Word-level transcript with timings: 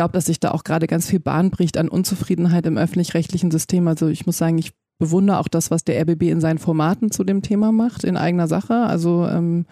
glaube, 0.00 0.12
dass 0.14 0.24
sich 0.24 0.40
da 0.40 0.52
auch 0.52 0.64
gerade 0.64 0.86
ganz 0.86 1.10
viel 1.10 1.20
Bahn 1.20 1.50
bricht 1.50 1.76
an 1.76 1.90
Unzufriedenheit 1.90 2.64
im 2.64 2.78
öffentlich-rechtlichen 2.78 3.50
System. 3.50 3.86
Also 3.86 4.08
ich 4.08 4.24
muss 4.24 4.38
sagen, 4.38 4.56
ich 4.56 4.72
bewundere 4.98 5.38
auch 5.38 5.48
das, 5.48 5.70
was 5.70 5.84
der 5.84 6.00
RBB 6.00 6.22
in 6.22 6.40
seinen 6.40 6.56
Formaten 6.56 7.10
zu 7.10 7.22
dem 7.22 7.42
Thema 7.42 7.70
macht, 7.70 8.04
in 8.04 8.16
eigener 8.16 8.48
Sache. 8.48 8.76
Also 8.76 9.26
ähm, 9.26 9.66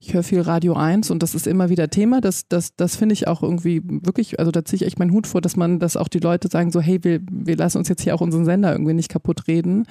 ich 0.00 0.14
höre 0.14 0.22
viel 0.22 0.40
Radio 0.40 0.72
1 0.72 1.10
und 1.10 1.22
das 1.22 1.34
ist 1.34 1.46
immer 1.46 1.68
wieder 1.68 1.90
Thema. 1.90 2.22
Das, 2.22 2.48
das, 2.48 2.74
das 2.76 2.96
finde 2.96 3.12
ich 3.12 3.28
auch 3.28 3.42
irgendwie 3.42 3.82
wirklich, 3.84 4.38
also 4.38 4.50
da 4.50 4.64
ziehe 4.64 4.76
ich 4.76 4.86
echt 4.86 4.98
meinen 4.98 5.12
Hut 5.12 5.26
vor, 5.26 5.42
dass 5.42 5.54
man, 5.54 5.78
dass 5.80 5.98
auch 5.98 6.08
die 6.08 6.18
Leute 6.18 6.48
sagen 6.48 6.70
so, 6.70 6.80
hey, 6.80 7.04
wir, 7.04 7.20
wir 7.30 7.58
lassen 7.58 7.76
uns 7.76 7.90
jetzt 7.90 8.00
hier 8.00 8.14
auch 8.14 8.22
unseren 8.22 8.46
Sender 8.46 8.72
irgendwie 8.72 8.94
nicht 8.94 9.10
kaputt 9.10 9.48
reden. 9.48 9.84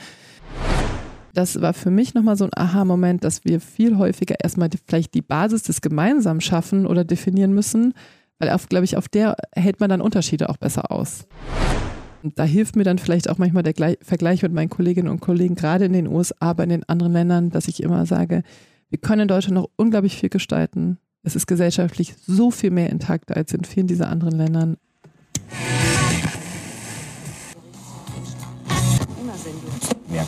Das 1.36 1.62
war 1.62 1.76
für 1.76 1.92
mich 1.92 2.16
nochmal 2.16 2.36
so 2.36 2.46
ein 2.46 2.52
Aha-Moment, 2.56 3.24
dass 3.24 3.46
wir 3.46 3.60
viel 3.60 4.00
häufiger 4.00 4.38
erstmal 4.44 4.70
vielleicht 4.88 5.14
die 5.14 5.22
Basis 5.22 5.62
des 5.62 5.82
Gemeinsamen 5.82 6.42
schaffen 6.42 6.88
oder 6.88 7.04
definieren 7.04 7.54
müssen, 7.54 7.94
weil 8.40 8.50
auf, 8.50 8.70
glaube 8.70 8.86
ich, 8.86 8.98
auf 8.98 9.08
der 9.08 9.36
hält 9.56 9.80
man 9.80 9.90
dann 9.90 10.02
Unterschiede 10.02 10.50
auch 10.50 10.58
besser 10.58 10.92
aus. 10.92 11.28
Und 12.24 12.40
da 12.40 12.44
hilft 12.44 12.76
mir 12.76 12.86
dann 12.86 13.00
vielleicht 13.00 13.30
auch 13.30 13.38
manchmal 13.38 13.64
der 13.64 13.98
Vergleich 14.02 14.42
mit 14.42 14.54
meinen 14.54 14.70
Kolleginnen 14.70 15.10
und 15.10 15.20
Kollegen, 15.20 15.56
gerade 15.56 15.86
in 15.86 15.94
den 15.94 16.08
USA, 16.08 16.36
aber 16.40 16.64
in 16.64 16.70
den 16.70 16.88
anderen 16.88 17.14
Ländern, 17.14 17.50
dass 17.50 17.68
ich 17.68 17.84
immer 17.84 18.06
sage, 18.06 18.44
wir 18.90 19.00
können 19.00 19.24
in 19.24 19.28
Deutschland 19.28 19.56
noch 19.56 19.70
unglaublich 19.76 20.16
viel 20.16 20.30
gestalten. 20.30 21.00
Es 21.24 21.36
ist 21.36 21.48
gesellschaftlich 21.48 22.16
so 22.26 22.52
viel 22.52 22.72
mehr 22.72 22.90
intakt 22.90 23.36
als 23.36 23.54
in 23.54 23.64
vielen 23.64 23.88
dieser 23.88 24.10
anderen 24.10 24.38
Ländern. 24.38 24.78
Ja. 30.14 30.28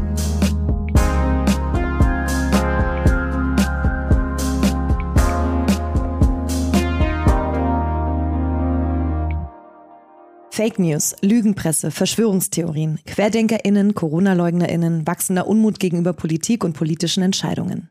Fake 10.53 10.79
News, 10.79 11.15
Lügenpresse, 11.21 11.91
Verschwörungstheorien, 11.91 12.99
QuerdenkerInnen, 13.07 13.95
Corona-LeugnerInnen, 13.95 15.07
wachsender 15.07 15.47
Unmut 15.47 15.79
gegenüber 15.79 16.11
Politik 16.11 16.65
und 16.65 16.73
politischen 16.73 17.23
Entscheidungen. 17.23 17.89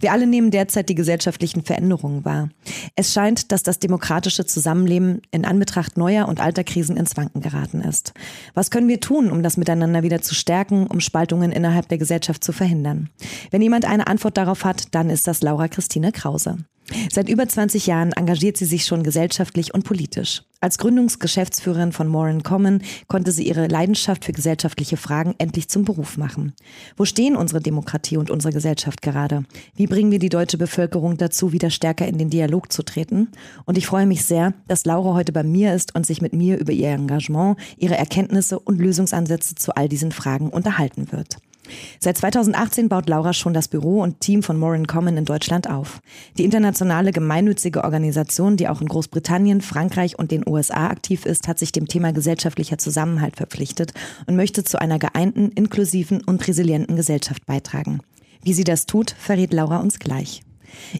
Wir 0.00 0.12
alle 0.12 0.26
nehmen 0.26 0.50
derzeit 0.50 0.90
die 0.90 0.94
gesellschaftlichen 0.94 1.62
Veränderungen 1.62 2.22
wahr. 2.26 2.50
Es 2.94 3.14
scheint, 3.14 3.52
dass 3.52 3.62
das 3.62 3.78
demokratische 3.78 4.44
Zusammenleben 4.44 5.22
in 5.30 5.46
Anbetracht 5.46 5.96
neuer 5.96 6.28
und 6.28 6.40
alter 6.40 6.62
Krisen 6.62 6.98
ins 6.98 7.16
Wanken 7.16 7.40
geraten 7.40 7.80
ist. 7.80 8.12
Was 8.52 8.70
können 8.70 8.88
wir 8.88 9.00
tun, 9.00 9.30
um 9.30 9.42
das 9.42 9.56
Miteinander 9.56 10.02
wieder 10.02 10.20
zu 10.20 10.34
stärken, 10.34 10.86
um 10.86 11.00
Spaltungen 11.00 11.52
innerhalb 11.52 11.88
der 11.88 11.96
Gesellschaft 11.96 12.44
zu 12.44 12.52
verhindern? 12.52 13.08
Wenn 13.50 13.62
jemand 13.62 13.86
eine 13.86 14.08
Antwort 14.08 14.36
darauf 14.36 14.66
hat, 14.66 14.94
dann 14.94 15.08
ist 15.08 15.26
das 15.26 15.40
Laura 15.40 15.68
Christine 15.68 16.12
Krause. 16.12 16.58
Seit 17.10 17.28
über 17.28 17.48
20 17.48 17.86
Jahren 17.86 18.12
engagiert 18.12 18.56
sie 18.56 18.66
sich 18.66 18.84
schon 18.84 19.02
gesellschaftlich 19.02 19.72
und 19.72 19.84
politisch. 19.84 20.42
Als 20.60 20.78
Gründungsgeschäftsführerin 20.78 21.92
von 21.92 22.08
Moran 22.08 22.42
Common 22.42 22.82
konnte 23.06 23.32
sie 23.32 23.46
ihre 23.46 23.66
Leidenschaft 23.66 24.24
für 24.24 24.32
gesellschaftliche 24.32 24.96
Fragen 24.96 25.34
endlich 25.36 25.68
zum 25.68 25.84
Beruf 25.84 26.16
machen. 26.16 26.54
Wo 26.96 27.04
stehen 27.04 27.36
unsere 27.36 27.60
Demokratie 27.60 28.16
und 28.16 28.30
unsere 28.30 28.52
Gesellschaft 28.52 29.02
gerade? 29.02 29.44
Wie 29.76 29.86
bringen 29.86 30.10
wir 30.10 30.18
die 30.18 30.30
deutsche 30.30 30.56
Bevölkerung 30.56 31.18
dazu, 31.18 31.52
wieder 31.52 31.68
stärker 31.68 32.08
in 32.08 32.16
den 32.16 32.30
Dialog 32.30 32.72
zu 32.72 32.82
treten? 32.82 33.28
Und 33.66 33.76
ich 33.76 33.86
freue 33.86 34.06
mich 34.06 34.24
sehr, 34.24 34.54
dass 34.66 34.86
Laura 34.86 35.12
heute 35.14 35.32
bei 35.32 35.42
mir 35.42 35.74
ist 35.74 35.94
und 35.94 36.06
sich 36.06 36.22
mit 36.22 36.32
mir 36.32 36.58
über 36.58 36.72
ihr 36.72 36.88
Engagement, 36.88 37.58
ihre 37.76 37.98
Erkenntnisse 37.98 38.58
und 38.58 38.78
Lösungsansätze 38.78 39.54
zu 39.54 39.74
all 39.74 39.88
diesen 39.88 40.12
Fragen 40.12 40.48
unterhalten 40.48 41.12
wird. 41.12 41.36
Seit 41.98 42.18
2018 42.18 42.88
baut 42.88 43.08
Laura 43.08 43.32
schon 43.32 43.54
das 43.54 43.68
Büro 43.68 44.02
und 44.02 44.20
Team 44.20 44.42
von 44.42 44.58
Morin 44.58 44.86
Common 44.86 45.16
in 45.16 45.24
Deutschland 45.24 45.68
auf. 45.68 46.00
Die 46.38 46.44
internationale 46.44 47.10
gemeinnützige 47.10 47.84
Organisation, 47.84 48.56
die 48.56 48.68
auch 48.68 48.80
in 48.80 48.88
Großbritannien, 48.88 49.60
Frankreich 49.60 50.18
und 50.18 50.30
den 50.30 50.48
USA 50.48 50.88
aktiv 50.88 51.26
ist, 51.26 51.48
hat 51.48 51.58
sich 51.58 51.72
dem 51.72 51.88
Thema 51.88 52.12
gesellschaftlicher 52.12 52.78
Zusammenhalt 52.78 53.36
verpflichtet 53.36 53.92
und 54.26 54.36
möchte 54.36 54.64
zu 54.64 54.80
einer 54.80 54.98
geeinten, 54.98 55.50
inklusiven 55.50 56.22
und 56.22 56.46
resilienten 56.46 56.96
Gesellschaft 56.96 57.46
beitragen. 57.46 58.00
Wie 58.42 58.52
sie 58.52 58.64
das 58.64 58.86
tut, 58.86 59.14
verrät 59.18 59.52
Laura 59.52 59.78
uns 59.78 59.98
gleich. 59.98 60.43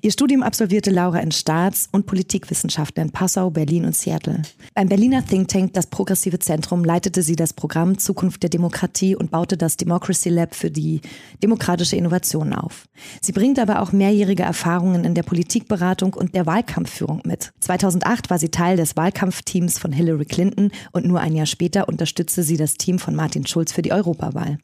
Ihr 0.03 0.12
Studium 0.12 0.43
absolvierte 0.43 0.91
Laura 0.91 1.19
in 1.19 1.33
Staats- 1.33 1.89
und 1.93 2.07
Politikwissenschaften 2.07 3.05
in 3.05 3.11
Passau, 3.11 3.51
Berlin 3.51 3.85
und 3.85 3.97
Seattle. 3.97 4.43
Beim 4.75 4.89
Berliner 4.89 5.25
Think 5.25 5.49
Tank 5.49 5.73
Das 5.75 5.87
Progressive 5.87 6.39
Zentrum 6.39 6.85
leitete 6.85 7.23
sie 7.23 7.37
das 7.37 7.53
Programm 7.53 7.99
Zukunft 7.99 8.43
der 8.43 8.51
Demokratie 8.51 9.17
und 9.17 9.31
baute 9.31 9.57
das 9.57 9.77
Democracy 9.77 10.29
Lab 10.29 10.55
für 10.55 10.71
die 10.71 11.01
demokratische 11.43 11.97
Innovation 11.97 12.53
auf. 12.53 12.87
Sie 13.21 13.33
bringt 13.33 13.59
aber 13.59 13.81
auch 13.81 13.93
mehrjährige 13.93 14.43
Erfahrungen 14.43 15.05
in 15.05 15.15
der 15.15 15.23
Politikberatung 15.23 16.15
und 16.15 16.35
der 16.35 16.47
Wahlkampfführung 16.47 17.23
mit. 17.25 17.53
2008 17.61 18.31
war 18.31 18.39
sie 18.39 18.51
Teil 18.51 18.77
des 18.77 18.97
Wahlkampfteams 18.97 19.79
von 19.79 19.93
Hillary 19.93 20.25
Clinton 20.25 20.71
und 20.93 21.06
nur 21.06 21.21
ein 21.21 21.35
Jahr 21.35 21.47
später 21.47 21.89
unterstützte 21.89 22.43
sie 22.43 22.56
das 22.56 22.75
Team 22.75 22.99
von 22.99 23.15
Martin 23.15 23.47
Schulz 23.47 23.73
für 23.73 23.83
die 23.83 23.93
Europawahl. 23.93 24.59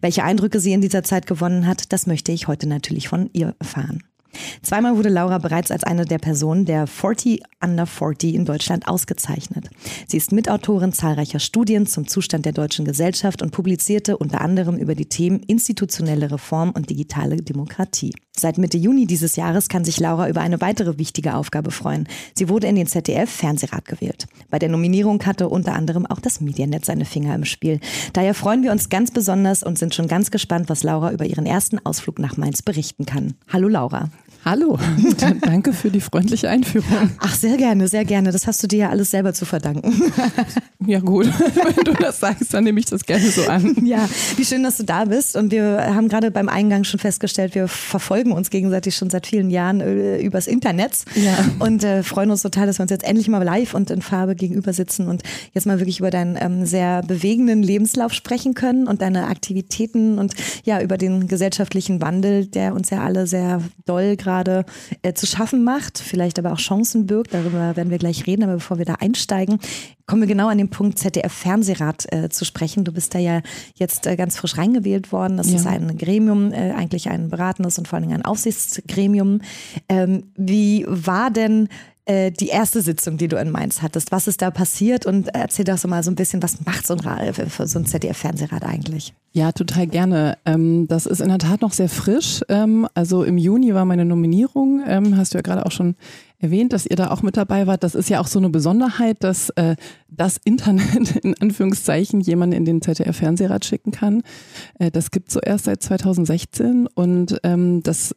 Welche 0.00 0.24
Eindrücke 0.24 0.60
sie 0.60 0.72
in 0.72 0.80
dieser 0.80 1.02
Zeit 1.02 1.26
gewonnen 1.26 1.66
hat, 1.66 1.92
das 1.92 2.06
möchte 2.06 2.32
ich 2.32 2.48
heute 2.48 2.68
natürlich 2.68 3.08
von 3.08 3.30
ihr 3.32 3.54
erfahren. 3.58 4.02
Zweimal 4.62 4.96
wurde 4.96 5.08
Laura 5.08 5.38
bereits 5.38 5.70
als 5.70 5.84
eine 5.84 6.04
der 6.04 6.18
Personen 6.18 6.64
der 6.64 6.86
40 6.86 7.42
Under 7.62 7.86
40 7.86 8.34
in 8.34 8.44
Deutschland 8.44 8.86
ausgezeichnet. 8.86 9.70
Sie 10.06 10.16
ist 10.16 10.32
Mitautorin 10.32 10.92
zahlreicher 10.92 11.40
Studien 11.40 11.86
zum 11.86 12.06
Zustand 12.06 12.44
der 12.44 12.52
deutschen 12.52 12.84
Gesellschaft 12.84 13.42
und 13.42 13.52
publizierte 13.52 14.18
unter 14.18 14.40
anderem 14.40 14.76
über 14.76 14.94
die 14.94 15.06
Themen 15.06 15.40
institutionelle 15.40 16.30
Reform 16.30 16.70
und 16.70 16.90
digitale 16.90 17.36
Demokratie. 17.36 18.12
Seit 18.36 18.58
Mitte 18.58 18.76
Juni 18.76 19.06
dieses 19.06 19.36
Jahres 19.36 19.68
kann 19.68 19.84
sich 19.84 20.00
Laura 20.00 20.28
über 20.28 20.40
eine 20.40 20.60
weitere 20.60 20.98
wichtige 20.98 21.36
Aufgabe 21.36 21.70
freuen. 21.70 22.08
Sie 22.34 22.48
wurde 22.48 22.66
in 22.66 22.74
den 22.74 22.88
ZDF-Fernsehrat 22.88 23.84
gewählt. 23.84 24.26
Bei 24.50 24.58
der 24.58 24.68
Nominierung 24.68 25.24
hatte 25.24 25.48
unter 25.48 25.74
anderem 25.74 26.04
auch 26.04 26.20
das 26.20 26.40
Medianet 26.40 26.84
seine 26.84 27.04
Finger 27.04 27.34
im 27.34 27.44
Spiel. 27.44 27.78
Daher 28.12 28.34
freuen 28.34 28.64
wir 28.64 28.72
uns 28.72 28.88
ganz 28.88 29.12
besonders 29.12 29.62
und 29.62 29.78
sind 29.78 29.94
schon 29.94 30.08
ganz 30.08 30.30
gespannt, 30.32 30.68
was 30.68 30.82
Laura 30.82 31.12
über 31.12 31.24
ihren 31.24 31.46
ersten 31.46 31.78
Ausflug 31.86 32.18
nach 32.18 32.36
Mainz 32.36 32.62
berichten 32.62 33.06
kann. 33.06 33.34
Hallo 33.52 33.68
Laura. 33.68 34.10
Hallo, 34.44 34.78
danke 35.40 35.72
für 35.72 35.90
die 35.90 36.02
freundliche 36.02 36.50
Einführung. 36.50 37.10
Ach, 37.18 37.34
sehr 37.34 37.56
gerne, 37.56 37.88
sehr 37.88 38.04
gerne. 38.04 38.30
Das 38.30 38.46
hast 38.46 38.62
du 38.62 38.66
dir 38.66 38.78
ja 38.78 38.90
alles 38.90 39.10
selber 39.10 39.32
zu 39.32 39.46
verdanken. 39.46 39.94
Ja 40.86 41.00
gut, 41.00 41.24
wenn 41.24 41.84
du 41.84 41.94
das 41.94 42.20
sagst, 42.20 42.52
dann 42.52 42.64
nehme 42.64 42.78
ich 42.78 42.84
das 42.84 43.06
gerne 43.06 43.26
so 43.30 43.46
an. 43.46 43.74
Ja, 43.86 44.06
wie 44.36 44.44
schön, 44.44 44.62
dass 44.62 44.76
du 44.76 44.84
da 44.84 45.06
bist. 45.06 45.34
Und 45.34 45.50
wir 45.50 45.82
haben 45.94 46.08
gerade 46.08 46.30
beim 46.30 46.50
Eingang 46.50 46.84
schon 46.84 47.00
festgestellt, 47.00 47.54
wir 47.54 47.68
verfolgen 47.68 48.32
uns 48.32 48.50
gegenseitig 48.50 48.94
schon 48.94 49.08
seit 49.08 49.26
vielen 49.26 49.48
Jahren 49.48 49.80
äh, 49.80 50.20
übers 50.20 50.46
Internet 50.46 51.06
ja. 51.14 51.38
und 51.58 51.84
äh, 51.84 52.02
freuen 52.02 52.30
uns 52.30 52.42
total, 52.42 52.66
dass 52.66 52.78
wir 52.78 52.82
uns 52.82 52.90
jetzt 52.90 53.04
endlich 53.04 53.28
mal 53.28 53.42
live 53.42 53.72
und 53.72 53.90
in 53.90 54.02
Farbe 54.02 54.34
gegenüber 54.34 54.74
sitzen 54.74 55.08
und 55.08 55.22
jetzt 55.54 55.64
mal 55.64 55.80
wirklich 55.80 56.00
über 56.00 56.10
deinen 56.10 56.36
ähm, 56.38 56.66
sehr 56.66 57.00
bewegenden 57.00 57.62
Lebenslauf 57.62 58.12
sprechen 58.12 58.52
können 58.52 58.86
und 58.86 59.00
deine 59.00 59.28
Aktivitäten 59.28 60.18
und 60.18 60.34
ja, 60.64 60.82
über 60.82 60.98
den 60.98 61.28
gesellschaftlichen 61.28 62.02
Wandel, 62.02 62.44
der 62.44 62.74
uns 62.74 62.90
ja 62.90 63.02
alle 63.02 63.26
sehr 63.26 63.62
doll 63.86 64.16
gerade 64.16 64.33
gerade 64.34 64.64
äh, 65.02 65.12
zu 65.14 65.26
schaffen 65.26 65.62
macht, 65.64 65.98
vielleicht 65.98 66.38
aber 66.38 66.52
auch 66.52 66.58
Chancen 66.58 67.06
birgt. 67.06 67.34
Darüber 67.34 67.76
werden 67.76 67.90
wir 67.90 67.98
gleich 67.98 68.26
reden. 68.26 68.42
Aber 68.42 68.54
bevor 68.54 68.78
wir 68.78 68.84
da 68.84 68.94
einsteigen, 68.94 69.58
kommen 70.06 70.22
wir 70.22 70.28
genau 70.28 70.48
an 70.48 70.58
den 70.58 70.70
Punkt 70.70 70.98
ZDF-Fernsehrat 70.98 72.12
äh, 72.12 72.28
zu 72.28 72.44
sprechen. 72.44 72.84
Du 72.84 72.92
bist 72.92 73.14
da 73.14 73.18
ja 73.18 73.40
jetzt 73.76 74.06
äh, 74.06 74.16
ganz 74.16 74.36
frisch 74.36 74.58
reingewählt 74.58 75.12
worden. 75.12 75.36
Das 75.36 75.50
ja. 75.50 75.56
ist 75.56 75.66
ein 75.66 75.96
Gremium, 75.96 76.52
äh, 76.52 76.72
eigentlich 76.72 77.08
ein 77.08 77.28
beratendes 77.28 77.78
und 77.78 77.86
vor 77.86 77.96
allen 77.96 78.08
Dingen 78.08 78.20
ein 78.20 78.24
Aufsichtsgremium. 78.24 79.40
Ähm, 79.88 80.24
wie 80.36 80.84
war 80.88 81.30
denn 81.30 81.68
äh, 82.06 82.30
die 82.30 82.48
erste 82.48 82.82
Sitzung, 82.82 83.16
die 83.16 83.28
du 83.28 83.36
in 83.36 83.50
Mainz 83.50 83.80
hattest. 83.80 84.12
Was 84.12 84.28
ist 84.28 84.42
da 84.42 84.50
passiert? 84.50 85.06
Und 85.06 85.28
erzähl 85.28 85.64
doch 85.64 85.78
so 85.78 85.88
mal 85.88 86.02
so 86.02 86.10
ein 86.10 86.16
bisschen, 86.16 86.42
was 86.42 86.64
macht 86.64 86.86
so 86.86 86.94
ein, 86.94 87.32
so 87.66 87.78
ein 87.78 87.86
ZDF-Fernsehrat 87.86 88.64
eigentlich? 88.64 89.14
Ja, 89.32 89.52
total 89.52 89.86
gerne. 89.86 90.36
Ähm, 90.44 90.86
das 90.86 91.06
ist 91.06 91.20
in 91.20 91.28
der 91.28 91.38
Tat 91.38 91.62
noch 91.62 91.72
sehr 91.72 91.88
frisch. 91.88 92.42
Ähm, 92.48 92.86
also 92.94 93.24
im 93.24 93.38
Juni 93.38 93.74
war 93.74 93.84
meine 93.84 94.04
Nominierung, 94.04 94.82
ähm, 94.86 95.16
hast 95.16 95.34
du 95.34 95.38
ja 95.38 95.42
gerade 95.42 95.64
auch 95.64 95.72
schon 95.72 95.96
erwähnt, 96.38 96.72
dass 96.74 96.86
ihr 96.86 96.96
da 96.96 97.10
auch 97.10 97.22
mit 97.22 97.36
dabei 97.36 97.66
wart. 97.66 97.82
Das 97.82 97.94
ist 97.94 98.10
ja 98.10 98.20
auch 98.20 98.26
so 98.26 98.38
eine 98.38 98.50
Besonderheit, 98.50 99.24
dass 99.24 99.48
äh, 99.50 99.76
das 100.08 100.38
Internet 100.44 101.16
in 101.24 101.34
Anführungszeichen 101.40 102.20
jemanden 102.20 102.54
in 102.54 102.64
den 102.64 102.82
ZDF-Fernsehrat 102.82 103.64
schicken 103.64 103.92
kann. 103.92 104.22
Äh, 104.78 104.90
das 104.90 105.10
gibt 105.10 105.28
es 105.28 105.34
so 105.34 105.40
erst 105.40 105.64
seit 105.64 105.82
2016 105.82 106.86
und 106.86 107.38
ähm, 107.44 107.82
das 107.82 108.14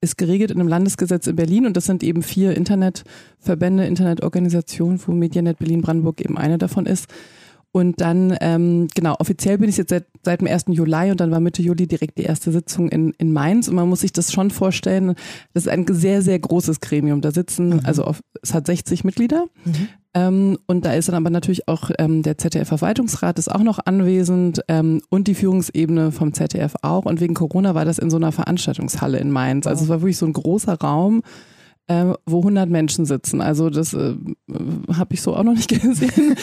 ist 0.00 0.18
geregelt 0.18 0.50
in 0.50 0.60
einem 0.60 0.68
Landesgesetz 0.68 1.26
in 1.26 1.36
Berlin 1.36 1.66
und 1.66 1.76
das 1.76 1.86
sind 1.86 2.02
eben 2.02 2.22
vier 2.22 2.56
Internetverbände, 2.56 3.86
Internetorganisationen, 3.86 5.00
wo 5.06 5.12
Medianet 5.12 5.58
Berlin-Brandenburg 5.58 6.20
eben 6.20 6.38
eine 6.38 6.58
davon 6.58 6.86
ist. 6.86 7.06
Und 7.70 8.00
dann, 8.00 8.36
ähm, 8.40 8.88
genau, 8.94 9.14
offiziell 9.18 9.58
bin 9.58 9.68
ich 9.68 9.76
jetzt 9.76 9.90
seit, 9.90 10.06
seit 10.24 10.40
dem 10.40 10.48
1. 10.48 10.64
Juli 10.68 11.10
und 11.10 11.20
dann 11.20 11.30
war 11.30 11.38
Mitte 11.38 11.62
Juli 11.62 11.86
direkt 11.86 12.16
die 12.16 12.22
erste 12.22 12.50
Sitzung 12.50 12.88
in, 12.88 13.12
in 13.18 13.32
Mainz. 13.32 13.68
Und 13.68 13.74
man 13.74 13.88
muss 13.88 14.00
sich 14.00 14.12
das 14.12 14.32
schon 14.32 14.50
vorstellen, 14.50 15.14
das 15.52 15.66
ist 15.66 15.68
ein 15.68 15.86
sehr, 15.88 16.22
sehr 16.22 16.38
großes 16.38 16.80
Gremium. 16.80 17.20
Da 17.20 17.30
sitzen, 17.30 17.68
mhm. 17.68 17.80
also 17.84 18.04
auf, 18.04 18.20
es 18.42 18.54
hat 18.54 18.66
60 18.66 19.04
Mitglieder. 19.04 19.46
Mhm. 19.64 19.88
Ähm, 20.14 20.58
und 20.66 20.84
da 20.84 20.94
ist 20.94 21.08
dann 21.08 21.16
aber 21.16 21.30
natürlich 21.30 21.68
auch 21.68 21.90
ähm, 21.98 22.22
der 22.22 22.38
ZDF-Verwaltungsrat 22.38 23.38
ist 23.38 23.50
auch 23.50 23.62
noch 23.62 23.78
anwesend 23.84 24.62
ähm, 24.68 25.02
und 25.10 25.28
die 25.28 25.34
Führungsebene 25.34 26.12
vom 26.12 26.32
ZDF 26.32 26.74
auch. 26.82 27.04
Und 27.04 27.20
wegen 27.20 27.34
Corona 27.34 27.74
war 27.74 27.84
das 27.84 27.98
in 27.98 28.10
so 28.10 28.16
einer 28.16 28.32
Veranstaltungshalle 28.32 29.18
in 29.18 29.30
Mainz. 29.30 29.66
Also 29.66 29.84
es 29.84 29.88
war 29.90 30.00
wirklich 30.00 30.16
so 30.16 30.26
ein 30.26 30.32
großer 30.32 30.80
Raum 30.80 31.22
äh, 31.88 32.12
wo 32.26 32.38
100 32.38 32.68
Menschen 32.68 33.06
sitzen. 33.06 33.40
Also 33.40 33.70
das 33.70 33.94
äh, 33.94 34.14
habe 34.94 35.14
ich 35.14 35.22
so 35.22 35.34
auch 35.34 35.42
noch 35.42 35.54
nicht 35.54 35.68
gesehen. 35.82 36.36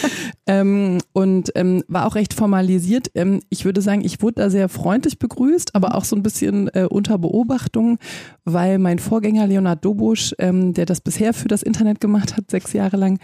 ähm, 0.48 0.98
und 1.14 1.52
ähm, 1.56 1.84
war 1.88 2.08
auch 2.08 2.16
recht 2.16 2.34
formalisiert. 2.34 3.12
Ähm, 3.16 3.40
ich 3.50 3.64
würde 3.64 3.82
sagen, 3.82 4.04
ich 4.04 4.22
wurde 4.22 4.42
da 4.42 4.50
sehr 4.50 4.68
freundlich 4.68 5.20
begrüßt, 5.20 5.76
aber 5.76 5.96
auch 5.96 6.04
so 6.04 6.16
ein 6.16 6.24
bisschen 6.24 6.70
äh, 6.74 6.88
unter 6.90 7.18
Beobachtung, 7.18 8.00
weil 8.44 8.80
mein 8.80 9.00
Vorgänger 9.00 9.48
Leonard 9.48 9.86
Dobusch, 9.86 10.34
ähm, 10.40 10.74
der 10.74 10.86
das 10.86 11.00
bisher 11.00 11.34
für 11.34 11.48
das 11.48 11.64
Internet 11.64 12.02
gemacht 12.02 12.36
hat, 12.36 12.50
sechs 12.50 12.74
Jahre 12.74 12.98
lang, 12.98 13.20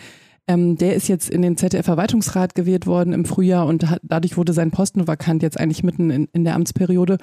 ähm, 0.47 0.77
der 0.77 0.95
ist 0.95 1.07
jetzt 1.07 1.29
in 1.29 1.41
den 1.41 1.57
ZDF-Verwaltungsrat 1.57 2.55
gewählt 2.55 2.87
worden 2.87 3.13
im 3.13 3.25
Frühjahr 3.25 3.67
und 3.67 3.89
hat, 3.89 4.01
dadurch 4.03 4.37
wurde 4.37 4.53
sein 4.53 4.71
Posten 4.71 5.07
vakant 5.07 5.43
jetzt 5.43 5.59
eigentlich 5.59 5.83
mitten 5.83 6.09
in, 6.09 6.27
in 6.33 6.43
der 6.43 6.55
Amtsperiode. 6.55 7.17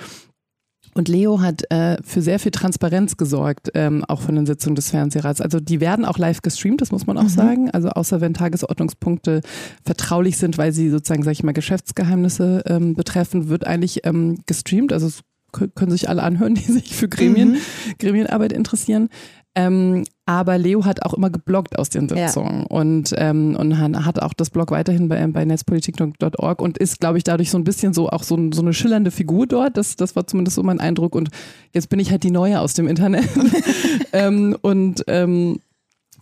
Und 0.95 1.09
Leo 1.09 1.41
hat 1.41 1.71
äh, 1.71 1.97
für 2.03 2.23
sehr 2.23 2.39
viel 2.39 2.51
Transparenz 2.51 3.17
gesorgt, 3.17 3.71
ähm, 3.75 4.05
auch 4.09 4.21
von 4.21 4.35
den 4.35 4.47
Sitzungen 4.47 4.75
des 4.75 4.91
Fernsehrats. 4.91 5.41
Also 5.41 5.61
die 5.61 5.81
werden 5.81 6.05
auch 6.05 6.19
live 6.19 6.43
gestreamt, 6.43 6.81
das 6.81 6.93
muss 6.93 7.07
man 7.07 7.19
auch 7.19 7.25
mhm. 7.25 7.29
sagen. 7.29 7.71
Also 7.71 7.91
außer 7.91 8.21
wenn 8.21 8.35
Tagesordnungspunkte 8.35 9.43
vertraulich 9.85 10.39
sind, 10.39 10.59
weil 10.59 10.73
sie 10.73 10.89
sozusagen, 10.91 11.23
sage 11.23 11.33
ich 11.33 11.43
mal, 11.43 11.53
Geschäftsgeheimnisse 11.53 12.63
ähm, 12.67 12.95
betreffen, 12.95 13.49
wird 13.49 13.67
eigentlich 13.67 14.07
ähm, 14.07 14.39
gestreamt. 14.47 14.93
Also 14.93 15.07
es 15.07 15.21
können 15.53 15.91
sich 15.91 16.09
alle 16.09 16.23
anhören, 16.23 16.55
die 16.57 16.73
sich 16.73 16.95
für 16.95 17.09
Gremien, 17.09 17.53
mhm. 17.53 17.59
Gremienarbeit 17.99 18.53
interessieren. 18.53 19.09
Ähm, 19.55 20.05
aber 20.25 20.57
Leo 20.57 20.85
hat 20.85 21.03
auch 21.03 21.15
immer 21.15 21.31
gebloggt 21.31 21.79
aus 21.79 21.89
den 21.89 22.09
Sitzungen 22.09 22.61
ja. 22.61 22.67
und, 22.69 23.13
ähm, 23.17 23.57
und 23.57 23.79
hat 23.79 24.23
auch 24.23 24.33
das 24.33 24.51
Blog 24.51 24.71
weiterhin 24.71 25.09
bei, 25.09 25.27
bei 25.27 25.45
netzpolitik.org 25.45 26.63
und 26.63 26.79
ist, 26.79 27.01
glaube 27.01 27.19
ich, 27.19 27.25
dadurch 27.25 27.51
so 27.51 27.59
ein 27.59 27.65
bisschen 27.65 27.93
so 27.93 28.09
auch 28.09 28.23
so, 28.23 28.39
so 28.53 28.63
eine 28.63 28.73
schillernde 28.73 29.11
Figur 29.11 29.49
dort. 29.49 29.77
Das, 29.77 29.97
das 29.97 30.15
war 30.15 30.27
zumindest 30.29 30.55
so 30.55 30.63
mein 30.63 30.79
Eindruck. 30.79 31.17
Und 31.17 31.31
jetzt 31.73 31.89
bin 31.89 31.99
ich 31.99 32.13
halt 32.13 32.23
die 32.23 32.31
Neue 32.31 32.61
aus 32.61 32.75
dem 32.75 32.87
Internet. 32.87 33.29
ähm, 34.13 34.57
und 34.61 35.03
ähm, 35.09 35.59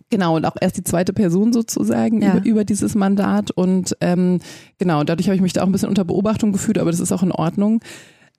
Genau, 0.08 0.36
und 0.36 0.44
auch 0.44 0.54
erst 0.60 0.76
die 0.76 0.84
zweite 0.84 1.12
Person 1.12 1.52
sozusagen 1.52 2.22
ja. 2.22 2.36
über, 2.36 2.46
über, 2.46 2.64
dieses 2.64 2.94
Mandat. 2.94 3.50
Und 3.50 3.96
ähm, 4.00 4.38
genau, 4.78 5.02
dadurch 5.02 5.26
habe 5.26 5.34
ich 5.34 5.42
mich 5.42 5.52
da 5.52 5.62
auch 5.62 5.66
ein 5.66 5.72
bisschen 5.72 5.88
unter 5.88 6.04
Beobachtung 6.04 6.52
gefühlt, 6.52 6.78
aber 6.78 6.92
das 6.92 7.00
ist 7.00 7.10
auch 7.10 7.24
in 7.24 7.32
Ordnung. 7.32 7.80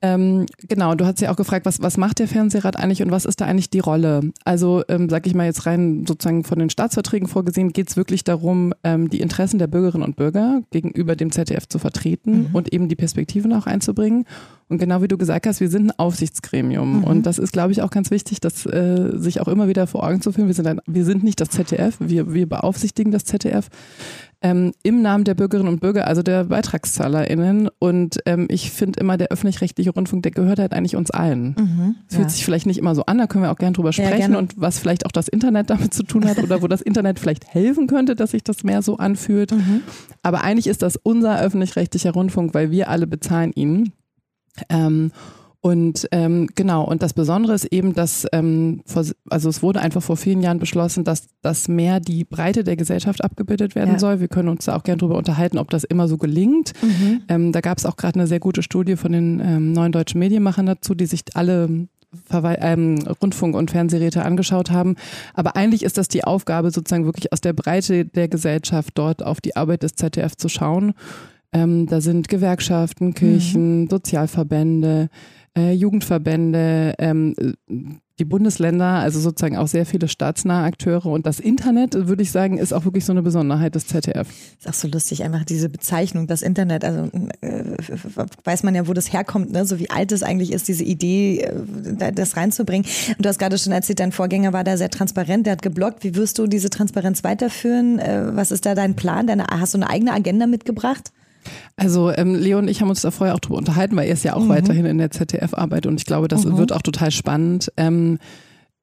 Ähm, 0.00 0.46
genau, 0.68 0.94
du 0.94 1.04
hast 1.06 1.20
ja 1.20 1.30
auch 1.30 1.36
gefragt, 1.36 1.66
was, 1.66 1.82
was 1.82 1.96
macht 1.96 2.20
der 2.20 2.28
Fernsehrat 2.28 2.76
eigentlich 2.76 3.02
und 3.02 3.10
was 3.10 3.24
ist 3.24 3.40
da 3.40 3.46
eigentlich 3.46 3.70
die 3.70 3.80
Rolle? 3.80 4.30
Also, 4.44 4.84
ähm, 4.88 5.08
sag 5.08 5.26
ich 5.26 5.34
mal 5.34 5.46
jetzt 5.46 5.66
rein 5.66 6.06
sozusagen 6.06 6.44
von 6.44 6.58
den 6.58 6.70
Staatsverträgen 6.70 7.26
vorgesehen, 7.26 7.72
geht 7.72 7.90
es 7.90 7.96
wirklich 7.96 8.22
darum, 8.22 8.72
ähm, 8.84 9.10
die 9.10 9.20
Interessen 9.20 9.58
der 9.58 9.66
Bürgerinnen 9.66 10.04
und 10.04 10.16
Bürger 10.16 10.62
gegenüber 10.70 11.16
dem 11.16 11.32
ZDF 11.32 11.68
zu 11.68 11.78
vertreten 11.78 12.48
mhm. 12.48 12.54
und 12.54 12.72
eben 12.72 12.88
die 12.88 12.96
Perspektiven 12.96 13.52
auch 13.52 13.66
einzubringen. 13.66 14.24
Und 14.68 14.78
genau 14.78 15.02
wie 15.02 15.08
du 15.08 15.16
gesagt 15.16 15.46
hast, 15.46 15.60
wir 15.60 15.70
sind 15.70 15.86
ein 15.86 15.98
Aufsichtsgremium. 15.98 16.98
Mhm. 16.98 17.04
Und 17.04 17.26
das 17.26 17.38
ist, 17.38 17.52
glaube 17.52 17.72
ich, 17.72 17.82
auch 17.82 17.90
ganz 17.90 18.10
wichtig, 18.10 18.40
das 18.40 18.66
äh, 18.66 19.12
sich 19.16 19.40
auch 19.40 19.48
immer 19.48 19.68
wieder 19.68 19.86
vor 19.86 20.04
Augen 20.06 20.20
zu 20.20 20.32
führen. 20.32 20.46
Wir 20.46 20.54
sind, 20.54 20.66
ein, 20.66 20.80
wir 20.86 21.04
sind 21.04 21.24
nicht 21.24 21.40
das 21.40 21.50
ZDF, 21.50 21.96
wir, 22.00 22.32
wir 22.32 22.48
beaufsichtigen 22.48 23.12
das 23.12 23.24
ZDF 23.24 23.68
ähm, 24.40 24.72
im 24.82 25.02
Namen 25.02 25.24
der 25.24 25.34
Bürgerinnen 25.34 25.68
und 25.68 25.80
Bürger, 25.80 26.06
also 26.06 26.22
der 26.22 26.44
BeitragszahlerInnen. 26.44 27.68
Und 27.78 28.18
ähm, 28.26 28.46
ich 28.50 28.70
finde 28.70 29.00
immer, 29.00 29.16
der 29.16 29.28
öffentlich-rechtliche 29.28 29.90
Rundfunk, 29.90 30.22
der 30.22 30.32
gehört 30.32 30.58
halt 30.58 30.72
eigentlich 30.72 30.96
uns 30.96 31.10
allen. 31.10 31.56
Mhm, 31.58 31.96
Fühlt 32.08 32.24
ja. 32.24 32.28
sich 32.28 32.44
vielleicht 32.44 32.66
nicht 32.66 32.78
immer 32.78 32.94
so 32.94 33.04
an, 33.06 33.18
da 33.18 33.26
können 33.26 33.44
wir 33.44 33.50
auch 33.50 33.58
gerne 33.58 33.74
drüber 33.74 33.92
sprechen 33.92 34.32
ja, 34.32 34.38
und 34.38 34.60
was 34.60 34.78
vielleicht 34.78 35.06
auch 35.06 35.12
das 35.12 35.28
Internet 35.28 35.70
damit 35.70 35.92
zu 35.92 36.04
tun 36.04 36.24
hat 36.24 36.38
oder 36.38 36.62
wo 36.62 36.68
das 36.68 36.82
Internet 36.82 37.18
vielleicht 37.18 37.52
helfen 37.52 37.86
könnte, 37.88 38.14
dass 38.14 38.30
sich 38.30 38.44
das 38.44 38.62
mehr 38.62 38.82
so 38.82 38.96
anfühlt. 38.96 39.52
Mhm. 39.52 39.80
Aber 40.22 40.42
eigentlich 40.42 40.68
ist 40.68 40.82
das 40.82 40.96
unser 40.96 41.40
öffentlich-rechtlicher 41.40 42.12
Rundfunk, 42.12 42.54
weil 42.54 42.70
wir 42.70 42.88
alle 42.88 43.06
bezahlen 43.06 43.52
ihn. 43.54 43.92
Ähm, 44.68 45.12
und 45.60 46.06
ähm, 46.12 46.48
genau, 46.54 46.84
und 46.84 47.02
das 47.02 47.14
Besondere 47.14 47.52
ist 47.52 47.64
eben, 47.64 47.92
dass, 47.92 48.26
ähm, 48.32 48.80
vor, 48.86 49.04
also 49.28 49.48
es 49.48 49.60
wurde 49.60 49.80
einfach 49.80 50.02
vor 50.02 50.16
vielen 50.16 50.40
Jahren 50.40 50.60
beschlossen, 50.60 51.02
dass, 51.02 51.26
dass 51.42 51.66
mehr 51.66 51.98
die 51.98 52.24
Breite 52.24 52.62
der 52.62 52.76
Gesellschaft 52.76 53.24
abgebildet 53.24 53.74
werden 53.74 53.94
ja. 53.94 53.98
soll. 53.98 54.20
Wir 54.20 54.28
können 54.28 54.48
uns 54.48 54.66
da 54.66 54.76
auch 54.76 54.84
gerne 54.84 54.98
drüber 54.98 55.18
unterhalten, 55.18 55.58
ob 55.58 55.70
das 55.70 55.82
immer 55.82 56.06
so 56.06 56.16
gelingt. 56.16 56.74
Mhm. 56.80 57.22
Ähm, 57.28 57.52
da 57.52 57.60
gab 57.60 57.76
es 57.76 57.86
auch 57.86 57.96
gerade 57.96 58.20
eine 58.20 58.28
sehr 58.28 58.38
gute 58.38 58.62
Studie 58.62 58.94
von 58.94 59.10
den 59.10 59.40
ähm, 59.40 59.72
neuen 59.72 59.90
deutschen 59.90 60.20
Medienmachern 60.20 60.66
dazu, 60.66 60.94
die 60.94 61.06
sich 61.06 61.24
alle 61.34 61.88
Verwe 62.24 62.56
ähm, 62.60 63.00
Rundfunk- 63.20 63.56
und 63.56 63.72
Fernsehräte 63.72 64.24
angeschaut 64.24 64.70
haben. 64.70 64.94
Aber 65.34 65.56
eigentlich 65.56 65.82
ist 65.82 65.98
das 65.98 66.06
die 66.06 66.22
Aufgabe, 66.22 66.70
sozusagen 66.70 67.04
wirklich 67.04 67.32
aus 67.32 67.40
der 67.40 67.52
Breite 67.52 68.04
der 68.04 68.28
Gesellschaft 68.28 68.92
dort 68.94 69.24
auf 69.24 69.40
die 69.40 69.56
Arbeit 69.56 69.82
des 69.82 69.96
ZDF 69.96 70.36
zu 70.36 70.48
schauen. 70.48 70.94
Ähm, 71.52 71.86
da 71.86 72.00
sind 72.00 72.28
Gewerkschaften, 72.28 73.14
Kirchen, 73.14 73.82
mhm. 73.82 73.88
Sozialverbände, 73.88 75.08
äh, 75.56 75.72
Jugendverbände, 75.72 76.94
ähm, 76.98 77.34
die 78.18 78.24
Bundesländer, 78.24 78.84
also 78.84 79.20
sozusagen 79.20 79.56
auch 79.56 79.68
sehr 79.68 79.86
viele 79.86 80.08
staatsnahe 80.08 80.64
Akteure 80.64 81.06
und 81.06 81.24
das 81.24 81.38
Internet, 81.38 81.94
würde 81.94 82.22
ich 82.22 82.32
sagen, 82.32 82.58
ist 82.58 82.72
auch 82.72 82.84
wirklich 82.84 83.04
so 83.04 83.12
eine 83.12 83.22
Besonderheit 83.22 83.76
des 83.76 83.86
ZDF. 83.86 84.28
Ist 84.58 84.68
auch 84.68 84.74
so 84.74 84.88
lustig, 84.88 85.22
einfach 85.22 85.44
diese 85.44 85.68
Bezeichnung, 85.68 86.26
das 86.26 86.42
Internet, 86.42 86.84
also 86.84 87.08
äh, 87.40 87.64
weiß 88.44 88.64
man 88.64 88.74
ja, 88.74 88.88
wo 88.88 88.92
das 88.92 89.12
herkommt, 89.12 89.52
ne? 89.52 89.64
so 89.64 89.78
wie 89.78 89.88
alt 89.90 90.10
es 90.10 90.22
eigentlich 90.22 90.52
ist, 90.52 90.66
diese 90.66 90.82
Idee, 90.82 91.42
äh, 91.42 92.12
das 92.12 92.36
reinzubringen. 92.36 92.84
Und 93.16 93.24
du 93.24 93.28
hast 93.28 93.38
gerade 93.38 93.56
schon 93.56 93.72
erzählt, 93.72 94.00
dein 94.00 94.12
Vorgänger 94.12 94.52
war 94.52 94.64
da 94.64 94.76
sehr 94.76 94.90
transparent, 94.90 95.46
der 95.46 95.52
hat 95.52 95.62
geblockt. 95.62 96.02
Wie 96.02 96.16
wirst 96.16 96.38
du 96.38 96.46
diese 96.48 96.70
Transparenz 96.70 97.22
weiterführen? 97.22 98.00
Äh, 98.00 98.34
was 98.34 98.50
ist 98.50 98.66
da 98.66 98.74
dein 98.74 98.96
Plan? 98.96 99.28
Deine, 99.28 99.46
hast 99.48 99.74
du 99.74 99.78
eine 99.78 99.88
eigene 99.88 100.12
Agenda 100.12 100.46
mitgebracht? 100.46 101.12
Also 101.76 102.10
ähm, 102.10 102.34
Leo 102.34 102.58
und 102.58 102.68
ich 102.68 102.80
haben 102.80 102.90
uns 102.90 103.02
da 103.02 103.10
vorher 103.10 103.34
auch 103.34 103.40
drüber 103.40 103.58
unterhalten, 103.58 103.96
weil 103.96 104.06
er 104.06 104.14
ist 104.14 104.24
ja 104.24 104.34
auch 104.34 104.44
mhm. 104.44 104.48
weiterhin 104.48 104.86
in 104.86 104.98
der 104.98 105.10
ZDF-Arbeit 105.10 105.86
und 105.86 106.00
ich 106.00 106.06
glaube, 106.06 106.28
das 106.28 106.44
mhm. 106.44 106.58
wird 106.58 106.72
auch 106.72 106.82
total 106.82 107.10
spannend. 107.10 107.72
Ähm, 107.76 108.18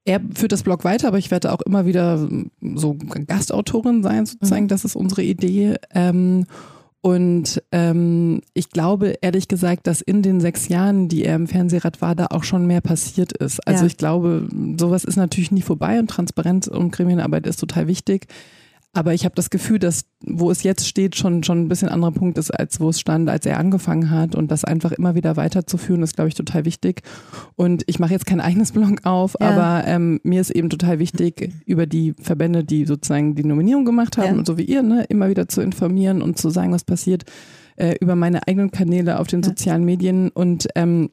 er 0.06 0.22
führt 0.36 0.52
das 0.52 0.64
Blog 0.64 0.84
weiter, 0.84 1.08
aber 1.08 1.18
ich 1.18 1.32
werde 1.32 1.52
auch 1.52 1.62
immer 1.62 1.86
wieder 1.86 2.30
so 2.76 2.96
Gastautorin 3.28 4.04
sein, 4.04 4.26
sozusagen. 4.26 4.66
Mhm. 4.66 4.70
Das 4.70 4.86
ist 4.86 4.96
unsere 4.96 5.24
Idee. 5.24 5.76
Ähm, 5.94 6.46
und 7.02 7.62
ähm, 7.72 8.42
ich 8.56 8.72
glaube 8.72 9.16
ehrlich 9.22 9.48
gesagt, 9.48 9.86
dass 9.86 10.02
in 10.02 10.24
den 10.24 10.42
sechs 10.42 10.70
Jahren, 10.70 11.08
die 11.08 11.24
er 11.24 11.36
im 11.36 11.48
Fernsehrat 11.48 12.02
war, 12.02 12.16
da 12.16 12.28
auch 12.32 12.44
schon 12.44 12.66
mehr 12.66 12.82
passiert 12.82 13.32
ist. 13.32 13.60
Also 13.68 13.82
ja. 13.82 13.88
ich 13.88 13.98
glaube, 13.98 14.48
sowas 14.80 15.04
ist 15.04 15.16
natürlich 15.16 15.52
nie 15.52 15.62
vorbei 15.62 16.00
und 16.00 16.10
Transparenz 16.10 16.66
und 16.68 16.92
Gremienarbeit 16.92 17.46
ist 17.46 17.60
total 17.60 17.88
wichtig. 17.88 18.26
Aber 18.96 19.14
ich 19.14 19.26
habe 19.26 19.36
das 19.36 19.50
Gefühl, 19.50 19.78
dass 19.78 20.06
wo 20.26 20.50
es 20.50 20.64
jetzt 20.64 20.88
steht, 20.88 21.18
schon, 21.18 21.44
schon 21.44 21.60
ein 21.60 21.68
bisschen 21.68 21.90
anderer 21.90 22.14
Punkt 22.14 22.38
ist, 22.38 22.50
als 22.50 22.80
wo 22.80 22.90
es 22.90 23.00
stand, 23.00 23.30
als 23.30 23.46
er 23.46 23.60
angefangen 23.60 24.10
hat. 24.10 24.36
Und 24.36 24.50
das 24.50 24.64
einfach 24.64 24.94
immer 24.94 25.16
wieder 25.16 25.36
weiterzuführen, 25.36 26.02
ist, 26.02 26.16
glaube 26.16 26.30
ich, 26.30 26.36
total 26.36 26.64
wichtig. 26.64 27.02
Und 27.56 27.84
ich 27.88 28.00
mache 28.00 28.14
jetzt 28.14 28.26
kein 28.26 28.40
eigenes 28.42 28.72
Blog 28.72 29.02
auf, 29.04 29.36
ja. 29.40 29.50
aber 29.50 29.88
ähm, 29.88 30.22
mir 30.24 30.40
ist 30.40 30.50
eben 30.50 30.70
total 30.70 31.00
wichtig, 31.00 31.52
über 31.66 31.86
die 31.86 32.14
Verbände, 32.22 32.64
die 32.64 32.86
sozusagen 32.86 33.36
die 33.36 33.44
Nominierung 33.44 33.84
gemacht 33.84 34.18
haben, 34.18 34.34
ja. 34.34 34.34
und 34.34 34.48
so 34.48 34.58
wie 34.58 34.64
ihr, 34.64 34.82
ne, 34.82 35.04
immer 35.10 35.30
wieder 35.30 35.50
zu 35.50 35.60
informieren 35.60 36.22
und 36.22 36.40
zu 36.40 36.50
sagen, 36.50 36.72
was 36.72 36.86
passiert, 36.86 37.26
äh, 37.76 37.96
über 38.00 38.16
meine 38.16 38.48
eigenen 38.48 38.72
Kanäle 38.72 39.20
auf 39.20 39.28
den 39.28 39.42
ja. 39.42 39.50
sozialen 39.50 39.84
Medien. 39.84 40.30
Und 40.30 40.68
ähm, 40.76 41.10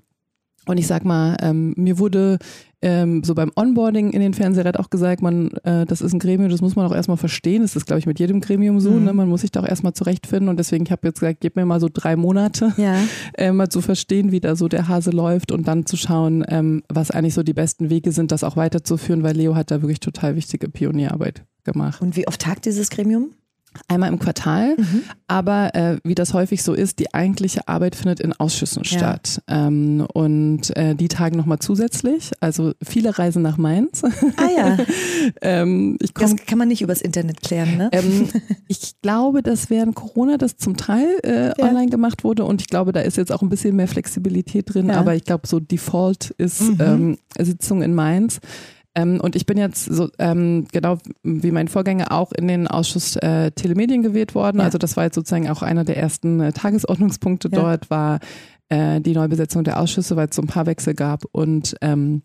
und 0.65 0.79
ich 0.79 0.87
sag 0.87 1.05
mal, 1.05 1.37
ähm, 1.41 1.75
mir 1.77 1.99
wurde 1.99 2.39
ähm, 2.83 3.23
so 3.25 3.35
beim 3.35 3.51
Onboarding 3.55 4.11
in 4.11 4.21
den 4.21 4.35
Fernsehrat 4.35 4.79
auch 4.79 4.91
gesagt, 4.91 5.23
man, 5.23 5.53
äh, 5.65 5.87
das 5.87 6.01
ist 6.01 6.13
ein 6.13 6.19
Gremium, 6.19 6.51
das 6.51 6.61
muss 6.61 6.77
man 6.77 6.87
auch 6.87 6.95
erstmal 6.95 7.17
verstehen. 7.17 7.63
Das 7.63 7.77
ist, 7.77 7.87
glaube 7.87 8.01
ich, 8.01 8.07
mit 8.07 8.19
jedem 8.19 8.41
Gremium 8.41 8.81
so. 8.81 8.91
Mhm. 8.91 9.05
Ne? 9.05 9.13
Man 9.13 9.29
muss 9.29 9.43
sich 9.43 9.53
da 9.53 9.61
auch 9.61 9.69
erstmal 9.69 9.95
zurechtfinden. 9.95 10.49
Und 10.49 10.59
deswegen, 10.59 10.85
ich 10.85 10.91
habe 10.91 11.07
jetzt 11.07 11.21
gesagt, 11.21 11.41
gib 11.41 11.57
mir 11.57 11.65
mal 11.65 11.81
so 11.81 11.89
drei 11.93 12.17
Monate, 12.17 12.73
ja. 12.77 12.97
äh, 13.35 13.53
mal 13.53 13.69
zu 13.69 13.81
verstehen, 13.81 14.33
wie 14.33 14.41
da 14.41 14.57
so 14.57 14.69
der 14.69 14.89
Hase 14.89 15.11
läuft 15.11 15.53
und 15.53 15.69
dann 15.69 15.87
zu 15.87 15.97
schauen, 15.97 16.45
ähm, 16.49 16.83
was 16.89 17.11
eigentlich 17.11 17.35
so 17.35 17.43
die 17.43 17.55
besten 17.55 17.89
Wege 17.89 18.13
sind, 18.13 18.33
das 18.33 18.45
auch 18.45 18.57
weiterzuführen, 18.57 19.23
weil 19.23 19.37
Leo 19.37 19.55
hat 19.55 19.71
da 19.71 19.83
wirklich 19.83 20.01
total 20.01 20.37
wichtige 20.37 20.69
Pionierarbeit 20.69 21.45
gemacht. 21.65 22.03
Und 22.03 22.17
wie 22.17 22.27
oft 22.27 22.41
tagt 22.41 22.67
dieses 22.67 22.91
Gremium? 22.91 23.31
Einmal 23.89 24.11
im 24.11 24.19
Quartal, 24.19 24.77
mhm. 24.77 25.03
aber 25.27 25.75
äh, 25.75 25.99
wie 26.05 26.15
das 26.15 26.35
häufig 26.35 26.63
so 26.63 26.75
ist, 26.75 26.99
die 26.99 27.15
eigentliche 27.15 27.69
Arbeit 27.69 27.97
findet 27.97 28.21
in 28.21 28.33
Ausschüssen 28.33 28.83
ja. 28.85 28.99
statt. 28.99 29.43
Ähm, 29.49 30.07
und 30.13 30.77
äh, 30.77 30.95
die 30.95 31.09
tagen 31.09 31.37
nochmal 31.37 31.59
zusätzlich. 31.59 32.33
Also 32.41 32.73
viele 32.83 33.19
reisen 33.19 33.43
nach 33.43 33.57
Mainz. 33.57 34.03
Ah 34.37 34.49
ja. 34.57 34.79
ähm, 35.43 35.97
komm, 36.15 36.37
das 36.37 36.47
kann 36.47 36.59
man 36.59 36.69
nicht 36.69 36.83
übers 36.83 37.01
Internet 37.01 37.43
klären, 37.43 37.77
ne? 37.77 37.89
Ähm, 37.93 38.29
ich 38.69 39.01
glaube, 39.03 39.43
dass 39.43 39.71
während 39.71 39.95
Corona 39.95 40.39
das 40.39 40.57
zum 40.57 40.77
Teil 40.77 41.09
äh, 41.23 41.49
ja. 41.49 41.55
online 41.59 41.91
gemacht 41.91 42.25
wurde 42.25 42.45
und 42.45 42.61
ich 42.61 42.69
glaube, 42.69 42.93
da 42.93 43.01
ist 43.01 43.17
jetzt 43.17 43.33
auch 43.33 43.43
ein 43.43 43.49
bisschen 43.49 43.77
mehr 43.77 43.89
Flexibilität 43.89 44.75
drin, 44.75 44.89
ja. 44.89 44.95
aber 44.95 45.15
ich 45.15 45.25
glaube, 45.25 45.47
so 45.47 45.61
Default 45.61 46.31
ist 46.39 46.63
mhm. 46.63 46.79
ähm, 46.81 47.19
Sitzung 47.39 47.83
in 47.83 47.95
Mainz. 47.95 48.41
Ähm, 48.95 49.21
und 49.21 49.37
ich 49.37 49.47
bin 49.47 49.57
jetzt 49.57 49.87
so 49.87 50.09
ähm, 50.19 50.67
genau 50.71 50.99
wie 51.23 51.51
mein 51.51 51.69
Vorgänger 51.69 52.13
auch 52.13 52.33
in 52.33 52.49
den 52.49 52.69
Ausschuss 52.69 53.17
äh, 53.17 53.51
Telemedien 53.51 54.03
gewählt 54.03 54.35
worden. 54.35 54.59
Ja. 54.59 54.65
Also 54.65 54.79
das 54.79 54.97
war 54.97 55.05
jetzt 55.05 55.15
sozusagen 55.15 55.49
auch 55.49 55.63
einer 55.63 55.85
der 55.85 55.97
ersten 55.97 56.41
äh, 56.41 56.53
Tagesordnungspunkte 56.53 57.49
ja. 57.51 57.61
dort, 57.61 57.91
war 57.91 58.21
äh, 58.69 59.01
die 59.01 59.15
Neubesetzung 59.15 59.65
der 59.65 59.81
Ausschüsse, 59.81 60.17
weil 60.17 60.29
es 60.29 60.37
so 60.37 60.43
ein 60.43 60.49
paar 60.49 60.67
Wechsel 60.67 60.95
gab. 60.95 61.25
Und 61.33 61.75
ähm, 61.81 62.23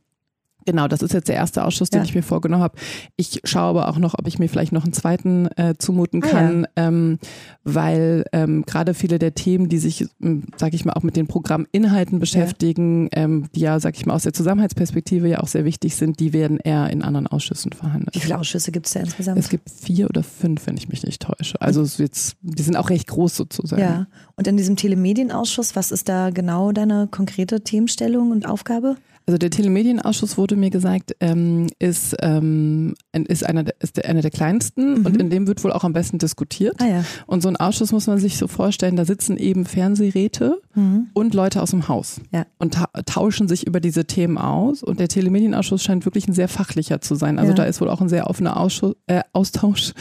Genau, 0.67 0.89
das 0.89 1.01
ist 1.01 1.13
jetzt 1.13 1.29
der 1.29 1.35
erste 1.35 1.63
Ausschuss, 1.63 1.89
den 1.89 2.01
ja. 2.01 2.03
ich 2.03 2.13
mir 2.13 2.21
vorgenommen 2.23 2.61
habe. 2.61 2.77
Ich 3.15 3.39
schaue 3.45 3.69
aber 3.69 3.87
auch 3.87 3.97
noch, 3.99 4.19
ob 4.19 4.27
ich 4.27 4.37
mir 4.37 4.49
vielleicht 4.49 4.73
noch 4.73 4.83
einen 4.83 4.91
zweiten 4.91 5.47
äh, 5.55 5.75
zumuten 5.77 6.19
kann, 6.19 6.65
ah, 6.65 6.69
ja. 6.77 6.87
ähm, 6.89 7.19
weil 7.63 8.25
ähm, 8.33 8.63
gerade 8.65 8.93
viele 8.93 9.17
der 9.17 9.33
Themen, 9.33 9.69
die 9.69 9.77
sich, 9.77 10.07
ähm, 10.21 10.43
sage 10.57 10.75
ich 10.75 10.83
mal, 10.83 10.91
auch 10.91 11.03
mit 11.03 11.15
den 11.15 11.25
Programminhalten 11.25 12.19
beschäftigen, 12.19 13.05
ja. 13.15 13.23
Ähm, 13.23 13.45
die 13.55 13.61
ja, 13.61 13.79
sage 13.79 13.95
ich 13.95 14.05
mal, 14.05 14.13
aus 14.13 14.23
der 14.23 14.33
Zusammenhaltsperspektive 14.33 15.29
ja 15.29 15.39
auch 15.39 15.47
sehr 15.47 15.63
wichtig 15.63 15.95
sind, 15.95 16.19
die 16.19 16.33
werden 16.33 16.57
eher 16.57 16.89
in 16.89 17.01
anderen 17.01 17.27
Ausschüssen 17.27 17.71
verhandelt. 17.71 18.13
Wie 18.13 18.19
viele 18.19 18.37
Ausschüsse 18.37 18.73
gibt 18.73 18.87
es 18.87 18.91
da 18.91 18.99
insgesamt? 18.99 19.39
Es 19.39 19.47
gibt 19.47 19.69
vier 19.69 20.09
oder 20.09 20.21
fünf, 20.21 20.67
wenn 20.67 20.75
ich 20.75 20.89
mich 20.89 21.01
nicht 21.03 21.21
täusche. 21.21 21.61
Also 21.61 21.85
jetzt, 22.03 22.35
die 22.41 22.63
sind 22.63 22.75
auch 22.75 22.89
recht 22.89 23.07
groß 23.07 23.37
sozusagen. 23.37 23.81
Ja. 23.81 24.07
Und 24.35 24.47
in 24.47 24.57
diesem 24.57 24.75
Telemedienausschuss, 24.75 25.77
was 25.77 25.91
ist 25.91 26.09
da 26.09 26.29
genau 26.29 26.73
deine 26.73 27.07
konkrete 27.09 27.61
Themenstellung 27.61 28.31
und 28.31 28.45
Aufgabe? 28.45 28.97
Also 29.27 29.37
der 29.37 29.49
Telemedienausschuss 29.49 30.37
wurde 30.37 30.55
mir 30.55 30.69
gesagt, 30.69 31.13
ähm, 31.19 31.67
ist, 31.79 32.15
ähm, 32.21 32.95
ist, 33.11 33.45
einer 33.45 33.65
der, 33.65 33.75
ist 33.81 34.03
einer 34.05 34.21
der 34.21 34.31
kleinsten 34.31 34.99
mhm. 34.99 35.05
und 35.05 35.17
in 35.17 35.29
dem 35.29 35.47
wird 35.47 35.61
wohl 35.65 35.73
auch 35.73 35.83
am 35.83 35.91
besten 35.91 36.17
diskutiert. 36.17 36.75
Ah, 36.79 36.87
ja. 36.87 37.03
Und 37.25 37.43
so 37.43 37.49
ein 37.49 37.57
Ausschuss 37.57 37.91
muss 37.91 38.07
man 38.07 38.19
sich 38.19 38.37
so 38.37 38.47
vorstellen, 38.47 38.95
da 38.95 39.03
sitzen 39.03 39.35
eben 39.35 39.65
Fernsehräte 39.65 40.61
mhm. 40.75 41.07
und 41.13 41.33
Leute 41.33 41.61
aus 41.61 41.71
dem 41.71 41.89
Haus 41.89 42.21
ja. 42.31 42.45
und 42.57 42.75
ta 42.75 42.87
tauschen 43.05 43.49
sich 43.49 43.67
über 43.67 43.81
diese 43.81 44.05
Themen 44.05 44.37
aus. 44.37 44.81
Und 44.81 45.01
der 45.01 45.09
Telemedienausschuss 45.09 45.83
scheint 45.83 46.05
wirklich 46.05 46.29
ein 46.29 46.33
sehr 46.33 46.47
fachlicher 46.47 47.01
zu 47.01 47.15
sein. 47.15 47.37
Also 47.37 47.51
ja. 47.51 47.55
da 47.57 47.63
ist 47.65 47.81
wohl 47.81 47.89
auch 47.89 47.99
ein 47.99 48.07
sehr 48.07 48.29
offener 48.29 48.55
Ausschuss, 48.57 48.95
äh, 49.07 49.23
Austausch 49.33 49.91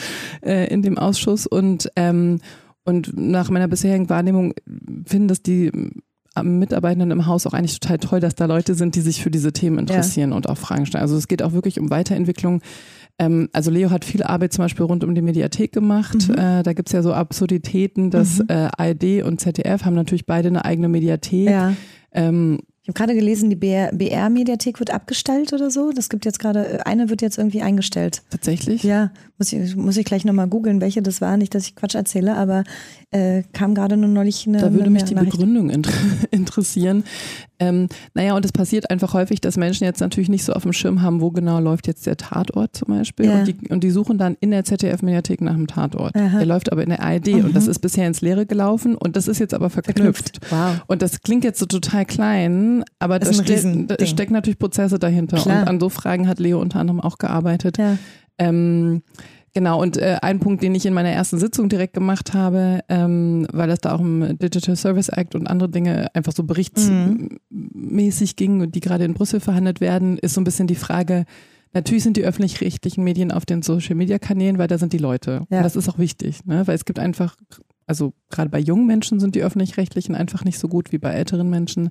äh, 0.43 0.73
in 0.73 0.83
dem 0.83 0.99
Ausschuss 0.99 1.49
und 1.49 1.91
ähm, 1.97 2.39
und 2.85 3.19
nach 3.19 3.51
meiner 3.51 3.67
bisherigen 3.67 4.09
Wahrnehmung 4.09 4.55
finden 5.05 5.27
das 5.27 5.43
die 5.43 5.73
Mitarbeitenden 6.43 7.11
im 7.11 7.27
Haus 7.27 7.47
auch 7.47 7.53
eigentlich 7.53 7.79
total 7.79 7.99
toll, 7.99 8.21
dass 8.21 8.35
da 8.35 8.47
Leute 8.47 8.75
sind, 8.75 8.95
die 8.95 9.01
sich 9.01 9.23
für 9.23 9.31
diese 9.31 9.53
Themen 9.53 9.79
interessieren 9.79 10.31
ja. 10.31 10.37
und 10.37 10.49
auch 10.49 10.59
Fragen 10.59 10.87
stellen. 10.87 11.03
Also 11.03 11.17
es 11.17 11.29
geht 11.29 11.43
auch 11.43 11.53
wirklich 11.53 11.79
um 11.81 11.91
Weiterentwicklung. 11.91 12.63
Ähm, 13.19 13.49
also 13.53 13.71
Leo 13.71 13.91
hat 13.91 14.05
viel 14.05 14.23
Arbeit 14.23 14.53
zum 14.53 14.65
Beispiel 14.65 14.85
rund 14.85 15.05
um 15.05 15.15
die 15.15 15.23
Mediathek 15.23 15.73
gemacht. 15.73 16.29
Mhm. 16.29 16.35
Äh, 16.35 16.63
da 16.63 16.73
gibt's 16.73 16.93
ja 16.93 17.03
so 17.03 17.13
Absurditäten, 17.13 18.11
dass 18.11 18.39
mhm. 18.39 18.47
äh, 18.49 18.69
ARD 18.77 19.25
und 19.25 19.41
ZDF 19.41 19.85
haben 19.85 19.95
natürlich 19.95 20.27
beide 20.27 20.49
eine 20.49 20.65
eigene 20.65 20.89
Mediathek. 20.89 21.49
Ja. 21.49 21.73
Ähm, 22.13 22.59
ich 22.87 22.89
habe 22.91 22.99
gerade 22.99 23.15
gelesen, 23.17 23.51
die 23.51 23.57
BR-Mediathek 23.57 24.79
wird 24.79 24.93
abgestellt 24.93 25.53
oder 25.53 25.73
so. 25.73 25.91
Das 25.91 26.09
gibt 26.09 26.25
jetzt 26.25 26.39
gerade, 26.39 26.87
eine 26.87 27.11
wird 27.11 27.21
jetzt 27.21 27.37
irgendwie 27.37 27.61
eingestellt. 27.61 28.23
Tatsächlich? 28.31 28.85
Ja, 28.85 29.11
muss 29.39 29.53
ich, 29.53 29.75
muss 29.75 29.97
ich 29.97 30.05
gleich 30.05 30.25
nochmal 30.25 30.47
googeln, 30.47 30.81
welche 30.81 31.03
das 31.03 31.21
war. 31.21 31.37
Nicht, 31.37 31.53
dass 31.57 31.67
ich 31.67 31.75
Quatsch 31.75 31.97
erzähle, 31.97 32.37
aber 32.37 32.63
äh, 33.11 33.43
kam 33.53 33.75
gerade 33.75 33.97
nur 33.97 34.09
neulich 34.09 34.47
eine. 34.47 34.59
Da 34.59 34.71
würde 34.71 34.85
eine 34.85 34.91
mich 34.91 35.03
die 35.03 35.17
Begründung 35.17 35.69
inter 35.69 35.91
interessieren. 36.31 37.03
Ähm, 37.59 37.89
naja, 38.15 38.35
und 38.35 38.45
es 38.45 38.53
passiert 38.53 38.91
einfach 38.91 39.15
häufig, 39.15 39.41
dass 39.41 39.57
Menschen 39.57 39.85
jetzt 39.85 40.01
natürlich 40.01 40.29
nicht 40.29 40.45
so 40.45 40.53
auf 40.53 40.63
dem 40.63 40.73
Schirm 40.73 41.03
haben, 41.03 41.21
wo 41.21 41.31
genau 41.31 41.61
läuft 41.61 41.87
jetzt 41.87 42.07
der 42.07 42.17
Tatort 42.17 42.77
zum 42.77 42.89
Beispiel. 42.89 43.27
Ja. 43.27 43.39
Und, 43.39 43.49
die, 43.49 43.69
und 43.69 43.83
die 43.83 43.91
suchen 43.91 44.19
dann 44.19 44.37
in 44.41 44.51
der 44.51 44.65
ZDF-Mediathek 44.65 45.41
nach 45.41 45.55
dem 45.55 45.67
Tatort. 45.67 46.15
Aha. 46.15 46.39
Der 46.39 46.47
läuft 46.47 46.73
aber 46.73 46.83
in 46.83 46.91
der 46.91 47.03
ARD 47.03 47.29
mhm. 47.29 47.45
und 47.47 47.57
das 47.57 47.67
ist 47.67 47.79
bisher 47.79 48.07
ins 48.07 48.21
Leere 48.21 48.47
gelaufen 48.47 48.95
und 48.95 49.17
das 49.17 49.29
ist 49.29 49.39
jetzt 49.39 49.55
aber 49.55 49.71
verknüpft. 49.71 49.97
verknüpft. 49.97 50.41
Wow. 50.51 50.83
Und 50.87 51.03
das 51.03 51.21
klingt 51.23 51.45
jetzt 51.45 51.59
so 51.59 51.67
total 51.67 52.05
klein, 52.05 52.85
aber 52.99 53.19
da, 53.19 53.33
steht, 53.33 53.65
da 53.91 54.07
stecken 54.07 54.35
natürlich 54.35 54.59
Prozesse 54.59 54.99
dahinter. 54.99 55.39
Klar. 55.39 55.63
Und 55.63 55.69
an 55.69 55.81
so 55.81 55.89
Fragen 55.89 56.29
hat 56.29 56.39
Leo 56.39 56.61
unter 56.61 56.81
anderem 56.81 57.01
auch 57.01 57.19
gearbeitet. 57.19 57.79
Ja. 57.79 57.97
Ähm, 58.39 59.03
Genau, 59.57 59.81
und 59.81 59.97
äh, 59.97 60.19
ein 60.21 60.39
Punkt, 60.39 60.63
den 60.63 60.75
ich 60.75 60.85
in 60.85 60.93
meiner 60.93 61.09
ersten 61.09 61.39
Sitzung 61.39 61.71
direkt 61.71 61.95
gemacht 61.95 62.35
habe, 62.35 62.81
ähm, 62.91 63.47
weil 63.51 63.71
es 63.71 63.79
da 63.79 63.95
auch 63.95 64.01
um 64.01 64.37
Digital 64.37 64.77
Service 64.77 65.09
Act 65.09 65.35
und 65.35 65.47
andere 65.47 65.71
Dinge 65.71 66.15
einfach 66.15 66.35
so 66.35 66.43
berichtsmäßig 66.43 68.33
mhm. 68.33 68.37
ging 68.37 68.61
und 68.61 68.75
die 68.75 68.81
gerade 68.81 69.07
in 69.07 69.15
Brüssel 69.15 69.41
verhandelt 69.41 69.81
werden, 69.81 70.19
ist 70.19 70.35
so 70.35 70.43
ein 70.43 70.45
bisschen 70.45 70.67
die 70.67 70.75
Frage, 70.75 71.25
natürlich 71.73 72.03
sind 72.03 72.19
die 72.19 72.25
öffentlich-rechtlichen 72.25 73.03
Medien 73.03 73.33
auf 73.33 73.47
den 73.47 73.63
Social-Media-Kanälen, 73.63 74.59
weil 74.59 74.69
da 74.69 74.77
sind 74.77 74.93
die 74.93 74.99
Leute. 74.99 75.47
Ja. 75.49 75.57
Und 75.57 75.65
das 75.65 75.75
ist 75.75 75.89
auch 75.89 75.99
wichtig, 75.99 76.45
ne? 76.45 76.67
weil 76.67 76.75
es 76.75 76.85
gibt 76.85 76.99
einfach, 76.99 77.35
also 77.87 78.13
gerade 78.29 78.51
bei 78.51 78.59
jungen 78.59 78.87
Menschen 78.87 79.21
sind 79.21 79.37
die 79.37 79.43
öffentlich-rechtlichen 79.43 80.15
einfach 80.15 80.45
nicht 80.45 80.59
so 80.59 80.69
gut 80.69 80.93
wie 80.93 80.99
bei 80.99 81.13
älteren 81.13 81.49
Menschen. 81.49 81.89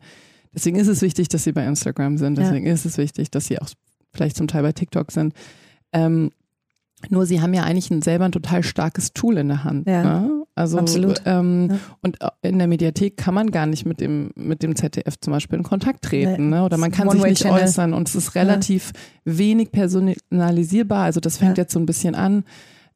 Deswegen 0.53 0.77
ist 0.77 0.87
es 0.87 1.01
wichtig, 1.01 1.29
dass 1.29 1.45
sie 1.45 1.51
bei 1.51 1.65
Instagram 1.65 2.19
sind. 2.19 2.37
Deswegen 2.37 2.67
ja. 2.67 2.73
ist 2.73 2.85
es 2.85 2.99
wichtig, 2.99 3.31
dass 3.31 3.47
sie 3.47 3.59
auch 3.59 3.69
vielleicht 4.13 4.37
zum 4.37 4.47
Teil 4.47 4.61
bei 4.61 4.71
TikTok 4.71 5.11
sind. 5.11 5.33
Ähm, 5.93 6.29
nur 7.09 7.25
sie 7.25 7.41
haben 7.41 7.53
ja 7.53 7.63
eigentlich 7.63 7.91
ein, 7.91 8.01
selber 8.01 8.25
ein 8.25 8.31
total 8.31 8.63
starkes 8.63 9.13
Tool 9.13 9.37
in 9.37 9.47
der 9.47 9.63
Hand. 9.63 9.87
Ja, 9.87 10.03
ne? 10.03 10.45
Also 10.55 10.77
absolut. 10.77 11.21
Ähm, 11.25 11.69
ja. 11.69 11.77
und 12.01 12.17
in 12.41 12.57
der 12.57 12.67
Mediathek 12.67 13.17
kann 13.17 13.33
man 13.33 13.51
gar 13.51 13.65
nicht 13.65 13.85
mit 13.85 13.99
dem 13.99 14.31
mit 14.35 14.63
dem 14.63 14.75
ZDF 14.75 15.19
zum 15.19 15.33
Beispiel 15.33 15.57
in 15.57 15.63
Kontakt 15.63 16.03
treten, 16.03 16.49
nee. 16.49 16.55
ne? 16.55 16.63
Oder 16.63 16.77
man 16.77 16.91
kann 16.91 17.09
sich 17.09 17.21
nicht 17.21 17.41
Channel. 17.41 17.63
äußern 17.63 17.93
und 17.93 18.07
es 18.07 18.15
ist 18.15 18.35
relativ 18.35 18.93
ja. 19.25 19.37
wenig 19.37 19.71
personalisierbar. 19.71 21.03
Also 21.03 21.19
das 21.19 21.37
fängt 21.37 21.57
ja. 21.57 21.63
jetzt 21.63 21.73
so 21.73 21.79
ein 21.79 21.85
bisschen 21.85 22.15
an. 22.15 22.45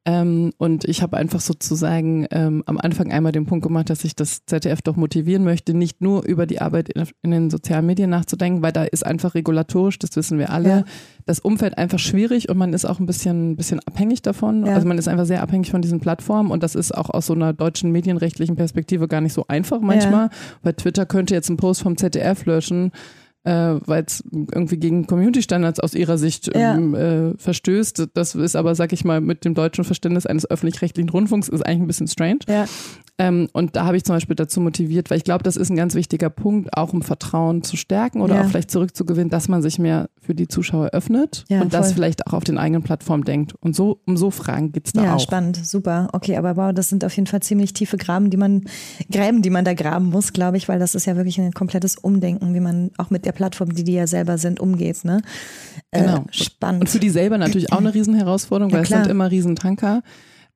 Ähm, 0.10 0.54
und 0.58 0.86
ich 0.86 1.04
habe 1.04 1.18
einfach 1.18 1.39
sozusagen 1.39 2.25
ähm, 2.32 2.63
am 2.66 2.80
Anfang 2.80 3.12
einmal 3.12 3.32
den 3.32 3.46
Punkt 3.46 3.63
gemacht, 3.63 3.92
dass 3.92 4.04
ich 4.04 4.16
das 4.16 4.44
ZDF 4.46 4.82
doch 4.82 4.96
motivieren 4.96 5.44
möchte, 5.44 5.75
nicht 5.75 6.01
nur 6.01 6.25
über 6.25 6.48
die 6.48 6.62
Arbeit 6.62 6.89
in, 6.89 7.04
in 7.22 7.30
den 7.30 7.50
sozialen 7.51 7.86
Medien 7.86 8.10
nachzudenken, 8.10 8.63
weil 8.63 8.72
da 8.72 8.86
ist 8.86 9.06
einfach 9.06 9.36
regulatorisch, 9.36 10.00
das 10.00 10.16
wissen 10.16 10.39
wir 10.39 10.50
alle, 10.50 10.70
ja. 10.70 10.84
das 11.28 11.39
Umfeld 11.39 11.78
einfach 11.78 12.00
schwierig 12.00 12.50
und 12.50 12.58
man 12.58 12.74
ist 12.74 12.86
auch 12.86 13.00
ein 13.00 13.06
bisschen, 13.06 13.56
bisschen 13.56 13.82
abhängig 13.86 14.24
davon. 14.24 14.66
Ja. 14.66 14.74
Also 14.74 14.88
man 14.88 14.98
ist 14.98 15.08
einfach 15.08 15.25
sehr 15.25 15.44
abhängig 15.44 15.70
von 15.70 15.84
diesen 15.84 16.00
Plattformen 16.00 16.50
und 16.50 16.63
das 16.63 16.74
ist 16.74 16.92
auch 16.98 17.12
aus 17.12 17.28
so 17.28 17.34
einer 17.34 17.54
deutschen 17.54 17.92
medienrechtlichen 17.92 18.56
Perspektive 18.56 19.08
gar 19.08 19.22
nicht 19.22 19.34
so 19.34 19.46
einfach 19.48 19.80
manchmal, 19.80 20.25
ja. 20.25 20.32
weil 20.63 20.74
Twitter 20.74 21.06
könnte 21.06 21.36
jetzt 21.36 21.50
einen 21.50 21.58
Post 21.58 21.84
vom 21.84 21.98
ZDF 21.98 22.46
löschen 22.46 22.92
äh, 23.50 23.79
weil 23.88 24.03
es 24.03 24.24
irgendwie 24.32 24.77
gegen 24.77 25.08
Community-Standards 25.08 25.79
aus 25.79 25.96
ihrer 25.96 26.18
Sicht 26.20 26.56
ja. 26.56 26.75
ähm, 26.75 26.94
äh, 26.94 27.38
verstößt. 27.38 28.10
Das 28.13 28.36
ist 28.36 28.56
aber, 28.56 28.75
sag 28.75 28.94
ich 28.94 29.03
mal, 29.03 29.22
mit 29.22 29.44
dem 29.44 29.56
deutschen 29.56 29.84
Verständnis 29.84 30.27
eines 30.27 30.50
öffentlich-rechtlichen 30.50 31.10
Rundfunks 31.10 31.50
ist 31.50 31.65
eigentlich 31.65 31.82
ein 31.82 31.88
bisschen 31.88 32.08
strange. 32.08 32.39
Ja. 32.48 32.65
Ähm, 33.21 33.49
und 33.51 33.75
da 33.75 33.85
habe 33.85 33.97
ich 33.97 34.05
zum 34.05 34.15
Beispiel 34.15 34.38
dazu 34.38 34.61
motiviert, 34.61 35.09
weil 35.09 35.17
ich 35.17 35.25
glaube, 35.25 35.43
das 35.43 35.57
ist 35.57 35.69
ein 35.69 35.75
ganz 35.75 35.93
wichtiger 35.93 36.29
Punkt, 36.29 36.75
auch 36.77 36.93
um 36.93 37.01
Vertrauen 37.01 37.63
zu 37.63 37.75
stärken 37.75 38.21
oder 38.21 38.35
ja. 38.35 38.41
auch 38.41 38.47
vielleicht 38.47 38.71
zurückzugewinnen, 38.71 39.29
dass 39.29 39.49
man 39.49 39.61
sich 39.61 39.77
mehr 39.77 40.09
für 40.21 40.33
die 40.33 40.47
Zuschauer 40.47 40.91
öffnet 40.93 41.43
ja, 41.49 41.57
und 41.61 41.71
voll. 41.71 41.81
das 41.81 41.91
vielleicht 41.91 42.27
auch 42.27 42.33
auf 42.33 42.45
den 42.45 42.57
eigenen 42.57 42.81
Plattformen 42.81 43.25
denkt. 43.25 43.53
Und 43.59 43.75
so 43.75 43.99
um 44.05 44.15
so 44.15 44.31
Fragen 44.31 44.71
geht 44.71 44.88
es 44.88 44.93
da 44.93 45.03
ja, 45.03 45.09
auch. 45.09 45.13
Ja, 45.15 45.19
spannend, 45.19 45.65
super. 45.65 46.07
Okay, 46.13 46.38
aber 46.38 46.55
wow, 46.55 46.71
das 46.73 46.88
sind 46.88 47.03
auf 47.03 47.13
jeden 47.13 47.27
Fall 47.27 47.41
ziemlich 47.41 47.73
tiefe 47.73 47.97
Graben, 47.97 48.29
die 48.29 48.38
man, 48.38 48.63
Gräben, 49.11 49.41
die 49.41 49.49
man 49.49 49.65
da 49.65 49.73
graben 49.73 50.05
muss, 50.11 50.31
glaube 50.31 50.55
ich, 50.55 50.69
weil 50.69 50.79
das 50.79 50.95
ist 50.95 51.05
ja 51.05 51.17
wirklich 51.17 51.41
ein 51.41 51.51
komplettes 51.51 51.97
Umdenken, 51.97 52.53
wie 52.53 52.61
man 52.61 52.91
auch 52.97 53.09
mit 53.09 53.25
der 53.25 53.33
Plattform, 53.33 53.75
die 53.75 53.83
die 53.83 53.93
ja 53.93 54.07
selber 54.07 54.38
sind, 54.38 54.61
umgeht. 54.61 55.03
Ne? 55.03 55.21
Äh, 55.91 56.03
genau. 56.03 56.23
Spannend. 56.31 56.81
Und 56.81 56.89
für 56.89 56.99
die 56.99 57.09
selber 57.09 57.38
natürlich 57.38 57.73
auch 57.73 57.79
eine 57.79 57.93
Riesenherausforderung, 57.93 58.71
weil 58.71 58.83
es 58.83 58.89
sind 58.89 59.07
immer 59.07 59.29
Riesentanker. 59.29 60.03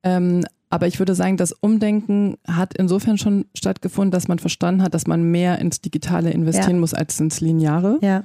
Ähm, 0.04 0.46
aber 0.74 0.88
ich 0.88 0.98
würde 0.98 1.14
sagen, 1.14 1.38
das 1.38 1.52
Umdenken 1.52 2.38
hat 2.48 2.76
insofern 2.76 3.20
schon 3.20 3.46
stattgefunden, 3.54 4.10
dass 4.10 4.28
man 4.28 4.40
verstanden 4.40 4.82
hat, 4.82 4.96
dass 4.96 5.06
man 5.06 5.22
mehr 5.22 5.60
ins 5.60 5.82
Digitale 5.82 6.32
investieren 6.32 6.78
ja. 6.78 6.80
muss 6.80 6.96
als 6.96 7.20
ins 7.20 7.42
Lineare. 7.42 8.00
Ja. 8.02 8.24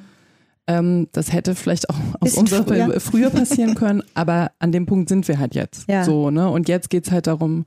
Ähm, 0.66 1.08
das 1.12 1.30
hätte 1.30 1.54
vielleicht 1.54 1.90
auch 1.90 1.96
aus 2.20 2.32
unserer 2.38 2.64
früher. 2.64 3.00
früher 3.00 3.28
passieren 3.28 3.74
können, 3.74 4.02
aber 4.14 4.52
an 4.60 4.72
dem 4.72 4.86
Punkt 4.86 5.10
sind 5.10 5.28
wir 5.28 5.38
halt 5.38 5.54
jetzt. 5.54 5.90
Ja. 5.90 6.04
So, 6.04 6.30
ne? 6.30 6.48
Und 6.48 6.70
jetzt 6.70 6.88
geht 6.88 7.06
es 7.06 7.12
halt 7.12 7.26
darum, 7.26 7.66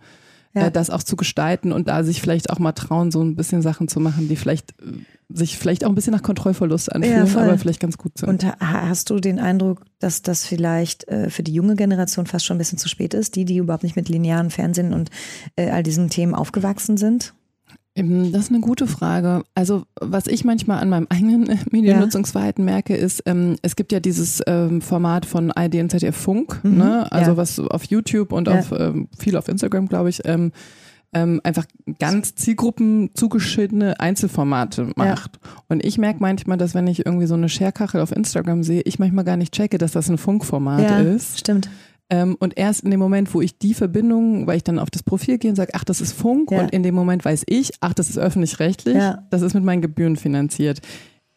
ja. 0.54 0.68
äh, 0.68 0.72
das 0.72 0.90
auch 0.90 1.04
zu 1.04 1.16
gestalten 1.16 1.72
und 1.72 1.88
da 1.88 2.04
sich 2.04 2.22
vielleicht 2.22 2.50
auch 2.50 2.60
mal 2.60 2.72
trauen, 2.74 3.12
so 3.12 3.22
ein 3.24 3.36
bisschen 3.36 3.62
Sachen 3.62 3.88
zu 3.88 4.00
machen, 4.00 4.28
die 4.28 4.36
vielleicht 4.36 4.72
äh, 4.82 5.04
sich 5.34 5.58
vielleicht 5.58 5.86
auch 5.86 5.90
ein 5.90 5.96
bisschen 5.96 6.14
nach 6.14 6.24
Kontrollverlust 6.24 6.92
anfühlen, 6.92 7.26
ja, 7.26 7.42
aber 7.42 7.58
vielleicht 7.58 7.80
ganz 7.80 7.98
gut 7.98 8.18
sind. 8.18 8.30
Und 8.30 8.46
hast 8.60 9.10
du 9.10 9.20
den 9.20 9.40
Eindruck, 9.40 9.86
dass 10.00 10.22
das 10.22 10.46
vielleicht 10.46 11.08
äh, 11.08 11.30
für 11.30 11.44
die 11.44 11.54
junge 11.54 11.76
Generation 11.76 12.26
fast 12.26 12.46
schon 12.46 12.56
ein 12.56 12.60
bisschen 12.60 12.78
zu 12.78 12.90
spät 12.90 13.14
ist, 13.14 13.36
die, 13.36 13.46
die 13.46 13.58
überhaupt 13.58 13.84
nicht 13.84 13.96
mit 13.96 14.10
linearen 14.10 14.50
Fernsehen 14.50 14.94
und 14.94 15.10
äh, 15.56 15.70
all 15.70 15.84
diesen 15.84 16.10
Themen 16.10 16.36
aufgewachsen 16.36 16.98
sind? 16.98 17.34
Das 17.94 18.44
ist 18.44 18.50
eine 18.52 18.62
gute 18.62 18.88
Frage. 18.88 19.44
Also 19.54 19.84
was 20.00 20.28
ich 20.28 20.46
manchmal 20.46 20.80
an 20.80 20.90
meinem 20.90 21.08
eigenen 21.10 21.60
Mediennutzungsverhalten 21.72 22.66
ja. 22.66 22.74
merke, 22.74 22.96
ist, 22.96 23.24
ähm, 23.26 23.58
es 23.62 23.76
gibt 23.76 23.92
ja 23.92 24.00
dieses 24.00 24.42
ähm, 24.48 24.82
Format 24.82 25.26
von 25.26 25.52
ARD 25.52 25.76
und 25.76 25.92
ZDF 25.92 26.16
Funk, 26.16 26.64
mhm. 26.64 26.78
ne? 26.78 27.12
also 27.12 27.32
ja. 27.32 27.38
was 27.38 27.60
auf 27.60 27.84
YouTube 27.86 28.32
und 28.32 28.48
ja. 28.48 28.60
auf 28.60 28.72
ähm, 28.72 29.10
viel 29.18 29.36
auf 29.36 29.50
Instagram, 29.50 29.88
glaube 29.88 30.10
ich, 30.10 30.22
ähm, 30.26 30.52
ähm, 31.14 31.42
einfach 31.44 31.66
ganz 32.00 32.36
Zielgruppen 32.36 33.12
zugeschnittene 33.14 34.00
Einzelformate 34.00 34.92
macht. 34.96 35.40
Und 35.68 35.86
ich 35.86 35.98
merke 35.98 36.20
manchmal, 36.22 36.58
dass 36.58 36.74
wenn 36.74 36.88
ich 36.88 37.06
irgendwie 37.06 37.26
so 37.26 37.34
eine 37.34 37.50
Scherkachel 37.50 38.00
auf 38.00 38.14
Instagram 38.14 38.64
sehe, 38.64 38.82
ich 38.86 39.00
manchmal 39.00 39.26
gar 39.26 39.36
nicht 39.36 39.54
checke, 39.54 39.78
dass 39.78 39.92
das 39.92 40.10
ein 40.10 40.18
Funkformat 40.18 41.02
ist. 41.02 41.40
Stimmt. 41.40 41.70
Ähm, 42.12 42.36
und 42.40 42.58
erst 42.58 42.84
in 42.84 42.92
dem 42.92 43.00
Moment, 43.00 43.34
wo 43.34 43.40
ich 43.40 43.58
die 43.58 43.74
Verbindung, 43.74 44.46
weil 44.46 44.58
ich 44.58 44.66
dann 44.66 44.80
auf 44.80 44.92
das 44.92 45.02
Profil 45.02 45.38
gehe 45.38 45.50
und 45.50 45.56
sage, 45.56 45.72
ach, 45.74 45.86
das 45.86 46.02
ist 46.02 46.12
Funk, 46.12 46.52
ja. 46.52 46.60
und 46.60 46.72
in 46.72 46.84
dem 46.84 46.94
Moment 46.94 47.24
weiß 47.24 47.44
ich, 47.48 47.72
ach, 47.80 47.94
das 47.94 48.10
ist 48.10 48.18
öffentlich-rechtlich, 48.18 48.98
ja. 48.98 49.24
das 49.30 49.42
ist 49.42 49.54
mit 49.54 49.64
meinen 49.64 49.82
Gebühren 49.82 50.18
finanziert. 50.18 50.82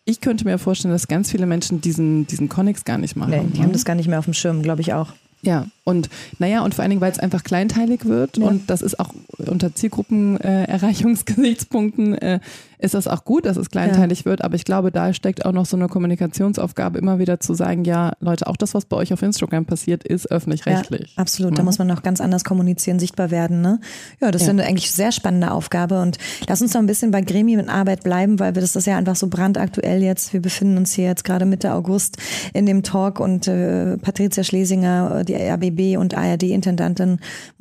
Ich 0.05 0.21
könnte 0.21 0.45
mir 0.45 0.59
vorstellen, 0.59 0.93
dass 0.93 1.07
ganz 1.07 1.31
viele 1.31 1.47
Menschen 1.47 1.81
diesen, 1.81 2.27
diesen 2.27 2.49
Connex 2.49 2.85
gar 2.85 2.99
nicht 2.99 3.15
machen. 3.15 3.31
Nee, 3.31 3.43
die 3.53 3.59
ne? 3.59 3.65
haben 3.65 3.73
das 3.73 3.85
gar 3.85 3.95
nicht 3.95 4.09
mehr 4.09 4.19
auf 4.19 4.25
dem 4.25 4.35
Schirm, 4.35 4.63
glaube 4.63 4.81
ich 4.81 4.93
auch. 4.93 5.13
Ja, 5.43 5.69
und 5.85 6.09
naja, 6.39 6.65
und 6.65 6.75
vor 6.75 6.83
allen 6.83 6.91
Dingen, 6.91 7.03
weil 7.03 7.13
es 7.13 7.21
einfach 7.21 7.45
kleinteilig 7.45 8.07
wird 8.07 8.39
ja. 8.39 8.47
und 8.47 8.69
das 8.69 8.83
ist 8.83 8.99
auch 8.99 9.15
unter 9.39 9.73
Zielgruppenerreichungsgesichtspunkten 9.75 12.15
äh, 12.15 12.41
ist 12.85 12.95
das 12.95 13.09
auch 13.09 13.25
gut, 13.25 13.47
dass 13.47 13.57
es 13.57 13.71
kleinteilig 13.71 14.21
ja. 14.21 14.25
wird, 14.27 14.45
aber 14.45 14.55
ich 14.55 14.65
glaube, 14.65 14.93
da 14.93 15.13
steckt 15.13 15.45
auch 15.45 15.53
noch 15.53 15.67
so 15.67 15.77
eine 15.77 15.89
Kommunikationsaufgabe, 15.89 16.99
immer 16.99 17.19
wieder 17.19 17.41
zu 17.41 17.55
sagen, 17.55 17.85
ja, 17.85 18.13
Leute, 18.21 18.47
auch 18.47 18.57
das, 18.57 18.75
was 18.75 18.85
bei 18.85 18.97
euch 18.97 19.13
auf 19.13 19.23
Instagram 19.23 19.65
passiert, 19.65 20.05
ist 20.05 20.31
öffentlich-rechtlich. 20.31 21.15
Ja, 21.17 21.23
absolut, 21.23 21.53
mhm. 21.53 21.57
da 21.57 21.63
muss 21.63 21.79
man 21.79 21.89
noch 21.89 22.03
ganz 22.03 22.21
anders 22.21 22.45
kommunizieren, 22.45 22.99
sichtbar 22.99 23.31
werden. 23.31 23.63
Ne? 23.63 23.81
Ja, 24.21 24.31
das 24.31 24.43
ja. 24.43 24.49
ist 24.49 24.51
eine 24.51 24.65
eigentlich 24.65 24.93
sehr 24.93 25.13
spannende 25.13 25.51
Aufgabe 25.51 26.01
und 26.03 26.19
lass 26.47 26.61
uns 26.61 26.75
noch 26.75 26.81
ein 26.83 26.87
bisschen 26.87 27.11
bei 27.11 27.23
Gremienarbeit 27.23 28.05
bleiben, 28.05 28.39
weil 28.39 28.55
wir 28.55 28.61
das 28.61 28.77
ist 28.77 28.87
ja 28.87 28.97
einfach 28.97 29.17
so 29.17 29.29
brandaktuell 29.29 30.03
jetzt. 30.03 30.33
Wir 30.33 30.43
befinden 30.43 30.77
uns 30.77 30.93
hier 30.93 31.07
jetzt 31.07 31.25
gerade 31.25 31.47
Mitte 31.47 31.73
August 31.73 32.19
in 32.53 32.67
dem 32.67 32.83
Talk 32.83 33.19
und 33.19 33.49
äh, 33.49 33.97
Patricia 33.97 34.45
Schlesinger, 34.45 35.25
die 35.25 35.35
RBB 35.35 35.99
und 35.99 36.15
ARD-Intendantin, 36.15 37.19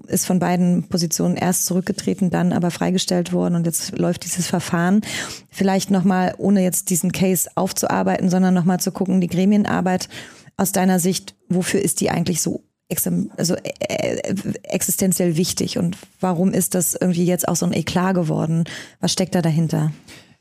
ist 0.07 0.25
von 0.25 0.39
beiden 0.39 0.83
Positionen 0.89 1.37
erst 1.37 1.65
zurückgetreten, 1.65 2.29
dann 2.29 2.51
aber 2.51 2.71
freigestellt 2.71 3.31
worden 3.31 3.55
und 3.55 3.65
jetzt 3.65 3.97
läuft 3.97 4.25
dieses 4.25 4.47
Verfahren. 4.47 5.01
Vielleicht 5.50 5.91
nochmal, 5.91 6.36
ohne 6.38 6.63
jetzt 6.63 6.89
diesen 6.89 7.12
Case 7.12 7.50
aufzuarbeiten, 7.55 8.29
sondern 8.29 8.53
nochmal 8.53 8.79
zu 8.79 8.91
gucken, 8.91 9.22
die 9.22 9.27
Gremienarbeit 9.27 10.10
aus 10.58 10.72
deiner 10.72 11.00
Sicht, 11.00 11.36
wofür 11.50 11.82
ist 11.82 12.01
die 12.01 12.10
eigentlich 12.10 12.41
so 12.41 12.63
also 13.38 13.55
äh, 13.55 14.17
äh, 14.17 14.36
existenziell 14.63 15.36
wichtig 15.36 15.79
und 15.79 15.98
warum 16.20 16.51
ist 16.51 16.75
das 16.75 16.93
irgendwie 16.93 17.25
jetzt 17.25 17.48
auch 17.48 17.55
so 17.55 17.65
ein 17.65 17.74
Eklat 17.74 18.13
geworden? 18.13 18.65
Was 19.00 19.13
steckt 19.13 19.34
da 19.34 19.41
dahinter? 19.41 19.91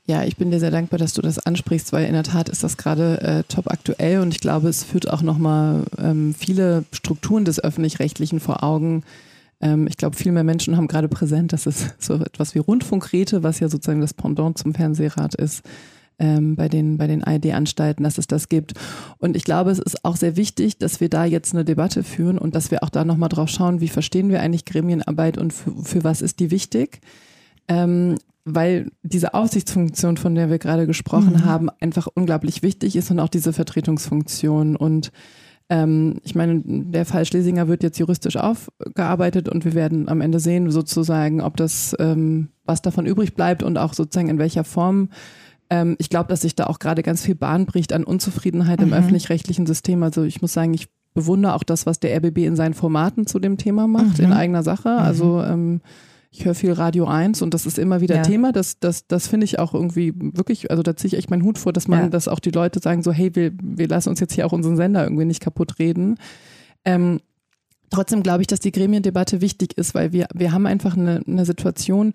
Ja, 0.04 0.24
ich 0.24 0.36
bin 0.36 0.50
dir 0.50 0.58
sehr 0.58 0.72
dankbar, 0.72 0.98
dass 0.98 1.14
du 1.14 1.22
das 1.22 1.38
ansprichst, 1.38 1.92
weil 1.92 2.06
in 2.06 2.12
der 2.12 2.24
Tat 2.24 2.48
ist 2.48 2.64
das 2.64 2.76
gerade 2.76 3.20
äh, 3.20 3.42
top 3.44 3.68
aktuell 3.70 4.20
und 4.20 4.34
ich 4.34 4.40
glaube, 4.40 4.68
es 4.68 4.82
führt 4.82 5.08
auch 5.08 5.22
nochmal 5.22 5.84
ähm, 5.96 6.34
viele 6.36 6.84
Strukturen 6.92 7.44
des 7.44 7.62
öffentlich-rechtlichen 7.62 8.40
vor 8.40 8.64
Augen, 8.64 9.04
ich 9.62 9.96
glaube, 9.96 10.16
viel 10.16 10.32
mehr 10.32 10.44
Menschen 10.44 10.76
haben 10.76 10.88
gerade 10.88 11.08
präsent, 11.08 11.52
dass 11.52 11.66
es 11.66 11.94
so 11.98 12.14
etwas 12.14 12.54
wie 12.54 12.58
Rundfunkräte, 12.58 13.42
was 13.42 13.60
ja 13.60 13.68
sozusagen 13.68 14.00
das 14.00 14.14
Pendant 14.14 14.58
zum 14.58 14.74
Fernsehrat 14.74 15.34
ist, 15.34 15.62
ähm, 16.18 16.56
bei 16.56 16.68
den, 16.68 16.98
bei 16.98 17.06
den 17.06 17.24
ARD-Anstalten, 17.24 18.04
dass 18.04 18.18
es 18.18 18.26
das 18.26 18.48
gibt. 18.48 18.74
Und 19.18 19.36
ich 19.36 19.44
glaube, 19.44 19.70
es 19.70 19.78
ist 19.78 20.04
auch 20.04 20.16
sehr 20.16 20.36
wichtig, 20.36 20.78
dass 20.78 21.00
wir 21.00 21.08
da 21.08 21.24
jetzt 21.24 21.54
eine 21.54 21.64
Debatte 21.64 22.02
führen 22.02 22.38
und 22.38 22.54
dass 22.54 22.70
wir 22.70 22.82
auch 22.82 22.90
da 22.90 23.04
nochmal 23.04 23.28
drauf 23.28 23.48
schauen, 23.48 23.80
wie 23.80 23.88
verstehen 23.88 24.28
wir 24.28 24.40
eigentlich 24.40 24.64
Gremienarbeit 24.64 25.38
und 25.38 25.52
für, 25.52 25.72
für 25.82 26.04
was 26.04 26.22
ist 26.22 26.40
die 26.40 26.50
wichtig. 26.50 27.00
Ähm, 27.68 28.16
weil 28.44 28.90
diese 29.02 29.34
Aufsichtsfunktion, 29.34 30.16
von 30.16 30.34
der 30.34 30.50
wir 30.50 30.58
gerade 30.58 30.86
gesprochen 30.86 31.34
mhm. 31.34 31.44
haben, 31.44 31.70
einfach 31.80 32.08
unglaublich 32.12 32.62
wichtig 32.62 32.96
ist 32.96 33.10
und 33.10 33.20
auch 33.20 33.28
diese 33.28 33.52
Vertretungsfunktion. 33.52 34.74
Und 34.74 35.12
ähm, 35.72 36.18
ich 36.22 36.34
meine, 36.34 36.60
der 36.66 37.06
Fall 37.06 37.24
Schlesinger 37.24 37.66
wird 37.66 37.82
jetzt 37.82 37.98
juristisch 37.98 38.36
aufgearbeitet 38.36 39.48
und 39.48 39.64
wir 39.64 39.72
werden 39.72 40.10
am 40.10 40.20
Ende 40.20 40.38
sehen, 40.38 40.70
sozusagen, 40.70 41.40
ob 41.40 41.56
das, 41.56 41.96
ähm, 41.98 42.50
was 42.66 42.82
davon 42.82 43.06
übrig 43.06 43.34
bleibt 43.34 43.62
und 43.62 43.78
auch 43.78 43.94
sozusagen 43.94 44.28
in 44.28 44.38
welcher 44.38 44.64
Form. 44.64 45.08
Ähm, 45.70 45.96
ich 45.98 46.10
glaube, 46.10 46.28
dass 46.28 46.42
sich 46.42 46.54
da 46.54 46.66
auch 46.66 46.78
gerade 46.78 47.02
ganz 47.02 47.24
viel 47.24 47.36
Bahn 47.36 47.64
bricht 47.64 47.94
an 47.94 48.04
Unzufriedenheit 48.04 48.80
mhm. 48.80 48.88
im 48.88 48.92
öffentlich-rechtlichen 48.92 49.64
System. 49.64 50.02
Also 50.02 50.24
ich 50.24 50.42
muss 50.42 50.52
sagen, 50.52 50.74
ich 50.74 50.88
bewundere 51.14 51.54
auch 51.54 51.62
das, 51.62 51.86
was 51.86 51.98
der 52.00 52.14
RBB 52.18 52.38
in 52.40 52.56
seinen 52.56 52.74
Formaten 52.74 53.26
zu 53.26 53.38
dem 53.38 53.56
Thema 53.56 53.86
macht, 53.86 54.18
mhm. 54.18 54.26
in 54.26 54.32
eigener 54.34 54.62
Sache. 54.62 54.90
Also 54.90 55.42
ähm, 55.42 55.80
ich 56.34 56.46
höre 56.46 56.54
viel 56.54 56.72
Radio 56.72 57.04
1 57.04 57.42
und 57.42 57.52
das 57.52 57.66
ist 57.66 57.78
immer 57.78 58.00
wieder 58.00 58.16
ja. 58.16 58.22
Thema. 58.22 58.52
Das, 58.52 58.80
das, 58.80 59.06
das 59.06 59.28
finde 59.28 59.44
ich 59.44 59.58
auch 59.58 59.74
irgendwie 59.74 60.14
wirklich, 60.16 60.70
also 60.70 60.82
da 60.82 60.96
ziehe 60.96 61.08
ich 61.08 61.18
echt 61.18 61.30
meinen 61.30 61.44
Hut 61.44 61.58
vor, 61.58 61.74
dass 61.74 61.88
man, 61.88 62.04
ja. 62.04 62.08
dass 62.08 62.26
auch 62.26 62.40
die 62.40 62.50
Leute 62.50 62.80
sagen 62.80 63.02
so, 63.02 63.12
hey, 63.12 63.34
wir, 63.34 63.52
wir 63.62 63.86
lassen 63.86 64.08
uns 64.08 64.18
jetzt 64.18 64.32
hier 64.32 64.46
auch 64.46 64.52
unseren 64.52 64.76
Sender 64.76 65.04
irgendwie 65.04 65.26
nicht 65.26 65.42
kaputt 65.42 65.78
reden. 65.78 66.16
Ähm, 66.86 67.20
trotzdem 67.90 68.22
glaube 68.22 68.40
ich, 68.40 68.46
dass 68.46 68.60
die 68.60 68.72
Gremiendebatte 68.72 69.42
wichtig 69.42 69.76
ist, 69.76 69.94
weil 69.94 70.12
wir, 70.12 70.26
wir 70.32 70.52
haben 70.52 70.64
einfach 70.64 70.96
eine, 70.96 71.22
eine 71.26 71.44
Situation, 71.44 72.14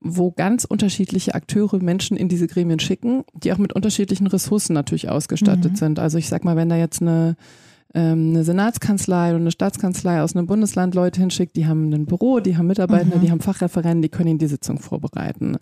wo 0.00 0.32
ganz 0.32 0.64
unterschiedliche 0.64 1.36
Akteure 1.36 1.78
Menschen 1.78 2.16
in 2.16 2.28
diese 2.28 2.48
Gremien 2.48 2.80
schicken, 2.80 3.22
die 3.34 3.52
auch 3.52 3.58
mit 3.58 3.72
unterschiedlichen 3.72 4.26
Ressourcen 4.26 4.74
natürlich 4.74 5.08
ausgestattet 5.08 5.72
mhm. 5.72 5.76
sind. 5.76 5.98
Also 6.00 6.18
ich 6.18 6.28
sag 6.28 6.44
mal, 6.44 6.56
wenn 6.56 6.68
da 6.68 6.76
jetzt 6.76 7.00
eine 7.02 7.36
ähm, 7.94 8.30
eine 8.30 8.44
Senatskanzlei 8.44 9.30
oder 9.30 9.38
eine 9.38 9.50
Staatskanzlei 9.50 10.20
aus 10.20 10.34
einem 10.34 10.46
Bundesland 10.46 10.94
Leute 10.94 11.20
hinschickt, 11.20 11.56
die 11.56 11.66
haben 11.66 11.92
ein 11.92 12.06
Büro, 12.06 12.40
die 12.40 12.56
haben 12.56 12.66
Mitarbeiter, 12.66 13.16
mhm. 13.16 13.20
die 13.20 13.30
haben 13.30 13.40
Fachreferenten, 13.40 14.02
die 14.02 14.08
können 14.08 14.30
ihnen 14.30 14.38
die 14.38 14.46
Sitzung 14.46 14.80
vorbereiten. 14.80 15.56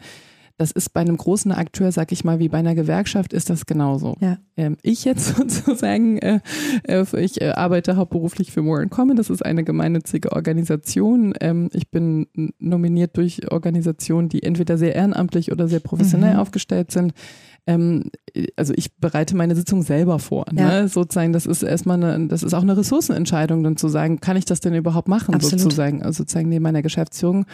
Das 0.59 0.71
ist 0.71 0.91
bei 0.91 1.01
einem 1.01 1.17
großen 1.17 1.51
Akteur, 1.51 1.91
sag 1.93 2.13
ich 2.13 2.25
mal, 2.25 2.39
wie 2.39 2.49
bei 2.49 2.59
einer 2.59 2.75
Gewerkschaft, 2.75 3.33
ist 3.33 3.51
das 3.51 3.67
genauso. 3.67 4.17
Ja. 4.21 4.39
Ähm, 4.57 4.77
ich 4.83 5.05
jetzt 5.05 5.37
sozusagen, 5.37 6.19
äh, 6.19 6.41
äh, 6.85 7.05
ich 7.21 7.41
äh, 7.41 7.51
arbeite 7.51 7.97
hauptberuflich 7.97 8.53
für 8.53 8.63
More 8.63 8.83
in 8.83 8.91
Common. 8.91 9.17
Das 9.17 9.31
ist 9.31 9.45
eine 9.45 9.65
gemeinnützige 9.65 10.33
Organisation. 10.33 11.35
Ähm, 11.41 11.69
ich 11.73 11.91
bin 11.91 12.27
nominiert 12.59 13.17
durch 13.17 13.51
Organisationen, 13.51 14.29
die 14.29 14.43
entweder 14.43 14.79
sehr 14.79 14.95
ehrenamtlich 14.95 15.51
oder 15.53 15.69
sehr 15.69 15.81
professionell 15.81 16.35
mhm. 16.35 16.41
aufgestellt 16.41 16.93
sind 16.93 17.13
ähm, 17.67 18.11
also 18.57 18.73
ich 18.77 18.97
bereite 18.97 19.37
meine 19.37 19.55
Sitzung 19.55 19.83
selber 19.83 20.19
vor. 20.19 20.47
Ne? 20.51 20.61
Ja. 20.61 20.89
Sozusagen, 20.89 21.33
das 21.33 21.47
ist 21.47 21.63
erstmal 21.63 22.03
eine, 22.03 22.29
das 22.29 22.43
ist 22.43 22.55
auch 22.55 22.63
eine 22.63 22.77
Ressourcenentscheidung, 22.77 23.63
dann 23.63 23.77
zu 23.77 23.89
sagen, 23.89 24.21
kann 24.21 24.37
ich 24.37 24.45
das 24.45 24.61
denn 24.61 24.75
überhaupt 24.75 25.09
machen, 25.09 25.35
Absolut. 25.35 25.61
sozusagen, 25.61 26.03
also 26.03 26.19
sozusagen 26.19 26.49
neben 26.49 26.63
meiner 26.63 26.83
Geschäftsführung. 26.83 27.47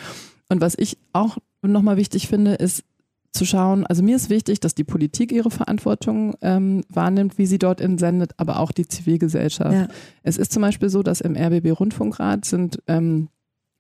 Und 0.49 0.61
was 0.61 0.75
ich 0.79 0.99
auch 1.13 1.39
nochmal 1.63 1.97
wichtig 1.97 2.29
finde, 2.29 2.55
ist 2.55 2.85
zu 3.33 3.45
schauen, 3.45 3.87
also 3.87 4.03
mir 4.03 4.17
ist 4.17 4.31
wichtig, 4.31 4.61
dass 4.61 4.75
die 4.75 4.85
Politik 4.85 5.33
ihre 5.33 5.51
Verantwortung 5.51 6.35
ähm, 6.41 6.83
wahrnimmt, 6.89 7.37
wie 7.37 7.47
sie 7.47 7.59
dort 7.59 7.81
entsendet, 7.81 8.33
aber 8.39 8.59
auch 8.59 8.73
die 8.73 8.89
Zivilgesellschaft. 8.89 9.75
Ja. 9.75 9.89
Es 10.23 10.39
ist 10.39 10.53
zum 10.53 10.63
Beispiel 10.63 10.89
so, 10.89 11.03
dass 11.03 11.21
im 11.21 11.37
RBB 11.37 11.79
Rundfunkrat 11.79 12.47
sind 12.47 12.83
ähm, 12.87 13.29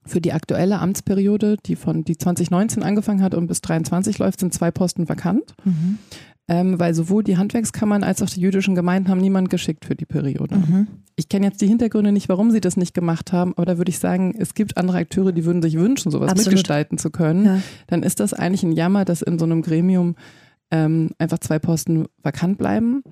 für 0.08 0.20
die 0.20 0.32
aktuelle 0.32 0.78
Amtsperiode, 0.80 1.56
die 1.64 1.76
von 1.76 2.04
die 2.04 2.16
2019 2.16 2.82
angefangen 2.82 3.22
hat 3.22 3.34
und 3.34 3.46
bis 3.46 3.60
23 3.60 4.18
läuft, 4.18 4.40
sind 4.40 4.52
zwei 4.52 4.70
Posten 4.70 5.08
vakant. 5.08 5.54
Mhm. 5.64 5.98
Ähm, 6.50 6.80
weil 6.80 6.94
sowohl 6.94 7.22
die 7.22 7.36
Handwerkskammern 7.36 8.02
als 8.02 8.22
auch 8.22 8.30
die 8.30 8.40
jüdischen 8.40 8.74
Gemeinden 8.74 9.10
haben 9.10 9.20
niemand 9.20 9.50
geschickt 9.50 9.84
für 9.84 9.94
die 9.94 10.06
Periode. 10.06 10.56
Mhm. 10.56 10.86
Ich 11.14 11.28
kenne 11.28 11.44
jetzt 11.44 11.60
die 11.60 11.66
Hintergründe 11.66 12.10
nicht, 12.10 12.30
warum 12.30 12.50
sie 12.50 12.62
das 12.62 12.78
nicht 12.78 12.94
gemacht 12.94 13.32
haben, 13.34 13.52
aber 13.56 13.66
da 13.66 13.76
würde 13.76 13.90
ich 13.90 13.98
sagen, 13.98 14.34
es 14.38 14.54
gibt 14.54 14.78
andere 14.78 14.96
Akteure, 14.96 15.32
die 15.32 15.44
würden 15.44 15.60
sich 15.60 15.76
wünschen, 15.76 16.10
sowas 16.10 16.30
Absolut. 16.30 16.52
mitgestalten 16.52 16.96
zu 16.96 17.10
können. 17.10 17.44
Ja. 17.44 17.60
Dann 17.88 18.02
ist 18.02 18.20
das 18.20 18.32
eigentlich 18.32 18.62
ein 18.62 18.72
Jammer, 18.72 19.04
dass 19.04 19.20
in 19.20 19.38
so 19.38 19.44
einem 19.44 19.60
Gremium 19.60 20.14
ähm, 20.70 21.10
einfach 21.18 21.38
zwei 21.38 21.58
Posten 21.58 22.06
vakant 22.22 22.56
bleiben. 22.56 23.02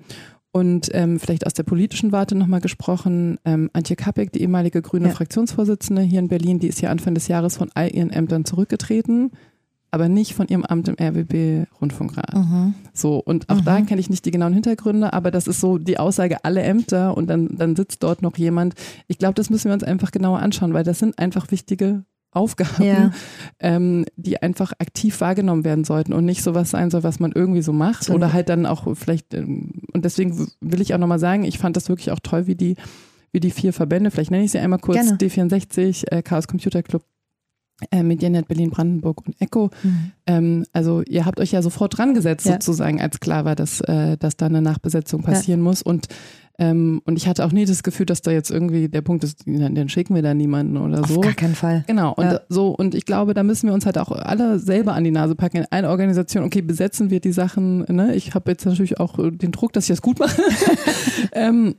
Und 0.57 0.89
ähm, 0.93 1.19
vielleicht 1.19 1.45
aus 1.45 1.53
der 1.53 1.61
politischen 1.61 2.11
Warte 2.11 2.33
nochmal 2.33 2.61
gesprochen, 2.61 3.37
ähm, 3.45 3.69
Antje 3.73 3.95
Kappek, 3.95 4.31
die 4.31 4.41
ehemalige 4.41 4.81
grüne 4.81 5.09
ja. 5.09 5.13
Fraktionsvorsitzende 5.13 6.01
hier 6.01 6.17
in 6.17 6.29
Berlin, 6.29 6.57
die 6.57 6.67
ist 6.67 6.81
ja 6.81 6.89
Anfang 6.89 7.13
des 7.13 7.27
Jahres 7.27 7.57
von 7.57 7.69
all 7.75 7.93
ihren 7.93 8.09
Ämtern 8.09 8.43
zurückgetreten, 8.43 9.29
aber 9.91 10.09
nicht 10.09 10.33
von 10.33 10.47
ihrem 10.47 10.65
Amt 10.65 10.87
im 10.87 10.95
RWB 10.99 11.67
Rundfunkrat. 11.79 12.33
Mhm. 12.33 12.73
So, 12.91 13.19
und 13.19 13.49
auch 13.49 13.57
mhm. 13.57 13.65
da 13.65 13.81
kenne 13.81 14.01
ich 14.01 14.09
nicht 14.09 14.25
die 14.25 14.31
genauen 14.31 14.53
Hintergründe, 14.53 15.13
aber 15.13 15.29
das 15.29 15.45
ist 15.45 15.61
so 15.61 15.77
die 15.77 15.99
Aussage, 15.99 16.43
alle 16.43 16.63
Ämter 16.63 17.15
und 17.15 17.27
dann, 17.27 17.55
dann 17.55 17.75
sitzt 17.75 18.01
dort 18.01 18.23
noch 18.23 18.35
jemand. 18.35 18.73
Ich 19.07 19.19
glaube, 19.19 19.35
das 19.35 19.51
müssen 19.51 19.69
wir 19.69 19.75
uns 19.75 19.83
einfach 19.83 20.09
genauer 20.09 20.39
anschauen, 20.39 20.73
weil 20.73 20.83
das 20.83 20.97
sind 20.97 21.19
einfach 21.19 21.51
wichtige 21.51 22.03
Aufgaben, 22.37 22.83
ja. 22.83 23.11
ähm, 23.59 24.05
die 24.15 24.41
einfach 24.41 24.73
aktiv 24.79 25.19
wahrgenommen 25.19 25.65
werden 25.65 25.83
sollten 25.83 26.13
und 26.13 26.25
nicht 26.25 26.43
sowas 26.43 26.69
sein 26.69 26.89
soll, 26.89 27.03
was 27.03 27.19
man 27.19 27.31
irgendwie 27.33 27.61
so 27.61 27.73
macht 27.73 28.05
so. 28.05 28.13
oder 28.13 28.33
halt 28.33 28.49
dann 28.49 28.65
auch 28.65 28.95
vielleicht, 28.95 29.33
ähm, 29.33 29.81
und 29.93 30.05
deswegen 30.05 30.47
will 30.61 30.81
ich 30.81 30.93
auch 30.93 30.99
nochmal 30.99 31.19
sagen, 31.19 31.43
ich 31.43 31.57
fand 31.57 31.75
das 31.75 31.89
wirklich 31.89 32.11
auch 32.11 32.19
toll, 32.21 32.47
wie 32.47 32.55
die, 32.55 32.75
wie 33.31 33.39
die 33.39 33.51
vier 33.51 33.73
Verbände, 33.73 34.11
vielleicht 34.11 34.31
nenne 34.31 34.43
ich 34.45 34.51
sie 34.51 34.59
einmal 34.59 34.79
kurz, 34.79 34.97
Gerne. 34.97 35.17
D64, 35.17 36.11
äh, 36.11 36.21
Chaos 36.21 36.47
Computer 36.47 36.83
Club, 36.83 37.03
äh, 37.91 38.01
Medianet 38.01 38.47
Berlin, 38.47 38.71
Brandenburg 38.71 39.25
und 39.25 39.39
Echo. 39.39 39.69
Mhm. 39.83 40.11
Ähm, 40.25 40.65
also 40.73 41.03
ihr 41.03 41.25
habt 41.25 41.39
euch 41.39 41.51
ja 41.51 41.61
sofort 41.61 41.97
dran 41.97 42.13
gesetzt, 42.13 42.45
ja. 42.45 42.53
sozusagen, 42.53 43.01
als 43.01 43.19
klar 43.19 43.45
war, 43.45 43.55
dass, 43.55 43.81
äh, 43.81 44.17
dass 44.17 44.35
da 44.37 44.47
eine 44.47 44.61
Nachbesetzung 44.61 45.21
passieren 45.21 45.59
ja. 45.59 45.63
muss. 45.65 45.81
Und 45.83 46.07
Ähm, 46.59 47.01
und 47.05 47.17
ich 47.17 47.27
hatte 47.27 47.45
auch 47.45 47.51
nie 47.51 47.65
das 47.65 47.83
Gefühl, 47.83 48.07
dass 48.07 48.21
da 48.21 48.31
jetzt 48.31 48.49
irgendwie 48.49 48.89
der 48.89 49.01
Punkt 49.01 49.23
ist, 49.23 49.43
dann 49.45 49.89
schicken 49.89 50.15
wir 50.15 50.23
da 50.23 50.33
niemanden 50.33 50.77
oder 50.77 51.03
so. 51.07 51.17
Auf 51.17 51.21
gar 51.21 51.33
keinen 51.33 51.53
Fall. 51.53 51.83
Genau. 51.87 52.13
Und 52.13 52.25
Ja. 52.25 52.39
so, 52.49 52.69
und 52.69 52.95
ich 52.95 53.05
glaube, 53.05 53.35
da 53.35 53.43
müssen 53.43 53.67
wir 53.67 53.73
uns 53.75 53.85
halt 53.85 53.97
auch 53.99 54.11
alle 54.11 54.57
selber 54.57 54.93
an 54.93 55.03
die 55.03 55.11
Nase 55.11 55.35
packen. 55.35 55.57
In 55.57 55.65
einer 55.69 55.89
Organisation, 55.89 56.43
okay, 56.43 56.61
besetzen 56.61 57.11
wir 57.11 57.19
die 57.19 57.31
Sachen, 57.31 57.79
ne? 57.93 58.15
Ich 58.15 58.33
habe 58.33 58.49
jetzt 58.51 58.65
natürlich 58.65 58.99
auch 58.99 59.19
äh, 59.19 59.29
den 59.31 59.51
Druck, 59.51 59.73
dass 59.73 59.83
ich 59.83 59.89
das 59.89 60.01
gut 60.01 60.17
mache. 60.17 60.41
ähm, 61.33 61.75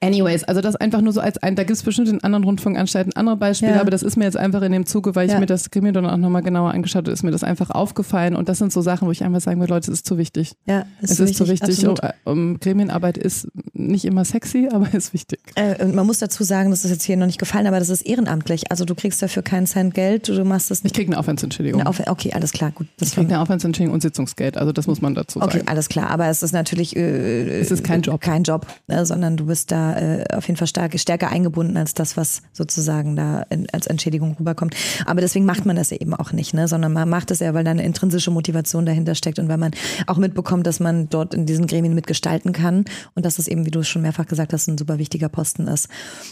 Anyways, 0.00 0.44
also 0.44 0.60
das 0.60 0.76
einfach 0.76 1.00
nur 1.00 1.12
so 1.12 1.20
als 1.20 1.38
ein, 1.38 1.56
da 1.56 1.64
gibt 1.64 1.76
es 1.76 1.82
bestimmt 1.82 2.08
in 2.08 2.22
anderen 2.22 2.44
Rundfunkanstalten 2.44 3.12
andere 3.14 3.36
Beispiele, 3.36 3.74
Ja. 3.74 3.80
aber 3.80 3.90
das 3.90 4.02
ist 4.02 4.16
mir 4.16 4.24
jetzt 4.24 4.36
einfach 4.36 4.62
in 4.62 4.72
dem 4.72 4.86
Zuge, 4.86 5.14
weil 5.14 5.26
ich 5.26 5.32
Ja. 5.32 5.40
mir 5.40 5.46
das 5.46 5.70
Gremium 5.70 5.94
dann 5.94 6.06
auch 6.06 6.16
nochmal 6.16 6.42
genauer 6.42 6.72
angeschaut 6.72 7.04
habe, 7.04 7.10
ist 7.12 7.22
mir 7.22 7.30
das 7.30 7.44
einfach 7.44 7.70
aufgefallen 7.70 8.36
und 8.36 8.48
das 8.48 8.58
sind 8.58 8.72
so 8.72 8.80
Sachen, 8.82 9.06
wo 9.08 9.12
ich 9.12 9.22
einfach 9.24 9.40
sagen 9.40 9.60
will, 9.60 9.68
Leute, 9.68 9.90
es 9.90 9.98
ist 9.98 10.06
zu 10.06 10.18
wichtig. 10.18 10.52
Ja, 10.66 10.84
es 11.02 11.18
ist 11.20 11.34
zu 11.36 11.48
wichtig. 11.48 11.86
absolut. 11.86 12.00
Um, 12.24 12.58
Gremienarbeit 12.60 13.18
ist 13.18 13.48
nicht 13.72 14.04
immer 14.04 14.24
sexy, 14.24 14.68
aber 14.72 14.92
ist 14.94 15.12
wichtig. 15.12 15.40
Äh, 15.54 15.82
und 15.84 15.94
man 15.94 16.06
muss 16.06 16.18
dazu 16.18 16.44
sagen, 16.44 16.70
das 16.70 16.84
ist 16.84 16.90
jetzt 16.90 17.04
hier 17.04 17.16
noch 17.16 17.26
nicht 17.26 17.38
gefallen, 17.38 17.66
aber 17.66 17.78
das 17.78 17.88
ist 17.88 18.02
ehrenamtlich. 18.02 18.70
Also 18.70 18.84
du 18.84 18.94
kriegst 18.94 19.22
dafür 19.22 19.42
keinen 19.42 19.66
Cent 19.66 19.94
Geld, 19.94 20.28
du 20.28 20.44
machst 20.44 20.70
das 20.70 20.84
Ich 20.84 20.92
kriege 20.92 21.10
eine 21.10 21.18
Aufwandsentschädigung. 21.18 21.86
Auf, 21.86 22.00
okay, 22.06 22.32
alles 22.32 22.52
klar, 22.52 22.70
gut. 22.72 22.86
Das 22.98 23.08
ich 23.08 23.14
kriege 23.14 23.28
eine 23.28 23.40
Aufwandsentschädigung 23.40 23.94
und 23.94 24.00
Sitzungsgeld, 24.02 24.56
also 24.56 24.72
das 24.72 24.86
muss 24.86 25.00
man 25.00 25.14
dazu 25.14 25.40
Okay, 25.40 25.58
sagen. 25.58 25.68
alles 25.68 25.88
klar. 25.88 26.10
Aber 26.10 26.26
es 26.28 26.42
ist 26.42 26.52
natürlich. 26.52 26.94
Äh, 26.96 27.60
Es 27.60 27.70
ist 27.70 27.84
kein 27.84 28.02
Job. 28.02 28.20
Kein 28.20 28.42
Job, 28.42 28.66
ne, 28.88 29.04
sondern 29.06 29.36
du 29.36 29.46
bist 29.46 29.70
da 29.72 29.79
äh, 29.88 30.24
auf 30.36 30.46
jeden 30.46 30.56
Fall 30.56 30.66
stark, 30.66 30.98
stärker 30.98 31.30
eingebunden 31.30 31.76
als 31.76 31.94
das, 31.94 32.16
was 32.16 32.42
sozusagen 32.52 33.16
da 33.16 33.42
in, 33.50 33.66
als 33.72 33.86
Entschädigung 33.86 34.36
rüberkommt. 34.38 34.74
Aber 35.06 35.20
deswegen 35.20 35.44
macht 35.44 35.66
man 35.66 35.76
das 35.76 35.90
ja 35.90 35.96
eben 35.98 36.14
auch 36.14 36.32
nicht, 36.32 36.54
ne, 36.54 36.68
sondern 36.68 36.92
man 36.92 37.08
macht 37.08 37.30
es 37.30 37.40
ja, 37.40 37.54
weil 37.54 37.64
da 37.64 37.70
eine 37.70 37.84
intrinsische 37.84 38.30
Motivation 38.30 38.86
dahinter 38.86 39.14
steckt 39.14 39.38
und 39.38 39.48
weil 39.48 39.58
man 39.58 39.72
auch 40.06 40.18
mitbekommt, 40.18 40.66
dass 40.66 40.80
man 40.80 41.08
dort 41.08 41.34
in 41.34 41.46
diesen 41.46 41.66
Gremien 41.66 41.94
mitgestalten 41.94 42.52
kann 42.52 42.84
und 43.14 43.24
dass 43.24 43.38
es 43.38 43.48
eben, 43.48 43.66
wie 43.66 43.70
du 43.70 43.80
es 43.80 43.88
schon 43.88 44.02
mehrfach 44.02 44.26
gesagt 44.26 44.52
hast, 44.52 44.68
ein 44.68 44.78
super 44.78 44.98
wichtiger 44.98 45.28
Posten 45.28 45.66
ist. 45.68 45.88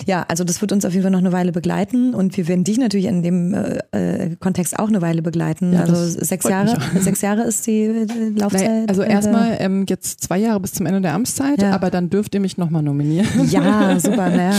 Ja, 0.07 0.25
also 0.29 0.45
das 0.45 0.61
wird 0.61 0.73
uns 0.73 0.85
auf 0.85 0.93
jeden 0.93 1.03
Fall 1.03 1.11
noch 1.11 1.19
eine 1.19 1.33
Weile 1.33 1.53
begleiten 1.53 2.15
und 2.15 2.37
wir 2.37 2.49
werden 2.49 2.65
dich 2.65 2.79
natürlich 2.79 3.07
in 3.07 3.23
dem 3.23 3.55
äh, 3.55 3.79
äh, 3.93 4.37
Kontext 4.37 4.79
auch 4.79 4.89
eine 4.89 5.01
Weile 5.03 5.23
begleiten. 5.23 5.73
Ja, 5.73 5.81
also 5.81 5.93
das 5.93 6.13
sechs 6.15 6.49
Jahre, 6.49 6.79
sechs 7.01 7.21
Jahre 7.21 7.43
ist 7.43 7.67
die 7.67 7.83
äh, 7.85 8.07
Laufzeit. 8.37 8.69
Naja, 8.69 8.85
also 8.89 9.03
äh, 9.03 9.11
erstmal 9.11 9.57
ähm, 9.61 9.87
jetzt 9.89 10.23
zwei 10.23 10.39
Jahre 10.39 10.61
bis 10.61 10.73
zum 10.73 10.87
Ende 10.87 11.01
der 11.01 11.15
Amtszeit, 11.15 11.63
Ja. 11.63 11.73
aber 11.73 11.91
dann 11.91 12.11
dürft 12.11 12.35
ihr 12.35 12.41
mich 12.41 12.59
nochmal 12.59 12.83
nominieren. 12.83 13.27
Ja, 13.47 13.99
super, 14.01 14.29
naja. 14.31 14.55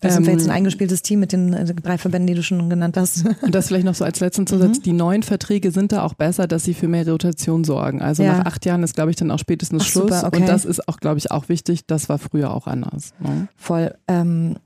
Da 0.00 0.10
sind 0.10 0.26
wir 0.26 0.32
Ähm, 0.32 0.38
jetzt 0.38 0.48
ein 0.48 0.54
eingespieltes 0.54 1.00
Team 1.00 1.20
mit 1.20 1.32
den 1.32 1.54
äh, 1.54 1.64
drei 1.74 1.96
Verbänden, 1.96 2.26
die 2.26 2.34
du 2.34 2.42
schon 2.42 2.68
genannt 2.68 2.96
hast. 2.98 3.24
Und 3.42 3.54
das 3.54 3.68
vielleicht 3.68 3.86
noch 3.86 3.94
so 3.94 4.04
als 4.04 4.20
letzten 4.20 4.42
Mhm. 4.42 4.46
Zusatz. 4.48 4.80
Die 4.80 4.92
neuen 4.92 5.22
Verträge 5.22 5.70
sind 5.70 5.92
da 5.92 6.02
auch 6.02 6.12
besser, 6.12 6.46
dass 6.46 6.64
sie 6.64 6.74
für 6.74 6.88
mehr 6.88 7.08
Rotation 7.08 7.64
sorgen. 7.64 8.02
Also 8.02 8.22
Ja. 8.22 8.36
nach 8.38 8.44
acht 8.46 8.66
Jahren 8.66 8.82
ist, 8.82 8.94
glaube 8.94 9.10
ich, 9.10 9.16
dann 9.16 9.30
auch 9.30 9.38
spätestens 9.38 9.82
Ach, 9.82 9.86
Schluss. 9.86 10.10
super, 10.10 10.26
okay. 10.26 10.40
Und 10.42 10.48
das 10.48 10.66
ist 10.66 10.86
auch, 10.88 10.98
glaube 10.98 11.16
ich, 11.18 11.30
auch 11.30 11.48
wichtig. 11.48 11.86
Das 11.86 12.10
war 12.10 12.18
früher 12.18 12.52
auch 12.52 12.66
anders. 12.66 13.14
Ne? 13.18 13.48
Voll. 13.56 13.94
Ähm, 14.06 14.56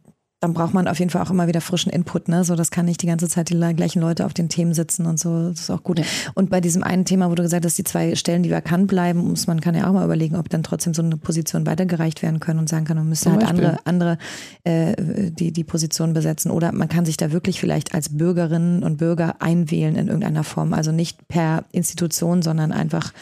dann 0.41 0.55
braucht 0.55 0.73
man 0.73 0.87
auf 0.87 1.01
jeden 1.01 1.11
Fall 1.11 1.23
auch 1.23 1.31
immer 1.31 1.49
wieder 1.49 1.61
frischen 1.61 1.91
Input, 1.91 2.29
ne? 2.29 2.45
So, 2.45 2.55
das 2.55 2.71
kann 2.71 2.87
nicht 2.87 3.03
die 3.03 3.09
ganze 3.09 3.29
Zeit 3.29 3.51
die 3.51 3.55
le- 3.55 3.75
gleichen 3.75 4.01
Leute 4.01 4.25
auf 4.25 4.35
den 4.35 4.49
Themen 4.49 4.73
sitzen 4.73 5.07
und 5.07 5.19
so. 5.19 5.49
Das 5.49 5.61
ist 5.61 5.71
auch 5.71 5.83
gut. 5.83 5.99
Ja. 5.99 6.05
Und 6.35 6.49
bei 6.49 6.61
diesem 6.61 6.85
einen 6.85 7.05
Thema, 7.05 7.29
wo 7.29 7.35
du 7.35 7.43
gesagt 7.43 7.65
hast, 7.65 7.77
die 7.77 7.83
zwei 7.83 8.15
Stellen, 8.15 8.45
die 8.45 8.51
vakant 8.51 8.87
bleiben, 8.87 9.19
muss 9.29 9.49
man 9.49 9.61
kann 9.61 9.75
ja 9.75 9.89
auch 9.89 9.93
mal 9.93 10.05
überlegen, 10.05 10.37
ob 10.37 10.49
dann 10.49 10.63
trotzdem 10.63 10.95
so 10.95 11.03
eine 11.03 11.17
Position 11.17 11.67
weitergereicht 11.67 12.23
werden 12.23 12.39
können 12.39 12.61
und 12.61 12.69
sagen 12.69 12.85
kann, 12.85 12.97
man 12.97 13.09
müsste 13.09 13.33
halt 13.33 13.45
andere, 13.45 13.79
andere 13.85 14.19
äh, 14.63 14.95
die, 15.33 15.53
die 15.53 15.65
Position 15.65 16.13
besetzen. 16.13 16.53
Oder 16.53 16.71
man 16.71 16.89
kann 16.89 17.05
sich 17.05 17.17
da 17.17 17.33
wirklich 17.33 17.59
vielleicht 17.59 17.93
als 17.93 18.17
Bürgerinnen 18.17 18.85
und 18.85 18.99
Bürger 18.99 19.43
einwählen 19.43 19.97
in 19.97 20.07
irgendeiner 20.07 20.45
Form. 20.45 20.73
Also 20.73 20.93
nicht 20.93 21.27
per 21.27 21.65
Institution, 21.73 22.43
sondern 22.43 22.71
einfach 22.71 23.13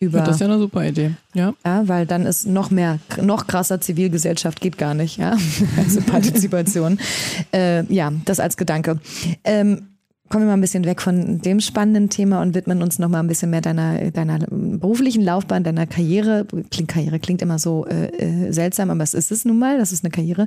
über. 0.00 0.20
Das 0.20 0.36
ist 0.36 0.40
ja 0.40 0.46
eine 0.46 0.58
super 0.58 0.86
Idee. 0.86 1.12
Ja. 1.34 1.54
Ja, 1.64 1.88
weil 1.88 2.06
dann 2.06 2.26
ist 2.26 2.46
noch 2.46 2.70
mehr, 2.70 2.98
noch 3.22 3.46
krasser 3.46 3.80
Zivilgesellschaft 3.80 4.60
geht 4.60 4.78
gar 4.78 4.94
nicht, 4.94 5.18
ja. 5.18 5.36
Also 5.76 6.00
Partizipation. 6.00 6.98
äh, 7.52 7.84
ja, 7.92 8.12
das 8.24 8.40
als 8.40 8.56
Gedanke. 8.56 9.00
Ähm, 9.44 9.88
kommen 10.28 10.44
wir 10.44 10.48
mal 10.48 10.54
ein 10.54 10.60
bisschen 10.60 10.84
weg 10.84 11.00
von 11.00 11.40
dem 11.40 11.60
spannenden 11.60 12.10
Thema 12.10 12.42
und 12.42 12.54
widmen 12.54 12.82
uns 12.82 12.98
noch 12.98 13.08
mal 13.08 13.20
ein 13.20 13.26
bisschen 13.26 13.50
mehr 13.50 13.60
deiner, 13.60 14.10
deiner 14.10 14.38
beruflichen 14.50 15.22
Laufbahn, 15.22 15.64
deiner 15.64 15.86
Karriere. 15.86 16.46
Klingt, 16.70 16.88
Karriere 16.88 17.18
klingt 17.18 17.42
immer 17.42 17.58
so 17.58 17.86
äh, 17.86 18.08
äh, 18.08 18.52
seltsam, 18.52 18.90
aber 18.90 19.02
es 19.02 19.14
ist 19.14 19.32
es 19.32 19.44
nun 19.44 19.58
mal, 19.58 19.78
das 19.78 19.92
ist 19.92 20.04
eine 20.04 20.10
Karriere. 20.10 20.46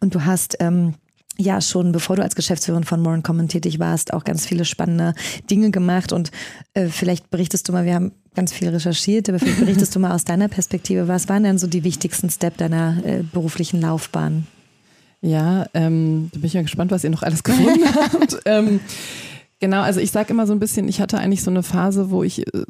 Und 0.00 0.14
du 0.14 0.24
hast 0.24 0.56
ähm, 0.60 0.94
ja 1.36 1.60
schon, 1.60 1.92
bevor 1.92 2.16
du 2.16 2.22
als 2.22 2.34
Geschäftsführerin 2.34 2.84
von 2.84 3.00
More 3.00 3.20
Common 3.22 3.48
tätig 3.48 3.78
warst, 3.78 4.12
auch 4.12 4.24
ganz 4.24 4.46
viele 4.46 4.64
spannende 4.64 5.14
Dinge 5.50 5.70
gemacht 5.70 6.12
und 6.12 6.30
äh, 6.74 6.86
vielleicht 6.86 7.30
berichtest 7.30 7.68
du 7.68 7.72
mal, 7.72 7.84
wir 7.84 7.94
haben 7.94 8.12
ganz 8.38 8.52
viel 8.52 8.68
recherchiert, 8.68 9.28
aber 9.28 9.40
vielleicht 9.40 9.58
berichtest 9.58 9.96
du 9.96 9.98
mal 9.98 10.12
aus 10.12 10.22
deiner 10.22 10.46
Perspektive, 10.46 11.08
was 11.08 11.28
waren 11.28 11.42
denn 11.42 11.58
so 11.58 11.66
die 11.66 11.82
wichtigsten 11.82 12.30
Step 12.30 12.56
deiner 12.56 13.04
äh, 13.04 13.24
beruflichen 13.24 13.80
Laufbahn? 13.80 14.46
Ja, 15.20 15.66
ähm, 15.74 16.28
da 16.32 16.38
bin 16.38 16.46
ich 16.46 16.52
ja 16.52 16.62
gespannt, 16.62 16.92
was 16.92 17.02
ihr 17.02 17.10
noch 17.10 17.24
alles 17.24 17.42
gefunden 17.42 17.84
habt. 17.96 18.38
Ähm, 18.44 18.78
genau, 19.58 19.80
also 19.80 19.98
ich 19.98 20.12
sage 20.12 20.32
immer 20.32 20.46
so 20.46 20.52
ein 20.52 20.60
bisschen, 20.60 20.86
ich 20.86 21.00
hatte 21.00 21.18
eigentlich 21.18 21.42
so 21.42 21.50
eine 21.50 21.64
Phase, 21.64 22.12
wo 22.12 22.22
ich, 22.22 22.46
äh, 22.46 22.62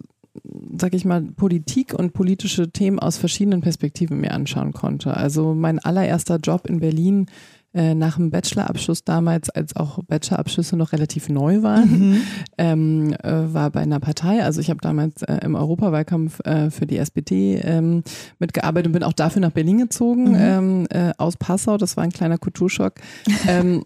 sag 0.78 0.94
ich 0.94 1.04
mal, 1.04 1.20
Politik 1.20 1.92
und 1.92 2.14
politische 2.14 2.70
Themen 2.70 2.98
aus 2.98 3.18
verschiedenen 3.18 3.61
Perspektiven 3.61 4.18
mir 4.18 4.33
anschauen 4.33 4.72
konnte. 4.72 5.14
Also 5.14 5.52
mein 5.52 5.81
allererster 5.81 6.38
Job 6.38 6.66
in 6.66 6.81
Berlin 6.81 7.26
äh, 7.74 7.94
nach 7.94 8.16
dem 8.16 8.31
Bachelorabschluss 8.31 9.04
damals, 9.04 9.50
als 9.50 9.76
auch 9.76 9.98
Bachelorabschlüsse 10.04 10.76
noch 10.76 10.92
relativ 10.92 11.28
neu 11.28 11.62
waren, 11.62 12.22
ähm, 12.59 13.12
äh, 13.22 13.52
war 13.52 13.70
bei 13.70 13.81
einer 13.81 14.00
Partei. 14.00 14.42
Also 14.42 14.61
ich 14.61 14.70
habe 14.70 14.81
damals 14.81 15.22
äh, 15.22 15.38
im 15.44 15.54
Europawahlkampf 15.54 16.40
äh, 16.46 16.70
für 16.70 16.87
die 16.87 16.96
SPD 16.96 17.57
ähm, 17.57 18.02
mitgearbeitet 18.38 18.87
und 18.87 18.92
bin 18.92 19.02
auch 19.02 19.12
dafür 19.12 19.42
nach 19.42 19.52
Berlin 19.52 19.78
gezogen, 19.78 20.35
ähm, 20.35 20.87
äh, 20.90 21.12
aus 21.18 21.37
Passau. 21.37 21.76
Das 21.76 21.96
war 21.96 22.04
ein 22.04 22.12
kleiner 22.12 22.38
Kulturschock. 22.38 22.94
ähm, 23.46 23.85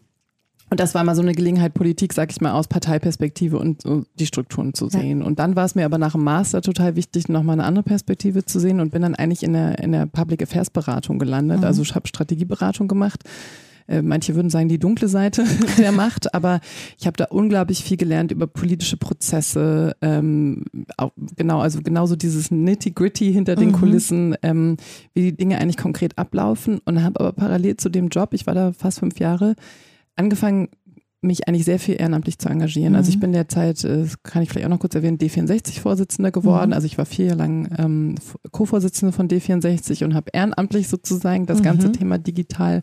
und 0.73 0.81
das 0.81 0.95
war 0.95 1.05
mal 1.05 1.15
so 1.15 1.21
eine 1.21 1.35
Gelegenheit, 1.35 1.75
Politik, 1.75 2.15
sag 2.15 2.31
ich 2.31 2.41
mal, 2.41 2.53
aus 2.53 2.67
Parteiperspektive 2.67 3.59
und 3.59 3.83
so 3.83 4.07
die 4.19 4.25
Strukturen 4.25 4.73
zu 4.73 4.89
sehen. 4.89 5.23
Und 5.23 5.39
dann 5.39 5.55
war 5.55 5.67
es 5.67 5.75
mir 5.75 5.85
aber 5.85 5.99
nach 5.99 6.13
dem 6.13 6.25
Master 6.25 6.63
total 6.63 6.97
wichtig, 6.97 7.29
nochmal 7.29 7.57
eine 7.57 7.65
andere 7.65 7.83
Perspektive 7.83 8.47
zu 8.47 8.59
sehen 8.59 8.81
und 8.81 8.91
bin 8.91 9.03
dann 9.03 9.15
eigentlich 9.15 9.43
in 9.43 9.53
der, 9.53 9.81
in 9.81 9.93
der 9.93 10.07
Public 10.07 10.43
Affairs 10.43 10.71
Beratung 10.71 11.19
gelandet. 11.19 11.63
Also 11.63 11.83
ich 11.83 11.95
habe 11.95 12.09
Strategieberatung 12.09 12.89
gemacht. 12.89 13.23
Äh, 13.93 14.01
Manche 14.01 14.35
würden 14.35 14.49
sagen, 14.49 14.69
die 14.69 14.79
dunkle 14.79 15.09
Seite 15.09 15.45
der 15.79 15.93
Macht, 16.03 16.35
aber 16.35 16.61
ich 16.99 17.07
habe 17.07 17.17
da 17.17 17.27
unglaublich 17.27 17.85
viel 17.85 17.99
gelernt 17.99 18.33
über 18.33 18.47
politische 18.47 18.97
Prozesse, 18.97 19.95
ähm, 20.01 20.65
auch, 20.97 21.13
genau, 21.37 21.61
also 21.61 21.81
genauso 21.83 22.17
dieses 22.17 22.51
Nitty-Gritty 22.51 23.33
hinter 23.33 23.55
den 23.55 23.73
Kulissen, 23.73 24.35
ähm, 24.43 24.77
wie 25.13 25.23
die 25.23 25.37
Dinge 25.37 25.59
eigentlich 25.59 25.77
konkret 25.77 26.17
ablaufen 26.17 26.81
und 26.85 27.03
habe 27.03 27.21
aber 27.21 27.33
parallel 27.33 27.77
zu 27.77 27.91
dem 27.91 28.09
Job, 28.09 28.33
ich 28.33 28.47
war 28.47 28.55
da 28.55 28.73
fast 28.73 29.01
fünf 29.01 29.19
Jahre, 29.19 29.55
angefangen, 30.17 30.69
mich 31.23 31.47
eigentlich 31.47 31.65
sehr 31.65 31.79
viel 31.79 31.95
ehrenamtlich 32.01 32.39
zu 32.39 32.49
engagieren. 32.49 32.97
Also 32.97 33.11
ich 33.11 33.21
bin 33.21 33.33
derzeit, 33.33 33.85
äh, 33.85 34.03
das 34.03 34.23
kann 34.25 34.43
ich 34.43 34.51
vielleicht 34.51 34.67
auch 34.67 34.71
noch 34.71 34.81
kurz 34.81 34.97
erwähnen, 34.97 35.19
D64-Vorsitzende 35.19 36.33
geworden. 36.33 36.73
Also 36.73 36.87
ich 36.87 36.99
war 36.99 37.07
vier 37.07 37.27
Jahre 37.27 37.39
lang 37.39 37.69
ähm, 37.79 38.15
Co-Vorsitzende 38.51 39.13
von 39.13 39.29
D64 39.29 40.05
und 40.05 40.15
habe 40.15 40.31
ehrenamtlich 40.33 40.89
sozusagen 40.89 41.47
das 41.47 41.63
ganze 41.63 41.93
Thema 41.93 42.19
digital, 42.19 42.83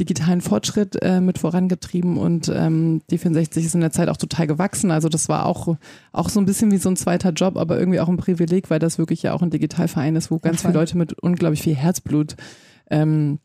digitalen 0.00 0.40
Fortschritt 0.40 1.00
äh, 1.02 1.20
mit 1.20 1.38
vorangetrieben 1.38 2.16
und 2.16 2.52
ähm, 2.52 3.00
D64 3.10 3.58
ist 3.58 3.74
in 3.74 3.80
der 3.80 3.92
Zeit 3.92 4.08
auch 4.08 4.16
total 4.16 4.48
gewachsen. 4.48 4.90
Also 4.90 5.08
das 5.08 5.28
war 5.28 5.46
auch, 5.46 5.76
auch 6.12 6.28
so 6.28 6.40
ein 6.40 6.46
bisschen 6.46 6.72
wie 6.72 6.78
so 6.78 6.88
ein 6.88 6.96
zweiter 6.96 7.30
Job, 7.30 7.56
aber 7.56 7.78
irgendwie 7.78 8.00
auch 8.00 8.08
ein 8.08 8.16
Privileg, 8.16 8.70
weil 8.70 8.80
das 8.80 8.98
wirklich 8.98 9.22
ja 9.22 9.34
auch 9.34 9.42
ein 9.42 9.50
Digitalverein 9.50 10.16
ist, 10.16 10.32
wo 10.32 10.38
ganz 10.38 10.62
voll. 10.62 10.72
viele 10.72 10.80
Leute 10.80 10.98
mit 10.98 11.12
unglaublich 11.12 11.62
viel 11.62 11.76
Herzblut 11.76 12.34
ähm, 12.90 13.38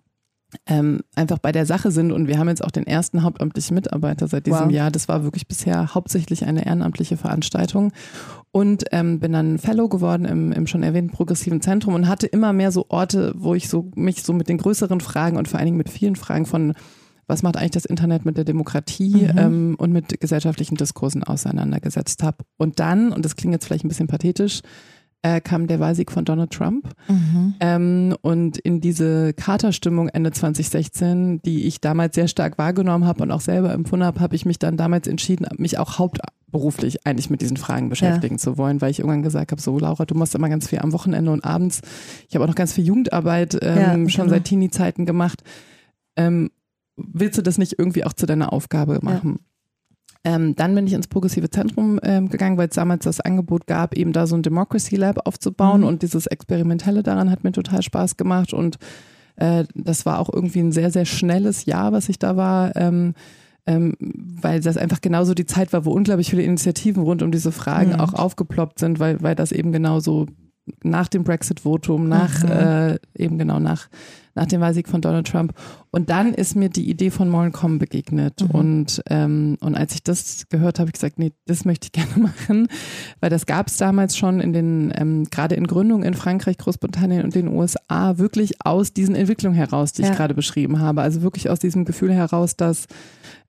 ähm, 0.65 1.01
einfach 1.15 1.39
bei 1.39 1.51
der 1.51 1.65
Sache 1.65 1.91
sind. 1.91 2.11
Und 2.11 2.27
wir 2.27 2.37
haben 2.37 2.49
jetzt 2.49 2.63
auch 2.63 2.71
den 2.71 2.87
ersten 2.87 3.23
hauptamtlichen 3.23 3.75
Mitarbeiter 3.75 4.27
seit 4.27 4.45
diesem 4.45 4.65
Wow. 4.65 4.71
Jahr. 4.71 4.91
Das 4.91 5.07
war 5.07 5.23
wirklich 5.23 5.47
bisher 5.47 5.93
hauptsächlich 5.93 6.45
eine 6.45 6.65
ehrenamtliche 6.65 7.17
Veranstaltung. 7.17 7.91
Und 8.51 8.85
ähm, 8.91 9.19
bin 9.19 9.33
dann 9.33 9.57
Fellow 9.57 9.89
geworden 9.89 10.25
im, 10.25 10.51
im 10.51 10.67
schon 10.67 10.83
erwähnten 10.83 11.11
progressiven 11.11 11.61
Zentrum 11.61 11.95
und 11.95 12.07
hatte 12.07 12.27
immer 12.27 12.53
mehr 12.53 12.71
so 12.71 12.85
Orte, 12.89 13.33
wo 13.35 13.55
ich 13.55 13.67
so 13.67 13.91
mich 13.95 14.23
so 14.23 14.33
mit 14.33 14.47
den 14.47 14.59
größeren 14.59 15.01
Fragen 15.01 15.37
und 15.37 15.47
vor 15.47 15.57
allen 15.59 15.65
Dingen 15.67 15.77
mit 15.77 15.89
vielen 15.89 16.15
Fragen 16.15 16.45
von 16.45 16.73
was 17.27 17.41
macht 17.41 17.57
eigentlich 17.57 17.71
das 17.71 17.85
Internet 17.85 18.25
mit 18.25 18.37
der 18.37 18.43
Demokratie 18.43 19.23
ähm, 19.37 19.75
und 19.77 19.91
mit 19.91 20.19
gesellschaftlichen 20.19 20.75
Diskursen 20.75 21.23
auseinandergesetzt 21.23 22.21
habe. 22.21 22.37
Und 22.57 22.79
dann, 22.79 23.11
und 23.11 23.23
das 23.23 23.35
klingt 23.35 23.53
jetzt 23.53 23.65
vielleicht 23.65 23.85
ein 23.85 23.89
bisschen 23.89 24.07
pathetisch, 24.07 24.61
äh, 25.23 25.41
kam 25.41 25.67
der 25.67 25.79
Wahlsieg 25.79 26.11
von 26.11 26.25
Donald 26.25 26.51
Trump. 26.51 26.89
Ähm, 27.59 28.15
und 28.21 28.57
in 28.57 28.81
diese 28.81 29.33
Katerstimmung 29.33 30.09
Ende 30.09 30.31
2016, 30.31 31.41
die 31.41 31.63
ich 31.65 31.81
damals 31.81 32.13
sehr 32.15 32.27
stark 32.27 32.57
wahrgenommen 32.57 33.05
habe 33.05 33.23
und 33.23 33.31
auch 33.31 33.41
selber 33.41 33.73
empfunden 33.73 34.05
habe, 34.05 34.19
habe 34.19 34.35
ich 34.35 34.45
mich 34.45 34.59
dann 34.59 34.77
damals 34.77 35.07
entschieden, 35.07 35.47
mich 35.57 35.79
auch 35.79 35.97
hauptberuflich 35.97 37.07
eigentlich 37.07 37.29
mit 37.29 37.41
diesen 37.41 37.57
Fragen 37.57 37.87
beschäftigen 37.89 38.37
zu 38.37 38.57
wollen, 38.57 38.81
weil 38.81 38.91
ich 38.91 38.99
irgendwann 38.99 39.23
gesagt 39.23 39.51
habe, 39.51 39.61
so 39.61 39.79
Laura, 39.79 40.05
du 40.05 40.13
machst 40.13 40.35
immer 40.35 40.49
ganz 40.49 40.67
viel 40.67 40.79
am 40.79 40.91
Wochenende 40.91 41.31
und 41.31 41.43
abends. 41.45 41.81
Ich 42.27 42.35
habe 42.35 42.43
auch 42.43 42.49
noch 42.49 42.55
ganz 42.55 42.73
viel 42.73 42.85
Jugendarbeit 42.85 43.57
ähm, 43.61 43.77
Ja, 43.77 43.93
schon 44.09 44.25
genau. 44.25 44.29
seit 44.29 44.43
Teenie-Zeiten 44.43 45.05
gemacht. 45.05 45.41
Ähm, 46.17 46.51
willst 46.97 47.37
du 47.37 47.41
das 47.41 47.57
nicht 47.57 47.79
irgendwie 47.79 48.03
auch 48.03 48.13
zu 48.13 48.25
deiner 48.25 48.51
Aufgabe 48.51 48.99
machen? 49.01 49.39
Ähm, 50.25 50.55
dann 50.55 50.73
bin 50.73 50.87
ich 50.87 50.93
ins 50.93 51.07
progressive 51.07 51.49
Zentrum 51.49 51.99
ähm, 52.03 52.29
gegangen, 52.29 52.57
weil 52.57 52.69
es 52.69 52.75
damals 52.75 53.03
das 53.03 53.19
Angebot 53.19 53.67
gab, 53.67 53.93
eben 53.95 54.13
da 54.13 54.25
so 54.25 54.35
ein 54.35 54.41
Democracy 54.41 54.95
Lab 54.95 55.27
aufzubauen 55.27 55.81
Mhm. 55.81 55.87
und 55.87 56.01
dieses 56.01 56.27
Experimentelle 56.27 57.03
daran 57.03 57.29
hat 57.29 57.43
mir 57.43 57.51
total 57.51 57.81
Spaß 57.81 58.17
gemacht 58.17 58.53
und 58.53 58.77
Äh, 59.35 59.65
das 59.73 60.05
war 60.05 60.19
auch 60.19 60.29
irgendwie 60.31 60.59
ein 60.59 60.71
sehr, 60.71 60.91
sehr 60.91 61.05
schnelles 61.05 61.65
Jahr, 61.65 61.91
was 61.91 62.07
ich 62.07 62.19
da 62.19 62.37
war. 62.37 62.75
Ähm, 62.75 63.15
ähm, 63.65 63.95
weil 63.99 64.59
das 64.59 64.77
einfach 64.77 65.01
genauso 65.01 65.33
die 65.33 65.47
Zeit 65.47 65.73
war, 65.73 65.85
wo 65.85 65.91
unglaublich 65.91 66.29
viele 66.29 66.43
Initiativen 66.43 67.01
rund 67.01 67.23
um 67.23 67.31
diese 67.31 67.51
Fragen 67.51 67.93
mhm. 67.93 67.99
auch 67.99 68.13
aufgeploppt 68.13 68.77
sind, 68.77 68.99
weil, 68.99 69.23
weil 69.23 69.33
das 69.33 69.51
eben 69.51 69.71
genauso 69.71 70.27
nach 70.83 71.07
dem 71.07 71.23
Brexit-Votum, 71.23 72.07
nach 72.07 72.43
mhm. 72.43 72.49
äh, 72.49 72.99
eben 73.15 73.37
genau 73.37 73.59
nach 73.59 73.89
nach 74.35 74.47
dem 74.47 74.61
Wahlsieg 74.61 74.87
von 74.87 75.01
Donald 75.01 75.27
Trump. 75.27 75.53
Und 75.91 76.09
dann 76.09 76.33
ist 76.33 76.55
mir 76.55 76.69
die 76.69 76.89
Idee 76.89 77.11
von 77.11 77.29
Morencom 77.29 77.77
begegnet. 77.77 78.41
Mhm. 78.41 78.49
Und, 78.51 79.03
ähm, 79.09 79.57
und 79.61 79.75
als 79.75 79.93
ich 79.93 80.03
das 80.03 80.47
gehört 80.49 80.79
habe, 80.79 80.83
habe 80.83 80.89
ich 80.89 80.93
gesagt, 80.93 81.19
nee, 81.19 81.33
das 81.45 81.65
möchte 81.65 81.87
ich 81.87 81.91
gerne 81.91 82.17
machen, 82.17 82.67
weil 83.19 83.29
das 83.29 83.45
gab 83.45 83.67
es 83.67 83.77
damals 83.77 84.17
schon 84.17 84.39
in 84.39 84.53
den, 84.53 84.93
ähm, 84.95 85.25
gerade 85.29 85.55
in 85.55 85.67
Gründungen 85.67 86.03
in 86.03 86.13
Frankreich, 86.13 86.57
Großbritannien 86.57 87.23
und 87.23 87.35
den 87.35 87.47
USA, 87.47 88.17
wirklich 88.17 88.65
aus 88.65 88.93
diesen 88.93 89.15
Entwicklungen 89.15 89.55
heraus, 89.55 89.93
die 89.93 90.01
ja. 90.01 90.09
ich 90.09 90.15
gerade 90.15 90.33
beschrieben 90.33 90.79
habe. 90.79 91.01
Also 91.01 91.21
wirklich 91.21 91.49
aus 91.49 91.59
diesem 91.59 91.85
Gefühl 91.85 92.13
heraus, 92.13 92.55
dass 92.55 92.87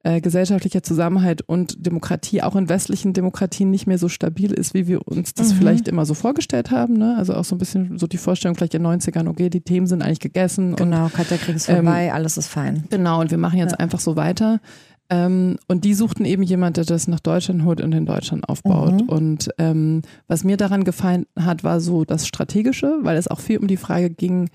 äh, 0.04 0.20
gesellschaftlicher 0.20 0.82
Zusammenhalt 0.82 1.40
und 1.42 1.86
Demokratie 1.86 2.42
auch 2.42 2.56
in 2.56 2.68
westlichen 2.68 3.14
Demokratien 3.14 3.70
nicht 3.70 3.86
mehr 3.86 3.96
so 3.96 4.08
stabil 4.08 4.52
ist, 4.52 4.74
wie 4.74 4.86
wir 4.86 5.08
uns 5.08 5.32
das 5.32 5.52
mhm. 5.52 5.56
vielleicht 5.56 5.88
immer 5.88 6.04
so 6.04 6.12
vorgestellt 6.12 6.70
haben. 6.70 6.98
Ne? 6.98 7.16
Also 7.16 7.34
auch 7.34 7.44
so 7.44 7.54
ein 7.54 7.58
bisschen 7.58 7.98
so 7.98 8.06
die 8.06 8.18
Vorstellung 8.18 8.54
vielleicht 8.54 8.74
in 8.74 8.84
den 8.84 9.00
90ern, 9.00 9.28
okay, 9.28 9.48
die 9.48 9.62
Themen 9.62 9.86
sind 9.86 10.02
eigentlich 10.02 10.20
gegessen. 10.20 10.76
Genau, 10.76 11.08
Kalter 11.08 11.38
Krieg 11.38 11.56
ist 11.56 11.66
vorbei, 11.66 12.06
ähm, 12.06 12.14
alles 12.14 12.36
ist 12.36 12.48
fein. 12.48 12.84
Genau, 12.90 13.22
und 13.22 13.30
wir 13.30 13.38
machen 13.38 13.58
jetzt 13.58 13.72
ja. 13.72 13.78
einfach 13.78 13.98
so 13.98 14.14
weiter. 14.14 14.60
Ähm, 15.08 15.56
und 15.68 15.84
die 15.84 15.94
suchten 15.94 16.26
eben 16.26 16.42
jemand, 16.42 16.76
der 16.76 16.84
das 16.84 17.08
nach 17.08 17.20
Deutschland 17.20 17.64
holt 17.64 17.80
und 17.80 17.92
in 17.92 18.04
Deutschland 18.04 18.46
aufbaut. 18.46 19.02
Mhm. 19.02 19.08
Und 19.08 19.48
ähm, 19.56 20.02
was 20.28 20.44
mir 20.44 20.58
daran 20.58 20.84
gefallen 20.84 21.24
hat, 21.38 21.64
war 21.64 21.80
so 21.80 22.04
das 22.04 22.26
Strategische, 22.26 22.98
weil 23.00 23.16
es 23.16 23.28
auch 23.28 23.40
viel 23.40 23.56
um 23.56 23.68
die 23.68 23.78
Frage 23.78 24.10
ging, 24.10 24.50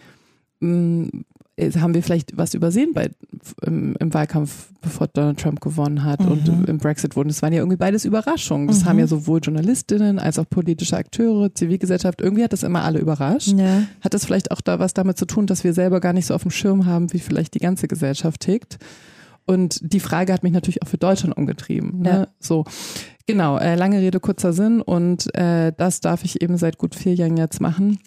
mh, 0.59 1.07
äh, 1.07 1.23
haben 1.59 1.93
wir 1.93 2.03
vielleicht 2.03 2.37
was 2.37 2.53
übersehen 2.53 2.93
bei, 2.93 3.09
im, 3.61 3.95
im 3.99 4.13
Wahlkampf, 4.13 4.69
bevor 4.81 5.07
Donald 5.07 5.39
Trump 5.39 5.61
gewonnen 5.61 6.03
hat 6.03 6.21
mhm. 6.21 6.31
und 6.31 6.69
im 6.69 6.77
Brexit 6.77 7.15
wurden. 7.15 7.29
Das 7.29 7.41
waren 7.41 7.53
ja 7.53 7.59
irgendwie 7.59 7.77
beides 7.77 8.05
Überraschungen. 8.05 8.67
Das 8.67 8.81
mhm. 8.81 8.85
haben 8.85 8.99
ja 8.99 9.07
sowohl 9.07 9.39
Journalistinnen 9.41 10.19
als 10.19 10.39
auch 10.39 10.49
politische 10.49 10.97
Akteure, 10.97 11.53
Zivilgesellschaft, 11.53 12.21
irgendwie 12.21 12.43
hat 12.43 12.53
das 12.53 12.63
immer 12.63 12.83
alle 12.83 12.99
überrascht. 12.99 13.49
Ja. 13.49 13.83
Hat 14.01 14.13
das 14.13 14.25
vielleicht 14.25 14.51
auch 14.51 14.61
da 14.61 14.79
was 14.79 14.93
damit 14.93 15.17
zu 15.17 15.25
tun, 15.25 15.47
dass 15.47 15.63
wir 15.63 15.73
selber 15.73 15.99
gar 15.99 16.13
nicht 16.13 16.25
so 16.25 16.33
auf 16.33 16.43
dem 16.43 16.51
Schirm 16.51 16.85
haben, 16.85 17.11
wie 17.13 17.19
vielleicht 17.19 17.53
die 17.53 17.59
ganze 17.59 17.87
Gesellschaft 17.87 18.41
tickt? 18.41 18.77
Und 19.49 19.79
die 19.81 19.99
Frage 19.99 20.31
hat 20.31 20.43
mich 20.43 20.53
natürlich 20.53 20.83
auch 20.83 20.87
für 20.87 20.99
Deutschland 20.99 21.35
umgetrieben. 21.35 22.01
Ne? 22.01 22.09
Ja. 22.09 22.27
So, 22.39 22.65
genau, 23.25 23.57
äh, 23.57 23.73
lange 23.73 23.99
Rede, 23.99 24.19
kurzer 24.19 24.53
Sinn. 24.53 24.79
Und 24.79 25.33
äh, 25.35 25.73
das 25.75 26.01
darf 26.01 26.23
ich 26.23 26.43
eben 26.43 26.55
seit 26.57 26.77
gut 26.77 26.93
vier 26.93 27.15
Jahren 27.15 27.35
jetzt 27.35 27.59
machen. 27.59 27.97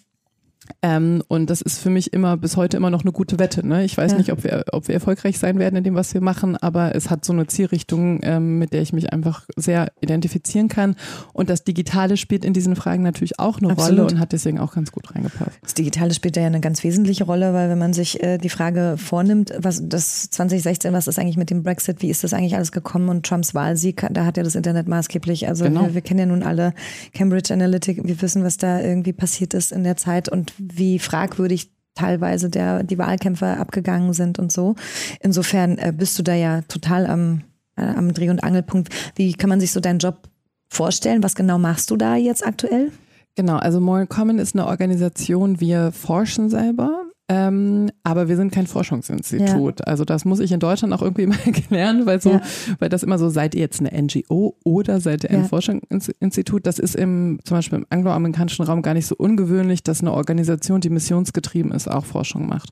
Ähm, 0.81 1.23
und 1.27 1.49
das 1.49 1.61
ist 1.61 1.79
für 1.79 1.89
mich 1.89 2.13
immer 2.13 2.37
bis 2.37 2.57
heute 2.57 2.77
immer 2.77 2.89
noch 2.89 3.03
eine 3.03 3.11
gute 3.11 3.39
Wette. 3.39 3.65
Ne? 3.65 3.83
Ich 3.83 3.97
weiß 3.97 4.11
ja. 4.11 4.17
nicht, 4.17 4.31
ob 4.31 4.43
wir, 4.43 4.65
ob 4.71 4.87
wir 4.87 4.95
erfolgreich 4.95 5.39
sein 5.39 5.59
werden 5.59 5.75
in 5.75 5.83
dem, 5.83 5.95
was 5.95 6.13
wir 6.13 6.21
machen, 6.21 6.57
aber 6.57 6.95
es 6.95 7.09
hat 7.09 7.25
so 7.25 7.33
eine 7.33 7.47
Zielrichtung, 7.47 8.19
ähm, 8.23 8.59
mit 8.59 8.73
der 8.73 8.81
ich 8.81 8.93
mich 8.93 9.13
einfach 9.13 9.45
sehr 9.55 9.91
identifizieren 10.01 10.67
kann. 10.67 10.95
Und 11.33 11.49
das 11.49 11.63
Digitale 11.63 12.17
spielt 12.17 12.45
in 12.45 12.53
diesen 12.53 12.75
Fragen 12.75 13.03
natürlich 13.03 13.39
auch 13.39 13.59
eine 13.59 13.71
Absolut. 13.71 13.99
Rolle 13.99 14.11
und 14.11 14.19
hat 14.19 14.31
deswegen 14.31 14.59
auch 14.59 14.73
ganz 14.73 14.91
gut 14.91 15.13
reingepasst. 15.13 15.51
Das 15.61 15.73
Digitale 15.73 16.13
spielt 16.13 16.35
ja 16.37 16.45
eine 16.45 16.59
ganz 16.59 16.83
wesentliche 16.83 17.25
Rolle, 17.25 17.53
weil 17.53 17.69
wenn 17.69 17.79
man 17.79 17.93
sich 17.93 18.21
äh, 18.23 18.37
die 18.37 18.49
Frage 18.49 18.95
vornimmt, 18.97 19.53
was 19.57 19.81
das 19.87 20.29
2016, 20.31 20.93
was 20.93 21.07
ist 21.07 21.19
eigentlich 21.19 21.37
mit 21.37 21.49
dem 21.49 21.63
Brexit, 21.63 22.01
wie 22.01 22.09
ist 22.09 22.23
das 22.23 22.33
eigentlich 22.33 22.55
alles 22.55 22.71
gekommen 22.71 23.09
und 23.09 23.25
Trumps 23.25 23.53
Wahlsieg, 23.53 24.05
da 24.11 24.25
hat 24.25 24.37
ja 24.37 24.43
das 24.43 24.55
Internet 24.55 24.87
maßgeblich, 24.87 25.47
also 25.47 25.65
genau. 25.65 25.87
wir, 25.87 25.93
wir 25.95 26.01
kennen 26.01 26.19
ja 26.19 26.25
nun 26.25 26.43
alle 26.43 26.73
Cambridge 27.13 27.53
Analytic, 27.53 28.03
wir 28.03 28.21
wissen, 28.21 28.43
was 28.43 28.57
da 28.57 28.81
irgendwie 28.81 29.13
passiert 29.13 29.53
ist 29.53 29.71
in 29.71 29.83
der 29.83 29.97
Zeit 29.97 30.29
und 30.29 30.52
wie 30.57 30.99
fragwürdig 30.99 31.71
teilweise 31.95 32.49
der, 32.49 32.83
die 32.83 32.97
Wahlkämpfe 32.97 33.57
abgegangen 33.57 34.13
sind 34.13 34.39
und 34.39 34.51
so. 34.51 34.75
Insofern 35.19 35.77
äh, 35.77 35.93
bist 35.95 36.17
du 36.17 36.23
da 36.23 36.33
ja 36.33 36.61
total 36.63 37.05
am, 37.05 37.43
äh, 37.75 37.83
am 37.83 38.13
Dreh- 38.13 38.29
und 38.29 38.43
Angelpunkt. 38.43 38.93
Wie 39.15 39.33
kann 39.33 39.49
man 39.49 39.59
sich 39.59 39.71
so 39.71 39.79
deinen 39.79 39.99
Job 39.99 40.29
vorstellen? 40.69 41.23
Was 41.23 41.35
genau 41.35 41.59
machst 41.59 41.91
du 41.91 41.97
da 41.97 42.15
jetzt 42.15 42.45
aktuell? 42.45 42.91
Genau, 43.35 43.57
also 43.57 43.79
Moral 43.79 44.07
Common 44.07 44.37
ist 44.37 44.55
eine 44.55 44.67
Organisation, 44.67 45.59
wir 45.59 45.91
forschen 45.91 46.49
selber 46.49 47.02
ähm, 47.29 47.89
aber 48.03 48.27
wir 48.27 48.35
sind 48.35 48.51
kein 48.51 48.67
Forschungsinstitut. 48.67 49.79
Ja. 49.79 49.85
Also 49.85 50.03
das 50.03 50.25
muss 50.25 50.41
ich 50.41 50.51
in 50.51 50.59
Deutschland 50.59 50.93
auch 50.93 51.01
irgendwie 51.01 51.25
mal 51.27 51.37
klären, 51.37 52.05
weil 52.05 52.21
so, 52.21 52.31
ja. 52.31 52.41
weil 52.79 52.89
das 52.89 53.03
immer 53.03 53.17
so, 53.17 53.29
seid 53.29 53.55
ihr 53.55 53.61
jetzt 53.61 53.79
eine 53.79 54.01
NGO 54.01 54.57
oder 54.63 54.99
seid 54.99 55.23
ihr 55.23 55.31
ein 55.31 55.43
ja. 55.43 55.47
Forschungsinstitut? 55.47 56.67
Das 56.67 56.79
ist 56.79 56.95
im, 56.95 57.39
zum 57.45 57.57
Beispiel 57.57 57.79
im 57.79 57.85
angloamerikanischen 57.89 58.65
Raum 58.65 58.81
gar 58.81 58.93
nicht 58.93 59.07
so 59.07 59.15
ungewöhnlich, 59.15 59.83
dass 59.83 60.01
eine 60.01 60.11
Organisation, 60.11 60.81
die 60.81 60.89
missionsgetrieben 60.89 61.71
ist, 61.71 61.89
auch 61.89 62.05
Forschung 62.05 62.47
macht. 62.47 62.71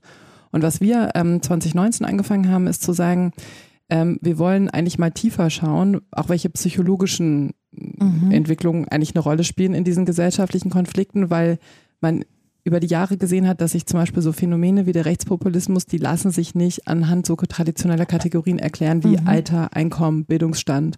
Und 0.51 0.63
was 0.63 0.81
wir 0.81 1.11
ähm, 1.15 1.41
2019 1.41 2.05
angefangen 2.05 2.49
haben, 2.49 2.67
ist 2.67 2.83
zu 2.83 2.91
sagen, 2.91 3.31
ähm, 3.89 4.19
wir 4.21 4.37
wollen 4.37 4.69
eigentlich 4.69 4.99
mal 4.99 5.11
tiefer 5.11 5.49
schauen, 5.49 6.01
auch 6.11 6.27
welche 6.27 6.49
psychologischen 6.49 7.51
mhm. 7.71 8.31
Entwicklungen 8.31 8.87
eigentlich 8.89 9.15
eine 9.15 9.23
Rolle 9.23 9.45
spielen 9.45 9.73
in 9.73 9.85
diesen 9.85 10.05
gesellschaftlichen 10.05 10.69
Konflikten, 10.69 11.29
weil 11.29 11.57
man 12.01 12.25
über 12.63 12.79
die 12.79 12.87
Jahre 12.87 13.17
gesehen 13.17 13.47
hat, 13.47 13.61
dass 13.61 13.71
sich 13.71 13.85
zum 13.85 13.99
Beispiel 13.99 14.21
so 14.21 14.31
Phänomene 14.31 14.85
wie 14.85 14.91
der 14.91 15.05
Rechtspopulismus, 15.05 15.85
die 15.85 15.97
lassen 15.97 16.31
sich 16.31 16.53
nicht 16.53 16.87
anhand 16.87 17.25
so 17.25 17.35
traditioneller 17.35 18.05
Kategorien 18.05 18.59
erklären 18.59 19.03
wie 19.03 19.19
mhm. 19.19 19.27
Alter, 19.27 19.73
Einkommen, 19.73 20.25
Bildungsstand 20.25 20.97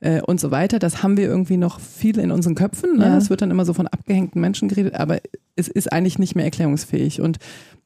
äh, 0.00 0.20
und 0.20 0.38
so 0.38 0.50
weiter. 0.50 0.78
Das 0.78 1.02
haben 1.02 1.16
wir 1.16 1.24
irgendwie 1.24 1.56
noch 1.56 1.80
viel 1.80 2.18
in 2.18 2.30
unseren 2.30 2.54
Köpfen. 2.54 2.98
Ne? 2.98 3.06
Ja. 3.06 3.16
Es 3.16 3.28
wird 3.28 3.42
dann 3.42 3.50
immer 3.50 3.64
so 3.64 3.74
von 3.74 3.88
abgehängten 3.88 4.40
Menschen 4.40 4.68
geredet, 4.68 4.94
aber 4.94 5.18
es 5.56 5.66
ist 5.66 5.92
eigentlich 5.92 6.18
nicht 6.18 6.36
mehr 6.36 6.44
erklärungsfähig. 6.44 7.20
Und 7.20 7.38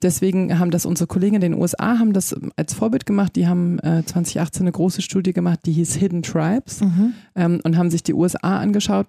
deswegen 0.02 0.58
haben 0.58 0.70
das 0.70 0.84
unsere 0.84 1.06
Kollegen 1.06 1.36
in 1.36 1.40
den 1.40 1.54
USA 1.54 1.98
haben 1.98 2.12
das 2.12 2.36
als 2.56 2.74
Vorbild 2.74 3.06
gemacht. 3.06 3.36
Die 3.36 3.46
haben 3.46 3.78
äh, 3.78 4.04
2018 4.04 4.62
eine 4.62 4.72
große 4.72 5.00
Studie 5.00 5.32
gemacht, 5.32 5.60
die 5.64 5.72
hieß 5.72 5.94
Hidden 5.94 6.22
Tribes 6.22 6.82
mhm. 6.82 7.14
ähm, 7.36 7.60
und 7.64 7.78
haben 7.78 7.90
sich 7.90 8.02
die 8.02 8.14
USA 8.14 8.58
angeschaut 8.58 9.06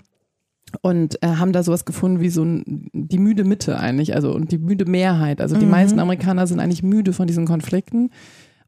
und 0.82 1.22
äh, 1.24 1.28
haben 1.28 1.52
da 1.52 1.64
sowas 1.64 1.86
gefunden 1.86 2.20
wie 2.22 2.30
so 2.30 2.44
ein, 2.44 2.90
die 2.94 3.18
müde 3.18 3.44
Mitte 3.44 3.80
eigentlich, 3.80 4.16
also 4.16 4.34
und 4.34 4.52
die 4.52 4.58
müde 4.58 4.86
Mehrheit. 4.86 5.42
Also 5.42 5.58
die 5.58 5.66
mhm. 5.66 5.72
meisten 5.72 6.00
Amerikaner 6.00 6.48
sind 6.48 6.60
eigentlich 6.60 6.84
müde 6.84 7.14
von 7.14 7.28
diesen 7.28 7.46
Konflikten. 7.46 8.10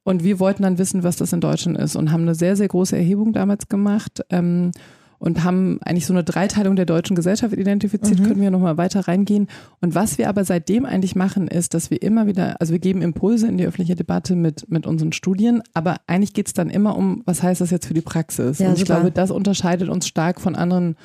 Und 0.04 0.24
wir 0.24 0.40
wollten 0.40 0.64
dann 0.64 0.78
wissen, 0.78 1.04
was 1.04 1.16
das 1.16 1.32
in 1.32 1.42
Deutschland 1.42 1.78
ist 1.78 1.96
und 1.96 2.12
haben 2.12 2.24
eine 2.24 2.36
sehr, 2.36 2.56
sehr 2.56 2.68
große 2.68 2.98
Erhebung 2.98 3.34
damals 3.34 3.68
gemacht 3.68 4.26
ähm, 4.32 4.72
und 5.20 5.44
haben 5.44 5.80
eigentlich 5.84 6.08
so 6.08 6.14
eine 6.14 6.24
Dreiteilung 6.24 6.76
der 6.76 6.88
deutschen 6.88 7.16
Gesellschaft 7.16 7.54
identifiziert, 7.54 8.20
mhm. 8.20 8.24
können 8.24 8.42
wir 8.42 8.50
nochmal 8.50 8.78
weiter 8.78 9.08
reingehen. 9.08 9.48
Und 9.80 9.94
was 9.94 10.18
wir 10.18 10.28
aber 10.28 10.44
seitdem 10.44 10.86
eigentlich 10.86 11.16
machen, 11.16 11.48
ist, 11.48 11.76
dass 11.76 11.92
wir 11.92 12.02
immer 12.02 12.26
wieder, 12.26 12.60
also 12.60 12.74
wir 12.74 12.80
geben 12.80 13.04
Impulse 13.04 13.48
in 13.48 13.58
die 13.58 13.66
öffentliche 13.66 13.96
Debatte 13.96 14.36
mit, 14.36 14.72
mit 14.72 14.88
unseren 14.88 15.12
Studien, 15.12 15.62
aber 15.76 15.98
eigentlich 16.08 16.34
geht 16.34 16.48
es 16.48 16.54
dann 16.54 16.72
immer 16.72 16.98
um, 16.98 17.22
was 17.28 17.44
heißt 17.44 17.62
das 17.62 17.70
jetzt 17.70 17.86
für 17.86 17.94
die 17.94 18.02
Praxis? 18.02 18.58
Ja, 18.58 18.70
und 18.70 18.74
ich 18.74 18.80
super. 18.80 18.96
glaube, 18.96 19.12
das 19.12 19.30
unterscheidet 19.30 19.90
uns 19.90 20.08
stark 20.08 20.42
von 20.42 20.56
anderen 20.56 20.96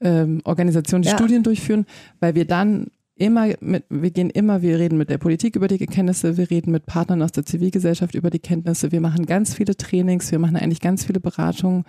ähm, 0.00 0.40
Organisationen, 0.44 1.02
die 1.02 1.08
ja. 1.08 1.16
Studien 1.16 1.42
durchführen, 1.42 1.86
weil 2.20 2.34
wir 2.34 2.46
dann 2.46 2.88
immer 3.16 3.48
mit, 3.60 3.84
wir 3.88 4.10
gehen 4.10 4.30
immer, 4.30 4.62
wir 4.62 4.78
reden 4.78 4.98
mit 4.98 5.08
der 5.08 5.18
Politik 5.18 5.56
über 5.56 5.68
die 5.68 5.78
Kenntnisse, 5.78 6.36
wir 6.36 6.50
reden 6.50 6.70
mit 6.70 6.86
Partnern 6.86 7.22
aus 7.22 7.32
der 7.32 7.46
Zivilgesellschaft 7.46 8.14
über 8.14 8.30
die 8.30 8.38
Kenntnisse, 8.38 8.92
wir 8.92 9.00
machen 9.00 9.26
ganz 9.26 9.54
viele 9.54 9.76
Trainings, 9.76 10.30
wir 10.30 10.38
machen 10.38 10.56
eigentlich 10.56 10.80
ganz 10.80 11.04
viele 11.04 11.20
Beratungen, 11.20 11.84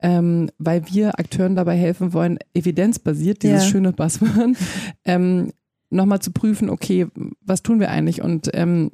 ähm, 0.00 0.50
weil 0.58 0.82
wir 0.90 1.18
Akteuren 1.18 1.54
dabei 1.54 1.76
helfen 1.76 2.12
wollen, 2.12 2.38
evidenzbasiert, 2.54 3.42
dieses 3.42 3.64
ja. 3.64 3.70
schöne 3.70 3.92
Buzzword, 3.92 4.56
ähm, 5.04 5.52
nochmal 5.90 6.20
zu 6.20 6.32
prüfen, 6.32 6.68
okay, 6.68 7.06
was 7.40 7.62
tun 7.62 7.78
wir 7.78 7.90
eigentlich? 7.90 8.20
Und 8.20 8.50
ähm, 8.52 8.90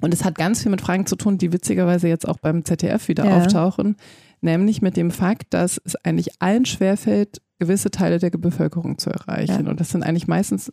und 0.00 0.12
es 0.12 0.24
hat 0.24 0.34
ganz 0.34 0.62
viel 0.62 0.70
mit 0.70 0.80
Fragen 0.80 1.06
zu 1.06 1.16
tun, 1.16 1.38
die 1.38 1.52
witzigerweise 1.52 2.08
jetzt 2.08 2.28
auch 2.28 2.38
beim 2.38 2.64
ZDF 2.64 3.08
wieder 3.08 3.24
ja. 3.24 3.38
auftauchen, 3.38 3.96
nämlich 4.44 4.82
mit 4.82 4.96
dem 4.96 5.10
Fakt, 5.10 5.52
dass 5.52 5.80
es 5.84 5.96
eigentlich 6.04 6.40
allen 6.40 6.64
schwerfällt, 6.64 7.42
gewisse 7.58 7.90
Teile 7.90 8.18
der 8.18 8.30
Bevölkerung 8.30 8.98
zu 8.98 9.10
erreichen. 9.10 9.64
Ja. 9.64 9.70
Und 9.70 9.80
das 9.80 9.90
sind 9.90 10.02
eigentlich 10.02 10.26
meistens 10.28 10.72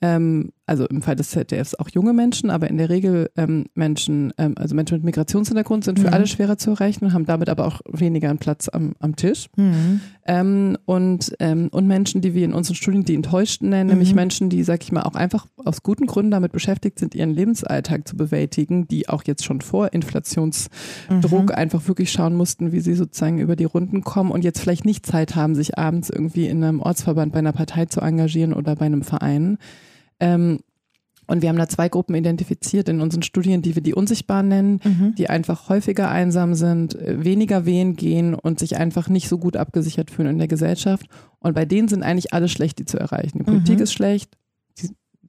ähm, 0.00 0.52
also 0.68 0.86
im 0.86 1.02
Fall 1.02 1.16
des 1.16 1.30
ZDFs 1.30 1.74
auch 1.74 1.88
junge 1.88 2.12
Menschen, 2.12 2.50
aber 2.50 2.68
in 2.68 2.76
der 2.76 2.90
Regel 2.90 3.30
ähm, 3.36 3.66
Menschen, 3.74 4.32
ähm, 4.38 4.54
also 4.56 4.74
Menschen 4.74 4.96
mit 4.96 5.04
Migrationshintergrund 5.04 5.84
sind 5.84 5.98
für 5.98 6.08
mhm. 6.08 6.14
alle 6.14 6.26
schwerer 6.26 6.58
zu 6.58 6.70
erreichen 6.70 7.06
und 7.06 7.12
haben 7.12 7.26
damit 7.26 7.48
aber 7.48 7.66
auch 7.66 7.80
weniger 7.90 8.28
einen 8.28 8.38
Platz 8.38 8.68
am, 8.68 8.94
am 9.00 9.16
Tisch. 9.16 9.46
Mhm. 9.56 10.00
Ähm, 10.26 10.76
und, 10.84 11.34
ähm, 11.40 11.68
und 11.72 11.86
Menschen, 11.86 12.20
die 12.20 12.34
wir 12.34 12.44
in 12.44 12.52
unseren 12.52 12.76
Studien 12.76 13.04
die 13.04 13.14
Enttäuschten 13.14 13.70
nennen, 13.70 13.88
mhm. 13.88 13.94
nämlich 13.94 14.14
Menschen, 14.14 14.50
die, 14.50 14.62
sag 14.62 14.82
ich 14.82 14.92
mal, 14.92 15.02
auch 15.02 15.14
einfach 15.14 15.46
aus 15.56 15.82
guten 15.82 16.06
Gründen 16.06 16.30
damit 16.30 16.52
beschäftigt 16.52 16.98
sind, 16.98 17.14
ihren 17.14 17.30
Lebensalltag 17.30 18.06
zu 18.06 18.16
bewältigen, 18.16 18.86
die 18.88 19.08
auch 19.08 19.24
jetzt 19.24 19.44
schon 19.44 19.62
vor 19.62 19.92
Inflationsdruck 19.92 21.48
mhm. 21.48 21.54
einfach 21.54 21.88
wirklich 21.88 22.12
schauen 22.12 22.34
mussten, 22.34 22.72
wie 22.72 22.80
sie 22.80 22.94
sozusagen 22.94 23.38
über 23.38 23.56
die 23.56 23.64
Runden 23.64 24.02
kommen 24.02 24.30
und 24.30 24.44
jetzt 24.44 24.60
vielleicht 24.60 24.84
nicht 24.84 25.06
Zeit 25.06 25.34
haben, 25.34 25.54
sich 25.54 25.78
abends 25.78 26.10
irgendwie 26.10 26.46
in 26.46 26.62
einem 26.62 26.80
Ortsverband 26.80 27.32
bei 27.32 27.38
einer 27.38 27.52
Partei 27.52 27.86
zu 27.86 28.00
engagieren 28.00 28.52
oder 28.52 28.76
bei 28.76 28.86
einem 28.86 29.02
Verein. 29.02 29.58
Ähm, 30.20 30.60
und 31.26 31.42
wir 31.42 31.50
haben 31.50 31.58
da 31.58 31.68
zwei 31.68 31.90
Gruppen 31.90 32.14
identifiziert 32.14 32.88
in 32.88 33.02
unseren 33.02 33.22
Studien, 33.22 33.60
die 33.60 33.74
wir 33.74 33.82
die 33.82 33.94
unsichtbar 33.94 34.42
nennen, 34.42 34.80
mhm. 34.82 35.14
die 35.16 35.28
einfach 35.28 35.68
häufiger 35.68 36.10
einsam 36.10 36.54
sind, 36.54 36.94
äh, 36.94 37.22
weniger 37.22 37.66
wehen 37.66 37.96
gehen 37.96 38.34
und 38.34 38.58
sich 38.58 38.78
einfach 38.78 39.08
nicht 39.08 39.28
so 39.28 39.38
gut 39.38 39.56
abgesichert 39.56 40.10
fühlen 40.10 40.30
in 40.30 40.38
der 40.38 40.48
Gesellschaft. 40.48 41.06
Und 41.38 41.54
bei 41.54 41.66
denen 41.66 41.88
sind 41.88 42.02
eigentlich 42.02 42.32
alle 42.32 42.48
schlecht, 42.48 42.78
die 42.78 42.86
zu 42.86 42.98
erreichen. 42.98 43.38
Die 43.38 43.44
Politik 43.44 43.76
mhm. 43.76 43.82
ist 43.82 43.92
schlecht, 43.92 44.36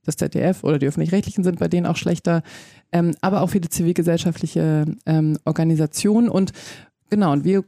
das 0.03 0.15
ZDF 0.15 0.63
oder 0.63 0.79
die 0.79 0.87
öffentlich-rechtlichen 0.87 1.43
sind 1.43 1.59
bei 1.59 1.67
denen 1.67 1.85
auch 1.85 1.97
schlechter, 1.97 2.43
ähm, 2.91 3.13
aber 3.21 3.41
auch 3.41 3.49
viele 3.49 3.69
zivilgesellschaftliche 3.69 4.85
ähm, 5.05 5.37
Organisationen 5.45 6.29
und 6.29 6.53
genau, 7.09 7.33
und 7.33 7.43
wir 7.43 7.63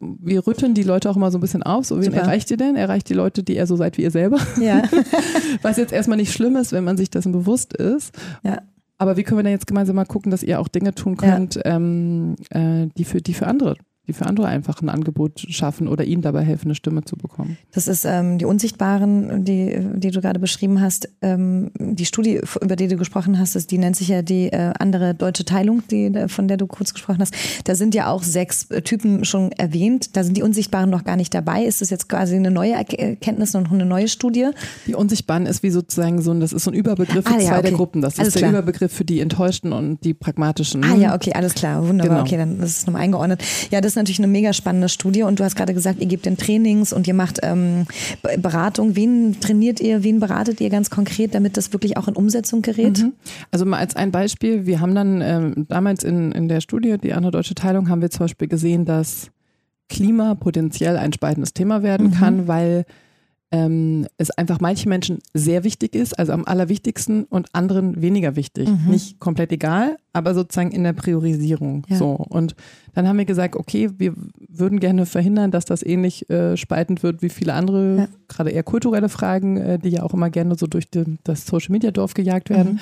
wir 0.00 0.46
rütteln 0.46 0.74
die 0.74 0.82
Leute 0.82 1.10
auch 1.10 1.16
immer 1.16 1.30
so 1.30 1.38
ein 1.38 1.40
bisschen 1.40 1.62
auf. 1.62 1.84
So, 1.84 1.96
wen 1.96 2.04
Super. 2.04 2.18
erreicht 2.18 2.50
ihr 2.50 2.56
denn? 2.56 2.76
Erreicht 2.76 3.08
die 3.08 3.14
Leute, 3.14 3.42
die 3.42 3.56
ihr 3.56 3.66
so 3.66 3.76
seid 3.76 3.98
wie 3.98 4.02
ihr 4.02 4.10
selber. 4.10 4.38
Ja. 4.60 4.82
Was 5.62 5.76
jetzt 5.76 5.92
erstmal 5.92 6.16
nicht 6.18 6.32
schlimm 6.32 6.56
ist, 6.56 6.72
wenn 6.72 6.84
man 6.84 6.96
sich 6.96 7.10
dessen 7.10 7.32
bewusst 7.32 7.74
ist. 7.74 8.14
Ja. 8.42 8.62
Aber 8.98 9.16
wie 9.16 9.24
können 9.24 9.38
wir 9.38 9.42
denn 9.42 9.52
jetzt 9.52 9.66
gemeinsam 9.66 9.96
mal 9.96 10.04
gucken, 10.04 10.30
dass 10.30 10.44
ihr 10.44 10.60
auch 10.60 10.68
Dinge 10.68 10.94
tun 10.94 11.16
könnt, 11.16 11.56
ja. 11.56 11.62
ähm, 11.64 12.36
äh, 12.50 12.86
die, 12.96 13.04
für, 13.04 13.20
die 13.20 13.34
für 13.34 13.48
andere 13.48 13.76
die 14.08 14.12
für 14.12 14.26
andere 14.26 14.48
einfach 14.48 14.82
ein 14.82 14.88
Angebot 14.88 15.46
schaffen 15.48 15.86
oder 15.86 16.04
ihnen 16.04 16.22
dabei 16.22 16.42
helfen, 16.42 16.66
eine 16.66 16.74
Stimme 16.74 17.04
zu 17.04 17.16
bekommen. 17.16 17.56
Das 17.72 17.86
ist 17.86 18.04
ähm, 18.04 18.38
die 18.38 18.44
Unsichtbaren, 18.44 19.44
die, 19.44 19.78
die 19.94 20.10
du 20.10 20.20
gerade 20.20 20.40
beschrieben 20.40 20.80
hast. 20.80 21.08
Ähm, 21.22 21.70
die 21.78 22.04
Studie, 22.04 22.40
über 22.60 22.74
die 22.74 22.88
du 22.88 22.96
gesprochen 22.96 23.38
hast, 23.38 23.54
ist, 23.54 23.70
die 23.70 23.78
nennt 23.78 23.94
sich 23.94 24.08
ja 24.08 24.22
die 24.22 24.52
äh, 24.52 24.72
andere 24.78 25.14
deutsche 25.14 25.44
Teilung, 25.44 25.82
die, 25.88 26.12
von 26.26 26.48
der 26.48 26.56
du 26.56 26.66
kurz 26.66 26.92
gesprochen 26.92 27.20
hast. 27.20 27.34
Da 27.64 27.76
sind 27.76 27.94
ja 27.94 28.10
auch 28.10 28.24
sechs 28.24 28.68
äh, 28.70 28.82
Typen 28.82 29.24
schon 29.24 29.52
erwähnt. 29.52 30.16
Da 30.16 30.24
sind 30.24 30.36
die 30.36 30.42
Unsichtbaren 30.42 30.90
noch 30.90 31.04
gar 31.04 31.16
nicht 31.16 31.32
dabei. 31.32 31.64
Ist 31.64 31.80
das 31.80 31.90
jetzt 31.90 32.08
quasi 32.08 32.34
eine 32.34 32.50
neue 32.50 32.72
Erkenntnis 32.72 33.54
und 33.54 33.70
eine 33.70 33.86
neue 33.86 34.08
Studie? 34.08 34.50
Die 34.88 34.96
Unsichtbaren 34.96 35.46
ist 35.46 35.62
wie 35.62 35.70
sozusagen 35.70 36.20
so 36.22 36.32
ein, 36.32 36.40
das 36.40 36.52
ist 36.52 36.64
so 36.64 36.72
ein 36.72 36.74
Überbegriff 36.74 37.24
für 37.24 37.34
ah, 37.34 37.38
ja, 37.38 37.46
zwei 37.46 37.58
okay. 37.58 37.62
der 37.68 37.72
Gruppen. 37.72 38.02
Das 38.02 38.18
alles 38.18 38.28
ist 38.28 38.34
der 38.34 38.48
klar. 38.48 38.62
Überbegriff 38.62 38.92
für 38.92 39.04
die 39.04 39.20
Enttäuschten 39.20 39.72
und 39.72 40.02
die 40.02 40.12
Pragmatischen. 40.12 40.82
Ah 40.82 40.96
ja, 40.96 41.14
okay, 41.14 41.34
alles 41.34 41.54
klar. 41.54 41.86
Wunderbar. 41.86 42.16
Genau. 42.16 42.26
Okay, 42.26 42.36
dann 42.36 42.60
ist 42.60 42.78
es 42.78 42.86
nochmal 42.86 43.02
eingeordnet. 43.02 43.44
Ja, 43.70 43.80
das 43.80 43.91
ist 43.92 43.96
natürlich 43.96 44.18
eine 44.18 44.28
mega 44.28 44.52
spannende 44.52 44.88
Studie 44.88 45.22
und 45.22 45.38
du 45.38 45.44
hast 45.44 45.54
gerade 45.54 45.74
gesagt, 45.74 46.00
ihr 46.00 46.06
gebt 46.06 46.26
den 46.26 46.36
Trainings 46.36 46.92
und 46.92 47.06
ihr 47.06 47.14
macht 47.14 47.40
ähm, 47.42 47.86
Beratung. 48.38 48.96
Wen 48.96 49.38
trainiert 49.40 49.80
ihr, 49.80 50.02
wen 50.02 50.20
beratet 50.20 50.60
ihr 50.60 50.70
ganz 50.70 50.90
konkret, 50.90 51.34
damit 51.34 51.56
das 51.56 51.72
wirklich 51.72 51.96
auch 51.96 52.08
in 52.08 52.14
Umsetzung 52.14 52.62
gerät? 52.62 52.98
Mhm. 52.98 53.12
Also 53.50 53.64
mal 53.66 53.78
als 53.78 53.94
ein 53.94 54.10
Beispiel, 54.10 54.66
wir 54.66 54.80
haben 54.80 54.94
dann 54.94 55.20
ähm, 55.20 55.66
damals 55.68 56.02
in, 56.04 56.32
in 56.32 56.48
der 56.48 56.60
Studie, 56.60 56.96
die 56.98 57.12
andere 57.12 57.32
deutsche 57.32 57.54
Teilung, 57.54 57.88
haben 57.88 58.02
wir 58.02 58.10
zum 58.10 58.24
Beispiel 58.24 58.48
gesehen, 58.48 58.84
dass 58.84 59.30
Klima 59.88 60.34
potenziell 60.34 60.96
ein 60.96 61.12
spaltendes 61.12 61.52
Thema 61.52 61.82
werden 61.82 62.08
mhm. 62.08 62.12
kann, 62.12 62.48
weil 62.48 62.86
ähm, 63.52 64.06
es 64.16 64.30
einfach 64.30 64.60
manchen 64.60 64.88
Menschen 64.88 65.18
sehr 65.34 65.62
wichtig 65.62 65.94
ist, 65.94 66.18
also 66.18 66.32
am 66.32 66.46
allerwichtigsten 66.46 67.24
und 67.24 67.48
anderen 67.52 68.00
weniger 68.00 68.34
wichtig. 68.34 68.68
Mhm. 68.68 68.90
Nicht 68.90 69.20
komplett 69.20 69.52
egal, 69.52 69.98
aber 70.14 70.34
sozusagen 70.34 70.72
in 70.72 70.84
der 70.84 70.94
Priorisierung. 70.94 71.84
Ja. 71.88 71.96
So. 71.96 72.12
Und 72.12 72.56
dann 72.94 73.06
haben 73.06 73.18
wir 73.18 73.26
gesagt, 73.26 73.54
okay, 73.54 73.90
wir 73.98 74.14
würden 74.48 74.80
gerne 74.80 75.04
verhindern, 75.04 75.50
dass 75.50 75.66
das 75.66 75.82
ähnlich 75.82 76.28
äh, 76.30 76.56
spaltend 76.56 77.02
wird 77.02 77.20
wie 77.20 77.28
viele 77.28 77.52
andere, 77.52 77.96
ja. 77.98 78.08
gerade 78.26 78.50
eher 78.50 78.62
kulturelle 78.62 79.10
Fragen, 79.10 79.58
äh, 79.58 79.78
die 79.78 79.90
ja 79.90 80.02
auch 80.02 80.14
immer 80.14 80.30
gerne 80.30 80.56
so 80.56 80.66
durch 80.66 80.88
die, 80.88 81.04
das 81.22 81.46
Social 81.46 81.72
Media 81.72 81.90
Dorf 81.90 82.14
gejagt 82.14 82.48
werden. 82.48 82.74
Mhm. 82.74 82.80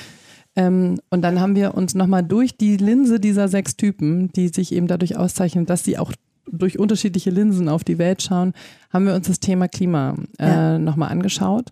Ähm, 0.56 1.00
und 1.10 1.22
dann 1.22 1.40
haben 1.40 1.56
wir 1.56 1.74
uns 1.74 1.94
nochmal 1.94 2.22
durch 2.22 2.56
die 2.56 2.76
Linse 2.76 3.18
dieser 3.18 3.48
sechs 3.48 3.76
Typen, 3.76 4.30
die 4.32 4.48
sich 4.48 4.72
eben 4.72 4.86
dadurch 4.86 5.16
auszeichnen, 5.16 5.66
dass 5.66 5.84
sie 5.84 5.98
auch 5.98 6.12
durch 6.52 6.78
unterschiedliche 6.78 7.30
Linsen 7.30 7.68
auf 7.68 7.84
die 7.84 7.98
Welt 7.98 8.22
schauen, 8.22 8.52
haben 8.90 9.06
wir 9.06 9.14
uns 9.14 9.26
das 9.26 9.40
Thema 9.40 9.68
Klima 9.68 10.14
äh, 10.38 10.46
ja. 10.46 10.78
nochmal 10.78 11.10
angeschaut 11.10 11.70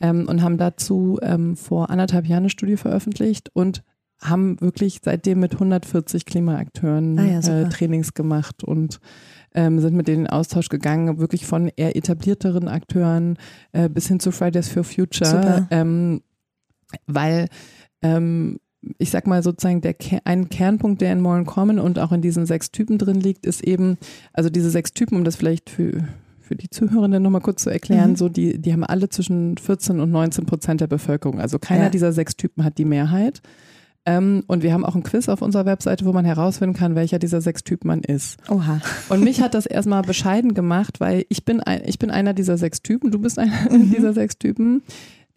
ähm, 0.00 0.26
und 0.28 0.42
haben 0.42 0.58
dazu 0.58 1.18
ähm, 1.22 1.56
vor 1.56 1.90
anderthalb 1.90 2.26
Jahren 2.26 2.44
eine 2.44 2.50
Studie 2.50 2.76
veröffentlicht 2.76 3.50
und 3.52 3.82
haben 4.20 4.60
wirklich 4.60 5.00
seitdem 5.02 5.40
mit 5.40 5.54
140 5.54 6.26
Klimaakteuren 6.26 7.18
ah 7.18 7.24
ja, 7.24 7.38
äh, 7.38 7.68
Trainings 7.68 8.14
gemacht 8.14 8.64
und 8.64 9.00
ähm, 9.54 9.78
sind 9.80 9.94
mit 9.94 10.08
denen 10.08 10.26
in 10.26 10.30
Austausch 10.30 10.68
gegangen, 10.68 11.18
wirklich 11.18 11.46
von 11.46 11.70
eher 11.76 11.96
etablierteren 11.96 12.68
Akteuren 12.68 13.38
äh, 13.72 13.88
bis 13.88 14.08
hin 14.08 14.20
zu 14.20 14.32
Fridays 14.32 14.68
for 14.68 14.84
Future, 14.84 15.66
ähm, 15.70 16.22
weil 17.06 17.48
ähm, 18.02 18.58
ich 18.98 19.10
sag 19.10 19.26
mal 19.26 19.42
sozusagen, 19.42 19.80
der 19.80 19.96
ein 20.24 20.48
Kernpunkt, 20.48 21.00
der 21.00 21.12
in 21.12 21.20
Moral 21.20 21.44
Common 21.44 21.78
und 21.78 21.98
auch 21.98 22.12
in 22.12 22.22
diesen 22.22 22.46
sechs 22.46 22.70
Typen 22.70 22.98
drin 22.98 23.20
liegt, 23.20 23.46
ist 23.46 23.62
eben, 23.64 23.98
also 24.32 24.50
diese 24.50 24.70
sechs 24.70 24.92
Typen, 24.92 25.16
um 25.16 25.24
das 25.24 25.36
vielleicht 25.36 25.68
für, 25.68 26.06
für 26.40 26.54
die 26.54 26.70
Zuhörenden 26.70 27.22
nochmal 27.22 27.40
kurz 27.40 27.62
zu 27.62 27.70
erklären, 27.70 28.10
mhm. 28.10 28.16
so 28.16 28.28
die, 28.28 28.58
die 28.58 28.72
haben 28.72 28.84
alle 28.84 29.08
zwischen 29.08 29.56
14 29.58 30.00
und 30.00 30.10
19 30.10 30.46
Prozent 30.46 30.80
der 30.80 30.86
Bevölkerung. 30.86 31.40
Also 31.40 31.58
keiner 31.58 31.84
ja. 31.84 31.90
dieser 31.90 32.12
sechs 32.12 32.36
Typen 32.36 32.64
hat 32.64 32.78
die 32.78 32.84
Mehrheit. 32.84 33.42
Ähm, 34.06 34.44
und 34.46 34.62
wir 34.62 34.72
haben 34.72 34.86
auch 34.86 34.94
ein 34.94 35.02
Quiz 35.02 35.28
auf 35.28 35.42
unserer 35.42 35.66
Webseite, 35.66 36.06
wo 36.06 36.12
man 36.12 36.24
herausfinden 36.24 36.74
kann, 36.74 36.94
welcher 36.94 37.18
dieser 37.18 37.42
sechs 37.42 37.62
Typen 37.62 37.88
man 37.88 38.00
ist. 38.00 38.38
Oha. 38.48 38.80
Und 39.10 39.22
mich 39.22 39.42
hat 39.42 39.52
das 39.52 39.66
erstmal 39.66 40.00
bescheiden 40.00 40.54
gemacht, 40.54 40.98
weil 41.00 41.26
ich 41.28 41.44
bin, 41.44 41.60
ein, 41.60 41.82
ich 41.84 41.98
bin 41.98 42.10
einer 42.10 42.32
dieser 42.32 42.56
sechs 42.56 42.80
Typen, 42.80 43.10
du 43.10 43.18
bist 43.18 43.38
einer 43.38 43.52
mhm. 43.70 43.90
dieser 43.94 44.14
sechs 44.14 44.38
Typen. 44.38 44.82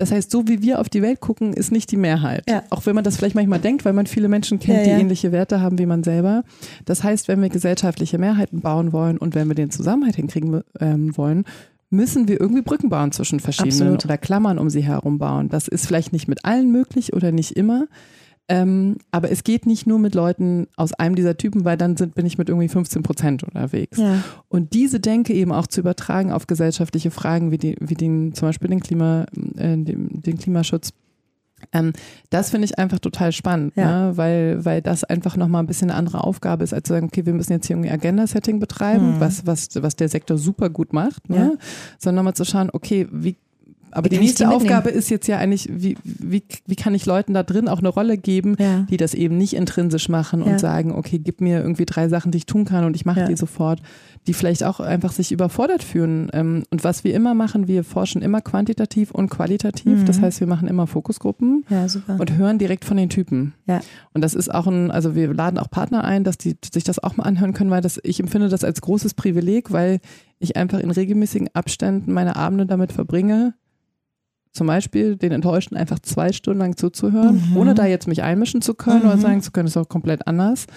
Das 0.01 0.11
heißt, 0.11 0.31
so 0.31 0.47
wie 0.47 0.63
wir 0.63 0.79
auf 0.79 0.89
die 0.89 1.03
Welt 1.03 1.19
gucken, 1.19 1.53
ist 1.53 1.71
nicht 1.71 1.91
die 1.91 1.95
Mehrheit. 1.95 2.49
Ja. 2.49 2.63
Auch 2.71 2.87
wenn 2.87 2.95
man 2.95 3.03
das 3.03 3.17
vielleicht 3.17 3.35
manchmal 3.35 3.59
denkt, 3.59 3.85
weil 3.85 3.93
man 3.93 4.07
viele 4.07 4.29
Menschen 4.29 4.57
kennt, 4.57 4.79
ja, 4.79 4.83
die 4.83 4.89
ja. 4.89 4.97
ähnliche 4.97 5.31
Werte 5.31 5.61
haben 5.61 5.77
wie 5.77 5.85
man 5.85 6.03
selber. 6.03 6.43
Das 6.85 7.03
heißt, 7.03 7.27
wenn 7.27 7.39
wir 7.39 7.49
gesellschaftliche 7.49 8.17
Mehrheiten 8.17 8.61
bauen 8.61 8.93
wollen 8.93 9.19
und 9.19 9.35
wenn 9.35 9.47
wir 9.47 9.53
den 9.53 9.69
Zusammenhalt 9.69 10.15
hinkriegen 10.15 10.63
ähm, 10.79 11.15
wollen, 11.15 11.45
müssen 11.91 12.27
wir 12.27 12.41
irgendwie 12.41 12.63
Brücken 12.63 12.89
bauen 12.89 13.11
zwischen 13.11 13.39
verschiedenen 13.39 13.93
Absolut. 13.93 14.05
oder 14.05 14.17
Klammern 14.17 14.57
um 14.57 14.71
sie 14.71 14.81
herum 14.81 15.19
bauen. 15.19 15.49
Das 15.49 15.67
ist 15.67 15.85
vielleicht 15.85 16.13
nicht 16.13 16.27
mit 16.27 16.45
allen 16.45 16.71
möglich 16.71 17.13
oder 17.13 17.31
nicht 17.31 17.51
immer. 17.51 17.85
Ähm, 18.51 18.97
aber 19.11 19.31
es 19.31 19.45
geht 19.45 19.65
nicht 19.65 19.87
nur 19.87 19.97
mit 19.97 20.13
Leuten 20.13 20.67
aus 20.75 20.91
einem 20.91 21.15
dieser 21.15 21.37
Typen, 21.37 21.63
weil 21.63 21.77
dann 21.77 21.95
sind, 21.95 22.15
bin 22.15 22.25
ich 22.25 22.37
mit 22.37 22.49
irgendwie 22.49 22.67
15 22.67 23.01
Prozent 23.01 23.43
unterwegs. 23.43 23.97
Ja. 23.97 24.23
Und 24.49 24.73
diese 24.73 24.99
Denke 24.99 25.33
eben 25.33 25.53
auch 25.53 25.67
zu 25.67 25.79
übertragen 25.79 26.33
auf 26.33 26.47
gesellschaftliche 26.47 27.11
Fragen 27.11 27.51
wie, 27.51 27.57
die, 27.57 27.77
wie 27.79 27.93
den, 27.93 28.33
zum 28.33 28.49
Beispiel 28.49 28.69
den, 28.69 28.81
Klima, 28.81 29.25
äh, 29.55 29.77
den, 29.77 30.21
den 30.21 30.37
Klimaschutz. 30.37 30.91
Ähm, 31.71 31.93
das 32.29 32.49
finde 32.49 32.65
ich 32.65 32.77
einfach 32.77 32.99
total 32.99 33.31
spannend, 33.31 33.73
ja. 33.77 34.09
ne? 34.09 34.17
weil, 34.17 34.65
weil 34.65 34.81
das 34.81 35.05
einfach 35.05 35.37
nochmal 35.37 35.63
ein 35.63 35.67
bisschen 35.67 35.89
eine 35.89 35.97
andere 35.97 36.21
Aufgabe 36.25 36.65
ist, 36.65 36.73
als 36.73 36.87
zu 36.87 36.93
sagen, 36.93 37.05
okay, 37.05 37.25
wir 37.25 37.33
müssen 37.33 37.53
jetzt 37.53 37.67
hier 37.67 37.77
irgendwie 37.77 37.91
Agenda-Setting 37.91 38.59
betreiben, 38.59 39.15
mhm. 39.15 39.19
was, 39.21 39.45
was, 39.45 39.69
was 39.75 39.95
der 39.95 40.09
Sektor 40.09 40.37
super 40.37 40.69
gut 40.69 40.91
macht, 40.91 41.29
ne? 41.29 41.37
Ja. 41.37 41.51
sondern 41.99 42.25
nochmal 42.25 42.33
zu 42.33 42.43
schauen, 42.43 42.69
okay, 42.73 43.07
wie 43.11 43.37
aber 43.91 44.05
wie 44.05 44.15
die 44.15 44.19
nächste 44.19 44.45
die 44.45 44.49
Aufgabe 44.49 44.89
ist 44.89 45.09
jetzt 45.09 45.27
ja 45.27 45.37
eigentlich, 45.37 45.69
wie, 45.71 45.97
wie, 46.03 46.43
wie 46.65 46.75
kann 46.75 46.93
ich 46.93 47.05
Leuten 47.05 47.33
da 47.33 47.43
drin 47.43 47.67
auch 47.67 47.79
eine 47.79 47.89
Rolle 47.89 48.17
geben, 48.17 48.55
ja. 48.59 48.85
die 48.89 48.97
das 48.97 49.13
eben 49.13 49.37
nicht 49.37 49.53
intrinsisch 49.53 50.09
machen 50.09 50.41
und 50.41 50.51
ja. 50.51 50.59
sagen, 50.59 50.93
okay, 50.93 51.19
gib 51.19 51.41
mir 51.41 51.61
irgendwie 51.61 51.85
drei 51.85 52.07
Sachen, 52.07 52.31
die 52.31 52.39
ich 52.39 52.45
tun 52.45 52.65
kann 52.65 52.85
und 52.85 52.95
ich 52.95 53.05
mache 53.05 53.21
ja. 53.21 53.27
die 53.27 53.35
sofort, 53.35 53.81
die 54.27 54.33
vielleicht 54.33 54.63
auch 54.63 54.79
einfach 54.79 55.11
sich 55.11 55.31
überfordert 55.31 55.83
fühlen. 55.83 56.29
Ähm, 56.33 56.63
und 56.69 56.83
was 56.83 57.03
wir 57.03 57.13
immer 57.13 57.33
machen, 57.33 57.67
wir 57.67 57.83
forschen 57.83 58.21
immer 58.21 58.41
quantitativ 58.41 59.11
und 59.11 59.29
qualitativ. 59.29 59.99
Mhm. 59.99 60.05
Das 60.05 60.21
heißt, 60.21 60.39
wir 60.39 60.47
machen 60.47 60.67
immer 60.67 60.87
Fokusgruppen 60.87 61.65
und 62.19 62.37
hören 62.37 62.59
direkt 62.59 62.85
von 62.85 62.97
den 62.97 63.09
Typen. 63.09 63.53
Und 64.13 64.21
das 64.21 64.33
ist 64.33 64.53
auch 64.53 64.67
ein, 64.67 64.91
also 64.91 65.15
wir 65.15 65.33
laden 65.33 65.57
auch 65.57 65.69
Partner 65.69 66.03
ein, 66.03 66.23
dass 66.23 66.37
die 66.37 66.55
sich 66.73 66.83
das 66.83 66.99
auch 66.99 67.17
mal 67.17 67.23
anhören 67.23 67.53
können, 67.53 67.71
weil 67.71 67.81
das, 67.81 67.99
ich 68.03 68.19
empfinde 68.19 68.49
das 68.49 68.63
als 68.63 68.81
großes 68.81 69.13
Privileg, 69.15 69.71
weil 69.71 69.99
ich 70.39 70.55
einfach 70.57 70.79
in 70.79 70.91
regelmäßigen 70.91 71.49
Abständen 71.53 72.11
meine 72.13 72.35
Abende 72.35 72.65
damit 72.65 72.91
verbringe, 72.91 73.53
zum 74.53 74.67
Beispiel 74.67 75.15
den 75.15 75.31
Enttäuschten 75.31 75.77
einfach 75.77 75.99
zwei 75.99 76.33
Stunden 76.33 76.59
lang 76.59 76.75
zuzuhören, 76.75 77.51
mhm. 77.51 77.57
ohne 77.57 77.73
da 77.73 77.85
jetzt 77.85 78.07
mich 78.07 78.21
einmischen 78.23 78.61
zu 78.61 78.73
können 78.73 79.03
mhm. 79.03 79.09
oder 79.09 79.17
sagen 79.17 79.41
zu 79.41 79.51
können, 79.51 79.67
ist 79.67 79.77
auch 79.77 79.89
komplett 79.89 80.27
anders. 80.27 80.67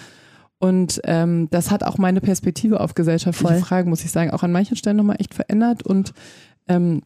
Und 0.57 1.01
ähm, 1.03 1.49
das 1.51 1.71
hat 1.71 1.83
auch 1.83 1.97
meine 1.97 2.21
Perspektive 2.21 2.79
auf 2.79 2.95
gesellschaftliche 2.95 3.55
Voll. 3.55 3.61
Fragen, 3.61 3.89
muss 3.89 4.05
ich 4.05 4.11
sagen, 4.11 4.31
auch 4.31 4.43
an 4.43 4.51
manchen 4.51 4.77
Stellen 4.77 4.97
nochmal 4.97 5.17
echt 5.19 5.33
verändert. 5.33 5.83
Und, 5.83 6.13
ähm, 6.67 7.01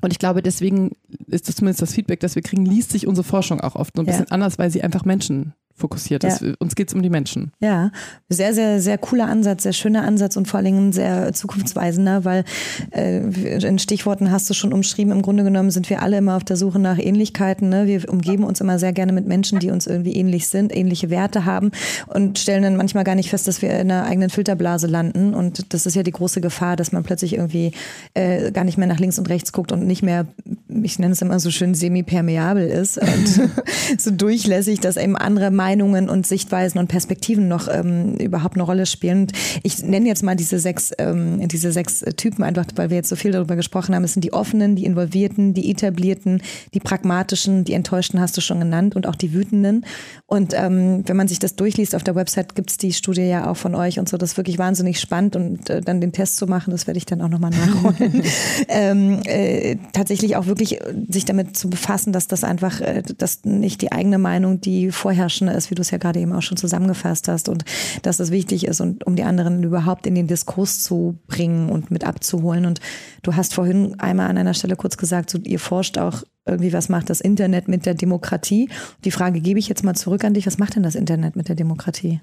und 0.00 0.12
ich 0.12 0.18
glaube, 0.18 0.42
deswegen 0.42 0.92
ist 1.26 1.48
das 1.48 1.56
zumindest 1.56 1.82
das 1.82 1.92
Feedback, 1.92 2.20
das 2.20 2.34
wir 2.34 2.42
kriegen, 2.42 2.64
liest 2.64 2.90
sich 2.90 3.06
unsere 3.06 3.26
Forschung 3.26 3.60
auch 3.60 3.76
oft 3.76 3.94
so 3.96 4.02
ein 4.02 4.06
bisschen 4.06 4.30
anders, 4.30 4.58
weil 4.58 4.70
sie 4.70 4.82
einfach 4.82 5.04
Menschen 5.04 5.52
fokussiert 5.76 6.24
ist. 6.24 6.40
Ja. 6.40 6.54
Uns 6.58 6.74
geht 6.74 6.88
es 6.88 6.94
um 6.94 7.02
die 7.02 7.10
Menschen. 7.10 7.52
Ja, 7.60 7.90
sehr, 8.28 8.54
sehr, 8.54 8.80
sehr 8.80 8.96
cooler 8.98 9.28
Ansatz, 9.28 9.62
sehr 9.62 9.74
schöner 9.74 10.02
Ansatz 10.04 10.36
und 10.36 10.48
vor 10.48 10.58
allen 10.58 10.64
Dingen 10.64 10.92
sehr 10.92 11.32
zukunftsweisender, 11.34 12.24
weil 12.24 12.44
äh, 12.92 13.18
in 13.18 13.78
Stichworten 13.78 14.30
hast 14.30 14.48
du 14.48 14.54
schon 14.54 14.72
umschrieben, 14.72 15.12
im 15.12 15.22
Grunde 15.22 15.44
genommen 15.44 15.70
sind 15.70 15.90
wir 15.90 16.02
alle 16.02 16.18
immer 16.18 16.36
auf 16.36 16.44
der 16.44 16.56
Suche 16.56 16.78
nach 16.78 16.98
Ähnlichkeiten. 16.98 17.68
Ne? 17.68 17.86
Wir 17.86 18.08
umgeben 18.08 18.44
uns 18.44 18.60
immer 18.60 18.78
sehr 18.78 18.92
gerne 18.92 19.12
mit 19.12 19.26
Menschen, 19.26 19.58
die 19.58 19.70
uns 19.70 19.86
irgendwie 19.86 20.14
ähnlich 20.14 20.48
sind, 20.48 20.74
ähnliche 20.74 21.10
Werte 21.10 21.44
haben 21.44 21.70
und 22.06 22.38
stellen 22.38 22.62
dann 22.62 22.76
manchmal 22.76 23.04
gar 23.04 23.14
nicht 23.14 23.28
fest, 23.28 23.46
dass 23.46 23.60
wir 23.60 23.70
in 23.70 23.90
einer 23.90 24.04
eigenen 24.04 24.30
Filterblase 24.30 24.86
landen. 24.86 25.34
Und 25.34 25.74
das 25.74 25.84
ist 25.84 25.94
ja 25.94 26.02
die 26.02 26.10
große 26.10 26.40
Gefahr, 26.40 26.76
dass 26.76 26.92
man 26.92 27.02
plötzlich 27.02 27.34
irgendwie 27.34 27.72
äh, 28.14 28.50
gar 28.50 28.64
nicht 28.64 28.78
mehr 28.78 28.86
nach 28.86 28.98
links 28.98 29.18
und 29.18 29.28
rechts 29.28 29.52
guckt 29.52 29.72
und 29.72 29.86
nicht 29.86 30.02
mehr, 30.02 30.26
ich 30.68 30.98
nenne 30.98 31.12
es 31.12 31.20
immer 31.20 31.38
so 31.38 31.50
schön, 31.50 31.74
semi-permeabel 31.74 32.66
ist 32.66 32.98
und 32.98 33.50
so 33.98 34.10
durchlässig, 34.10 34.80
dass 34.80 34.96
eben 34.96 35.16
andere 35.16 35.50
Meinungen 35.66 36.08
und 36.08 36.28
Sichtweisen 36.28 36.78
und 36.78 36.86
Perspektiven 36.86 37.48
noch 37.48 37.66
ähm, 37.66 38.14
überhaupt 38.18 38.54
eine 38.54 38.62
Rolle 38.62 38.86
spielen. 38.86 39.22
Und 39.22 39.32
ich 39.64 39.82
nenne 39.82 40.06
jetzt 40.06 40.22
mal 40.22 40.36
diese 40.36 40.60
sechs, 40.60 40.92
ähm, 40.98 41.48
diese 41.48 41.72
sechs 41.72 42.04
Typen 42.16 42.44
einfach, 42.44 42.66
weil 42.76 42.90
wir 42.90 42.96
jetzt 42.96 43.08
so 43.08 43.16
viel 43.16 43.32
darüber 43.32 43.56
gesprochen 43.56 43.92
haben. 43.92 44.04
Es 44.04 44.12
sind 44.12 44.22
die 44.22 44.32
offenen, 44.32 44.76
die 44.76 44.84
involvierten, 44.84 45.54
die 45.54 45.68
etablierten, 45.68 46.40
die 46.72 46.78
pragmatischen, 46.78 47.64
die 47.64 47.72
enttäuschten 47.72 48.20
hast 48.20 48.36
du 48.36 48.40
schon 48.40 48.60
genannt 48.60 48.94
und 48.94 49.08
auch 49.08 49.16
die 49.16 49.32
wütenden. 49.32 49.84
Und 50.26 50.54
ähm, 50.54 51.02
wenn 51.04 51.16
man 51.16 51.26
sich 51.26 51.40
das 51.40 51.56
durchliest 51.56 51.96
auf 51.96 52.04
der 52.04 52.14
Website, 52.14 52.54
gibt 52.54 52.70
es 52.70 52.76
die 52.76 52.92
Studie 52.92 53.22
ja 53.22 53.50
auch 53.50 53.56
von 53.56 53.74
euch 53.74 53.98
und 53.98 54.08
so. 54.08 54.16
Das 54.16 54.32
ist 54.32 54.36
wirklich 54.36 54.58
wahnsinnig 54.58 55.00
spannend 55.00 55.34
und 55.34 55.68
äh, 55.68 55.80
dann 55.80 56.00
den 56.00 56.12
Test 56.12 56.36
zu 56.36 56.46
machen, 56.46 56.70
das 56.70 56.86
werde 56.86 56.98
ich 56.98 57.06
dann 57.06 57.20
auch 57.22 57.28
nochmal 57.28 57.50
nachholen. 57.50 58.22
ähm, 58.68 59.20
äh, 59.24 59.78
tatsächlich 59.92 60.36
auch 60.36 60.46
wirklich 60.46 60.80
äh, 60.80 60.94
sich 61.08 61.24
damit 61.24 61.56
zu 61.56 61.68
befassen, 61.68 62.12
dass 62.12 62.28
das 62.28 62.44
einfach, 62.44 62.80
äh, 62.80 63.02
dass 63.18 63.44
nicht 63.44 63.82
die 63.82 63.90
eigene 63.90 64.18
Meinung 64.18 64.60
die 64.60 64.92
vorherrschende 64.92 65.55
ist, 65.56 65.70
wie 65.70 65.74
du 65.74 65.82
es 65.82 65.90
ja 65.90 65.98
gerade 65.98 66.20
eben 66.20 66.32
auch 66.32 66.42
schon 66.42 66.56
zusammengefasst 66.56 67.28
hast 67.28 67.48
und 67.48 67.64
dass 68.02 68.16
das 68.16 68.30
wichtig 68.30 68.66
ist 68.66 68.80
und 68.80 69.06
um 69.06 69.16
die 69.16 69.24
anderen 69.24 69.62
überhaupt 69.62 70.06
in 70.06 70.14
den 70.14 70.26
Diskurs 70.26 70.82
zu 70.82 71.18
bringen 71.26 71.68
und 71.70 71.90
mit 71.90 72.04
abzuholen. 72.04 72.66
Und 72.66 72.80
du 73.22 73.34
hast 73.34 73.54
vorhin 73.54 73.98
einmal 73.98 74.28
an 74.28 74.38
einer 74.38 74.54
Stelle 74.54 74.76
kurz 74.76 74.96
gesagt, 74.96 75.30
so, 75.30 75.38
ihr 75.38 75.58
forscht 75.58 75.98
auch 75.98 76.22
irgendwie, 76.44 76.72
was 76.72 76.88
macht 76.88 77.10
das 77.10 77.20
Internet 77.20 77.68
mit 77.68 77.86
der 77.86 77.94
Demokratie? 77.94 78.68
Die 79.04 79.10
Frage 79.10 79.40
gebe 79.40 79.58
ich 79.58 79.68
jetzt 79.68 79.82
mal 79.82 79.94
zurück 79.94 80.24
an 80.24 80.34
dich. 80.34 80.46
Was 80.46 80.58
macht 80.58 80.76
denn 80.76 80.82
das 80.82 80.94
Internet 80.94 81.34
mit 81.34 81.48
der 81.48 81.56
Demokratie? 81.56 82.20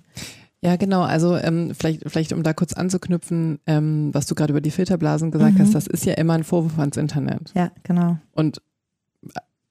Ja, 0.62 0.78
genau. 0.78 1.02
Also 1.02 1.36
ähm, 1.36 1.74
vielleicht, 1.78 2.10
vielleicht 2.10 2.32
um 2.32 2.42
da 2.42 2.54
kurz 2.54 2.72
anzuknüpfen, 2.72 3.60
ähm, 3.68 4.12
was 4.14 4.28
du 4.28 4.36
gerade 4.36 4.54
über 4.54 4.62
die 4.62 4.72
Filterblasen 4.72 5.30
gesagt 5.30 5.58
mhm. 5.58 5.60
hast, 5.60 5.76
das 5.76 5.88
ist 5.88 6.06
ja 6.06 6.14
immer 6.14 6.34
ein 6.34 6.46
Vorwurf 6.46 6.80
ans 6.80 6.96
Internet. 6.96 7.52
Ja, 7.54 7.70
genau. 7.84 8.18
Und 8.32 8.62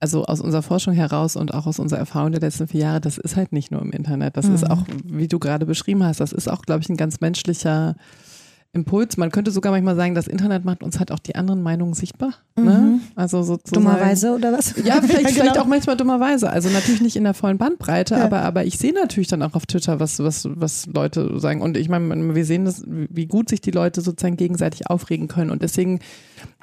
also 0.02 0.24
aus 0.24 0.40
unserer 0.40 0.62
Forschung 0.62 0.94
heraus 0.94 1.36
und 1.36 1.54
auch 1.54 1.66
aus 1.66 1.78
unserer 1.78 2.00
Erfahrung 2.00 2.32
der 2.32 2.40
letzten 2.40 2.66
vier 2.66 2.80
Jahre, 2.80 3.00
das 3.00 3.18
ist 3.18 3.36
halt 3.36 3.52
nicht 3.52 3.70
nur 3.70 3.80
im 3.80 3.92
Internet. 3.92 4.36
Das 4.36 4.48
mhm. 4.48 4.54
ist 4.56 4.68
auch, 4.68 4.82
wie 5.04 5.28
du 5.28 5.38
gerade 5.38 5.64
beschrieben 5.64 6.02
hast, 6.02 6.18
das 6.18 6.32
ist 6.32 6.50
auch, 6.50 6.62
glaube 6.62 6.82
ich, 6.82 6.88
ein 6.88 6.96
ganz 6.96 7.20
menschlicher 7.20 7.94
Impuls. 8.74 9.18
Man 9.18 9.30
könnte 9.30 9.50
sogar 9.50 9.70
manchmal 9.70 9.96
sagen, 9.96 10.14
das 10.14 10.26
Internet 10.26 10.64
macht 10.64 10.82
uns 10.82 10.98
halt 10.98 11.12
auch 11.12 11.18
die 11.18 11.34
anderen 11.34 11.60
Meinungen 11.60 11.92
sichtbar. 11.92 12.32
Ne? 12.56 12.62
Mhm. 12.62 12.68
Ne? 12.68 13.00
Also 13.16 13.42
sozusagen. 13.42 13.84
Dummerweise 13.84 14.34
oder 14.34 14.50
was? 14.52 14.74
Ja, 14.82 15.02
vielleicht, 15.02 15.12
ja, 15.12 15.18
genau. 15.18 15.30
vielleicht 15.30 15.58
auch 15.58 15.66
manchmal 15.66 15.96
dummerweise. 15.98 16.48
Also 16.48 16.70
natürlich 16.70 17.02
nicht 17.02 17.16
in 17.16 17.24
der 17.24 17.34
vollen 17.34 17.58
Bandbreite, 17.58 18.14
ja. 18.14 18.24
aber, 18.24 18.40
aber 18.40 18.64
ich 18.64 18.78
sehe 18.78 18.94
natürlich 18.94 19.28
dann 19.28 19.42
auch 19.42 19.52
auf 19.52 19.66
Twitter, 19.66 20.00
was, 20.00 20.20
was, 20.20 20.48
was 20.50 20.86
Leute 20.86 21.38
sagen. 21.38 21.60
Und 21.60 21.76
ich 21.76 21.90
meine, 21.90 22.34
wir 22.34 22.44
sehen 22.46 22.64
das, 22.64 22.82
wie 22.86 23.26
gut 23.26 23.50
sich 23.50 23.60
die 23.60 23.72
Leute 23.72 24.00
sozusagen 24.00 24.38
gegenseitig 24.38 24.88
aufregen 24.88 25.28
können. 25.28 25.50
Und 25.50 25.60
deswegen 25.60 26.00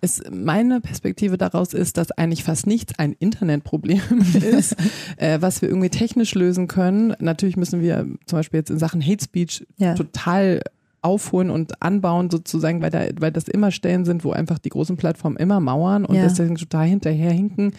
ist 0.02 0.32
meine 0.32 0.82
Perspektive 0.82 1.38
daraus 1.38 1.74
ist, 1.74 1.98
dass 1.98 2.10
eigentlich 2.12 2.44
fast 2.44 2.66
nichts 2.66 2.98
ein 2.98 3.14
Internetproblem 3.14 4.02
ist, 4.34 4.76
äh, 5.18 5.40
was 5.42 5.62
wir 5.62 5.70
irgendwie 5.70 5.90
technisch 5.90 6.34
lösen 6.34 6.68
können. 6.68 7.14
Natürlich 7.20 7.56
müssen 7.56 7.82
wir 7.82 8.08
zum 8.26 8.40
Beispiel 8.40 8.62
jetzt 8.62 8.72
in 8.72 8.80
Sachen 8.80 9.06
Hate 9.06 9.24
Speech 9.24 9.68
ja. 9.78 9.94
total 9.94 10.62
aufholen 11.02 11.50
und 11.50 11.82
anbauen 11.82 12.30
sozusagen, 12.30 12.82
weil, 12.82 12.92
da, 12.92 13.08
weil 13.20 13.32
das 13.32 13.48
immer 13.48 13.72
Stellen 13.72 14.06
sind, 14.06 14.24
wo 14.24 14.32
einfach 14.32 14.60
die 14.60 14.70
großen 14.70 14.98
Plattformen 14.98 15.38
immer 15.38 15.60
mauern 15.60 16.06
und 16.06 16.16
ja. 16.16 16.24
deswegen 16.24 16.56
total 16.56 16.88
hinterherhinken 16.88 17.74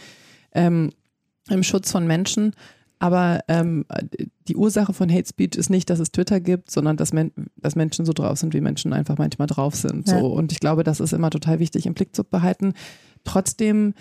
ähm, 0.53 0.91
im 1.49 1.62
Schutz 1.62 1.91
von 1.91 2.07
Menschen. 2.07 2.55
Aber 3.03 3.41
ähm, 3.49 3.87
die 4.47 4.57
Ursache 4.57 4.93
von 4.93 5.11
Hate 5.11 5.27
Speech 5.27 5.57
ist 5.57 5.71
nicht, 5.71 5.89
dass 5.89 6.01
es 6.01 6.12
Twitter 6.12 6.39
gibt, 6.39 6.71
sondern 6.71 6.99
dass, 6.99 7.14
Men 7.14 7.33
dass 7.57 7.75
Menschen 7.75 8.05
so 8.05 8.12
drauf 8.12 8.39
sind, 8.39 8.53
wie 8.53 8.61
Menschen 8.61 8.93
einfach 8.93 9.16
manchmal 9.16 9.47
drauf 9.47 9.75
sind. 9.75 10.07
Ja. 10.07 10.21
So. 10.21 10.27
Und 10.27 10.53
ich 10.53 10.61
glaube, 10.61 10.85
das 10.85 11.01
ist 11.01 11.14
immer 11.14 11.31
total 11.31 11.61
wichtig 11.61 11.87
im 11.87 11.95
Blick 11.95 12.14
zu 12.14 12.25
behalten. 12.25 12.75
Trotzdem 13.25 13.95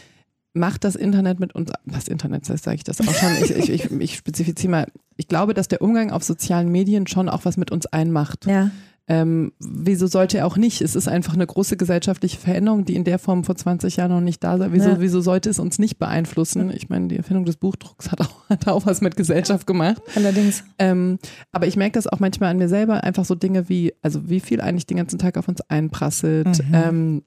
macht 0.53 0.83
das 0.83 0.97
Internet 0.97 1.39
mit 1.39 1.55
uns, 1.55 1.71
das 1.85 2.09
Internet, 2.09 2.45
sage 2.45 2.75
ich 2.75 2.83
das 2.83 2.99
auch 2.99 3.13
schon, 3.13 3.31
ich, 3.41 3.51
ich, 3.51 3.69
ich, 3.69 3.91
ich 3.91 4.15
spezifiziere 4.17 4.71
mal, 4.71 4.87
ich 5.15 5.27
glaube, 5.27 5.53
dass 5.53 5.69
der 5.69 5.81
Umgang 5.81 6.11
auf 6.11 6.23
sozialen 6.23 6.69
Medien 6.69 7.07
schon 7.07 7.29
auch 7.29 7.45
was 7.45 7.55
mit 7.55 7.71
uns 7.71 7.85
einmacht. 7.85 8.47
Ja. 8.47 8.71
Ähm, 9.09 9.53
wieso 9.59 10.05
sollte 10.05 10.37
er 10.37 10.45
auch 10.45 10.55
nicht? 10.55 10.81
Es 10.81 10.95
ist 10.95 11.07
einfach 11.07 11.33
eine 11.33 11.47
große 11.47 11.77
gesellschaftliche 11.77 12.37
Veränderung, 12.37 12.85
die 12.85 12.95
in 12.95 13.03
der 13.03 13.17
Form 13.17 13.43
vor 13.43 13.55
20 13.55 13.95
Jahren 13.95 14.11
noch 14.11 14.21
nicht 14.21 14.43
da 14.43 14.59
war. 14.59 14.71
Wieso, 14.71 14.89
ja. 14.89 15.01
wieso 15.01 15.19
sollte 15.19 15.49
es 15.49 15.57
uns 15.57 15.79
nicht 15.79 15.97
beeinflussen? 15.97 16.69
Ich 16.69 16.89
meine, 16.89 17.07
die 17.07 17.17
Erfindung 17.17 17.43
des 17.43 17.57
Buchdrucks 17.57 18.11
hat 18.11 18.21
auch, 18.21 18.47
hat 18.49 18.67
auch 18.67 18.85
was 18.85 19.01
mit 19.01 19.15
Gesellschaft 19.15 19.65
gemacht. 19.65 19.99
Allerdings. 20.15 20.63
Ähm, 20.77 21.17
aber 21.51 21.65
ich 21.65 21.75
merke 21.75 21.93
das 21.93 22.05
auch 22.05 22.19
manchmal 22.19 22.51
an 22.51 22.57
mir 22.57 22.69
selber, 22.69 23.03
einfach 23.03 23.25
so 23.25 23.33
Dinge 23.33 23.67
wie, 23.67 23.95
also 24.03 24.29
wie 24.29 24.39
viel 24.39 24.61
eigentlich 24.61 24.85
den 24.85 24.97
ganzen 24.97 25.17
Tag 25.17 25.39
auf 25.39 25.47
uns 25.47 25.61
einprasselt. 25.61 26.63
Mhm. 26.67 26.73
Ähm, 26.73 27.23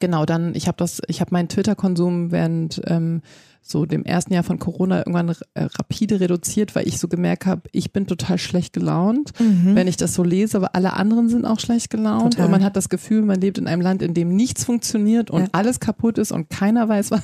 genau, 0.00 0.26
dann, 0.26 0.56
ich 0.56 0.66
habe 0.66 0.78
das, 0.78 1.00
ich 1.06 1.20
habe 1.20 1.30
meinen 1.32 1.48
Twitter-Konsum 1.48 2.32
während 2.32 2.82
ähm, 2.86 3.22
so 3.66 3.86
dem 3.86 4.04
ersten 4.04 4.34
Jahr 4.34 4.42
von 4.42 4.58
Corona 4.58 4.98
irgendwann 4.98 5.30
äh, 5.54 5.62
rapide 5.78 6.20
reduziert, 6.20 6.74
weil 6.74 6.86
ich 6.86 6.98
so 6.98 7.08
gemerkt 7.08 7.46
habe, 7.46 7.62
ich 7.72 7.92
bin 7.92 8.06
total 8.06 8.36
schlecht 8.36 8.74
gelaunt, 8.74 9.32
mhm. 9.40 9.74
wenn 9.74 9.88
ich 9.88 9.96
das 9.96 10.12
so 10.12 10.22
lese, 10.22 10.58
aber 10.58 10.74
alle 10.74 10.92
anderen 10.92 11.30
sind 11.30 11.46
auch 11.46 11.58
schlecht 11.58 11.88
gelaunt 11.88 12.34
total. 12.34 12.44
und 12.44 12.50
man 12.52 12.62
hat 12.62 12.76
das 12.76 12.90
Gefühl, 12.90 13.22
man 13.22 13.40
lebt 13.40 13.56
in 13.56 13.66
einem 13.66 13.80
Land, 13.80 14.02
in 14.02 14.12
dem 14.12 14.36
nichts 14.36 14.64
funktioniert 14.64 15.30
und 15.30 15.44
ja. 15.44 15.48
alles 15.52 15.80
kaputt 15.80 16.18
ist 16.18 16.30
und 16.30 16.50
keiner 16.50 16.90
weiß 16.90 17.10
was 17.10 17.22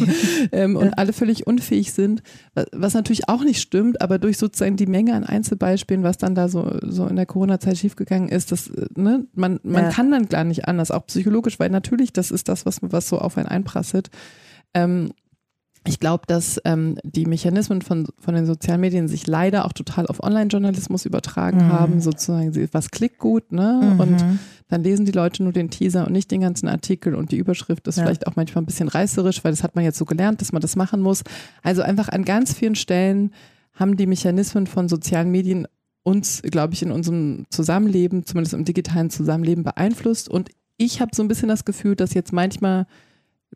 ähm, 0.52 0.76
und 0.76 0.86
ja. 0.86 0.92
alle 0.92 1.12
völlig 1.12 1.46
unfähig 1.46 1.92
sind, 1.92 2.22
was 2.72 2.94
natürlich 2.94 3.28
auch 3.28 3.44
nicht 3.44 3.60
stimmt, 3.60 4.00
aber 4.00 4.18
durch 4.18 4.38
sozusagen 4.38 4.76
die 4.76 4.86
Menge 4.86 5.12
an 5.12 5.24
Einzelbeispielen, 5.24 6.04
was 6.04 6.16
dann 6.16 6.34
da 6.34 6.48
so, 6.48 6.78
so 6.80 7.06
in 7.06 7.16
der 7.16 7.26
Corona-Zeit 7.26 7.76
schiefgegangen 7.76 8.30
ist, 8.30 8.50
das, 8.50 8.68
äh, 8.68 8.86
ne, 8.96 9.26
man, 9.34 9.60
man 9.62 9.84
ja. 9.84 9.90
kann 9.90 10.10
dann 10.10 10.26
gar 10.26 10.44
nicht 10.44 10.66
anders, 10.66 10.90
auch 10.90 11.06
psychologisch, 11.06 11.60
weil 11.60 11.68
natürlich 11.68 12.14
das 12.14 12.30
ist 12.30 12.48
das, 12.48 12.64
was, 12.64 12.78
was 12.80 13.10
so 13.10 13.18
auf 13.18 13.36
einen 13.36 13.48
einprasselt. 13.48 14.08
Ähm, 14.74 15.10
ich 15.84 15.98
glaube, 15.98 16.24
dass 16.26 16.60
ähm, 16.64 16.96
die 17.02 17.26
Mechanismen 17.26 17.82
von, 17.82 18.06
von 18.18 18.34
den 18.34 18.46
sozialen 18.46 18.80
Medien 18.80 19.08
sich 19.08 19.26
leider 19.26 19.64
auch 19.64 19.72
total 19.72 20.06
auf 20.06 20.22
Online-Journalismus 20.22 21.06
übertragen 21.06 21.58
mhm. 21.58 21.72
haben, 21.72 22.00
sozusagen, 22.00 22.54
was 22.72 22.90
klickt 22.90 23.18
gut, 23.18 23.50
ne? 23.50 23.92
Mhm. 23.94 24.00
Und 24.00 24.24
dann 24.68 24.82
lesen 24.82 25.04
die 25.04 25.12
Leute 25.12 25.42
nur 25.42 25.52
den 25.52 25.70
Teaser 25.70 26.06
und 26.06 26.12
nicht 26.12 26.30
den 26.30 26.40
ganzen 26.40 26.68
Artikel 26.68 27.14
und 27.14 27.32
die 27.32 27.36
Überschrift 27.36 27.86
ist 27.88 27.96
ja. 27.98 28.04
vielleicht 28.04 28.26
auch 28.26 28.36
manchmal 28.36 28.62
ein 28.62 28.66
bisschen 28.66 28.88
reißerisch, 28.88 29.44
weil 29.44 29.52
das 29.52 29.62
hat 29.62 29.74
man 29.74 29.84
jetzt 29.84 29.98
so 29.98 30.04
gelernt, 30.04 30.40
dass 30.40 30.52
man 30.52 30.62
das 30.62 30.76
machen 30.76 31.00
muss. 31.00 31.24
Also 31.62 31.82
einfach 31.82 32.08
an 32.08 32.24
ganz 32.24 32.54
vielen 32.54 32.74
Stellen 32.74 33.32
haben 33.74 33.96
die 33.96 34.06
Mechanismen 34.06 34.66
von 34.66 34.88
sozialen 34.88 35.30
Medien 35.30 35.66
uns, 36.04 36.42
glaube 36.42 36.74
ich, 36.74 36.82
in 36.82 36.90
unserem 36.90 37.44
Zusammenleben, 37.50 38.24
zumindest 38.24 38.54
im 38.54 38.64
digitalen 38.64 39.10
Zusammenleben 39.10 39.64
beeinflusst. 39.64 40.28
Und 40.28 40.50
ich 40.76 41.00
habe 41.00 41.14
so 41.14 41.22
ein 41.22 41.28
bisschen 41.28 41.48
das 41.48 41.64
Gefühl, 41.64 41.96
dass 41.96 42.14
jetzt 42.14 42.32
manchmal 42.32 42.86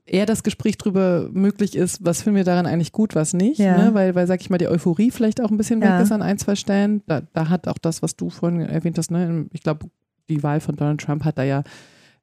eher 0.07 0.27
das 0.27 0.43
Gespräch 0.43 0.79
darüber 0.79 1.29
möglich 1.33 1.77
ist, 1.77 2.05
was 2.05 2.23
finden 2.23 2.37
wir 2.37 2.45
daran 2.45 2.67
eigentlich 2.67 2.93
gut, 2.93 3.15
was 3.15 3.35
nicht, 3.35 3.59
ja. 3.59 3.77
ne? 3.77 3.95
weil, 3.95 4.15
weil, 4.15 4.27
sag 4.27 4.41
ich 4.41 4.51
mal, 4.51 4.59
die 4.59 4.69
Euphorie 4.69 5.11
vielleicht 5.11 5.41
auch 5.41 5.51
ein 5.51 5.57
bisschen 5.57 5.83
ja. 5.83 5.97
weg 5.97 6.05
ist 6.05 6.13
an 6.13 6.23
ein, 6.23 6.39
zwei 6.39 6.55
Stellen. 6.55 7.03
Da, 7.07 7.23
da 7.33 7.49
hat 7.49 7.69
auch 7.69 7.79
das, 7.79 8.03
was 8.03 8.17
du 8.17 8.31
vorhin 8.31 8.61
erwähnt 8.61 8.99
hast, 8.99 9.11
ne? 9.11 9.47
ich 9.53 9.63
glaube, 9.63 9.87
die 10.29 10.43
Wahl 10.43 10.61
von 10.61 10.77
Donald 10.77 11.01
Trump 11.01 11.25
hat 11.25 11.39
da 11.39 11.43
ja 11.43 11.63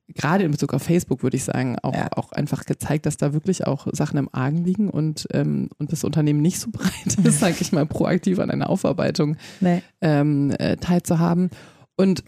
gerade 0.07 0.43
in 0.43 0.51
Bezug 0.51 0.73
auf 0.73 0.83
Facebook, 0.83 1.23
würde 1.23 1.37
ich 1.37 1.43
sagen, 1.43 1.77
auch, 1.81 1.93
ja. 1.93 2.09
auch 2.15 2.31
einfach 2.33 2.65
gezeigt, 2.65 3.05
dass 3.05 3.17
da 3.17 3.33
wirklich 3.33 3.65
auch 3.65 3.87
Sachen 3.91 4.17
im 4.17 4.29
Argen 4.31 4.63
liegen 4.63 4.89
und, 4.89 5.27
ähm, 5.31 5.69
und 5.77 5.91
das 5.91 6.03
Unternehmen 6.03 6.41
nicht 6.41 6.59
so 6.59 6.71
bereit 6.71 7.17
ist, 7.23 7.39
sage 7.39 7.55
ich 7.59 7.71
mal, 7.71 7.85
proaktiv 7.85 8.39
an 8.39 8.51
einer 8.51 8.69
Aufarbeitung 8.69 9.37
nee. 9.61 9.81
ähm, 10.01 10.51
äh, 10.59 10.77
teilzuhaben. 10.77 11.49
Und 11.95 12.23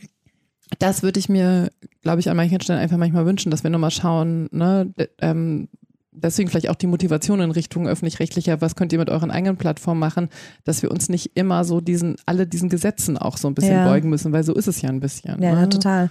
das 0.80 1.04
würde 1.04 1.20
ich 1.20 1.30
mir, 1.30 1.70
glaube 2.02 2.20
ich, 2.20 2.30
an 2.30 2.38
manchen 2.38 2.62
Stellen 2.62 2.80
einfach 2.80 2.98
manchmal 2.98 3.26
wünschen, 3.26 3.52
dass 3.52 3.64
wir 3.64 3.70
nochmal 3.70 3.92
schauen, 3.92 4.48
ne, 4.52 4.94
ähm, 5.20 5.68
deswegen 6.16 6.50
vielleicht 6.50 6.70
auch 6.70 6.76
die 6.76 6.88
Motivation 6.88 7.40
in 7.42 7.52
Richtung 7.52 7.88
öffentlich-rechtlicher, 7.88 8.62
was 8.62 8.76
könnt 8.76 8.94
ihr 8.94 9.00
mit 9.00 9.10
euren 9.10 9.32
eigenen 9.32 9.58
Plattformen 9.58 10.00
machen, 10.00 10.30
dass 10.64 10.82
wir 10.82 10.92
uns 10.92 11.10
nicht 11.10 11.32
immer 11.36 11.64
so 11.64 11.82
diesen, 11.82 12.16
alle 12.26 12.48
diesen 12.48 12.70
Gesetzen 12.70 13.18
auch 13.18 13.38
so 13.38 13.48
ein 13.48 13.56
bisschen 13.56 13.74
ja. 13.74 13.88
beugen 13.88 14.10
müssen, 14.10 14.32
weil 14.32 14.44
so 14.44 14.54
ist 14.54 14.68
es 14.68 14.82
ja 14.82 14.90
ein 14.90 15.00
bisschen. 15.00 15.42
Ja, 15.42 15.56
ne? 15.56 15.70
total. 15.70 16.10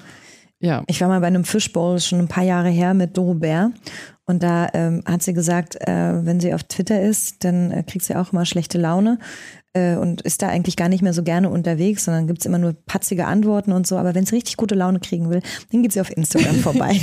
Ja. 0.60 0.82
Ich 0.86 1.00
war 1.00 1.08
mal 1.08 1.20
bei 1.20 1.26
einem 1.26 1.44
Fishbowl 1.44 2.00
schon 2.00 2.20
ein 2.20 2.28
paar 2.28 2.44
Jahre 2.44 2.70
her 2.70 2.94
mit 2.94 3.16
Doro 3.16 3.34
Bär 3.34 3.72
und 4.24 4.42
da 4.42 4.68
ähm, 4.72 5.02
hat 5.04 5.22
sie 5.22 5.34
gesagt, 5.34 5.76
äh, 5.80 6.24
wenn 6.24 6.40
sie 6.40 6.54
auf 6.54 6.64
Twitter 6.64 7.02
ist, 7.02 7.44
dann 7.44 7.70
äh, 7.70 7.82
kriegt 7.82 8.04
sie 8.04 8.16
auch 8.16 8.32
immer 8.32 8.46
schlechte 8.46 8.78
Laune, 8.78 9.18
äh, 9.75 9.97
und 9.97 10.22
ist 10.22 10.41
da 10.41 10.49
eigentlich 10.49 10.77
gar 10.77 10.89
nicht 10.89 11.03
mehr 11.03 11.12
so 11.12 11.22
gerne 11.22 11.51
unterwegs, 11.51 12.05
sondern 12.05 12.27
gibt's 12.27 12.47
immer 12.47 12.59
nur 12.59 12.75
patzige 12.87 13.27
Antworten 13.27 13.72
und 13.72 13.87
so. 13.87 13.97
Aber 13.99 14.14
wenn 14.14 14.25
es 14.25 14.33
richtig 14.33 14.57
gute 14.57 14.75
Laune 14.75 15.01
kriegen 15.01 15.29
will, 15.31 15.43
dann 15.70 15.83
geht 15.83 15.93
sie 15.93 16.01
auf 16.01 16.16
Instagram 16.16 16.55
vorbei. 16.61 16.99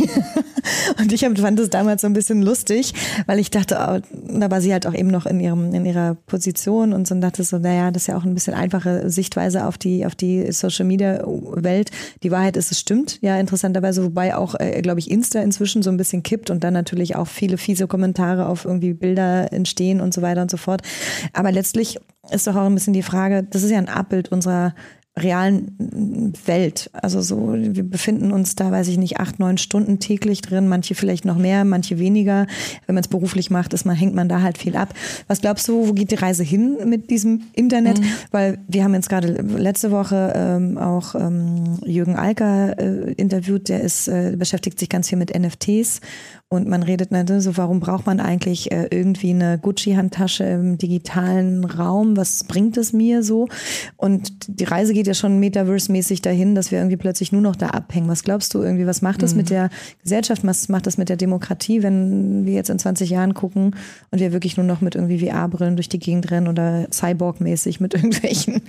und 0.99 1.11
ich 1.11 1.21
fand 1.21 1.59
das 1.59 1.69
damals 1.69 2.01
so 2.01 2.07
ein 2.07 2.13
bisschen 2.13 2.41
lustig, 2.41 2.93
weil 3.25 3.39
ich 3.39 3.51
dachte, 3.51 3.77
oh, 3.79 4.37
da 4.39 4.51
war 4.51 4.61
sie 4.61 4.71
halt 4.73 4.87
auch 4.87 4.93
eben 4.93 5.09
noch 5.09 5.25
in 5.25 5.39
ihrem 5.39 5.73
in 5.73 5.85
ihrer 5.85 6.15
Position 6.25 6.93
und 6.93 7.07
so 7.07 7.15
und 7.15 7.21
dachte 7.21 7.43
so, 7.43 7.57
naja, 7.57 7.91
das 7.91 8.03
ist 8.03 8.07
ja 8.07 8.17
auch 8.17 8.23
ein 8.23 8.33
bisschen 8.33 8.53
einfache 8.53 9.09
Sichtweise 9.09 9.65
auf 9.65 9.77
die 9.77 10.05
auf 10.05 10.15
die 10.15 10.51
Social 10.51 10.85
Media 10.85 11.23
Welt. 11.25 11.91
Die 12.23 12.31
Wahrheit 12.31 12.57
ist, 12.57 12.71
es 12.71 12.79
stimmt, 12.79 13.19
ja 13.21 13.39
interessanterweise, 13.39 14.03
wobei 14.03 14.35
auch, 14.35 14.55
äh, 14.59 14.81
glaube 14.81 14.99
ich, 14.99 15.09
Insta 15.09 15.41
inzwischen 15.41 15.83
so 15.83 15.89
ein 15.89 15.97
bisschen 15.97 16.23
kippt 16.23 16.49
und 16.49 16.63
dann 16.63 16.73
natürlich 16.73 17.15
auch 17.15 17.27
viele 17.27 17.57
fiese 17.57 17.87
Kommentare 17.87 18.47
auf 18.47 18.65
irgendwie 18.65 18.93
Bilder 18.93 19.51
entstehen 19.51 20.01
und 20.01 20.13
so 20.13 20.21
weiter 20.21 20.41
und 20.41 20.51
so 20.51 20.57
fort. 20.57 20.81
Aber 21.33 21.51
letztlich 21.51 21.99
ist 22.29 22.47
doch 22.47 22.55
auch 22.55 22.65
ein 22.65 22.75
bisschen 22.75 22.93
die 22.93 23.03
Frage, 23.03 23.43
das 23.43 23.63
ist 23.63 23.71
ja 23.71 23.77
ein 23.77 23.89
Abbild 23.89 24.31
unserer 24.31 24.73
realen 25.17 26.33
Welt. 26.45 26.89
Also 26.93 27.21
so, 27.21 27.53
wir 27.53 27.83
befinden 27.83 28.31
uns 28.31 28.55
da, 28.55 28.71
weiß 28.71 28.87
ich 28.87 28.97
nicht, 28.97 29.19
acht, 29.19 29.39
neun 29.39 29.57
Stunden 29.57 29.99
täglich 29.99 30.41
drin, 30.41 30.69
manche 30.69 30.95
vielleicht 30.95 31.25
noch 31.25 31.37
mehr, 31.37 31.65
manche 31.65 31.99
weniger. 31.99 32.47
Wenn 32.85 32.95
man 32.95 33.03
es 33.03 33.09
beruflich 33.09 33.51
macht, 33.51 33.73
ist 33.73 33.85
man, 33.85 33.95
hängt 33.95 34.15
man 34.15 34.29
da 34.29 34.41
halt 34.41 34.57
viel 34.57 34.77
ab. 34.77 34.93
Was 35.27 35.41
glaubst 35.41 35.67
du, 35.67 35.89
wo 35.89 35.93
geht 35.93 36.11
die 36.11 36.15
Reise 36.15 36.43
hin 36.43 36.77
mit 36.85 37.09
diesem 37.09 37.43
Internet? 37.53 37.99
Mhm. 37.99 38.05
Weil 38.31 38.59
wir 38.69 38.85
haben 38.85 38.93
jetzt 38.93 39.09
gerade 39.09 39.27
letzte 39.27 39.91
Woche 39.91 40.31
ähm, 40.33 40.77
auch 40.77 41.13
ähm, 41.15 41.77
Jürgen 41.85 42.15
Alker 42.15 42.79
äh, 42.79 43.11
interviewt, 43.13 43.67
der 43.67 43.81
ist, 43.81 44.07
äh, 44.07 44.35
beschäftigt 44.37 44.79
sich 44.79 44.87
ganz 44.87 45.09
viel 45.09 45.17
mit 45.17 45.37
NFTs 45.37 45.99
Und 46.53 46.67
man 46.67 46.83
redet, 46.83 47.11
ne, 47.11 47.23
so, 47.39 47.55
warum 47.55 47.79
braucht 47.79 48.05
man 48.05 48.19
eigentlich 48.19 48.73
äh, 48.73 48.87
irgendwie 48.91 49.29
eine 49.29 49.57
Gucci-Handtasche 49.57 50.43
im 50.43 50.77
digitalen 50.77 51.63
Raum? 51.63 52.17
Was 52.17 52.43
bringt 52.43 52.75
es 52.75 52.91
mir 52.91 53.23
so? 53.23 53.47
Und 53.95 54.33
die 54.59 54.65
Reise 54.65 54.91
geht 54.93 55.07
ja 55.07 55.13
schon 55.13 55.39
Metaverse-mäßig 55.39 56.21
dahin, 56.21 56.53
dass 56.53 56.69
wir 56.69 56.79
irgendwie 56.79 56.97
plötzlich 56.97 57.31
nur 57.31 57.39
noch 57.39 57.55
da 57.55 57.67
abhängen. 57.67 58.09
Was 58.09 58.23
glaubst 58.23 58.53
du 58.53 58.61
irgendwie, 58.61 58.85
was 58.85 59.01
macht 59.01 59.23
das 59.23 59.31
mhm. 59.31 59.37
mit 59.37 59.49
der 59.49 59.69
Gesellschaft? 60.03 60.45
Was 60.45 60.67
macht 60.67 60.87
das 60.87 60.97
mit 60.97 61.07
der 61.07 61.15
Demokratie, 61.15 61.83
wenn 61.83 62.45
wir 62.45 62.55
jetzt 62.55 62.69
in 62.69 62.79
20 62.79 63.09
Jahren 63.09 63.33
gucken 63.33 63.73
und 64.09 64.19
wir 64.19 64.33
wirklich 64.33 64.57
nur 64.57 64.65
noch 64.65 64.81
mit 64.81 64.95
irgendwie 64.95 65.25
VR-Brillen 65.25 65.77
durch 65.77 65.87
die 65.87 65.99
Gegend 65.99 66.31
rennen 66.31 66.49
oder 66.49 66.85
Cyborg-mäßig 66.91 67.79
mit 67.79 67.93
irgendwelchen 67.93 68.61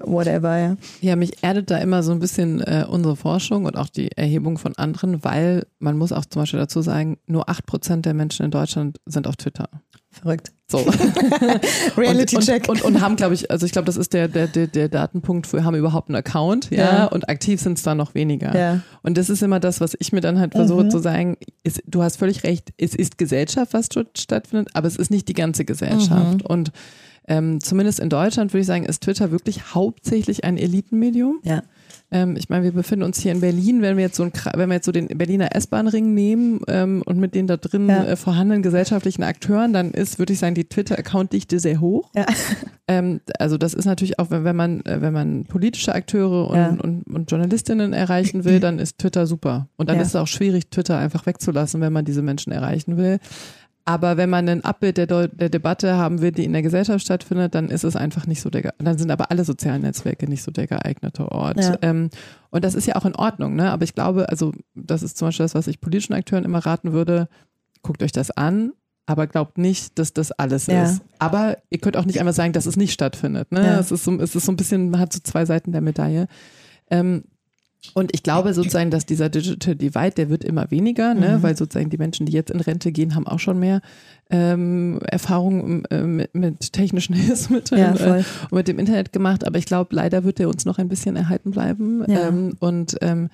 whatever, 0.00 0.58
ja? 0.58 0.76
Ja, 1.02 1.14
mich 1.14 1.40
erdet 1.44 1.70
da 1.70 1.78
immer 1.78 2.02
so 2.02 2.10
ein 2.10 2.18
bisschen 2.18 2.62
äh, 2.62 2.84
unsere 2.90 3.14
Forschung 3.14 3.64
und 3.64 3.76
auch 3.76 3.90
die 3.90 4.10
Erhebung 4.16 4.58
von 4.58 4.76
anderen, 4.76 5.22
weil 5.22 5.66
man 5.78 5.96
muss 5.96 6.10
auch 6.10 6.24
zum 6.24 6.42
Beispiel 6.42 6.58
dazu 6.58 6.82
sagen, 6.82 7.16
nur 7.28 7.48
8% 7.48 8.02
der 8.02 8.14
Menschen 8.14 8.44
in 8.44 8.50
Deutschland 8.50 8.98
sind 9.06 9.26
auf 9.26 9.36
Twitter. 9.36 9.68
Verrückt. 10.10 10.52
So. 10.66 10.78
Reality 11.96 12.38
Check. 12.38 12.68
Und, 12.68 12.82
und, 12.82 12.96
und, 12.96 13.00
haben, 13.00 13.16
glaube 13.16 13.34
ich, 13.34 13.50
also 13.50 13.64
ich 13.66 13.72
glaube, 13.72 13.86
das 13.86 13.96
ist 13.96 14.12
der, 14.12 14.28
der, 14.28 14.46
der, 14.46 14.66
der 14.66 14.88
Datenpunkt, 14.88 15.52
wir 15.52 15.64
haben 15.64 15.76
überhaupt 15.76 16.08
einen 16.08 16.16
Account, 16.16 16.70
ja, 16.70 16.78
ja. 16.78 17.04
und 17.06 17.28
aktiv 17.28 17.60
sind 17.60 17.78
es 17.78 17.84
da 17.84 17.94
noch 17.94 18.14
weniger. 18.14 18.56
Ja. 18.58 18.80
Und 19.02 19.16
das 19.16 19.30
ist 19.30 19.42
immer 19.42 19.60
das, 19.60 19.80
was 19.80 19.96
ich 19.98 20.12
mir 20.12 20.20
dann 20.20 20.38
halt 20.38 20.52
versuche 20.52 20.84
mhm. 20.84 20.90
zu 20.90 20.98
sagen, 20.98 21.36
ist, 21.62 21.82
du 21.86 22.02
hast 22.02 22.16
völlig 22.16 22.42
recht, 22.44 22.72
es 22.78 22.94
ist 22.94 23.18
Gesellschaft, 23.18 23.72
was 23.74 23.88
dort 23.88 24.18
stattfindet, 24.18 24.70
aber 24.74 24.86
es 24.88 24.96
ist 24.96 25.10
nicht 25.10 25.28
die 25.28 25.34
ganze 25.34 25.64
Gesellschaft. 25.64 26.42
Mhm. 26.42 26.46
Und 26.46 26.72
ähm, 27.28 27.60
zumindest 27.60 28.00
in 28.00 28.08
Deutschland 28.08 28.52
würde 28.52 28.62
ich 28.62 28.66
sagen, 28.66 28.84
ist 28.84 29.02
Twitter 29.02 29.30
wirklich 29.30 29.74
hauptsächlich 29.74 30.44
ein 30.44 30.56
Elitenmedium. 30.56 31.40
Ja. 31.44 31.62
Ähm, 32.10 32.36
ich 32.36 32.48
meine, 32.48 32.64
wir 32.64 32.72
befinden 32.72 33.04
uns 33.04 33.20
hier 33.20 33.32
in 33.32 33.40
Berlin, 33.40 33.82
wenn 33.82 33.96
wir 33.96 34.04
jetzt 34.04 34.16
so, 34.16 34.22
ein, 34.22 34.32
wenn 34.54 34.70
wir 34.70 34.76
jetzt 34.76 34.86
so 34.86 34.92
den 34.92 35.08
Berliner 35.08 35.54
S-Bahn-Ring 35.54 36.14
nehmen 36.14 36.60
ähm, 36.66 37.02
und 37.04 37.18
mit 37.18 37.34
den 37.34 37.46
da 37.46 37.58
drin 37.58 37.88
ja. 37.88 38.04
äh, 38.04 38.16
vorhandenen 38.16 38.62
gesellschaftlichen 38.62 39.22
Akteuren, 39.22 39.72
dann 39.72 39.90
ist, 39.90 40.18
würde 40.18 40.32
ich 40.32 40.38
sagen, 40.38 40.54
die 40.54 40.64
Twitter-Account-Dichte 40.64 41.60
sehr 41.60 41.80
hoch. 41.80 42.10
Ja. 42.14 42.26
Ähm, 42.90 43.20
also 43.38 43.58
das 43.58 43.74
ist 43.74 43.84
natürlich 43.84 44.18
auch, 44.18 44.30
wenn, 44.30 44.44
wenn 44.44 44.56
man, 44.56 44.80
äh, 44.86 45.02
wenn 45.02 45.12
man 45.12 45.44
politische 45.44 45.94
Akteure 45.94 46.48
und, 46.48 46.56
ja. 46.56 46.68
und, 46.70 47.02
und, 47.02 47.30
Journalistinnen 47.30 47.92
erreichen 47.92 48.46
will, 48.46 48.60
dann 48.60 48.78
ist 48.78 48.96
Twitter 48.96 49.26
super. 49.26 49.68
Und 49.76 49.90
dann 49.90 50.00
ist 50.00 50.08
es 50.08 50.16
auch 50.16 50.26
schwierig, 50.26 50.70
Twitter 50.70 50.96
einfach 50.96 51.26
wegzulassen, 51.26 51.82
wenn 51.82 51.92
man 51.92 52.06
diese 52.06 52.22
Menschen 52.22 52.50
erreichen 52.50 52.96
will. 52.96 53.18
Aber 53.88 54.18
wenn 54.18 54.28
man 54.28 54.46
ein 54.50 54.64
Abbild 54.66 54.98
der, 54.98 55.06
der, 55.06 55.48
Debatte 55.48 55.96
haben 55.96 56.20
will, 56.20 56.30
die 56.30 56.44
in 56.44 56.52
der 56.52 56.60
Gesellschaft 56.60 57.02
stattfindet, 57.02 57.54
dann 57.54 57.70
ist 57.70 57.84
es 57.84 57.96
einfach 57.96 58.26
nicht 58.26 58.42
so 58.42 58.50
der, 58.50 58.74
dann 58.76 58.98
sind 58.98 59.10
aber 59.10 59.30
alle 59.30 59.46
sozialen 59.46 59.80
Netzwerke 59.80 60.28
nicht 60.28 60.42
so 60.42 60.50
der 60.50 60.66
geeignete 60.66 61.32
Ort. 61.32 61.56
Ja. 61.58 61.78
Ähm, 61.80 62.10
und 62.50 62.66
das 62.66 62.74
ist 62.74 62.86
ja 62.86 62.96
auch 62.96 63.06
in 63.06 63.16
Ordnung, 63.16 63.56
ne? 63.56 63.70
Aber 63.70 63.84
ich 63.84 63.94
glaube, 63.94 64.28
also 64.28 64.52
das 64.74 65.02
ist 65.02 65.16
zum 65.16 65.28
Beispiel 65.28 65.44
das, 65.44 65.54
was 65.54 65.68
ich 65.68 65.80
politischen 65.80 66.12
Akteuren 66.12 66.44
immer 66.44 66.58
raten 66.58 66.92
würde, 66.92 67.30
guckt 67.80 68.02
euch 68.02 68.12
das 68.12 68.30
an, 68.30 68.72
aber 69.06 69.26
glaubt 69.26 69.56
nicht, 69.56 69.98
dass 69.98 70.12
das 70.12 70.32
alles 70.32 70.66
ja. 70.66 70.84
ist. 70.84 71.00
Aber 71.18 71.56
ihr 71.70 71.78
könnt 71.78 71.96
auch 71.96 72.04
nicht 72.04 72.20
einfach 72.20 72.34
sagen, 72.34 72.52
dass 72.52 72.66
es 72.66 72.76
nicht 72.76 72.92
stattfindet. 72.92 73.52
Ne? 73.52 73.64
Ja. 73.64 73.78
Es, 73.78 73.90
ist 73.90 74.04
so, 74.04 74.14
es 74.20 74.36
ist 74.36 74.44
so 74.44 74.52
ein 74.52 74.56
bisschen, 74.56 74.90
man 74.90 75.00
hat 75.00 75.14
so 75.14 75.20
zwei 75.22 75.46
Seiten 75.46 75.72
der 75.72 75.80
Medaille. 75.80 76.26
Ähm, 76.90 77.24
und 77.94 78.14
ich 78.14 78.22
glaube 78.22 78.54
sozusagen, 78.54 78.90
dass 78.90 79.06
dieser 79.06 79.28
Digital 79.28 79.76
Divide, 79.76 80.10
der 80.10 80.30
wird 80.30 80.44
immer 80.44 80.70
weniger, 80.70 81.14
ne? 81.14 81.38
Mhm. 81.38 81.42
weil 81.42 81.56
sozusagen 81.56 81.90
die 81.90 81.96
Menschen, 81.96 82.26
die 82.26 82.32
jetzt 82.32 82.50
in 82.50 82.60
Rente 82.60 82.92
gehen, 82.92 83.14
haben 83.14 83.26
auch 83.26 83.38
schon 83.38 83.58
mehr 83.58 83.80
ähm, 84.30 85.00
Erfahrungen 85.06 85.84
äh, 85.86 86.02
mit, 86.02 86.34
mit, 86.34 86.72
technischen 86.72 87.14
Hilfsmitteln 87.16 87.80
ja, 87.80 88.16
äh, 88.18 88.24
und 88.50 88.52
mit 88.52 88.68
dem 88.68 88.78
Internet 88.78 89.12
gemacht. 89.12 89.46
Aber 89.46 89.58
ich 89.58 89.64
glaube, 89.64 89.94
leider 89.94 90.24
wird 90.24 90.38
der 90.38 90.48
uns 90.48 90.64
noch 90.64 90.78
ein 90.78 90.88
bisschen 90.88 91.16
erhalten 91.16 91.52
bleiben. 91.52 92.04
Ja. 92.08 92.28
Ähm, 92.28 92.56
und 92.58 92.96
ähm, 93.00 93.30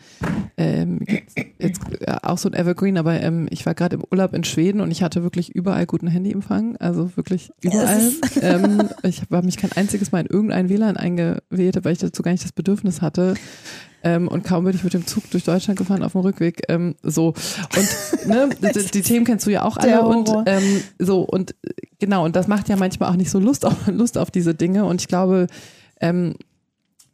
ähm 0.57 1.01
jetzt, 1.09 1.37
jetzt, 1.59 1.81
auch 2.23 2.39
so 2.39 2.49
ein 2.49 2.55
Evergreen, 2.55 2.97
aber 2.97 3.21
ähm, 3.21 3.49
ich 3.51 3.67
war 3.67 3.75
gerade 3.75 3.97
im 3.97 4.05
Urlaub 4.09 4.35
in 4.35 4.45
Schweden 4.45 4.81
und 4.81 4.91
ich 4.91 5.03
hatte 5.03 5.23
wirklich 5.23 5.55
überall 5.55 5.87
guten 5.87 6.07
Handyempfang. 6.07 6.77
Also 6.77 7.17
wirklich 7.17 7.51
überall. 7.61 8.01
Yes. 8.01 8.21
Ähm, 8.45 8.91
ich 9.03 9.23
habe 9.23 9.43
mich 9.47 9.57
kein 9.57 9.73
einziges 9.73 10.13
Mal 10.13 10.21
in 10.21 10.27
irgendein 10.27 10.69
WLAN 10.69 10.97
eingewählt, 10.97 11.83
weil 11.83 11.93
ich 11.93 11.99
dazu 11.99 12.23
gar 12.23 12.33
nicht 12.33 12.45
das 12.45 12.53
Bedürfnis 12.53 13.01
hatte. 13.01 13.35
Ähm, 14.05 14.29
und 14.29 14.45
kaum 14.45 14.65
bin 14.65 14.75
ich 14.75 14.85
mit 14.85 14.93
dem 14.93 15.07
Zug 15.07 15.29
durch 15.31 15.45
Deutschland 15.45 15.79
gefahren 15.79 16.03
auf 16.03 16.13
dem 16.13 16.21
Rückweg. 16.21 16.63
Ähm, 16.69 16.95
so. 17.03 17.29
Und 17.29 18.29
ne, 18.29 18.51
die, 18.75 18.91
die, 18.91 19.03
Themen 19.03 19.25
kennst 19.25 19.47
du 19.47 19.51
ja 19.51 19.63
auch 19.63 19.79
alle. 19.79 20.03
Und 20.03 20.31
ähm, 20.47 20.83
so, 20.99 21.23
und 21.23 21.55
genau, 21.99 22.25
und 22.25 22.37
das 22.37 22.47
macht 22.47 22.69
ja 22.69 22.77
manchmal 22.77 23.11
auch 23.11 23.17
nicht 23.17 23.31
so 23.31 23.39
Lust 23.39 23.65
auf, 23.65 23.75
Lust 23.87 24.19
auf 24.19 24.31
diese 24.31 24.55
Dinge. 24.55 24.85
Und 24.85 25.01
ich 25.01 25.09
glaube, 25.09 25.47
ähm, 26.01 26.35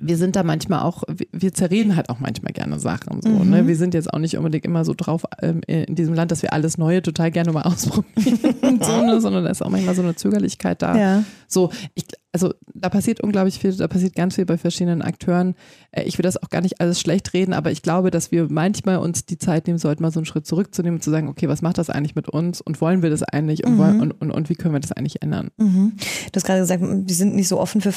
wir 0.01 0.17
sind 0.17 0.35
da 0.35 0.43
manchmal 0.43 0.81
auch, 0.81 1.05
wir 1.31 1.53
zerreden 1.53 1.95
halt 1.95 2.09
auch 2.09 2.19
manchmal 2.19 2.53
gerne 2.53 2.81
Sachen. 2.81 3.21
So, 3.23 3.29
ne? 3.29 3.45
mhm. 3.45 3.51
ne? 3.51 3.67
Wir 3.69 3.77
sind 3.77 3.95
jetzt 3.95 4.13
auch 4.13 4.19
nicht 4.19 4.37
unbedingt 4.37 4.65
immer 4.65 4.85
so 4.85 4.95
drauf 4.97 5.25
ähm, 5.43 5.61
in 5.67 5.95
diesem 5.95 6.15
Land, 6.15 6.33
dass 6.33 6.43
wir 6.43 6.53
alles 6.53 6.79
Neue 6.79 7.03
total 7.03 7.31
gerne 7.31 7.53
mal 7.53 7.63
ausprobieren, 7.65 8.81
so, 8.83 9.03
ne? 9.03 9.21
sondern 9.21 9.45
da 9.45 9.51
ist 9.51 9.63
auch 9.63 9.71
manchmal 9.71 9.95
so 9.95 10.03
eine 10.03 10.17
Zögerlichkeit 10.17 10.83
da. 10.83 10.97
Ja. 10.97 11.25
So, 11.47 11.71
ich, 11.95 12.07
also 12.33 12.55
da 12.75 12.89
passiert 12.89 13.21
unglaublich 13.21 13.59
viel, 13.59 13.73
da 13.75 13.89
passiert 13.89 14.15
ganz 14.15 14.37
viel 14.37 14.47
bei 14.47 14.57
verschiedenen 14.57 15.03
Akteuren. 15.03 15.55
Äh, 15.91 16.05
ich 16.05 16.17
will 16.17 16.23
das 16.23 16.41
auch 16.41 16.49
gar 16.49 16.61
nicht 16.61 16.81
alles 16.81 17.01
schlecht 17.01 17.33
reden, 17.35 17.53
aber 17.53 17.73
ich 17.73 17.83
glaube, 17.83 18.11
dass 18.11 18.31
wir 18.31 18.47
manchmal 18.49 18.99
uns 18.99 19.25
die 19.27 19.39
Zeit 19.39 19.67
nehmen 19.67 19.79
sollten, 19.79 20.03
mal 20.03 20.13
so 20.13 20.21
einen 20.21 20.27
Schritt 20.27 20.47
zurückzunehmen 20.47 20.99
und 20.99 21.03
zu 21.03 21.11
sagen, 21.11 21.29
okay, 21.29 21.49
was 21.49 21.63
macht 21.63 21.79
das 21.79 21.91
eigentlich 21.91 22.15
mit 22.15 22.29
uns 22.29 22.61
und 22.61 22.81
wollen 22.81 23.03
wir 23.03 23.11
das 23.11 23.23
eigentlich 23.23 23.65
und, 23.65 23.75
mhm. 23.75 23.79
wollen, 23.79 24.01
und, 24.01 24.13
und, 24.13 24.31
und, 24.31 24.49
wie 24.49 24.55
können 24.55 24.75
wir 24.75 24.81
das 24.81 24.93
eigentlich 24.93 25.23
ändern? 25.23 25.51
Mhm. 25.57 25.93
Du 26.31 26.37
hast 26.37 26.45
gerade 26.45 26.61
gesagt, 26.61 26.83
wir 26.83 27.15
sind 27.15 27.35
nicht 27.35 27.49
so 27.49 27.59
offen 27.59 27.81
für, 27.81 27.93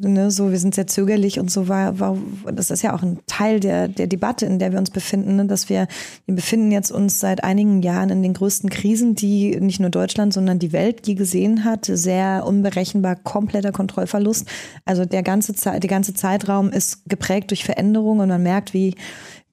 ne, 0.00 0.30
so, 0.30 0.50
wir 0.50 0.58
sind 0.58 0.74
sehr 0.74 0.86
zögerlich 0.86 1.38
und 1.38 1.50
so 1.50 1.68
war, 1.68 2.00
war 2.00 2.18
das 2.52 2.70
ist 2.70 2.82
ja 2.82 2.94
auch 2.94 3.02
ein 3.02 3.20
Teil 3.26 3.60
der, 3.60 3.88
der 3.88 4.08
Debatte, 4.08 4.46
in 4.46 4.58
der 4.58 4.72
wir 4.72 4.78
uns 4.78 4.90
befinden, 4.90 5.36
ne, 5.36 5.46
dass 5.46 5.68
wir, 5.68 5.86
wir 6.26 6.34
befinden 6.34 6.72
jetzt 6.72 6.90
uns 6.90 7.20
seit 7.20 7.44
einigen 7.44 7.82
Jahren 7.82 8.10
in 8.10 8.22
den 8.22 8.34
größten 8.34 8.70
Krisen, 8.70 9.14
die 9.14 9.58
nicht 9.60 9.78
nur 9.78 9.90
Deutschland, 9.90 10.32
sondern 10.32 10.58
die 10.58 10.72
Welt 10.72 11.06
je 11.06 11.14
gesehen 11.14 11.64
hat, 11.64 11.86
sehr 11.86 12.44
unberechenbar, 12.44 13.14
kompletter 13.16 13.67
Kontrollverlust. 13.72 14.46
Also 14.84 15.04
der 15.04 15.22
ganze, 15.22 15.54
Zeit, 15.54 15.82
der 15.82 15.90
ganze 15.90 16.14
Zeitraum 16.14 16.70
ist 16.70 17.08
geprägt 17.08 17.50
durch 17.50 17.64
Veränderungen 17.64 18.20
und 18.20 18.28
man 18.28 18.42
merkt, 18.42 18.74
wie 18.74 18.94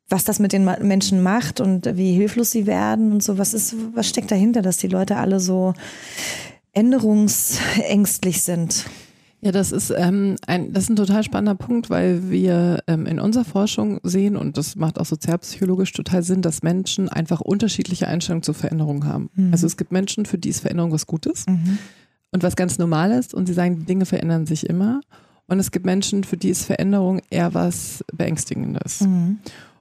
was 0.10 0.24
das 0.24 0.40
mit 0.40 0.54
den 0.54 0.66
Menschen 0.66 1.24
macht 1.24 1.60
und 1.60 1.98
wie 1.98 2.14
hilflos 2.14 2.52
sie 2.52 2.68
werden 2.68 3.12
und 3.12 3.24
so. 3.24 3.38
Was 3.38 3.54
ist, 3.54 3.76
was 3.96 4.08
steckt 4.08 4.32
dahinter, 4.32 4.62
dass 4.62 4.78
die 4.78 4.88
Leute 4.88 5.18
alle 5.18 5.40
so 5.40 5.74
änderungsängstlich 6.74 8.44
sind? 8.44 8.86
Ja, 9.42 9.52
das 9.52 9.72
ist, 9.72 9.94
ähm, 9.96 10.38
ein, 10.48 10.74
das 10.74 10.86
ist 10.86 10.90
ein 10.90 10.96
total 10.96 11.24
spannender 11.24 11.56
Punkt, 11.56 11.90
weil 11.90 12.30
wir 12.32 12.84
ähm, 12.88 13.06
in 13.06 13.20
unserer 13.20 13.46
Forschung 13.46 14.00
sehen, 14.04 14.38
und 14.38 14.58
das 14.58 14.76
macht 14.76 15.00
auch 15.00 15.06
sozialpsychologisch 15.06 15.92
total 15.92 16.24
Sinn, 16.24 16.42
dass 16.42 16.64
Menschen 16.64 17.10
einfach 17.10 17.42
unterschiedliche 17.42 18.08
Einstellungen 18.08 18.44
zur 18.44 18.56
Veränderung 18.56 19.06
haben. 19.06 19.30
Mhm. 19.36 19.52
Also 19.52 19.68
es 19.68 19.78
gibt 19.78 19.92
Menschen, 19.92 20.26
für 20.26 20.38
die 20.38 20.50
ist 20.50 20.62
Veränderung 20.62 20.92
was 20.92 21.06
Gutes. 21.06 21.46
Mhm 21.48 21.78
und 22.36 22.44
was 22.44 22.58
ganz 22.58 22.78
Normales 22.78 23.34
und 23.34 23.46
sie 23.46 23.54
sagen, 23.54 23.86
Dinge 23.86 24.06
verändern 24.06 24.46
sich 24.46 24.70
immer. 24.70 25.00
Und 25.48 25.58
es 25.58 25.72
gibt 25.72 25.86
Menschen, 25.86 26.26
für 26.26 26.36
die 26.36 26.50
ist 26.50 26.66
Veränderung 26.66 27.22
eher 27.30 27.54
was 27.54 28.04
Beängstigendes. 28.14 29.02
Mhm. 29.02 29.40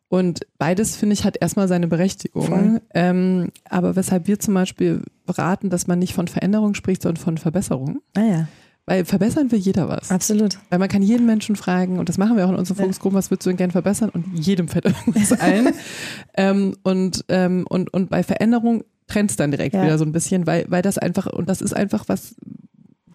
Und 0.09 0.47
beides, 0.57 0.95
finde 0.95 1.15
ich, 1.15 1.25
hat 1.25 1.37
erstmal 1.41 1.67
seine 1.67 1.89
Berechtigung. 1.89 2.81
Ähm, 2.95 3.51
aber 3.69 3.97
weshalb 3.97 4.29
wir 4.29 4.39
zum 4.39 4.55
Beispiel 4.55 5.03
beraten, 5.27 5.69
dass 5.69 5.89
man 5.89 5.99
nicht 5.99 6.15
von 6.15 6.29
Veränderung 6.29 6.75
spricht, 6.75 7.03
sondern 7.03 7.21
von 7.21 7.39
Verbesserung. 7.39 7.99
Ah 8.15 8.23
ja. 8.23 8.49
Weil 8.87 9.05
verbessern 9.05 9.51
will 9.51 9.59
jeder 9.59 9.89
was. 9.89 10.13
Absolut. 10.13 10.59
Weil 10.71 10.79
man 10.79 10.89
kann 10.89 11.03
jeden 11.03 11.27
Menschen 11.27 11.57
fragen, 11.57 11.99
und 11.99 12.09
das 12.09 12.19
machen 12.19 12.37
wir 12.37 12.45
auch 12.45 12.51
in 12.51 12.57
unserer 12.57 12.77
Fokusgruppe, 12.77 13.17
was 13.17 13.33
würdest 13.33 13.47
du 13.47 13.51
denn 13.51 13.57
gerne 13.57 13.73
verbessern? 13.73 14.11
Und 14.11 14.39
jedem 14.39 14.69
fällt 14.69 14.85
irgendwas 14.85 15.33
ein. 15.41 15.73
ähm, 16.35 16.77
und, 16.85 17.25
ähm, 17.29 17.67
und, 17.69 17.93
und 17.93 18.11
bei 18.11 18.23
Veränderung 18.23 18.85
trennt 19.07 19.31
es 19.31 19.37
dann 19.37 19.51
direkt 19.51 19.75
ja. 19.75 19.83
wieder 19.83 19.99
so 19.99 20.05
ein 20.05 20.13
bisschen, 20.13 20.47
weil, 20.47 20.67
weil 20.69 20.83
das 20.83 20.99
einfach, 20.99 21.27
und 21.27 21.49
das 21.49 21.61
ist 21.61 21.75
einfach 21.75 22.05
was 22.09 22.35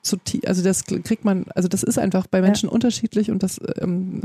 zu 0.01 0.17
also 0.45 0.63
das 0.63 0.85
kriegt 0.85 1.25
man, 1.25 1.45
also 1.55 1.67
das 1.67 1.83
ist 1.83 1.99
einfach 1.99 2.25
bei 2.27 2.41
Menschen 2.41 2.69
ja. 2.69 2.73
unterschiedlich 2.73 3.31
und 3.31 3.43
das 3.43 3.59
ähm, 3.81 4.21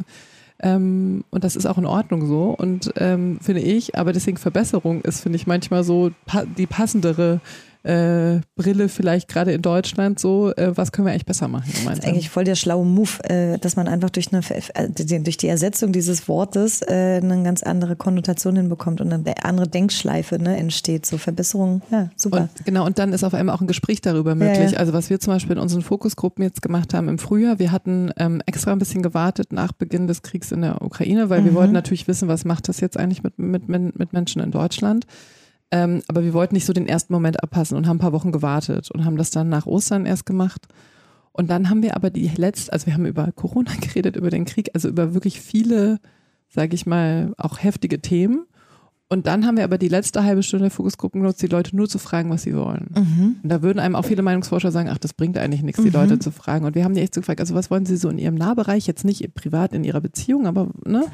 ähm, 0.60 1.24
und 1.30 1.42
das 1.42 1.56
ist 1.56 1.66
auch 1.66 1.78
in 1.78 1.86
Ordnung 1.86 2.26
so 2.26 2.54
und 2.56 2.92
ähm, 2.96 3.38
finde 3.40 3.60
ich, 3.60 3.98
aber 3.98 4.12
deswegen 4.12 4.36
Verbesserung 4.36 5.02
ist, 5.02 5.20
finde 5.20 5.36
ich, 5.36 5.46
manchmal 5.46 5.82
so 5.82 6.12
pa 6.26 6.44
die 6.44 6.66
passendere 6.66 7.40
äh, 7.84 8.40
Brille 8.56 8.88
vielleicht 8.88 9.28
gerade 9.28 9.52
in 9.52 9.60
Deutschland 9.60 10.18
so, 10.18 10.52
äh, 10.56 10.76
was 10.76 10.90
können 10.90 11.06
wir 11.06 11.12
eigentlich 11.12 11.26
besser 11.26 11.48
machen? 11.48 11.70
Das 11.84 11.98
ist 11.98 12.04
eigentlich 12.06 12.30
voll 12.30 12.44
der 12.44 12.54
schlaue 12.54 12.84
Move, 12.84 13.22
äh, 13.24 13.58
dass 13.58 13.76
man 13.76 13.88
einfach 13.88 14.08
durch, 14.10 14.32
eine, 14.32 14.42
äh, 14.74 15.20
durch 15.20 15.36
die 15.36 15.48
Ersetzung 15.48 15.92
dieses 15.92 16.26
Wortes 16.26 16.80
äh, 16.80 17.20
eine 17.22 17.42
ganz 17.42 17.62
andere 17.62 17.94
Konnotation 17.94 18.56
hinbekommt 18.56 19.02
und 19.02 19.12
eine 19.12 19.44
andere 19.44 19.68
Denkschleife 19.68 20.38
ne, 20.38 20.56
entsteht. 20.56 21.04
So 21.04 21.18
Verbesserung, 21.18 21.82
ja, 21.90 22.08
super. 22.16 22.48
Und, 22.56 22.64
genau, 22.64 22.86
und 22.86 22.98
dann 22.98 23.12
ist 23.12 23.22
auf 23.22 23.34
einmal 23.34 23.54
auch 23.54 23.60
ein 23.60 23.66
Gespräch 23.66 24.00
darüber 24.00 24.34
möglich. 24.34 24.58
Ja, 24.58 24.70
ja. 24.70 24.78
Also 24.78 24.94
was 24.94 25.10
wir 25.10 25.20
zum 25.20 25.34
Beispiel 25.34 25.56
in 25.56 25.62
unseren 25.62 25.82
Fokusgruppen 25.82 26.42
jetzt 26.42 26.62
gemacht 26.62 26.94
haben 26.94 27.08
im 27.08 27.18
Frühjahr, 27.18 27.58
wir 27.58 27.70
hatten 27.70 28.10
ähm, 28.16 28.42
extra 28.46 28.72
ein 28.72 28.78
bisschen 28.78 29.02
gewartet 29.02 29.52
nach 29.52 29.72
Beginn 29.72 30.06
des 30.06 30.22
Kriegs 30.22 30.52
in 30.52 30.62
der 30.62 30.80
Ukraine, 30.80 31.28
weil 31.28 31.42
mhm. 31.42 31.46
wir 31.46 31.54
wollten 31.54 31.72
natürlich 31.72 32.08
wissen, 32.08 32.28
was 32.28 32.46
macht 32.46 32.68
das 32.68 32.80
jetzt 32.80 32.96
eigentlich 32.96 33.22
mit, 33.22 33.38
mit, 33.38 33.68
mit 33.68 34.12
Menschen 34.14 34.40
in 34.40 34.50
Deutschland. 34.50 35.06
Ähm, 35.74 36.02
aber 36.06 36.22
wir 36.22 36.34
wollten 36.34 36.54
nicht 36.54 36.66
so 36.66 36.72
den 36.72 36.86
ersten 36.86 37.12
Moment 37.12 37.42
abpassen 37.42 37.76
und 37.76 37.88
haben 37.88 37.96
ein 37.96 38.00
paar 38.00 38.12
Wochen 38.12 38.30
gewartet 38.30 38.92
und 38.92 39.04
haben 39.04 39.16
das 39.16 39.30
dann 39.30 39.48
nach 39.48 39.66
Ostern 39.66 40.06
erst 40.06 40.24
gemacht. 40.24 40.68
Und 41.32 41.50
dann 41.50 41.68
haben 41.68 41.82
wir 41.82 41.96
aber 41.96 42.10
die 42.10 42.28
letzte, 42.28 42.72
also 42.72 42.86
wir 42.86 42.94
haben 42.94 43.06
über 43.06 43.32
Corona 43.32 43.72
geredet, 43.80 44.14
über 44.14 44.30
den 44.30 44.44
Krieg, 44.44 44.70
also 44.72 44.88
über 44.88 45.14
wirklich 45.14 45.40
viele, 45.40 45.98
sage 46.48 46.76
ich 46.76 46.86
mal, 46.86 47.34
auch 47.38 47.60
heftige 47.60 48.00
Themen. 48.00 48.46
Und 49.08 49.26
dann 49.26 49.44
haben 49.44 49.56
wir 49.56 49.64
aber 49.64 49.76
die 49.76 49.88
letzte 49.88 50.22
halbe 50.22 50.44
Stunde 50.44 50.66
der 50.66 50.70
Fokusgruppen 50.70 51.20
genutzt, 51.20 51.42
die 51.42 51.48
Leute 51.48 51.74
nur 51.74 51.88
zu 51.88 51.98
fragen, 51.98 52.30
was 52.30 52.42
sie 52.42 52.54
wollen. 52.54 52.90
Mhm. 52.94 53.36
Und 53.42 53.48
da 53.48 53.60
würden 53.60 53.80
einem 53.80 53.96
auch 53.96 54.04
viele 54.04 54.22
Meinungsforscher 54.22 54.70
sagen, 54.70 54.88
ach, 54.88 54.98
das 54.98 55.12
bringt 55.12 55.36
eigentlich 55.38 55.64
nichts, 55.64 55.82
die 55.82 55.88
mhm. 55.88 55.94
Leute 55.94 56.18
zu 56.20 56.30
fragen. 56.30 56.66
Und 56.66 56.76
wir 56.76 56.84
haben 56.84 56.94
die 56.94 57.00
echt 57.00 57.14
so 57.14 57.20
gefragt, 57.20 57.40
also 57.40 57.56
was 57.56 57.68
wollen 57.68 57.84
sie 57.84 57.96
so 57.96 58.08
in 58.08 58.18
ihrem 58.18 58.36
Nahbereich, 58.36 58.86
jetzt 58.86 59.04
nicht 59.04 59.34
privat 59.34 59.72
in 59.72 59.82
ihrer 59.82 60.00
Beziehung, 60.00 60.46
aber, 60.46 60.68
ne? 60.84 61.04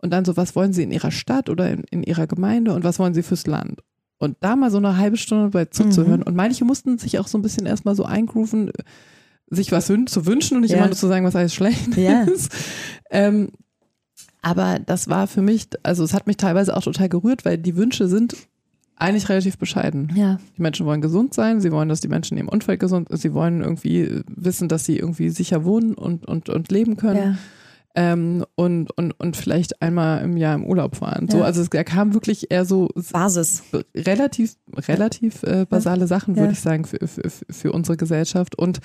Und 0.00 0.12
dann 0.12 0.24
so, 0.24 0.36
was 0.36 0.54
wollen 0.56 0.72
sie 0.72 0.84
in 0.84 0.92
ihrer 0.92 1.10
Stadt 1.10 1.50
oder 1.50 1.70
in, 1.70 1.84
in 1.90 2.02
ihrer 2.02 2.26
Gemeinde 2.26 2.72
und 2.72 2.84
was 2.84 2.98
wollen 2.98 3.14
sie 3.14 3.22
fürs 3.22 3.46
Land? 3.46 3.82
Und 4.18 4.36
da 4.40 4.56
mal 4.56 4.70
so 4.70 4.78
eine 4.78 4.96
halbe 4.96 5.16
Stunde 5.16 5.50
bei 5.50 5.66
zuzuhören. 5.66 6.20
Mhm. 6.20 6.26
Und 6.26 6.36
manche 6.36 6.64
mussten 6.64 6.98
sich 6.98 7.18
auch 7.18 7.28
so 7.28 7.38
ein 7.38 7.42
bisschen 7.42 7.66
erstmal 7.66 7.94
so 7.94 8.04
eingrooven, 8.04 8.72
sich 9.48 9.72
was 9.72 9.86
zu 9.86 10.26
wünschen 10.26 10.56
und 10.56 10.62
nicht 10.62 10.72
ja. 10.72 10.78
immer 10.78 10.88
nur 10.88 10.96
zu 10.96 11.06
sagen, 11.06 11.24
was 11.24 11.36
alles 11.36 11.54
schlecht 11.54 11.96
ja. 11.96 12.22
ist. 12.22 12.52
Ähm, 13.10 13.50
aber 14.42 14.78
das 14.78 15.08
war 15.08 15.26
für 15.26 15.42
mich, 15.42 15.68
also 15.82 16.04
es 16.04 16.14
hat 16.14 16.26
mich 16.26 16.36
teilweise 16.36 16.76
auch 16.76 16.82
total 16.82 17.08
gerührt, 17.08 17.44
weil 17.44 17.58
die 17.58 17.76
Wünsche 17.76 18.08
sind 18.08 18.36
eigentlich 18.96 19.28
relativ 19.28 19.58
bescheiden. 19.58 20.12
Ja. 20.14 20.38
Die 20.56 20.62
Menschen 20.62 20.84
wollen 20.86 21.00
gesund 21.00 21.34
sein, 21.34 21.60
sie 21.60 21.70
wollen, 21.70 21.88
dass 21.88 22.00
die 22.00 22.08
Menschen 22.08 22.36
in 22.36 22.44
ihrem 22.44 22.48
Umfeld 22.48 22.80
gesund 22.80 23.08
sind, 23.08 23.18
sie 23.18 23.32
wollen 23.32 23.62
irgendwie 23.62 24.22
wissen, 24.26 24.68
dass 24.68 24.84
sie 24.84 24.98
irgendwie 24.98 25.30
sicher 25.30 25.64
wohnen 25.64 25.94
und, 25.94 26.26
und, 26.26 26.48
und 26.48 26.70
leben 26.70 26.96
können. 26.96 27.16
Ja. 27.16 27.38
Ähm, 27.94 28.44
und, 28.54 28.96
und, 28.96 29.12
und 29.18 29.36
vielleicht 29.36 29.82
einmal 29.82 30.22
im 30.22 30.36
Jahr 30.36 30.54
im 30.54 30.64
Urlaub 30.64 30.96
fahren. 30.96 31.28
So, 31.28 31.42
also 31.42 31.62
es 31.62 31.70
kam 31.70 32.14
wirklich 32.14 32.50
eher 32.50 32.64
so 32.64 32.88
Basis. 33.12 33.64
Relativ, 33.96 34.56
relativ 34.86 35.42
äh, 35.42 35.66
basale 35.68 36.06
Sachen, 36.06 36.36
würde 36.36 36.52
ich 36.52 36.60
sagen, 36.60 36.84
für, 36.84 37.06
für, 37.08 37.30
für 37.50 37.72
unsere 37.72 37.96
Gesellschaft. 37.96 38.56
Und 38.56 38.78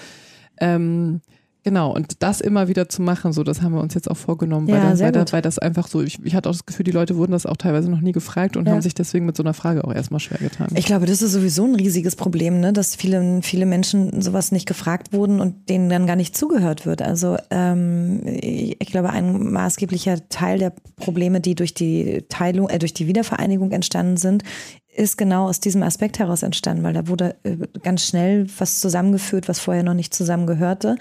ähm, 0.59 1.21
Genau, 1.63 1.93
und 1.93 2.21
das 2.21 2.41
immer 2.41 2.67
wieder 2.67 2.89
zu 2.89 3.01
machen, 3.01 3.31
so 3.31 3.43
das 3.43 3.61
haben 3.61 3.73
wir 3.73 3.81
uns 3.81 3.93
jetzt 3.93 4.11
auch 4.11 4.17
vorgenommen, 4.17 4.67
ja, 4.67 4.99
weil, 4.99 4.99
weil, 5.13 5.25
weil, 5.31 5.41
das 5.41 5.59
einfach 5.59 5.87
so, 5.87 6.01
ich, 6.01 6.19
ich, 6.23 6.35
hatte 6.35 6.49
auch 6.49 6.53
das 6.53 6.65
Gefühl, 6.65 6.83
die 6.83 6.91
Leute 6.91 7.15
wurden 7.15 7.31
das 7.31 7.45
auch 7.45 7.55
teilweise 7.55 7.89
noch 7.89 8.01
nie 8.01 8.11
gefragt 8.11 8.57
und 8.57 8.67
ja. 8.67 8.73
haben 8.73 8.81
sich 8.81 8.93
deswegen 8.93 9.25
mit 9.25 9.37
so 9.37 9.43
einer 9.43 9.53
Frage 9.53 9.85
auch 9.85 9.93
erstmal 9.93 10.19
schwer 10.19 10.39
getan. 10.39 10.67
Ich 10.75 10.85
glaube, 10.85 11.05
das 11.05 11.21
ist 11.21 11.31
sowieso 11.31 11.63
ein 11.65 11.75
riesiges 11.75 12.17
Problem, 12.17 12.59
ne? 12.59 12.73
dass 12.73 12.95
viele, 12.95 13.41
viele 13.43 13.65
Menschen 13.65 14.21
sowas 14.21 14.51
nicht 14.51 14.67
gefragt 14.67 15.13
wurden 15.13 15.39
und 15.39 15.69
denen 15.69 15.89
dann 15.89 16.05
gar 16.05 16.17
nicht 16.17 16.35
zugehört 16.35 16.85
wird. 16.85 17.01
Also 17.01 17.37
ähm, 17.49 18.21
ich, 18.25 18.81
ich 18.81 18.87
glaube, 18.91 19.11
ein 19.11 19.51
maßgeblicher 19.51 20.27
Teil 20.27 20.59
der 20.59 20.73
Probleme, 20.97 21.39
die 21.39 21.55
durch 21.55 21.73
die 21.73 22.25
Teilung, 22.27 22.67
äh, 22.67 22.77
durch 22.77 22.93
die 22.93 23.07
Wiedervereinigung 23.07 23.71
entstanden 23.71 24.17
sind, 24.17 24.43
ist 24.95 25.17
genau 25.17 25.47
aus 25.47 25.59
diesem 25.59 25.83
Aspekt 25.83 26.19
heraus 26.19 26.43
entstanden, 26.43 26.83
weil 26.83 26.93
da 26.93 27.07
wurde 27.07 27.35
äh, 27.43 27.57
ganz 27.81 28.05
schnell 28.05 28.47
was 28.57 28.79
zusammengeführt, 28.79 29.47
was 29.47 29.59
vorher 29.59 29.83
noch 29.83 29.93
nicht 29.93 30.13
zusammengehörte. 30.13 30.97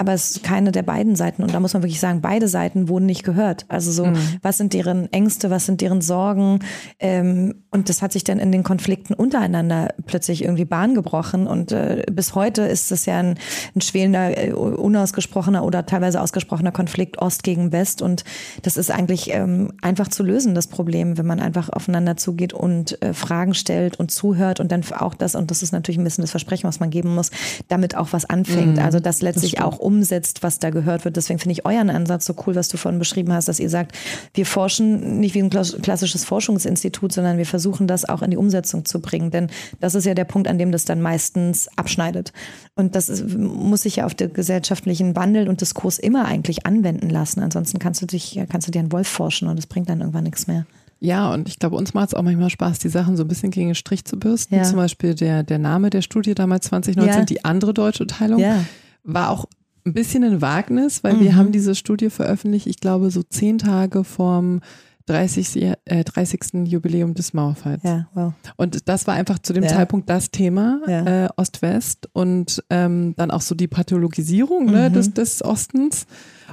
Aber 0.00 0.14
es 0.14 0.30
ist 0.30 0.42
keine 0.42 0.72
der 0.72 0.82
beiden 0.82 1.14
Seiten. 1.14 1.42
Und 1.42 1.52
da 1.52 1.60
muss 1.60 1.74
man 1.74 1.82
wirklich 1.82 2.00
sagen, 2.00 2.22
beide 2.22 2.48
Seiten 2.48 2.88
wurden 2.88 3.04
nicht 3.04 3.22
gehört. 3.22 3.66
Also 3.68 3.92
so, 3.92 4.06
mhm. 4.06 4.16
was 4.40 4.56
sind 4.56 4.72
deren 4.72 5.12
Ängste, 5.12 5.50
was 5.50 5.66
sind 5.66 5.82
deren 5.82 6.00
Sorgen? 6.00 6.60
Ähm, 6.98 7.64
und 7.70 7.90
das 7.90 8.00
hat 8.00 8.12
sich 8.12 8.24
dann 8.24 8.38
in 8.38 8.50
den 8.50 8.62
Konflikten 8.62 9.12
untereinander 9.12 9.92
plötzlich 10.06 10.42
irgendwie 10.42 10.64
Bahn 10.64 10.94
gebrochen. 10.94 11.46
Und 11.46 11.72
äh, 11.72 12.04
bis 12.10 12.34
heute 12.34 12.62
ist 12.62 12.90
es 12.92 13.04
ja 13.04 13.18
ein, 13.18 13.38
ein 13.76 13.82
schwelender, 13.82 14.38
äh, 14.38 14.52
unausgesprochener 14.52 15.64
oder 15.64 15.84
teilweise 15.84 16.22
ausgesprochener 16.22 16.72
Konflikt 16.72 17.20
Ost 17.20 17.42
gegen 17.42 17.70
West. 17.72 18.00
Und 18.00 18.24
das 18.62 18.78
ist 18.78 18.90
eigentlich 18.90 19.34
ähm, 19.34 19.72
einfach 19.82 20.08
zu 20.08 20.22
lösen, 20.22 20.54
das 20.54 20.68
Problem, 20.68 21.18
wenn 21.18 21.26
man 21.26 21.40
einfach 21.40 21.68
aufeinander 21.68 22.16
zugeht 22.16 22.54
und 22.54 23.02
äh, 23.02 23.12
Fragen 23.30 23.54
stellt 23.54 24.00
und 24.00 24.10
zuhört 24.10 24.58
und 24.58 24.72
dann 24.72 24.82
auch 24.98 25.14
das, 25.14 25.36
und 25.36 25.52
das 25.52 25.62
ist 25.62 25.70
natürlich 25.70 25.98
ein 25.98 26.02
bisschen 26.02 26.22
das 26.22 26.32
Versprechen, 26.32 26.66
was 26.66 26.80
man 26.80 26.90
geben 26.90 27.14
muss, 27.14 27.30
damit 27.68 27.96
auch 27.96 28.08
was 28.10 28.24
anfängt. 28.24 28.74
Mhm, 28.74 28.82
also 28.82 28.98
das 28.98 29.22
letztlich 29.22 29.52
das 29.52 29.64
auch 29.64 29.78
umsetzt, 29.78 30.42
was 30.42 30.58
da 30.58 30.70
gehört 30.70 31.04
wird. 31.04 31.16
Deswegen 31.16 31.38
finde 31.38 31.52
ich 31.52 31.64
euren 31.64 31.90
Ansatz 31.90 32.26
so 32.26 32.34
cool, 32.44 32.56
was 32.56 32.66
du 32.66 32.76
vorhin 32.76 32.98
beschrieben 32.98 33.32
hast, 33.32 33.46
dass 33.46 33.60
ihr 33.60 33.70
sagt, 33.70 33.96
wir 34.34 34.46
forschen 34.46 35.20
nicht 35.20 35.36
wie 35.36 35.44
ein 35.44 35.48
klassisches 35.48 36.24
Forschungsinstitut, 36.24 37.12
sondern 37.12 37.38
wir 37.38 37.46
versuchen 37.46 37.86
das 37.86 38.04
auch 38.04 38.22
in 38.22 38.32
die 38.32 38.36
Umsetzung 38.36 38.84
zu 38.84 39.00
bringen. 39.00 39.30
Denn 39.30 39.46
das 39.78 39.94
ist 39.94 40.06
ja 40.06 40.14
der 40.14 40.24
Punkt, 40.24 40.48
an 40.48 40.58
dem 40.58 40.72
das 40.72 40.84
dann 40.84 41.00
meistens 41.00 41.68
abschneidet. 41.76 42.32
Und 42.74 42.96
das 42.96 43.08
ist, 43.08 43.28
muss 43.38 43.82
sich 43.82 43.96
ja 43.96 44.06
auf 44.06 44.14
den 44.16 44.32
gesellschaftlichen 44.32 45.14
Wandel 45.14 45.48
und 45.48 45.60
Diskurs 45.60 46.00
immer 46.00 46.24
eigentlich 46.24 46.66
anwenden 46.66 47.10
lassen. 47.10 47.44
Ansonsten 47.44 47.78
kannst 47.78 48.02
du 48.02 48.06
dich, 48.06 48.40
kannst 48.50 48.66
du 48.66 48.72
dir 48.72 48.80
einen 48.80 48.90
Wolf 48.90 49.06
forschen 49.06 49.46
und 49.46 49.56
es 49.56 49.68
bringt 49.68 49.88
dann 49.88 50.00
irgendwann 50.00 50.24
nichts 50.24 50.48
mehr. 50.48 50.66
Ja, 51.00 51.32
und 51.32 51.48
ich 51.48 51.58
glaube, 51.58 51.76
uns 51.76 51.94
macht 51.94 52.08
es 52.08 52.14
auch 52.14 52.22
manchmal 52.22 52.50
Spaß, 52.50 52.78
die 52.78 52.90
Sachen 52.90 53.16
so 53.16 53.24
ein 53.24 53.28
bisschen 53.28 53.50
gegen 53.50 53.68
den 53.68 53.74
Strich 53.74 54.04
zu 54.04 54.18
bürsten. 54.18 54.54
Ja. 54.54 54.62
Zum 54.64 54.76
Beispiel 54.76 55.14
der, 55.14 55.42
der 55.42 55.58
Name 55.58 55.88
der 55.88 56.02
Studie 56.02 56.34
damals 56.34 56.66
2019, 56.66 57.20
ja. 57.20 57.24
die 57.24 57.44
andere 57.44 57.72
deutsche 57.72 58.06
Teilung, 58.06 58.38
ja. 58.38 58.64
war 59.02 59.30
auch 59.30 59.46
ein 59.86 59.94
bisschen 59.94 60.22
ein 60.24 60.42
Wagnis, 60.42 61.02
weil 61.02 61.14
mhm. 61.14 61.20
wir 61.20 61.36
haben 61.36 61.52
diese 61.52 61.74
Studie 61.74 62.10
veröffentlicht, 62.10 62.66
ich 62.66 62.80
glaube, 62.80 63.10
so 63.10 63.22
zehn 63.22 63.56
Tage 63.56 64.04
vorm 64.04 64.60
30. 65.06 65.56
Äh, 65.86 66.04
30. 66.04 66.66
Jubiläum 66.66 67.14
des 67.14 67.32
Mauerfalls. 67.32 67.82
Ja, 67.82 68.06
wow. 68.14 68.32
Und 68.56 68.88
das 68.88 69.06
war 69.06 69.14
einfach 69.14 69.38
zu 69.40 69.52
dem 69.52 69.64
ja. 69.64 69.70
Zeitpunkt 69.70 70.08
das 70.08 70.30
Thema, 70.30 70.80
ja. 70.86 71.24
äh, 71.24 71.28
Ost-West 71.36 72.08
und 72.12 72.62
ähm, 72.70 73.14
dann 73.16 73.30
auch 73.30 73.40
so 73.40 73.54
die 73.54 73.66
Pathologisierung 73.66 74.66
ne, 74.66 74.88
mhm. 74.88 74.92
des, 74.92 75.12
des 75.12 75.44
Ostens. 75.44 76.06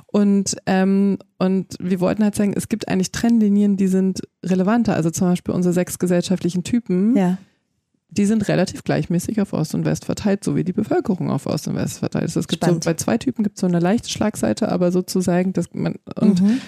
Und, 0.05 0.55
ähm, 0.65 1.17
und 1.37 1.75
wir 1.79 1.99
wollten 1.99 2.23
halt 2.23 2.35
sagen, 2.35 2.53
es 2.55 2.69
gibt 2.69 2.87
eigentlich 2.87 3.11
Trennlinien, 3.11 3.77
die 3.77 3.87
sind 3.87 4.21
relevanter. 4.43 4.93
Also 4.93 5.09
zum 5.09 5.29
Beispiel 5.29 5.53
unsere 5.53 5.73
sechs 5.73 5.99
gesellschaftlichen 5.99 6.63
Typen. 6.63 7.15
Ja. 7.15 7.37
Die 8.09 8.25
sind 8.25 8.47
relativ 8.47 8.83
gleichmäßig 8.83 9.41
auf 9.41 9.51
Ost 9.51 9.75
und 9.75 9.83
West 9.83 10.05
verteilt, 10.05 10.43
so 10.43 10.55
wie 10.55 10.63
die 10.63 10.73
Bevölkerung 10.73 11.29
auf 11.29 11.45
Ost 11.45 11.67
und 11.67 11.75
West 11.75 11.99
verteilt 11.99 12.25
ist. 12.25 12.37
Es 12.37 12.47
gibt 12.47 12.63
so, 12.63 12.79
bei 12.79 12.93
zwei 12.93 13.17
Typen 13.17 13.43
gibt 13.43 13.57
es 13.57 13.61
so 13.61 13.67
eine 13.67 13.79
leichte 13.79 14.09
Schlagseite, 14.09 14.69
aber 14.69 14.93
sozusagen, 14.93 15.51
dass 15.51 15.73
man, 15.73 15.95
und, 16.15 16.41
mhm. 16.41 16.61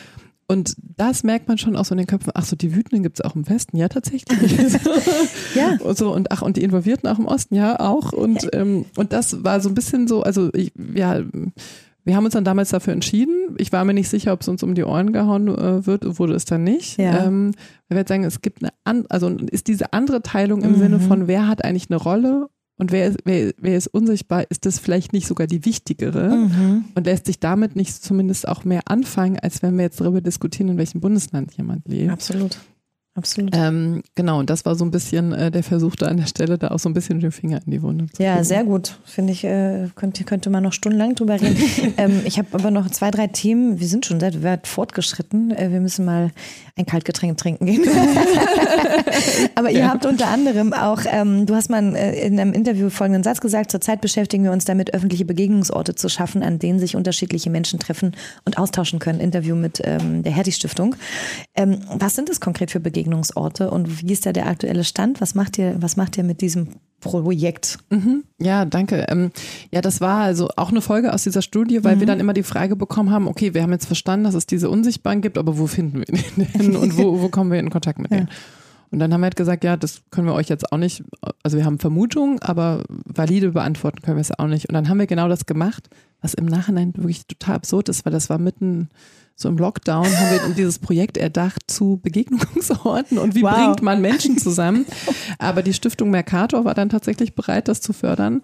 Und 0.51 0.75
das 0.97 1.23
merkt 1.23 1.47
man 1.47 1.59
schon 1.59 1.75
auch 1.75 1.86
so 1.86 1.93
in 1.93 1.99
den 1.99 2.07
Köpfen. 2.07 2.32
Ach 2.34 2.43
so, 2.43 2.55
die 2.55 2.75
Wütenden 2.75 3.03
gibt 3.03 3.19
es 3.19 3.23
auch 3.23 3.36
im 3.36 3.47
Westen, 3.47 3.77
ja 3.77 3.88
tatsächlich. 3.88 4.57
ja. 5.55 5.77
Und 5.80 5.95
so 5.95 6.11
und 6.11 6.32
ach 6.32 6.41
und 6.41 6.57
die 6.57 6.63
Involvierten 6.63 7.07
auch 7.07 7.19
im 7.19 7.27
Osten, 7.27 7.53
ja 7.53 7.80
auch. 7.80 8.13
Und. 8.13 8.49
Ähm, 8.53 8.86
und 8.97 9.13
das 9.13 9.43
war 9.43 9.61
so 9.61 9.69
ein 9.69 9.75
bisschen 9.75 10.07
so, 10.07 10.23
also 10.23 10.49
ich, 10.55 10.73
ja 10.95 11.21
wir 12.10 12.16
haben 12.16 12.26
uns 12.26 12.34
dann 12.34 12.43
damals 12.43 12.70
dafür 12.70 12.91
entschieden. 12.91 13.55
Ich 13.60 13.72
war 13.72 13.86
mir 13.86 13.93
nicht 13.93 14.10
sicher, 14.10 14.34
ob 14.34 14.41
es 14.41 14.47
uns 14.47 14.64
um 14.64 14.74
die 14.74 14.84
Ohren 14.84 15.14
gehauen 15.14 15.47
äh, 15.47 15.86
wird, 15.86 16.18
wurde 16.18 16.34
es 16.34 16.43
dann 16.43 16.64
nicht. 16.64 16.97
Ja. 16.97 17.26
Ähm, 17.26 17.51
wir 17.88 17.97
werden 17.97 18.07
sagen, 18.07 18.24
es 18.24 18.41
gibt 18.41 18.64
eine, 18.64 18.74
an, 18.84 19.05
also 19.10 19.30
ist 19.30 19.68
diese 19.68 19.93
andere 19.93 20.24
Teilung 20.24 20.64
im 20.64 20.72
mhm. 20.72 20.80
Sinne 20.80 20.99
von, 20.99 21.28
wer 21.28 21.47
hat 21.47 21.64
eigentlich 21.64 21.91
eine 21.91 21.97
Rolle 21.97 22.47
und 22.80 22.91
wer 22.91 23.10
ist, 23.10 23.20
wer, 23.26 23.53
wer 23.60 23.78
ist 23.78 23.88
unsichtbar, 23.88 24.43
ist 24.49 24.66
das 24.66 24.80
vielleicht 24.80 25.14
nicht 25.14 25.28
sogar 25.28 25.45
die 25.45 25.66
wichtigere 25.66 26.32
mhm. 26.32 26.86
und 26.95 27.05
lässt 27.05 27.28
sich 27.28 27.39
damit 27.39 27.76
nicht 27.76 27.93
zumindest 28.03 28.47
auch 28.47 28.66
mehr 28.66 28.82
anfangen, 28.86 29.38
als 29.38 29.62
wenn 29.62 29.78
wir 29.78 29.84
jetzt 29.84 30.01
darüber 30.01 30.22
diskutieren, 30.22 30.70
in 30.70 30.78
welchem 30.80 31.01
Bundesland 31.01 31.53
jemand 31.57 31.88
lebt. 31.88 32.12
Absolut. 32.12 32.57
Absolut. 33.16 33.53
Ähm, 33.53 34.01
genau, 34.16 34.39
und 34.39 34.49
das 34.49 34.66
war 34.66 34.76
so 34.76 34.86
ein 34.86 34.91
bisschen 34.91 35.34
äh, 35.34 35.51
der 35.51 35.64
Versuch 35.64 35.95
da 35.95 36.05
an 36.05 36.18
der 36.18 36.28
Stelle, 36.28 36.57
da 36.57 36.70
auch 36.70 36.80
so 36.80 36.88
ein 36.88 36.93
bisschen 36.93 37.20
den 37.20 37.32
Finger 37.32 37.60
in 37.66 37.72
die 37.72 37.82
Wunde 37.82 38.05
zu 38.07 38.24
Ja, 38.24 38.43
sehr 38.43 38.64
gut. 38.64 38.97
Finde 39.03 39.34
ich, 39.34 39.43
äh, 39.43 39.89
könnte, 39.95 40.24
könnte 40.24 40.49
man 40.49 40.64
noch 40.64 40.74
stundenlang 40.74 41.16
drüber 41.16 41.41
reden. 41.41 41.57
ähm, 41.97 42.22
ich 42.24 42.38
habe 42.38 42.47
aber 42.53 42.72
noch 42.72 42.89
zwei, 42.91 43.12
drei 43.12 43.28
Themen. 43.28 43.80
Wir 43.80 43.88
sind 43.88 44.05
schon 44.05 44.20
sehr 44.20 44.41
weit 44.43 44.68
fortgeschritten. 44.68 45.51
Äh, 45.51 45.72
wir 45.72 45.82
müssen 45.82 46.05
mal 46.05 46.32
ein 46.78 46.86
Kaltgetränk 46.86 47.38
trinken 47.38 47.66
gehen. 47.66 47.84
aber 49.55 49.72
ihr 49.72 49.89
habt 49.89 50.05
unter 50.05 50.28
anderem 50.28 50.72
auch, 50.72 51.01
ähm, 51.12 51.45
du 51.45 51.55
hast 51.55 51.70
mal 51.70 51.95
äh, 51.95 52.26
in 52.26 52.39
einem 52.39 52.53
Interview 52.53 52.89
folgenden 52.89 53.24
Satz 53.24 53.41
gesagt, 53.41 53.72
zurzeit 53.72 54.01
beschäftigen 54.01 54.45
wir 54.45 54.51
uns 54.51 54.64
damit, 54.66 54.93
öffentliche 54.93 55.26
Begegnungsorte 55.26 55.95
zu 55.95 56.07
schaffen, 56.10 56.41
an 56.41 56.60
denen 56.60 56.80
sich 56.80 56.95
unterschiedliche 56.95 57.49
Menschen 57.49 57.80
treffen 57.80 58.16
und 58.45 58.57
austauschen 58.57 58.99
können. 58.99 59.20
Interview 59.20 59.55
mit 59.55 59.82
ähm, 59.84 60.24
der 60.24 60.32
Hertie 60.32 60.53
Stiftung. 60.53 60.95
Ähm, 61.55 61.80
was 61.91 62.16
sind 62.16 62.30
das 62.30 62.39
konkret 62.39 62.72
für 62.72 62.80
Begegnungsorte? 62.80 62.98
Begegnungsorte 62.99 63.71
und 63.71 64.01
wie 64.01 64.11
ist 64.11 64.25
da 64.25 64.33
der 64.33 64.47
aktuelle 64.47 64.83
Stand? 64.83 65.21
Was 65.21 65.33
macht 65.33 65.57
ihr, 65.57 65.75
was 65.79 65.95
macht 65.95 66.17
ihr 66.17 66.23
mit 66.23 66.41
diesem 66.41 66.67
Projekt? 66.99 67.77
Mhm. 67.89 68.25
Ja, 68.41 68.65
danke. 68.65 69.05
Ähm, 69.09 69.31
ja, 69.71 69.79
das 69.79 70.01
war 70.01 70.21
also 70.21 70.49
auch 70.57 70.69
eine 70.69 70.81
Folge 70.81 71.13
aus 71.13 71.23
dieser 71.23 71.41
Studie, 71.41 71.83
weil 71.83 71.95
mhm. 71.95 71.99
wir 72.01 72.07
dann 72.07 72.19
immer 72.19 72.33
die 72.33 72.43
Frage 72.43 72.75
bekommen 72.75 73.11
haben, 73.11 73.27
okay, 73.27 73.53
wir 73.53 73.63
haben 73.63 73.71
jetzt 73.71 73.85
verstanden, 73.85 74.25
dass 74.25 74.35
es 74.35 74.47
diese 74.47 74.69
Unsichtbaren 74.69 75.21
gibt, 75.21 75.37
aber 75.37 75.57
wo 75.57 75.67
finden 75.67 75.99
wir 75.99 76.05
den 76.05 76.47
denn 76.59 76.75
und 76.75 76.97
wo, 76.97 77.21
wo 77.21 77.29
kommen 77.29 77.51
wir 77.51 77.59
in 77.59 77.69
Kontakt 77.69 77.99
mit 77.99 78.11
denen? 78.11 78.27
Ja. 78.27 78.33
Und 78.91 78.99
dann 78.99 79.13
haben 79.13 79.21
wir 79.21 79.25
halt 79.25 79.35
gesagt, 79.35 79.63
ja, 79.63 79.77
das 79.77 80.01
können 80.09 80.27
wir 80.27 80.33
euch 80.33 80.49
jetzt 80.49 80.71
auch 80.73 80.77
nicht, 80.77 81.03
also 81.43 81.57
wir 81.57 81.63
haben 81.63 81.77
Vermutungen, 81.77 82.41
aber 82.41 82.83
valide 83.05 83.51
beantworten 83.51 84.01
können 84.01 84.17
wir 84.17 84.21
es 84.21 84.37
auch 84.37 84.47
nicht. 84.47 84.67
Und 84.67 84.73
dann 84.73 84.89
haben 84.89 84.97
wir 84.97 85.05
genau 85.05 85.29
das 85.29 85.45
gemacht, 85.45 85.89
was 86.21 86.33
im 86.33 86.47
Nachhinein 86.47 86.93
wirklich 86.95 87.25
total 87.27 87.55
absurd 87.55 87.87
ist, 87.87 88.03
weil 88.03 88.11
das 88.11 88.29
war 88.31 88.39
mitten 88.39 88.89
so 89.41 89.47
im 89.47 89.57
Lockdown 89.57 90.05
haben 90.05 90.31
wir 90.31 90.55
dieses 90.55 90.79
Projekt 90.79 91.17
erdacht 91.17 91.71
zu 91.71 91.99
Begegnungsorten 92.03 93.17
und 93.17 93.35
wie 93.35 93.41
wow. 93.41 93.53
bringt 93.53 93.81
man 93.81 94.01
Menschen 94.01 94.37
zusammen. 94.37 94.85
Aber 95.37 95.63
die 95.63 95.73
Stiftung 95.73 96.09
Mercator 96.09 96.65
war 96.65 96.73
dann 96.73 96.89
tatsächlich 96.89 97.35
bereit, 97.35 97.69
das 97.69 97.79
zu 97.79 97.93
fördern. 97.93 98.41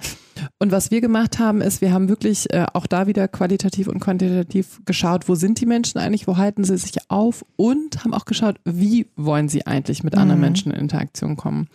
Und 0.58 0.72
was 0.72 0.92
wir 0.92 1.02
gemacht 1.02 1.38
haben, 1.38 1.62
ist, 1.62 1.82
wir 1.82 1.92
haben 1.92 2.08
wirklich 2.08 2.54
äh, 2.54 2.66
auch 2.74 2.88
da 2.88 3.08
wieder 3.08 3.28
qualitativ 3.28 3.88
und 3.88 4.00
quantitativ 4.00 4.82
geschaut, 4.86 5.28
wo 5.28 5.36
sind 5.36 5.60
die 5.60 5.66
Menschen 5.66 6.00
eigentlich, 6.00 6.28
wo 6.28 6.38
halten 6.38 6.64
sie 6.64 6.78
sich 6.78 7.10
auf 7.10 7.46
und 7.58 8.04
haben 8.04 8.14
auch 8.14 8.26
geschaut, 8.26 8.56
wie 8.64 9.08
wollen 9.18 9.50
sie 9.50 9.68
eigentlich 9.68 10.04
mit 10.04 10.16
mhm. 10.16 10.22
anderen 10.22 10.42
Menschen 10.42 10.72
in 10.72 10.80
Interaktion 10.80 11.36
kommen. 11.36 11.68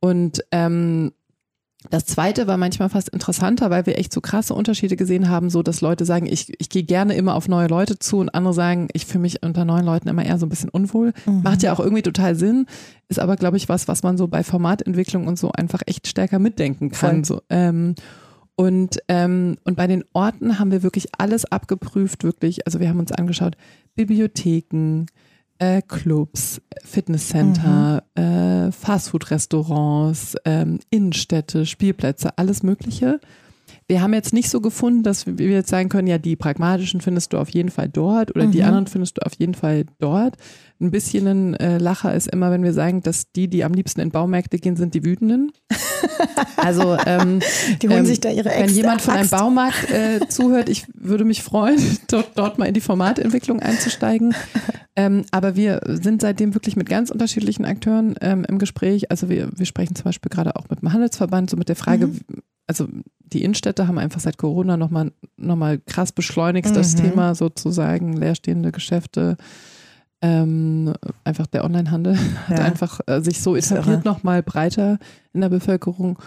Und 0.00 0.42
ähm, 0.50 1.12
Das 1.90 2.06
zweite 2.06 2.46
war 2.46 2.56
manchmal 2.56 2.88
fast 2.88 3.08
interessanter, 3.08 3.70
weil 3.70 3.86
wir 3.86 3.98
echt 3.98 4.12
so 4.12 4.20
krasse 4.20 4.54
Unterschiede 4.54 4.96
gesehen 4.96 5.28
haben, 5.28 5.50
so 5.50 5.62
dass 5.62 5.80
Leute 5.80 6.04
sagen, 6.04 6.26
ich, 6.26 6.52
ich 6.60 6.68
gehe 6.68 6.82
gerne 6.82 7.14
immer 7.14 7.34
auf 7.34 7.48
neue 7.48 7.68
Leute 7.68 7.98
zu 7.98 8.18
und 8.18 8.34
andere 8.34 8.54
sagen, 8.54 8.88
ich 8.92 9.06
fühle 9.06 9.22
mich 9.22 9.42
unter 9.42 9.64
neuen 9.64 9.84
Leuten 9.84 10.08
immer 10.08 10.24
eher 10.24 10.38
so 10.38 10.46
ein 10.46 10.48
bisschen 10.48 10.70
unwohl. 10.70 11.12
Mhm. 11.26 11.42
Macht 11.42 11.62
ja 11.62 11.72
auch 11.72 11.80
irgendwie 11.80 12.02
total 12.02 12.34
Sinn, 12.34 12.66
ist 13.08 13.20
aber, 13.20 13.36
glaube 13.36 13.56
ich, 13.56 13.68
was, 13.68 13.88
was 13.88 14.02
man 14.02 14.16
so 14.16 14.28
bei 14.28 14.42
Formatentwicklung 14.42 15.26
und 15.26 15.38
so 15.38 15.52
einfach 15.52 15.82
echt 15.86 16.06
stärker 16.06 16.38
mitdenken 16.38 16.90
kann. 16.90 17.24
So, 17.24 17.42
ähm, 17.50 17.94
und, 18.56 18.98
ähm, 19.08 19.56
und 19.64 19.76
bei 19.76 19.86
den 19.86 20.02
Orten 20.14 20.58
haben 20.58 20.70
wir 20.70 20.82
wirklich 20.82 21.08
alles 21.18 21.44
abgeprüft, 21.44 22.24
wirklich. 22.24 22.66
Also 22.66 22.80
wir 22.80 22.88
haben 22.88 22.98
uns 22.98 23.12
angeschaut, 23.12 23.56
Bibliotheken, 23.94 25.04
äh, 25.58 25.82
Clubs, 25.82 26.60
Fitnesscenter, 26.84 28.02
mhm. 28.16 28.22
äh, 28.22 28.72
Fastfood-Restaurants, 28.72 30.36
ähm, 30.44 30.80
Innenstädte, 30.90 31.66
Spielplätze, 31.66 32.36
alles 32.38 32.62
Mögliche. 32.62 33.20
Wir 33.88 34.02
haben 34.02 34.14
jetzt 34.14 34.32
nicht 34.32 34.50
so 34.50 34.60
gefunden, 34.60 35.04
dass 35.04 35.26
wir 35.26 35.48
jetzt 35.48 35.68
sagen 35.68 35.88
können, 35.88 36.08
ja, 36.08 36.18
die 36.18 36.34
pragmatischen 36.34 37.00
findest 37.00 37.32
du 37.32 37.38
auf 37.38 37.50
jeden 37.50 37.70
Fall 37.70 37.88
dort 37.88 38.34
oder 38.34 38.46
mhm. 38.46 38.50
die 38.50 38.64
anderen 38.64 38.88
findest 38.88 39.18
du 39.18 39.26
auf 39.26 39.34
jeden 39.38 39.54
Fall 39.54 39.84
dort. 40.00 40.36
Ein 40.80 40.90
bisschen 40.90 41.26
ein 41.26 41.54
äh, 41.54 41.78
Lacher 41.78 42.12
ist 42.12 42.26
immer, 42.26 42.50
wenn 42.50 42.64
wir 42.64 42.72
sagen, 42.72 43.02
dass 43.02 43.30
die, 43.30 43.48
die 43.48 43.62
am 43.62 43.72
liebsten 43.72 44.00
in 44.00 44.10
Baumärkte 44.10 44.58
gehen, 44.58 44.76
sind 44.76 44.94
die 44.94 45.04
Wütenden. 45.04 45.52
Also 46.56 46.96
ähm, 47.06 47.40
die 47.80 47.88
holen 47.88 48.00
ähm, 48.00 48.06
sich 48.06 48.20
da 48.20 48.30
ihre 48.30 48.48
Wenn 48.48 48.70
jemand 48.70 49.00
von 49.00 49.14
einem 49.14 49.28
Baumarkt 49.28 49.90
äh, 49.90 50.26
zuhört, 50.28 50.68
ich 50.68 50.86
würde 50.94 51.24
mich 51.24 51.42
freuen, 51.42 51.78
dort, 52.08 52.30
dort 52.34 52.58
mal 52.58 52.66
in 52.66 52.74
die 52.74 52.80
Formatentwicklung 52.80 53.60
einzusteigen. 53.60 54.34
Ähm, 54.96 55.24
aber 55.30 55.56
wir 55.56 55.80
sind 55.86 56.22
seitdem 56.22 56.54
wirklich 56.54 56.74
mit 56.74 56.88
ganz 56.88 57.10
unterschiedlichen 57.10 57.66
Akteuren 57.66 58.14
ähm, 58.22 58.46
im 58.48 58.58
Gespräch. 58.58 59.10
Also 59.10 59.28
wir, 59.28 59.50
wir 59.54 59.66
sprechen 59.66 59.94
zum 59.94 60.04
Beispiel 60.04 60.30
gerade 60.30 60.56
auch 60.56 60.70
mit 60.70 60.80
dem 60.80 60.92
Handelsverband, 60.92 61.50
so 61.50 61.58
mit 61.58 61.68
der 61.68 61.76
Frage, 61.76 62.06
mhm. 62.06 62.20
also 62.66 62.88
die 63.18 63.42
Innenstädte 63.42 63.88
haben 63.88 63.98
einfach 63.98 64.20
seit 64.20 64.38
Corona 64.38 64.78
nochmal 64.78 65.12
noch 65.36 65.56
mal 65.56 65.78
krass 65.78 66.12
beschleunigt, 66.12 66.70
mhm. 66.70 66.74
das 66.74 66.94
Thema 66.94 67.34
sozusagen, 67.34 68.14
leerstehende 68.14 68.72
Geschäfte. 68.72 69.36
Ähm, 70.22 70.94
einfach 71.24 71.46
der 71.46 71.64
Onlinehandel 71.64 72.14
ja. 72.14 72.20
hat 72.48 72.60
einfach 72.60 73.00
äh, 73.06 73.20
sich 73.20 73.42
so 73.42 73.54
etabliert 73.54 74.06
nochmal 74.06 74.42
breiter 74.42 74.98
in 75.34 75.42
der 75.42 75.50
Bevölkerung. 75.50 76.18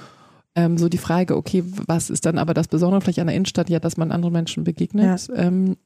Ähm, 0.53 0.77
so 0.77 0.89
die 0.89 0.99
Frage, 0.99 1.35
okay, 1.35 1.63
was 1.87 2.11
ist 2.11 2.27
dann 2.27 2.37
aber 2.37 2.53
das 2.53 2.67
Besondere 2.67 3.01
vielleicht 3.01 3.19
an 3.19 3.27
der 3.27 3.35
Innenstadt? 3.35 3.69
Ja, 3.69 3.79
dass 3.79 3.97
man 3.97 4.11
anderen 4.11 4.33
Menschen 4.33 4.63
begegnet. 4.63 5.27
Ja. 5.27 5.35
Ähm, 5.35 5.77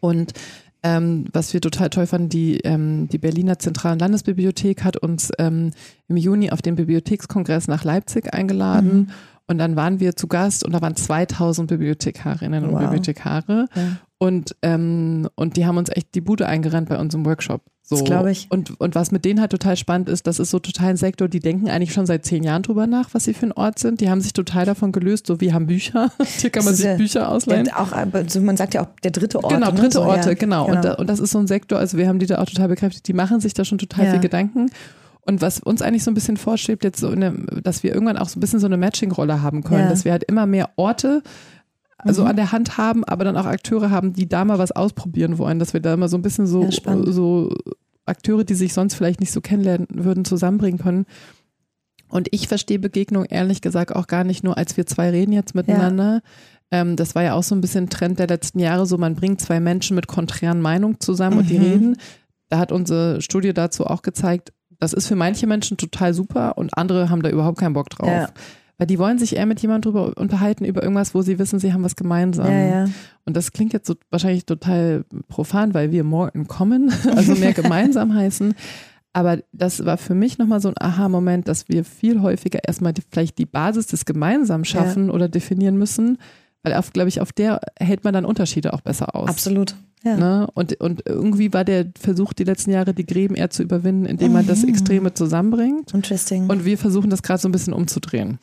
und 0.00 0.32
ähm, 0.82 1.26
was 1.32 1.52
wir 1.52 1.60
total 1.60 1.90
toll 1.90 2.06
fanden, 2.06 2.28
die, 2.28 2.60
ähm, 2.60 3.08
die 3.08 3.18
Berliner 3.18 3.58
Zentralen 3.58 3.98
Landesbibliothek 3.98 4.84
hat 4.84 4.96
uns 4.96 5.30
ähm, 5.38 5.72
im 6.08 6.16
Juni 6.16 6.50
auf 6.50 6.62
den 6.62 6.76
Bibliothekskongress 6.76 7.68
nach 7.68 7.84
Leipzig 7.84 8.32
eingeladen. 8.32 8.92
Mhm. 8.92 9.10
Und 9.46 9.58
dann 9.58 9.74
waren 9.76 9.98
wir 9.98 10.14
zu 10.14 10.28
Gast 10.28 10.64
und 10.64 10.72
da 10.72 10.80
waren 10.80 10.94
2000 10.94 11.68
Bibliothekarinnen 11.68 12.64
wow. 12.64 12.72
und 12.72 12.78
Bibliothekare. 12.78 13.66
Ja. 13.74 13.82
Und, 14.22 14.54
ähm, 14.60 15.30
und 15.34 15.56
die 15.56 15.64
haben 15.64 15.78
uns 15.78 15.88
echt 15.88 16.14
die 16.14 16.20
Bude 16.20 16.46
eingerannt 16.46 16.90
bei 16.90 16.98
unserem 16.98 17.24
Workshop. 17.24 17.62
So. 17.82 17.96
Das 17.96 18.04
glaube 18.04 18.30
ich. 18.30 18.48
Und, 18.50 18.78
und 18.78 18.94
was 18.94 19.12
mit 19.12 19.24
denen 19.24 19.40
halt 19.40 19.50
total 19.50 19.78
spannend 19.78 20.10
ist, 20.10 20.26
das 20.26 20.38
ist 20.38 20.50
so 20.50 20.58
total 20.58 20.90
ein 20.90 20.96
Sektor, 20.98 21.26
die 21.26 21.40
denken 21.40 21.70
eigentlich 21.70 21.94
schon 21.94 22.04
seit 22.04 22.26
zehn 22.26 22.44
Jahren 22.44 22.62
drüber 22.62 22.86
nach, 22.86 23.14
was 23.14 23.24
sie 23.24 23.32
für 23.32 23.46
ein 23.46 23.52
Ort 23.52 23.78
sind. 23.78 24.02
Die 24.02 24.10
haben 24.10 24.20
sich 24.20 24.34
total 24.34 24.66
davon 24.66 24.92
gelöst, 24.92 25.26
so 25.26 25.40
wie 25.40 25.54
haben 25.54 25.66
Bücher. 25.66 26.12
Hier 26.38 26.50
kann 26.50 26.66
man 26.66 26.74
sich 26.74 26.84
ja, 26.84 26.96
Bücher 26.96 27.30
ausleihen. 27.30 27.64
Ja, 27.64 27.78
auch, 27.78 27.92
also 27.92 28.42
man 28.42 28.58
sagt 28.58 28.74
ja 28.74 28.82
auch 28.82 28.88
der 29.02 29.10
dritte 29.10 29.42
Ort. 29.42 29.54
Genau, 29.54 29.70
ne? 29.70 29.80
dritte 29.80 30.00
ne? 30.00 30.04
Orte, 30.04 30.28
ja, 30.28 30.34
genau. 30.34 30.66
genau. 30.66 30.76
Und, 30.76 30.84
da, 30.84 30.94
und 30.96 31.06
das 31.06 31.18
ist 31.18 31.30
so 31.30 31.38
ein 31.38 31.46
Sektor, 31.46 31.78
also 31.78 31.96
wir 31.96 32.06
haben 32.06 32.18
die 32.18 32.26
da 32.26 32.42
auch 32.42 32.46
total 32.46 32.68
bekräftigt, 32.68 33.08
die 33.08 33.14
machen 33.14 33.40
sich 33.40 33.54
da 33.54 33.64
schon 33.64 33.78
total 33.78 34.10
viel 34.10 34.20
Gedanken. 34.20 34.70
Und 35.22 35.40
was 35.40 35.60
uns 35.60 35.80
eigentlich 35.80 36.04
so 36.04 36.10
ein 36.10 36.14
bisschen 36.14 36.36
vorschwebt, 36.36 36.84
jetzt 36.84 37.00
so 37.00 37.08
eine, 37.08 37.32
dass 37.62 37.82
wir 37.82 37.94
irgendwann 37.94 38.18
auch 38.18 38.28
so 38.28 38.38
ein 38.38 38.40
bisschen 38.40 38.60
so 38.60 38.66
eine 38.66 38.76
Matching-Rolle 38.76 39.42
haben 39.42 39.64
können, 39.64 39.88
dass 39.88 40.04
wir 40.04 40.12
halt 40.12 40.24
immer 40.24 40.44
mehr 40.44 40.70
Orte 40.76 41.22
also 42.04 42.22
mhm. 42.22 42.28
an 42.28 42.36
der 42.36 42.52
Hand 42.52 42.78
haben, 42.78 43.04
aber 43.04 43.24
dann 43.24 43.36
auch 43.36 43.46
Akteure 43.46 43.90
haben, 43.90 44.12
die 44.12 44.28
da 44.28 44.44
mal 44.44 44.58
was 44.58 44.72
ausprobieren 44.72 45.38
wollen, 45.38 45.58
dass 45.58 45.72
wir 45.72 45.80
da 45.80 45.96
mal 45.96 46.08
so 46.08 46.16
ein 46.16 46.22
bisschen 46.22 46.46
so, 46.46 46.68
so 46.70 47.54
Akteure, 48.06 48.44
die 48.44 48.54
sich 48.54 48.72
sonst 48.72 48.94
vielleicht 48.94 49.20
nicht 49.20 49.32
so 49.32 49.40
kennenlernen 49.40 49.86
würden, 49.90 50.24
zusammenbringen 50.24 50.80
können. 50.80 51.06
Und 52.08 52.28
ich 52.32 52.48
verstehe 52.48 52.78
Begegnung 52.78 53.24
ehrlich 53.24 53.60
gesagt 53.60 53.94
auch 53.94 54.06
gar 54.06 54.24
nicht 54.24 54.42
nur, 54.42 54.58
als 54.58 54.76
wir 54.76 54.86
zwei 54.86 55.10
reden 55.10 55.32
jetzt 55.32 55.54
miteinander. 55.54 56.22
Ja. 56.72 56.80
Ähm, 56.80 56.96
das 56.96 57.14
war 57.14 57.22
ja 57.22 57.34
auch 57.34 57.42
so 57.42 57.54
ein 57.54 57.60
bisschen 57.60 57.88
Trend 57.88 58.18
der 58.18 58.26
letzten 58.26 58.58
Jahre, 58.58 58.86
so 58.86 58.98
man 58.98 59.14
bringt 59.14 59.40
zwei 59.40 59.60
Menschen 59.60 59.94
mit 59.94 60.06
konträren 60.06 60.60
Meinungen 60.60 60.98
zusammen 61.00 61.36
mhm. 61.36 61.40
und 61.40 61.50
die 61.50 61.58
mhm. 61.58 61.64
reden. 61.64 61.96
Da 62.48 62.58
hat 62.58 62.72
unsere 62.72 63.20
Studie 63.22 63.54
dazu 63.54 63.86
auch 63.86 64.02
gezeigt, 64.02 64.52
das 64.80 64.92
ist 64.92 65.06
für 65.06 65.14
manche 65.14 65.46
Menschen 65.46 65.76
total 65.76 66.14
super 66.14 66.58
und 66.58 66.76
andere 66.76 67.10
haben 67.10 67.22
da 67.22 67.30
überhaupt 67.30 67.58
keinen 67.58 67.74
Bock 67.74 67.90
drauf. 67.90 68.08
Ja. 68.08 68.28
Weil 68.80 68.86
die 68.86 68.98
wollen 68.98 69.18
sich 69.18 69.36
eher 69.36 69.44
mit 69.44 69.60
jemandem 69.60 69.92
drüber 69.92 70.16
unterhalten, 70.16 70.64
über 70.64 70.82
irgendwas, 70.82 71.14
wo 71.14 71.20
sie 71.20 71.38
wissen, 71.38 71.58
sie 71.58 71.74
haben 71.74 71.84
was 71.84 71.96
gemeinsam. 71.96 72.50
Ja, 72.50 72.64
ja. 72.64 72.88
Und 73.26 73.36
das 73.36 73.52
klingt 73.52 73.74
jetzt 73.74 73.86
so 73.86 73.94
wahrscheinlich 74.08 74.46
total 74.46 75.04
profan, 75.28 75.74
weil 75.74 75.92
wir 75.92 76.02
morgen 76.02 76.48
kommen, 76.48 76.90
also 77.14 77.34
mehr 77.34 77.52
gemeinsam 77.52 78.14
heißen. 78.14 78.54
Aber 79.12 79.40
das 79.52 79.84
war 79.84 79.98
für 79.98 80.14
mich 80.14 80.38
nochmal 80.38 80.62
so 80.62 80.70
ein 80.70 80.80
Aha-Moment, 80.80 81.46
dass 81.46 81.68
wir 81.68 81.84
viel 81.84 82.22
häufiger 82.22 82.60
erstmal 82.66 82.94
die, 82.94 83.02
vielleicht 83.06 83.36
die 83.36 83.44
Basis 83.44 83.86
des 83.86 84.06
Gemeinsamen 84.06 84.64
schaffen 84.64 85.08
ja. 85.08 85.12
oder 85.12 85.28
definieren 85.28 85.76
müssen, 85.76 86.16
weil 86.62 86.72
auf, 86.72 86.94
glaube 86.94 87.10
ich, 87.10 87.20
auf 87.20 87.32
der 87.32 87.60
hält 87.78 88.02
man 88.02 88.14
dann 88.14 88.24
Unterschiede 88.24 88.72
auch 88.72 88.80
besser 88.80 89.14
aus. 89.14 89.28
Absolut. 89.28 89.74
Ja. 90.04 90.16
Ne? 90.16 90.48
Und, 90.54 90.80
und 90.80 91.02
irgendwie 91.06 91.52
war 91.52 91.64
der 91.64 91.86
Versuch, 91.98 92.32
die 92.32 92.44
letzten 92.44 92.70
Jahre 92.70 92.94
die 92.94 93.04
Gräben 93.04 93.34
eher 93.34 93.50
zu 93.50 93.62
überwinden, 93.62 94.06
indem 94.06 94.32
man 94.32 94.46
das 94.46 94.62
mhm. 94.62 94.70
Extreme 94.70 95.14
zusammenbringt. 95.14 95.92
Interesting. 95.92 96.48
Und 96.48 96.64
wir 96.64 96.78
versuchen 96.78 97.10
das 97.10 97.22
gerade 97.22 97.40
so 97.40 97.48
ein 97.48 97.52
bisschen 97.52 97.74
umzudrehen. 97.74 98.38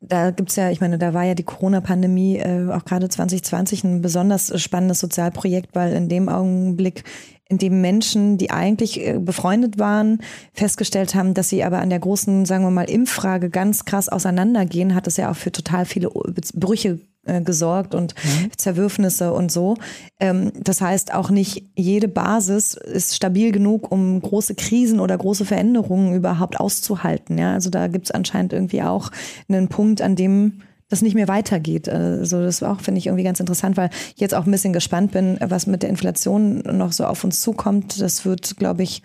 Da 0.00 0.30
gibt's 0.30 0.56
ja, 0.56 0.70
ich 0.70 0.80
meine, 0.80 0.98
da 0.98 1.12
war 1.12 1.24
ja 1.24 1.34
die 1.34 1.42
Corona-Pandemie 1.42 2.38
äh, 2.38 2.70
auch 2.70 2.84
gerade 2.84 3.08
2020 3.08 3.84
ein 3.84 4.00
besonders 4.00 4.58
spannendes 4.60 5.00
Sozialprojekt, 5.00 5.74
weil 5.74 5.92
in 5.92 6.08
dem 6.08 6.28
Augenblick 6.28 7.04
in 7.50 7.58
dem 7.58 7.80
Menschen, 7.80 8.38
die 8.38 8.50
eigentlich 8.50 9.04
äh, 9.04 9.18
befreundet 9.18 9.78
waren, 9.78 10.20
festgestellt 10.54 11.16
haben, 11.16 11.34
dass 11.34 11.48
sie 11.48 11.64
aber 11.64 11.80
an 11.80 11.90
der 11.90 11.98
großen, 11.98 12.46
sagen 12.46 12.64
wir 12.64 12.70
mal, 12.70 12.88
Impffrage 12.88 13.50
ganz 13.50 13.84
krass 13.84 14.08
auseinandergehen, 14.08 14.94
hat 14.94 15.08
es 15.08 15.16
ja 15.16 15.30
auch 15.30 15.36
für 15.36 15.50
total 15.50 15.84
viele 15.84 16.10
Brüche 16.54 17.00
äh, 17.26 17.42
gesorgt 17.42 17.94
und 17.94 18.14
mhm. 18.14 18.50
Zerwürfnisse 18.56 19.32
und 19.32 19.52
so. 19.52 19.76
Ähm, 20.18 20.52
das 20.58 20.80
heißt, 20.80 21.12
auch 21.12 21.30
nicht 21.30 21.70
jede 21.76 22.08
Basis 22.08 22.74
ist 22.74 23.14
stabil 23.14 23.52
genug, 23.52 23.92
um 23.92 24.20
große 24.20 24.54
Krisen 24.54 25.00
oder 25.00 25.18
große 25.18 25.44
Veränderungen 25.44 26.14
überhaupt 26.14 26.58
auszuhalten. 26.58 27.36
Ja? 27.38 27.52
Also 27.52 27.68
da 27.70 27.88
gibt 27.88 28.06
es 28.06 28.10
anscheinend 28.10 28.52
irgendwie 28.52 28.82
auch 28.82 29.10
einen 29.48 29.68
Punkt, 29.68 30.00
an 30.02 30.16
dem 30.16 30.62
das 30.88 31.02
nicht 31.02 31.14
mehr 31.14 31.28
weitergeht. 31.28 31.88
Also 31.88 32.42
das 32.42 32.62
auch, 32.62 32.80
finde 32.80 32.98
ich, 32.98 33.06
irgendwie 33.06 33.24
ganz 33.24 33.38
interessant, 33.38 33.76
weil 33.76 33.90
ich 34.14 34.20
jetzt 34.20 34.34
auch 34.34 34.44
ein 34.44 34.50
bisschen 34.50 34.72
gespannt 34.72 35.12
bin, 35.12 35.38
was 35.40 35.66
mit 35.66 35.82
der 35.82 35.90
Inflation 35.90 36.62
noch 36.72 36.92
so 36.92 37.04
auf 37.04 37.22
uns 37.22 37.40
zukommt. 37.40 38.00
Das 38.00 38.24
wird, 38.24 38.56
glaube 38.56 38.82
ich, 38.82 39.02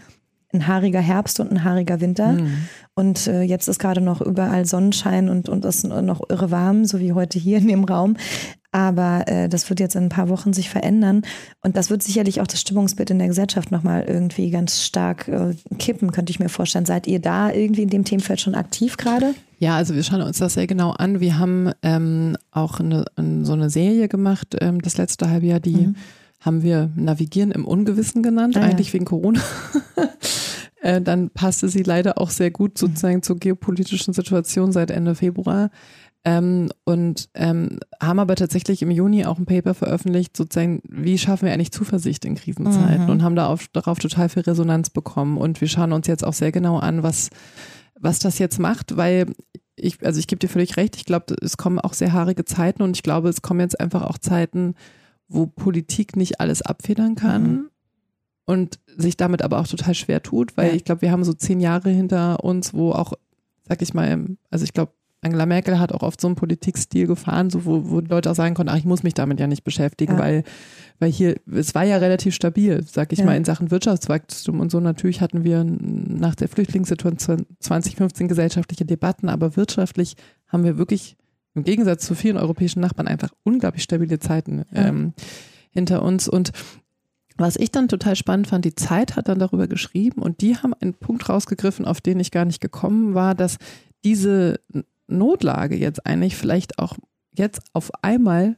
ein 0.55 0.67
haariger 0.67 1.01
Herbst 1.01 1.39
und 1.39 1.51
ein 1.51 1.63
haariger 1.63 2.01
Winter. 2.01 2.33
Mhm. 2.33 2.67
Und 2.95 3.27
äh, 3.27 3.41
jetzt 3.41 3.67
ist 3.67 3.79
gerade 3.79 4.01
noch 4.01 4.21
überall 4.21 4.65
Sonnenschein 4.65 5.29
und, 5.29 5.49
und 5.49 5.65
es 5.65 5.83
ist 5.83 5.87
noch 5.87 6.21
irre 6.29 6.49
warm, 6.49 6.85
so 6.85 6.99
wie 6.99 7.13
heute 7.13 7.37
hier 7.37 7.57
in 7.57 7.67
dem 7.67 7.83
Raum. 7.83 8.15
Aber 8.71 9.27
äh, 9.27 9.47
das 9.47 9.69
wird 9.69 9.79
jetzt 9.79 9.95
in 9.95 10.03
ein 10.03 10.09
paar 10.09 10.27
Wochen 10.29 10.51
sich 10.51 10.69
verändern. 10.69 11.21
Und 11.61 11.77
das 11.77 11.89
wird 11.89 12.03
sicherlich 12.03 12.41
auch 12.41 12.47
das 12.47 12.59
Stimmungsbild 12.59 13.09
in 13.09 13.19
der 13.19 13.29
Gesellschaft 13.29 13.71
nochmal 13.71 14.03
irgendwie 14.07 14.49
ganz 14.49 14.83
stark 14.83 15.27
äh, 15.27 15.55
kippen, 15.77 16.11
könnte 16.11 16.31
ich 16.31 16.39
mir 16.39 16.49
vorstellen. 16.49 16.85
Seid 16.85 17.07
ihr 17.07 17.19
da 17.19 17.51
irgendwie 17.51 17.83
in 17.83 17.89
dem 17.89 18.03
Themenfeld 18.03 18.41
schon 18.41 18.55
aktiv 18.55 18.97
gerade? 18.97 19.33
Ja, 19.59 19.75
also 19.77 19.95
wir 19.95 20.03
schauen 20.03 20.21
uns 20.21 20.39
das 20.39 20.55
sehr 20.55 20.67
genau 20.67 20.91
an. 20.91 21.21
Wir 21.21 21.39
haben 21.39 21.71
ähm, 21.83 22.37
auch 22.51 22.79
eine, 22.79 23.05
so 23.43 23.53
eine 23.53 23.69
Serie 23.69 24.09
gemacht, 24.09 24.55
ähm, 24.59 24.81
das 24.81 24.97
letzte 24.97 25.29
halbe 25.29 25.47
Jahr, 25.47 25.59
die 25.59 25.87
mhm 25.87 25.95
haben 26.45 26.61
wir 26.61 26.91
Navigieren 26.95 27.51
im 27.51 27.65
Ungewissen 27.65 28.21
genannt, 28.21 28.55
ah, 28.55 28.61
eigentlich 28.61 28.87
ja. 28.87 28.93
wegen 28.93 29.05
Corona. 29.05 29.41
Äh, 30.81 31.01
dann 31.01 31.31
passte 31.31 31.67
sie 31.67 31.81
leider 31.81 32.19
auch 32.19 32.29
sehr 32.29 32.51
gut 32.51 32.77
sozusagen 32.77 33.23
zur 33.23 33.37
geopolitischen 33.37 34.13
Situation 34.13 34.71
seit 34.71 34.91
Ende 34.91 35.15
Februar. 35.15 35.71
Ähm, 36.23 36.69
und 36.83 37.29
ähm, 37.33 37.79
haben 37.99 38.19
aber 38.19 38.35
tatsächlich 38.35 38.83
im 38.83 38.91
Juni 38.91 39.25
auch 39.25 39.39
ein 39.39 39.47
Paper 39.47 39.73
veröffentlicht, 39.73 40.37
sozusagen, 40.37 40.83
wie 40.87 41.17
schaffen 41.17 41.47
wir 41.47 41.53
eigentlich 41.53 41.71
Zuversicht 41.71 42.23
in 42.23 42.35
Krisenzeiten 42.35 43.05
mhm. 43.05 43.09
und 43.09 43.23
haben 43.23 43.35
da 43.35 43.47
auf, 43.47 43.67
darauf 43.69 43.97
total 43.97 44.29
viel 44.29 44.43
Resonanz 44.43 44.91
bekommen. 44.91 45.37
Und 45.37 45.59
wir 45.59 45.67
schauen 45.67 45.91
uns 45.91 46.05
jetzt 46.05 46.23
auch 46.23 46.33
sehr 46.33 46.51
genau 46.51 46.77
an, 46.77 47.01
was, 47.01 47.31
was 47.99 48.19
das 48.19 48.37
jetzt 48.37 48.59
macht, 48.59 48.95
weil 48.95 49.25
ich, 49.75 50.05
also 50.05 50.19
ich 50.19 50.27
gebe 50.27 50.39
dir 50.39 50.49
völlig 50.49 50.77
recht, 50.77 50.97
ich 50.97 51.05
glaube, 51.05 51.35
es 51.41 51.57
kommen 51.57 51.79
auch 51.79 51.93
sehr 51.93 52.13
haarige 52.13 52.45
Zeiten 52.45 52.83
und 52.83 52.95
ich 52.95 53.01
glaube, 53.01 53.29
es 53.29 53.41
kommen 53.41 53.61
jetzt 53.61 53.79
einfach 53.79 54.03
auch 54.03 54.19
Zeiten, 54.19 54.75
wo 55.27 55.45
Politik 55.45 56.15
nicht 56.15 56.39
alles 56.39 56.61
abfedern 56.61 57.15
kann 57.15 57.43
mhm. 57.43 57.69
und 58.45 58.79
sich 58.95 59.17
damit 59.17 59.41
aber 59.41 59.59
auch 59.59 59.67
total 59.67 59.95
schwer 59.95 60.21
tut, 60.21 60.55
weil 60.57 60.69
ja. 60.69 60.75
ich 60.75 60.83
glaube, 60.83 61.01
wir 61.01 61.11
haben 61.11 61.23
so 61.23 61.33
zehn 61.33 61.59
Jahre 61.59 61.89
hinter 61.89 62.43
uns, 62.43 62.73
wo 62.73 62.91
auch, 62.91 63.13
sag 63.67 63.81
ich 63.81 63.93
mal, 63.93 64.37
also 64.49 64.63
ich 64.63 64.73
glaube, 64.73 64.93
Angela 65.25 65.47
Merkel 65.47 65.79
hat 65.79 65.91
auch 65.91 66.03
oft 66.03 66.21
so 66.21 66.27
einen 66.27 66.35
Politikstil 66.35 67.07
gefahren, 67.07 67.49
so 67.49 67.65
wo, 67.65 67.89
wo 67.89 67.99
Leute 67.99 68.29
auch 68.29 68.35
sagen 68.35 68.53
konnten, 68.53 68.71
ach, 68.71 68.77
ich 68.77 68.85
muss 68.85 69.01
mich 69.01 69.15
damit 69.15 69.39
ja 69.39 69.47
nicht 69.47 69.63
beschäftigen, 69.63 70.13
ja. 70.13 70.19
weil, 70.19 70.43
weil 70.99 71.11
hier, 71.11 71.35
es 71.51 71.73
war 71.73 71.83
ja 71.83 71.97
relativ 71.97 72.35
stabil, 72.35 72.83
sag 72.85 73.11
ich 73.11 73.19
ja. 73.19 73.25
mal, 73.25 73.35
in 73.35 73.43
Sachen 73.43 73.71
Wirtschaftswachstum 73.71 74.59
und 74.59 74.71
so. 74.71 74.79
Natürlich 74.79 75.21
hatten 75.21 75.43
wir 75.43 75.63
nach 75.63 76.35
der 76.35 76.47
Flüchtlingssituation 76.47 77.47
2015 77.59 78.27
gesellschaftliche 78.27 78.85
Debatten, 78.85 79.27
aber 79.27 79.55
wirtschaftlich 79.55 80.15
haben 80.47 80.63
wir 80.63 80.77
wirklich 80.77 81.17
im 81.55 81.63
Gegensatz 81.63 82.05
zu 82.05 82.15
vielen 82.15 82.37
europäischen 82.37 82.81
Nachbarn 82.81 83.07
einfach 83.07 83.29
unglaublich 83.43 83.83
stabile 83.83 84.19
Zeiten 84.19 84.65
Ja. 84.71 84.87
ähm, 84.87 85.13
hinter 85.71 86.01
uns. 86.03 86.27
Und 86.27 86.51
was 87.37 87.55
ich 87.57 87.71
dann 87.71 87.87
total 87.87 88.15
spannend 88.15 88.47
fand, 88.47 88.63
die 88.65 88.75
Zeit 88.75 89.15
hat 89.15 89.27
dann 89.27 89.39
darüber 89.39 89.67
geschrieben 89.67 90.21
und 90.21 90.41
die 90.41 90.55
haben 90.57 90.73
einen 90.73 90.93
Punkt 90.93 91.27
rausgegriffen, 91.27 91.85
auf 91.85 91.99
den 92.01 92.19
ich 92.19 92.31
gar 92.31 92.45
nicht 92.45 92.61
gekommen 92.61 93.13
war, 93.13 93.35
dass 93.35 93.57
diese 94.03 94.59
Notlage 95.07 95.75
jetzt 95.75 96.05
eigentlich 96.05 96.35
vielleicht 96.35 96.79
auch 96.79 96.95
jetzt 97.33 97.61
auf 97.73 97.91
einmal 98.03 98.57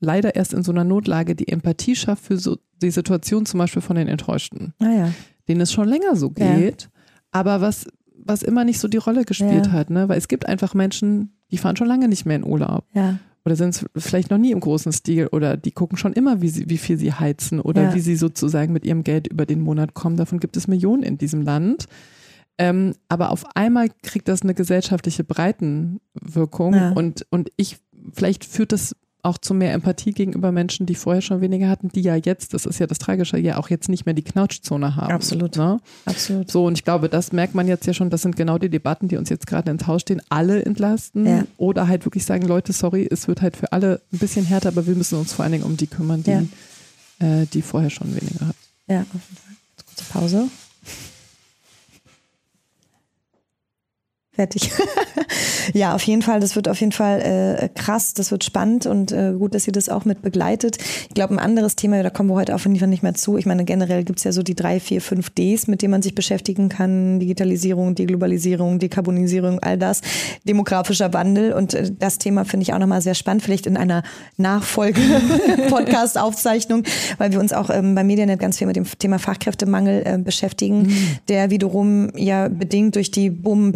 leider 0.00 0.34
erst 0.36 0.52
in 0.54 0.62
so 0.62 0.72
einer 0.72 0.84
Notlage 0.84 1.34
die 1.34 1.48
Empathie 1.48 1.96
schafft 1.96 2.24
für 2.24 2.36
so 2.38 2.58
die 2.82 2.90
Situation 2.90 3.44
zum 3.46 3.58
Beispiel 3.58 3.82
von 3.82 3.96
den 3.96 4.08
Enttäuschten, 4.08 4.72
Naja. 4.78 5.12
denen 5.48 5.60
es 5.60 5.72
schon 5.72 5.88
länger 5.88 6.16
so 6.16 6.32
Ja. 6.38 6.56
geht, 6.56 6.88
aber 7.30 7.60
was, 7.60 7.86
was 8.22 8.42
immer 8.42 8.64
nicht 8.64 8.80
so 8.80 8.88
die 8.88 8.96
Rolle 8.98 9.24
gespielt 9.24 9.66
Ja. 9.66 9.72
hat, 9.72 9.90
ne? 9.90 10.08
Weil 10.08 10.18
es 10.18 10.28
gibt 10.28 10.46
einfach 10.46 10.74
Menschen, 10.74 11.32
die 11.50 11.58
fahren 11.58 11.76
schon 11.76 11.86
lange 11.88 12.08
nicht 12.08 12.26
mehr 12.26 12.36
in 12.36 12.44
Urlaub 12.44 12.84
Ja. 12.94 13.18
oder 13.44 13.56
sind 13.56 13.70
es 13.70 13.86
vielleicht 13.96 14.30
noch 14.30 14.38
nie 14.38 14.52
im 14.52 14.60
großen 14.60 14.92
Stil 14.92 15.26
oder 15.28 15.56
die 15.56 15.72
gucken 15.72 15.98
schon 15.98 16.12
immer, 16.12 16.40
wie, 16.42 16.48
sie, 16.48 16.68
wie 16.70 16.78
viel 16.78 16.98
sie 16.98 17.12
heizen 17.12 17.60
oder 17.60 17.82
Ja. 17.82 17.94
wie 17.94 18.00
sie 18.00 18.16
sozusagen 18.16 18.72
mit 18.72 18.84
ihrem 18.84 19.02
Geld 19.04 19.26
über 19.28 19.46
den 19.46 19.60
Monat 19.60 19.94
kommen. 19.94 20.16
Davon 20.16 20.40
gibt 20.40 20.56
es 20.56 20.68
Millionen 20.68 21.02
in 21.02 21.18
diesem 21.18 21.42
Land. 21.42 21.86
Ähm, 22.58 22.94
aber 23.08 23.30
auf 23.30 23.44
einmal 23.56 23.88
kriegt 24.02 24.28
das 24.28 24.42
eine 24.42 24.52
gesellschaftliche 24.54 25.24
Breitenwirkung 25.24 26.74
Ja. 26.74 26.90
und, 26.92 27.26
und 27.30 27.50
ich, 27.56 27.78
vielleicht 28.12 28.44
führt 28.44 28.72
das 28.72 28.94
auch 29.22 29.38
zu 29.38 29.54
mehr 29.54 29.72
Empathie 29.72 30.12
gegenüber 30.12 30.52
Menschen, 30.52 30.86
die 30.86 30.94
vorher 30.94 31.22
schon 31.22 31.40
weniger 31.40 31.68
hatten, 31.68 31.88
die 31.88 32.00
ja 32.02 32.16
jetzt, 32.16 32.54
das 32.54 32.66
ist 32.66 32.78
ja 32.78 32.86
das 32.86 32.98
Tragische, 32.98 33.38
ja 33.38 33.56
auch 33.58 33.68
jetzt 33.70 33.88
nicht 33.88 34.06
mehr 34.06 34.14
die 34.14 34.22
Knautschzone 34.22 34.96
haben. 34.96 35.12
Absolut. 35.12 35.56
Ne? 35.56 35.80
Absolut. 36.04 36.50
So, 36.50 36.64
und 36.66 36.74
ich 36.74 36.84
glaube, 36.84 37.08
das 37.08 37.32
merkt 37.32 37.54
man 37.54 37.68
jetzt 37.68 37.86
ja 37.86 37.92
schon, 37.94 38.10
das 38.10 38.22
sind 38.22 38.36
genau 38.36 38.58
die 38.58 38.68
Debatten, 38.68 39.08
die 39.08 39.16
uns 39.16 39.28
jetzt 39.28 39.46
gerade 39.46 39.70
ins 39.70 39.86
Haus 39.86 40.02
stehen, 40.02 40.22
alle 40.28 40.64
entlasten 40.64 41.26
Ja. 41.26 41.44
oder 41.56 41.88
halt 41.88 42.04
wirklich 42.06 42.24
sagen, 42.24 42.46
Leute, 42.46 42.72
sorry, 42.72 43.06
es 43.10 43.28
wird 43.28 43.42
halt 43.42 43.56
für 43.56 43.72
alle 43.72 44.00
ein 44.12 44.18
bisschen 44.18 44.44
härter, 44.46 44.68
aber 44.68 44.86
wir 44.86 44.94
müssen 44.94 45.18
uns 45.18 45.32
vor 45.32 45.44
allen 45.44 45.52
Dingen 45.52 45.64
um 45.64 45.76
die 45.76 45.86
kümmern, 45.86 46.22
die, 46.22 46.30
Ja. 46.30 46.42
äh, 47.42 47.46
die 47.46 47.62
vorher 47.62 47.90
schon 47.90 48.08
weniger 48.14 48.46
hatten. 48.46 48.58
Ja, 48.88 49.00
auf 49.00 49.06
jeden 49.12 49.36
Fall. 49.36 49.54
Jetzt 49.76 49.86
kurze 49.86 50.04
Pause. 50.12 50.48
Fertig. 54.40 54.72
ja, 55.74 55.94
auf 55.94 56.02
jeden 56.04 56.22
Fall. 56.22 56.40
Das 56.40 56.56
wird 56.56 56.66
auf 56.66 56.80
jeden 56.80 56.92
Fall 56.92 57.20
äh, 57.20 57.68
krass. 57.78 58.14
Das 58.14 58.30
wird 58.30 58.42
spannend 58.42 58.86
und 58.86 59.12
äh, 59.12 59.34
gut, 59.38 59.54
dass 59.54 59.66
ihr 59.66 59.74
das 59.74 59.90
auch 59.90 60.06
mit 60.06 60.22
begleitet. 60.22 60.78
Ich 61.08 61.14
glaube, 61.14 61.34
ein 61.34 61.38
anderes 61.38 61.76
Thema, 61.76 62.02
da 62.02 62.08
kommen 62.08 62.30
wir 62.30 62.36
heute 62.36 62.54
auf 62.54 62.64
jeden 62.64 62.78
Fall 62.78 62.88
nicht 62.88 63.02
mehr 63.02 63.12
zu. 63.12 63.36
Ich 63.36 63.44
meine, 63.44 63.66
generell 63.66 64.02
gibt 64.02 64.20
es 64.20 64.24
ja 64.24 64.32
so 64.32 64.42
die 64.42 64.54
drei, 64.54 64.80
vier, 64.80 65.02
fünf 65.02 65.28
Ds, 65.28 65.66
mit 65.66 65.82
denen 65.82 65.90
man 65.90 66.00
sich 66.00 66.14
beschäftigen 66.14 66.70
kann. 66.70 67.20
Digitalisierung, 67.20 67.94
Deglobalisierung, 67.94 68.78
Dekarbonisierung, 68.78 69.60
all 69.60 69.76
das. 69.76 70.00
Demografischer 70.48 71.12
Wandel. 71.12 71.52
Und 71.52 71.74
äh, 71.74 71.90
das 71.98 72.16
Thema 72.16 72.46
finde 72.46 72.62
ich 72.62 72.72
auch 72.72 72.78
nochmal 72.78 73.02
sehr 73.02 73.14
spannend. 73.14 73.42
Vielleicht 73.42 73.66
in 73.66 73.76
einer 73.76 74.02
Nachfolge-Podcast-Aufzeichnung, 74.38 76.84
weil 77.18 77.32
wir 77.32 77.40
uns 77.40 77.52
auch 77.52 77.68
ähm, 77.68 77.94
bei 77.94 78.04
Medianet 78.04 78.40
ganz 78.40 78.56
viel 78.56 78.66
mit 78.66 78.76
dem 78.76 78.86
Thema 78.98 79.18
Fachkräftemangel 79.18 80.02
äh, 80.06 80.16
beschäftigen, 80.16 81.18
der 81.28 81.50
wiederum 81.50 82.08
ja 82.16 82.48
bedingt 82.48 82.96
durch 82.96 83.10
die 83.10 83.28
Boom, 83.28 83.74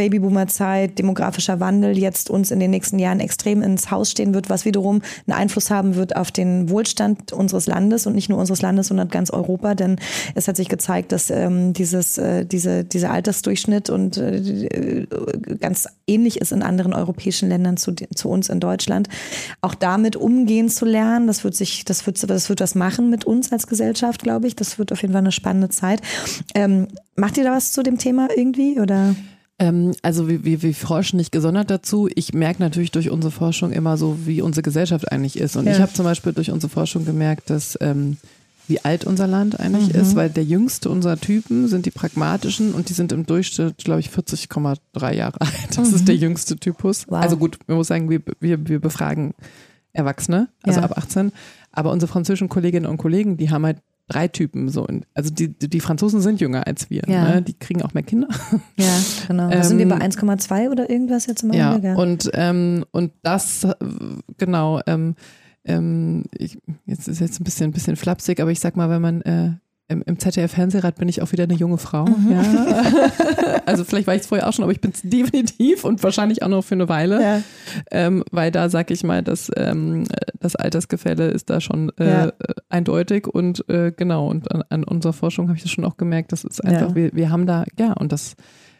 Babyboomer-Zeit, 0.54 0.98
demografischer 0.98 1.60
Wandel 1.60 1.98
jetzt 1.98 2.30
uns 2.30 2.50
in 2.50 2.60
den 2.60 2.70
nächsten 2.70 2.98
Jahren 2.98 3.20
extrem 3.20 3.62
ins 3.62 3.90
Haus 3.90 4.10
stehen 4.10 4.34
wird, 4.34 4.50
was 4.50 4.64
wiederum 4.64 5.02
einen 5.26 5.38
Einfluss 5.38 5.70
haben 5.70 5.96
wird 5.96 6.16
auf 6.16 6.30
den 6.30 6.70
Wohlstand 6.70 7.32
unseres 7.32 7.66
Landes 7.66 8.06
und 8.06 8.14
nicht 8.14 8.28
nur 8.28 8.38
unseres 8.38 8.62
Landes, 8.62 8.88
sondern 8.88 9.08
ganz 9.08 9.30
Europa. 9.30 9.74
Denn 9.74 9.96
es 10.34 10.48
hat 10.48 10.56
sich 10.56 10.68
gezeigt, 10.68 11.12
dass 11.12 11.30
ähm, 11.30 11.72
dieses, 11.72 12.18
äh, 12.18 12.46
diese, 12.46 12.84
dieser 12.84 13.10
Altersdurchschnitt 13.10 13.90
und 13.90 14.16
äh, 14.16 15.06
ganz 15.60 15.88
ähnlich 16.06 16.40
ist 16.40 16.52
in 16.52 16.62
anderen 16.62 16.92
europäischen 16.92 17.48
Ländern 17.48 17.76
zu, 17.76 17.92
zu 17.92 18.28
uns 18.28 18.48
in 18.48 18.60
Deutschland. 18.60 19.08
Auch 19.60 19.74
damit 19.74 20.16
umgehen 20.16 20.68
zu 20.68 20.84
lernen, 20.84 21.26
das 21.26 21.44
wird 21.44 21.54
sich, 21.54 21.84
das 21.84 22.06
wird, 22.06 22.22
das 22.28 22.48
wird 22.48 22.60
was 22.60 22.74
machen 22.74 23.10
mit 23.10 23.24
uns 23.24 23.52
als 23.52 23.66
Gesellschaft, 23.66 24.22
glaube 24.22 24.46
ich. 24.46 24.56
Das 24.56 24.78
wird 24.78 24.92
auf 24.92 25.02
jeden 25.02 25.12
Fall 25.12 25.22
eine 25.22 25.32
spannende 25.32 25.68
Zeit. 25.68 26.00
Ähm, 26.54 26.88
macht 27.16 27.36
ihr 27.36 27.44
da 27.44 27.52
was 27.52 27.72
zu 27.72 27.82
dem 27.82 27.98
Thema 27.98 28.28
irgendwie 28.34 28.80
oder? 28.80 29.14
Ähm, 29.58 29.92
also 30.02 30.28
wir, 30.28 30.44
wir, 30.44 30.62
wir 30.62 30.74
forschen 30.74 31.16
nicht 31.16 31.30
gesondert 31.32 31.70
dazu. 31.70 32.08
Ich 32.14 32.34
merke 32.34 32.60
natürlich 32.60 32.90
durch 32.90 33.10
unsere 33.10 33.30
Forschung 33.30 33.70
immer 33.72 33.96
so, 33.96 34.18
wie 34.26 34.42
unsere 34.42 34.62
Gesellschaft 34.62 35.10
eigentlich 35.12 35.38
ist. 35.38 35.56
Und 35.56 35.66
Ja. 35.66 35.72
ich 35.72 35.80
habe 35.80 35.92
zum 35.92 36.04
Beispiel 36.04 36.32
durch 36.32 36.50
unsere 36.50 36.70
Forschung 36.70 37.04
gemerkt, 37.04 37.50
dass 37.50 37.78
ähm, 37.80 38.16
wie 38.66 38.82
alt 38.84 39.04
unser 39.04 39.26
Land 39.26 39.60
eigentlich 39.60 39.92
Mhm. 39.94 40.00
ist, 40.00 40.16
weil 40.16 40.30
der 40.30 40.42
jüngste 40.44 40.88
unserer 40.90 41.20
Typen 41.20 41.68
sind 41.68 41.86
die 41.86 41.90
pragmatischen 41.90 42.72
und 42.72 42.88
die 42.88 42.94
sind 42.94 43.12
im 43.12 43.26
Durchschnitt, 43.26 43.76
glaube 43.84 44.00
ich, 44.00 44.08
40,3 44.08 45.12
Jahre 45.14 45.40
alt. 45.40 45.76
Das 45.76 45.92
ist 45.92 46.08
der 46.08 46.16
jüngste 46.16 46.56
Typus. 46.56 47.06
Mhm. 47.06 47.10
Wow. 47.12 47.22
Also 47.22 47.36
gut, 47.36 47.58
man 47.66 47.76
muss 47.76 47.86
sagen, 47.88 48.10
wir, 48.10 48.22
wir, 48.40 48.66
wir 48.68 48.80
befragen 48.80 49.34
Erwachsene, 49.92 50.48
also 50.62 50.80
Ja. 50.80 50.86
ab 50.86 50.98
18. 50.98 51.30
Aber 51.70 51.92
unsere 51.92 52.10
französischen 52.10 52.48
Kolleginnen 52.48 52.86
und 52.86 52.96
Kollegen, 52.98 53.36
die 53.36 53.50
haben 53.50 53.64
halt 53.66 53.78
drei 54.08 54.28
Typen 54.28 54.68
so. 54.68 54.86
Und- 54.86 55.06
Also 55.14 55.30
die, 55.32 55.48
die 55.48 55.80
Franzosen 55.80 56.20
sind 56.20 56.40
jünger 56.40 56.66
als 56.66 56.90
wir. 56.90 57.02
Ja. 57.08 57.34
Ne? 57.36 57.42
Die 57.42 57.54
kriegen 57.54 57.82
auch 57.82 57.94
mehr 57.94 58.02
Kinder. 58.02 58.28
Ja, 58.76 58.98
genau. 59.28 59.50
Da 59.50 59.62
sind 59.62 59.78
wir 59.78 59.88
bei 59.88 59.96
Ähm, 59.96 60.02
1,2 60.02 60.70
oder 60.70 60.90
irgendwas 60.90 61.26
jetzt 61.26 61.42
im 61.42 61.52
Ja, 61.52 61.70
Augenblick? 61.72 61.96
und, 61.98 62.30
ähm, 62.34 62.84
und 62.90 63.12
das, 63.22 63.66
genau, 64.38 64.80
ähm, 64.86 65.14
ähm, 65.64 66.24
ich, 66.36 66.58
jetzt 66.86 67.08
ist 67.08 67.20
jetzt 67.20 67.40
ein 67.40 67.44
bisschen, 67.44 67.70
ein 67.70 67.72
bisschen 67.72 67.96
flapsig, 67.96 68.40
aber 68.40 68.50
ich 68.50 68.60
sag 68.60 68.76
mal, 68.76 68.90
wenn 68.90 69.00
man 69.00 69.22
äh, 69.22 69.52
im, 69.88 70.02
im 70.06 70.18
ZDF-Fernsehrat 70.18 70.96
bin 70.96 71.08
ich 71.08 71.20
auch 71.20 71.32
wieder 71.32 71.44
eine 71.44 71.54
junge 71.54 71.78
Frau. 71.78 72.06
Mhm. 72.06 72.32
Ja. 72.32 72.82
also 73.66 73.84
vielleicht 73.84 74.06
war 74.06 74.14
ich 74.14 74.22
es 74.22 74.26
vorher 74.28 74.48
auch 74.48 74.52
schon, 74.52 74.62
aber 74.62 74.72
ich 74.72 74.80
bin 74.80 74.92
es 74.92 75.02
definitiv 75.02 75.84
und 75.84 76.02
wahrscheinlich 76.02 76.42
auch 76.42 76.48
noch 76.48 76.62
für 76.64 76.74
eine 76.74 76.88
Weile. 76.88 77.22
Ja. 77.22 77.42
Ähm, 77.90 78.24
weil 78.30 78.50
da 78.50 78.68
sag 78.70 78.90
ich 78.90 79.04
mal, 79.04 79.22
dass 79.22 79.50
ähm, 79.56 80.04
das 80.40 80.56
Altersgefälle 80.56 81.28
ist 81.28 81.50
da 81.50 81.60
schon 81.60 81.92
äh, 81.98 82.08
Ja. 82.08 82.32
eindeutig 82.70 83.26
und 83.26 83.68
äh, 83.68 83.92
genau, 83.94 84.28
und 84.28 84.50
an, 84.52 84.64
an 84.70 84.84
unserer 84.84 85.12
Forschung 85.12 85.48
habe 85.48 85.56
ich 85.56 85.62
das 85.62 85.72
schon 85.72 85.84
auch 85.84 85.96
gemerkt, 85.96 86.32
das 86.32 86.44
ist 86.44 86.64
einfach, 86.64 86.94
wir, 86.94 87.12
wir 87.12 87.30
haben 87.30 87.46
da, 87.46 87.64
ja, 87.78 87.92
und 87.92 88.10
das, 88.12 88.36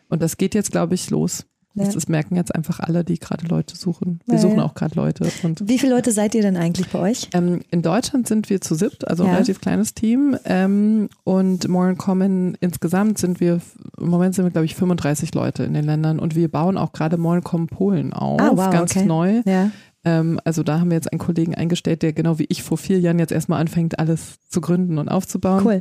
und 0.09 0.23
das 0.23 0.37
geht 0.39 0.55
jetzt, 0.55 0.73
glaube 0.73 0.95
ich, 0.95 1.11
los. 1.11 1.45
Ja. 1.77 1.85
Das, 1.91 2.09
merken 2.09 2.37
jetzt 2.37 2.55
einfach 2.55 2.79
alle, 2.81 3.05
die 3.05 3.19
gerade 3.19 3.47
Leute 3.47 3.77
suchen. 3.77 4.21
Wir 4.27 4.35
Ja, 4.37 4.41
suchen 4.41 4.61
auch 4.61 4.75
gerade 4.75 4.95
Leute. 4.95 5.27
Und 5.43 5.69
Wie 5.69 5.79
viele 5.79 5.95
Leute 5.95 6.13
seid 6.13 6.35
ihr 6.37 6.43
denn 6.43 6.57
eigentlich 6.57 6.89
bei 6.89 7.01
euch? 7.01 7.29
ähm, 7.35 7.63
in 7.71 7.83
Deutschland 7.83 8.29
sind 8.29 8.49
wir 8.49 8.61
zu 8.61 8.75
siebt, 8.77 9.09
also 9.09 9.25
ein 9.25 9.31
relativ 9.31 9.61
kleines 9.61 9.93
Team. 9.95 10.37
Ähm, 10.45 11.09
und 11.25 11.67
More 11.69 11.97
Common 11.97 12.57
insgesamt 12.61 13.19
sind 13.19 13.41
wir, 13.41 13.61
im 13.99 14.09
Moment 14.09 14.35
sind 14.37 14.45
wir, 14.45 14.51
glaube 14.53 14.67
ich, 14.67 14.75
35 14.77 15.35
Leute 15.35 15.65
in 15.65 15.75
den 15.75 15.85
Ländern. 15.85 16.21
Und 16.21 16.37
wir 16.37 16.49
bauen 16.49 16.77
auch 16.79 16.93
gerade 16.93 17.17
More 17.17 17.43
Common 17.43 17.67
Polen 17.67 18.13
auf, 18.13 18.41
Ah, 18.41 18.51
wow, 18.55 18.71
ganz 18.71 18.93
okay. 18.97 19.05
neu. 19.05 19.43
Ja. 19.45 19.71
Ähm, 20.05 20.39
also 20.45 20.63
da 20.63 20.79
haben 20.81 20.91
wir 20.91 20.97
jetzt 20.97 21.11
einen 21.13 21.19
Kollegen 21.19 21.55
eingestellt, 21.55 22.03
der 22.03 22.13
genau 22.13 22.39
wie 22.39 22.47
ich 22.51 22.63
vor 22.63 22.79
vier 22.79 23.01
Jahren 23.01 23.19
jetzt 23.19 23.33
erstmal 23.33 23.61
anfängt, 23.61 23.99
alles 23.99 24.39
zu 24.49 24.61
gründen 24.61 24.99
und 24.99 25.09
aufzubauen. 25.09 25.65
Cool. 25.67 25.81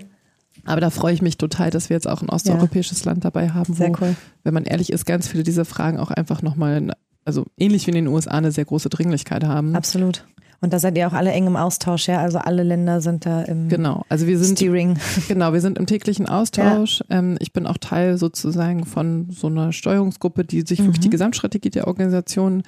Aber 0.65 0.81
da 0.81 0.89
freue 0.89 1.13
ich 1.13 1.21
mich 1.21 1.37
total, 1.37 1.69
dass 1.69 1.89
wir 1.89 1.95
jetzt 1.95 2.07
auch 2.07 2.21
ein 2.21 2.29
osteuropäisches 2.29 3.05
Land 3.05 3.25
dabei 3.25 3.49
haben, 3.49 3.73
Sehr 3.73 3.89
wo, 3.89 3.97
cool. 4.01 4.15
wenn 4.43 4.53
man 4.53 4.63
ehrlich 4.63 4.91
ist, 4.91 5.05
ganz 5.05 5.27
viele 5.27 5.43
dieser 5.43 5.65
Fragen 5.65 5.99
auch 5.99 6.11
einfach 6.11 6.41
nochmal, 6.41 6.93
also 7.25 7.45
ähnlich 7.57 7.85
wie 7.87 7.91
in 7.91 7.95
den 7.95 8.07
USA, 8.07 8.31
eine 8.31 8.51
sehr 8.51 8.65
große 8.65 8.89
Dringlichkeit 8.89 9.43
haben. 9.43 9.75
Absolut. 9.75 10.25
Und 10.61 10.71
da 10.71 10.79
seid 10.79 10.97
ihr 10.97 11.05
auch 11.05 11.13
alle 11.13 11.31
eng 11.33 11.47
im 11.47 11.57
Austausch, 11.57 12.07
ja? 12.07 12.21
Also 12.21 12.37
alle 12.37 12.63
Länder 12.63 13.01
sind 13.01 13.25
da 13.25 13.41
im 13.41 13.67
Genau, 13.67 14.05
also 14.07 14.27
wir 14.27 14.39
sind 14.39 14.57
Steering. 14.57 14.97
Genau, 15.27 15.51
wir 15.51 15.59
sind 15.59 15.77
im 15.77 15.87
täglichen 15.87 16.25
Austausch. 16.29 17.03
Ähm, 17.09 17.35
ich 17.41 17.51
bin 17.51 17.67
auch 17.67 17.77
Teil 17.77 18.17
sozusagen 18.17 18.85
von 18.85 19.27
so 19.29 19.47
einer 19.47 19.73
Steuerungsgruppe, 19.73 20.45
die 20.45 20.61
sich 20.61 20.79
wirklich 20.79 21.01
die 21.01 21.09
Gesamtstrategie 21.09 21.69
der 21.69 21.87
Organisation 21.87 22.63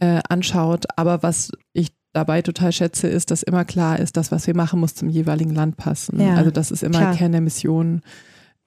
äh, 0.00 0.18
anschaut. 0.28 0.86
Aber 0.96 1.22
was 1.22 1.52
ich 1.72 1.92
dabei 2.12 2.42
total 2.42 2.72
schätze, 2.72 3.06
ist, 3.08 3.30
dass 3.30 3.42
immer 3.42 3.64
klar 3.64 3.98
ist, 3.98 4.16
dass 4.16 4.32
was 4.32 4.46
wir 4.46 4.56
machen, 4.56 4.80
muss 4.80 4.94
zum 4.94 5.08
jeweiligen 5.08 5.54
Land 5.54 5.76
passen. 5.76 6.20
Ja, 6.20 6.34
also 6.36 6.50
das 6.50 6.70
ist 6.70 6.82
immer 6.82 6.98
klar. 6.98 7.14
Kern 7.14 7.32
der 7.32 7.40
Mission. 7.40 8.02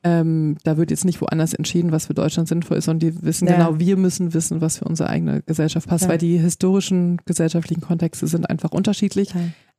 Ähm, 0.04 0.58
da 0.64 0.78
wird 0.78 0.90
jetzt 0.90 1.06
nicht 1.06 1.22
woanders 1.22 1.54
entschieden, 1.54 1.92
was 1.92 2.08
für 2.08 2.16
Deutschland 2.16 2.48
sinnvoll 2.48 2.78
ist, 2.78 2.86
sondern 2.86 3.12
die 3.12 3.24
wissen 3.24 3.48
Ja. 3.48 3.56
genau, 3.56 3.78
wir 3.80 3.98
müssen 3.98 4.34
wissen, 4.34 4.60
was 4.62 4.80
für 4.80 4.86
unsere 4.86 5.10
eigene 5.10 5.42
Gesellschaft 5.44 5.88
passt, 5.88 6.06
Ja. 6.06 6.10
weil 6.10 6.18
die 6.18 6.38
historischen 6.38 7.18
gesellschaftlichen 7.26 7.82
Kontexte 7.82 8.26
sind 8.26 8.50
einfach 8.50 8.72
unterschiedlich. 8.72 9.30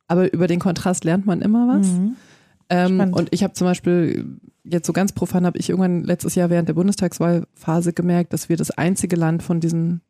Aber 0.06 0.32
über 0.32 0.46
den 0.46 0.60
Kontrast 0.60 1.04
lernt 1.04 1.26
man 1.26 1.40
immer 1.42 1.66
was. 1.76 1.86
Mhm. 1.88 2.16
Ähm, 2.68 3.00
und 3.12 3.28
ich 3.32 3.42
habe 3.42 3.54
zum 3.54 3.66
Beispiel, 3.66 4.38
jetzt 4.62 4.86
so 4.86 4.92
ganz 4.92 5.12
profan, 5.12 5.44
habe 5.44 5.58
ich 5.58 5.70
irgendwann 5.70 6.04
letztes 6.04 6.36
Jahr 6.36 6.50
während 6.50 6.68
der 6.68 6.74
Bundestagswahlphase 6.74 7.92
gemerkt, 7.92 8.32
dass 8.32 8.48
wir 8.48 8.56
das 8.56 8.70
einzige 8.70 9.16
Land 9.16 9.42
von 9.42 9.58
diesen 9.60 10.02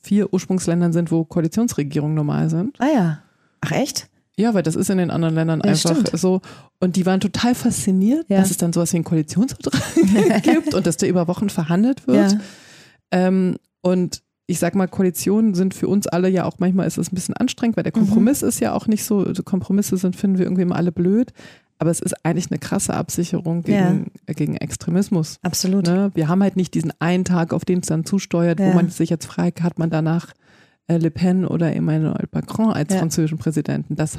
vier 0.00 0.32
Ursprungsländern 0.32 0.92
sind, 0.92 1.10
wo 1.10 1.24
Koalitionsregierungen 1.24 2.14
normal 2.14 2.48
sind. 2.50 2.76
Ah 2.80 2.86
ja. 2.92 3.18
Ach 3.60 3.72
echt? 3.72 4.08
Ja, 4.36 4.54
weil 4.54 4.62
das 4.62 4.76
ist 4.76 4.88
in 4.88 4.98
den 4.98 5.10
anderen 5.10 5.34
Ländern 5.34 5.60
Ja, 5.64 5.70
einfach 5.72 5.90
stimmt. 5.90 6.10
so. 6.18 6.40
Und 6.78 6.94
die 6.96 7.04
waren 7.06 7.18
total 7.20 7.54
fasziniert, 7.56 8.26
Ja. 8.28 8.38
dass 8.38 8.50
es 8.52 8.56
dann 8.56 8.72
sowas 8.72 8.92
wie 8.92 8.98
einen 8.98 9.04
Koalitionsvertrag 9.04 9.82
gibt 10.44 10.74
und 10.74 10.86
dass 10.86 10.96
der 10.96 11.08
über 11.08 11.26
Wochen 11.26 11.50
verhandelt 11.50 12.06
wird. 12.06 12.32
Ja. 12.32 12.38
Ähm, 13.10 13.56
und 13.82 14.22
ich 14.46 14.60
sag 14.60 14.74
mal, 14.76 14.86
Koalitionen 14.86 15.54
sind 15.54 15.74
für 15.74 15.88
uns 15.88 16.06
alle 16.06 16.28
ja 16.28 16.44
auch 16.44 16.54
manchmal 16.58 16.86
ist 16.86 16.96
es 16.98 17.10
ein 17.12 17.14
bisschen 17.14 17.36
anstrengend, 17.36 17.76
weil 17.76 17.84
der 17.84 17.92
Mhm. 17.94 18.00
Kompromiss 18.06 18.42
ist 18.42 18.60
ja 18.60 18.72
auch 18.74 18.86
nicht 18.86 19.04
so, 19.04 19.18
also 19.24 19.42
Kompromisse 19.42 19.96
sind, 19.96 20.14
finden 20.16 20.38
wir 20.38 20.46
irgendwie 20.46 20.62
immer 20.62 20.76
alle 20.76 20.92
blöd. 20.92 21.32
Aber 21.78 21.90
es 21.90 22.00
ist 22.00 22.24
eigentlich 22.24 22.50
eine 22.50 22.58
krasse 22.58 22.94
Absicherung 22.94 23.62
gegen, 23.62 24.10
äh, 24.26 24.34
gegen 24.34 24.56
Extremismus. 24.56 25.38
Absolut. 25.42 25.86
Ne? 25.86 26.10
Wir 26.14 26.28
haben 26.28 26.42
halt 26.42 26.56
nicht 26.56 26.74
diesen 26.74 26.92
einen 27.00 27.24
Tag, 27.24 27.52
auf 27.52 27.64
den 27.64 27.80
es 27.80 27.86
dann 27.86 28.04
zusteuert, 28.04 28.58
Ja. 28.60 28.66
wo 28.70 28.72
man 28.74 28.90
sich 28.90 29.10
jetzt 29.10 29.26
fragt, 29.26 29.62
hat 29.62 29.78
man 29.78 29.88
danach 29.90 30.32
äh, 30.88 30.96
Le 30.96 31.10
Pen 31.10 31.44
oder 31.46 31.74
Emmanuel 31.76 32.26
Macron 32.32 32.72
als 32.72 32.92
Ja. 32.92 32.98
französischen 33.00 33.38
Präsidenten. 33.38 33.94
Das, 33.94 34.18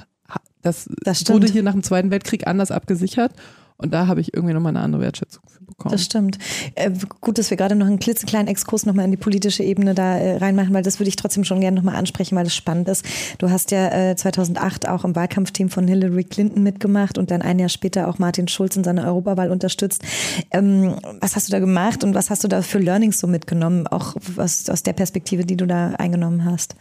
das, 0.62 0.88
Das 1.04 1.28
wurde 1.30 1.48
hier 1.48 1.64
nach 1.64 1.74
dem 1.74 1.84
Zweiten 1.84 2.12
Weltkrieg 2.12 2.48
anders 2.48 2.72
abgesichert. 2.72 3.34
Und 3.78 3.94
da 3.94 4.08
habe 4.08 4.22
ich 4.22 4.34
irgendwie 4.34 4.54
nochmal 4.54 4.72
eine 4.76 4.82
andere 4.84 5.02
Wertschätzung 5.02 5.44
für 5.48 5.59
bekommen. 5.80 5.94
Das 5.94 6.04
stimmt. 6.04 6.38
Äh, 6.76 6.92
gut, 7.22 7.38
dass 7.40 7.50
wir 7.50 7.58
gerade 7.58 7.76
noch 7.76 7.88
einen 7.88 8.00
klitzekleinen 8.00 8.48
Exkurs 8.48 8.86
nochmal 8.86 9.06
in 9.06 9.12
die 9.12 9.18
politische 9.18 9.64
Ebene 9.64 9.96
da 9.96 10.18
äh, 10.18 10.38
reinmachen, 10.38 10.74
weil 10.74 10.84
das 10.84 11.00
würde 11.00 11.10
ich 11.10 11.16
trotzdem 11.16 11.44
schon 11.44 11.62
gerne 11.62 11.78
nochmal 11.78 11.96
ansprechen, 11.96 12.36
weil 12.36 12.46
es 12.46 12.56
spannend 12.56 12.88
ist. 12.90 13.04
Du 13.40 13.50
hast 13.50 13.72
ja 13.72 14.12
äh, 14.12 14.16
2008 14.16 14.88
auch 14.88 15.04
im 15.04 15.16
Wahlkampfteam 15.16 15.70
von 15.70 15.88
Hillary 15.88 16.26
Clinton 16.26 16.62
mitgemacht 16.62 17.18
und 17.18 17.32
dann 17.32 17.42
ein 17.42 17.58
Jahr 17.58 17.70
später 17.70 18.08
auch 18.08 18.20
Martin 18.20 18.48
Schulz 18.48 18.76
in 18.76 18.84
seiner 18.84 19.06
Europawahl 19.06 19.50
unterstützt. 19.50 20.04
Ähm, 20.52 20.96
was 21.22 21.36
hast 21.36 21.48
du 21.48 21.52
da 21.52 21.60
gemacht 21.60 22.04
und 22.04 22.14
was 22.14 22.30
hast 22.30 22.44
du 22.44 22.48
da 22.48 22.62
für 22.62 22.80
Learnings 22.80 23.20
so 23.20 23.28
mitgenommen, 23.28 23.88
auch 23.88 24.16
was, 24.36 24.70
aus 24.70 24.84
der 24.84 24.94
Perspektive, 24.94 25.46
die 25.46 25.58
du 25.58 25.66
da 25.66 25.92
eingenommen 25.98 26.46
hast? 26.46 26.76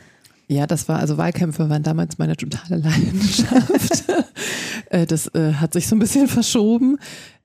Ja, 0.50 0.66
das 0.66 0.88
war, 0.88 0.98
also 0.98 1.18
Wahlkämpfe 1.18 1.68
waren 1.68 1.82
damals 1.82 2.16
meine 2.18 2.36
totale 2.36 2.76
Leidenschaft. 2.76 4.04
Äh, 4.90 5.04
das 5.04 5.26
äh, 5.34 5.52
hat 5.54 5.74
sich 5.74 5.86
so 5.86 5.94
ein 5.94 5.98
bisschen 5.98 6.28
verschoben. 6.28 6.98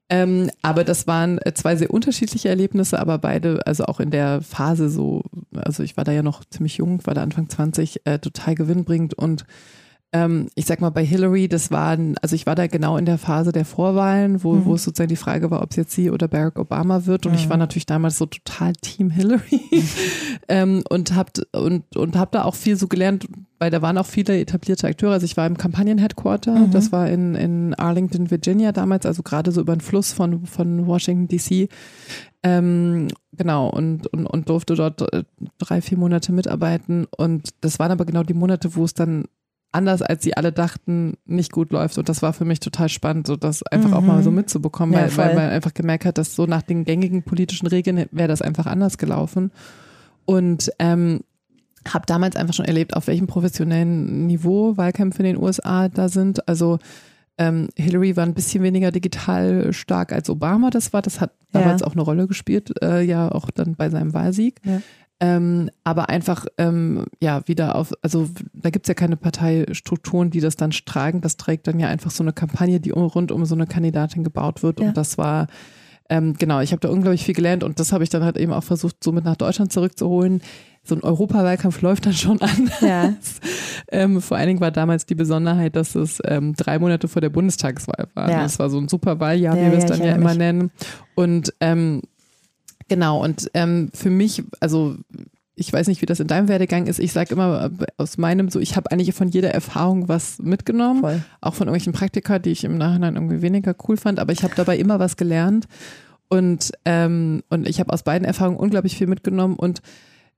Ähm, 0.10 0.52
aber 0.62 0.84
das 0.84 1.08
waren 1.08 1.38
äh, 1.40 1.54
zwei 1.54 1.76
sehr 1.76 1.92
unterschiedliche 1.92 2.50
Erlebnisse, 2.50 3.00
aber 3.00 3.18
beide, 3.18 3.66
also 3.66 3.86
auch 3.86 4.00
in 4.00 4.12
der 4.12 4.42
Phase 4.42 4.90
so, 4.90 5.24
also 5.56 5.82
ich 5.82 5.98
war 5.98 6.04
da 6.04 6.12
ja 6.12 6.24
noch 6.24 6.44
ziemlich 6.46 6.78
jung, 6.78 7.06
war 7.06 7.14
da 7.14 7.24
Anfang 7.24 7.50
20, 7.50 8.02
äh, 8.06 8.20
total 8.20 8.56
gewinnbringend 8.56 9.14
und 9.14 9.46
ähm, 10.14 10.48
ich 10.54 10.68
sag 10.68 10.80
mal, 10.80 10.92
bei 10.92 11.04
Hillary, 11.04 11.48
das 11.48 11.72
waren, 11.72 12.16
also 12.22 12.36
ich 12.36 12.46
war 12.46 12.54
da 12.54 12.68
genau 12.68 12.98
in 12.98 13.06
der 13.06 13.18
Phase 13.18 13.52
der 13.52 13.66
Vorwahlen, 13.66 14.44
wo, 14.44 14.64
wo 14.64 14.76
es 14.76 14.84
sozusagen 14.84 15.10
die 15.10 15.16
Frage 15.16 15.50
war, 15.50 15.64
ob 15.64 15.72
es 15.72 15.76
jetzt 15.76 15.92
sie 15.92 16.12
oder 16.12 16.28
Barack 16.28 16.60
Obama 16.60 17.08
wird. 17.08 17.26
Und 17.26 17.34
ich 17.34 17.50
war 17.50 17.58
natürlich 17.58 17.88
damals 17.88 18.20
so 18.20 18.28
total 18.28 18.74
Team 18.74 19.10
Hillary 19.10 19.62
ähm, 20.48 20.84
und 20.88 21.16
hab, 21.16 21.32
und, 21.52 21.98
und 21.98 22.16
hab 22.16 22.32
da 22.32 22.44
auch 22.44 22.54
viel 22.54 22.76
so 22.76 22.88
gelernt, 22.88 23.28
weil 23.58 23.72
da 23.72 23.82
waren 23.82 23.98
auch 23.98 24.06
viele 24.06 24.40
etablierte 24.40 24.88
Akteure. 24.88 25.14
Also 25.14 25.26
ich 25.26 25.36
war 25.36 25.48
im 25.48 25.58
Kampagnen-Headquarter, 25.58 26.68
das 26.72 26.92
war 26.92 27.10
in, 27.10 27.34
in 27.34 27.74
Arlington, 27.74 28.30
Virginia 28.30 28.72
damals, 28.72 29.08
also 29.08 29.24
gerade 29.24 29.52
so 29.52 29.62
über 29.62 29.76
den 29.76 29.82
Fluss 29.82 30.14
von, 30.14 30.46
von 30.46 30.86
Washington 30.86 31.28
DC. 31.28 31.70
Ähm, 32.44 33.08
genau, 33.32 33.68
und, 33.70 34.06
und, 34.08 34.28
und 34.28 34.50
durfte 34.50 34.76
dort 34.76 35.02
äh, 35.12 35.24
drei, 35.58 35.82
vier 35.82 35.98
Monate 35.98 36.32
mitarbeiten. 36.34 37.08
Und 37.18 37.50
das 37.62 37.80
waren 37.80 37.92
aber 37.92 38.06
genau 38.06 38.22
die 38.22 38.36
Monate, 38.36 38.76
wo 38.76 38.84
es 38.84 38.94
dann 38.94 39.26
anders 39.74 40.02
als 40.02 40.24
sie 40.24 40.38
alle 40.38 40.52
dachten, 40.52 41.14
nicht 41.26 41.52
gut 41.52 41.72
läuft. 41.72 41.98
Und 41.98 42.08
das 42.08 42.22
war 42.22 42.32
für 42.34 42.46
mich 42.46 42.60
total 42.60 42.90
spannend, 42.90 43.28
so 43.28 43.36
das 43.36 43.64
einfach 43.64 43.92
auch 43.92 44.02
mal 44.02 44.22
so 44.24 44.32
mitzubekommen, 44.32 44.94
Ja, 44.94 45.02
weil, 45.02 45.18
weil 45.18 45.36
man 45.36 45.50
einfach 45.50 45.74
gemerkt 45.74 46.06
hat, 46.06 46.18
dass 46.18 46.36
so 46.36 46.46
nach 46.46 46.62
den 46.62 46.86
gängigen 46.86 47.24
politischen 47.24 47.68
Regeln 47.68 48.06
wäre 48.12 48.28
das 48.28 48.42
einfach 48.42 48.66
anders 48.68 48.98
gelaufen. 48.98 49.52
Und 50.26 50.72
ähm, 50.80 51.22
habe 51.92 52.06
damals 52.06 52.36
einfach 52.36 52.54
schon 52.54 52.66
erlebt, 52.66 52.96
auf 52.96 53.08
welchem 53.08 53.28
professionellen 53.28 54.26
Niveau 54.28 54.78
Wahlkämpfe 54.78 55.20
in 55.20 55.26
den 55.36 55.38
USA 55.38 55.90
da 55.90 56.08
sind. 56.08 56.48
Also 56.48 56.80
ähm, 57.38 57.68
Hillary 57.76 58.16
war 58.16 58.26
ein 58.26 58.36
bisschen 58.36 58.64
weniger 58.64 58.92
digital 58.92 59.74
stark 59.74 60.14
als 60.14 60.30
Obama 60.30 60.70
das 60.70 60.94
war. 60.94 61.02
Das 61.02 61.20
hat 61.20 61.32
Ja. 61.54 61.62
damals 61.62 61.84
auch 61.84 61.94
eine 61.94 62.02
Rolle 62.04 62.28
gespielt, 62.28 62.74
äh, 62.84 63.02
ja 63.02 63.30
auch 63.32 63.50
dann 63.52 63.76
bei 63.76 63.90
seinem 63.90 64.14
Wahlsieg. 64.14 64.62
Ja. 64.64 64.82
Ähm, 65.24 65.70
aber 65.86 66.10
einfach, 66.10 66.46
ähm, 66.58 67.06
ja, 67.22 67.48
wieder 67.48 67.76
auf, 67.76 67.94
also 68.02 68.30
da 68.52 68.72
gibt's 68.72 68.90
ja 68.90 68.94
keine 68.94 69.16
Parteistrukturen, 69.16 70.32
die 70.32 70.42
das 70.42 70.58
dann 70.58 70.72
tragen. 70.72 71.22
Das 71.22 71.38
trägt 71.38 71.66
dann 71.68 71.80
ja 71.80 71.88
einfach 71.88 72.12
so 72.12 72.26
eine 72.26 72.34
Kampagne, 72.34 72.82
die 72.82 72.90
rund 72.90 73.32
um 73.32 73.46
so 73.46 73.56
eine 73.56 73.66
Kandidatin 73.66 74.26
gebaut 74.26 74.64
wird. 74.64 74.82
Ja. 74.82 74.88
Und 74.88 74.98
das 74.98 75.18
war, 75.18 75.48
ähm, 76.10 76.34
genau, 76.38 76.60
ich 76.60 76.74
habe 76.74 76.82
da 76.82 76.90
unglaublich 76.90 77.24
viel 77.24 77.36
gelernt 77.36 77.64
und 77.64 77.80
das 77.80 77.94
habe 77.94 78.04
ich 78.04 78.10
dann 78.10 78.22
halt 78.26 78.36
eben 78.38 78.52
auch 78.52 78.66
versucht, 78.66 79.02
so 79.02 79.14
mit 79.14 79.24
nach 79.24 79.38
Deutschland 79.38 79.72
zurückzuholen. 79.72 80.42
So 80.84 80.96
ein 80.96 81.02
Europawahlkampf 81.04 81.82
läuft 81.82 82.06
dann 82.06 82.12
schon 82.14 82.42
anders. 82.42 82.82
Ja. 82.82 83.14
Ähm, 83.90 84.20
vor 84.22 84.36
allen 84.36 84.48
Dingen 84.48 84.60
war 84.60 84.72
damals 84.72 85.06
die 85.06 85.16
Besonderheit, 85.16 85.78
dass 85.78 85.96
es 85.96 86.20
ähm, 86.26 86.54
drei 86.58 86.80
Monate 86.80 87.08
vor 87.08 87.22
der 87.22 87.30
Bundestagswahl 87.30 88.10
war. 88.14 88.30
Ja. 88.30 88.44
Das 88.44 88.60
war 88.60 88.70
so 88.70 88.78
ein 88.78 88.90
super 88.90 89.22
Wahljahr, 89.22 89.56
Ja, 89.56 89.68
wie 89.68 89.72
wir 89.72 89.78
es 89.78 89.86
dann 89.86 90.04
ja 90.04 90.16
immer 90.16 90.32
mich. 90.32 90.38
nennen. 90.38 90.72
Und 91.16 91.54
ähm, 91.62 92.02
genau, 92.88 93.24
und 93.24 93.50
ähm, 93.54 93.90
für 93.94 94.10
mich, 94.10 94.44
also 94.60 94.96
ich 95.56 95.72
weiß 95.72 95.88
nicht, 95.88 96.02
wie 96.02 96.08
das 96.08 96.20
in 96.20 96.28
deinem 96.28 96.48
Werdegang 96.48 96.88
ist. 96.88 97.00
Ich 97.00 97.14
sage 97.14 97.34
immer 97.34 97.66
äh, 97.66 97.86
aus 97.98 98.18
meinem 98.18 98.50
so, 98.50 98.60
ich 98.60 98.76
habe 98.76 98.92
eigentlich 98.92 99.14
von 99.14 99.28
jeder 99.28 99.52
Erfahrung 99.52 100.08
was 100.08 100.40
mitgenommen 100.40 101.02
Voll. 101.02 101.24
auch 101.42 101.54
von 101.54 101.68
irgendwelchen 101.68 101.94
Praktika, 101.94 102.40
die 102.40 102.52
ich 102.52 102.64
im 102.64 102.78
Nachhinein 102.78 103.16
irgendwie 103.16 103.42
weniger 103.42 103.76
cool 103.88 103.98
fand, 103.98 104.20
aber 104.20 104.34
ich 104.34 104.44
habe 104.44 104.56
dabei 104.56 104.78
immer 104.78 105.00
was 105.00 105.16
gelernt 105.16 105.68
und 106.28 106.72
ähm, 106.86 107.44
und 107.50 107.68
ich 107.68 107.80
habe 107.80 107.94
aus 107.94 108.04
beiden 108.04 108.26
Erfahrungen 108.26 108.58
unglaublich 108.58 108.98
viel 108.98 109.08
mitgenommen 109.08 109.56
und 109.56 109.82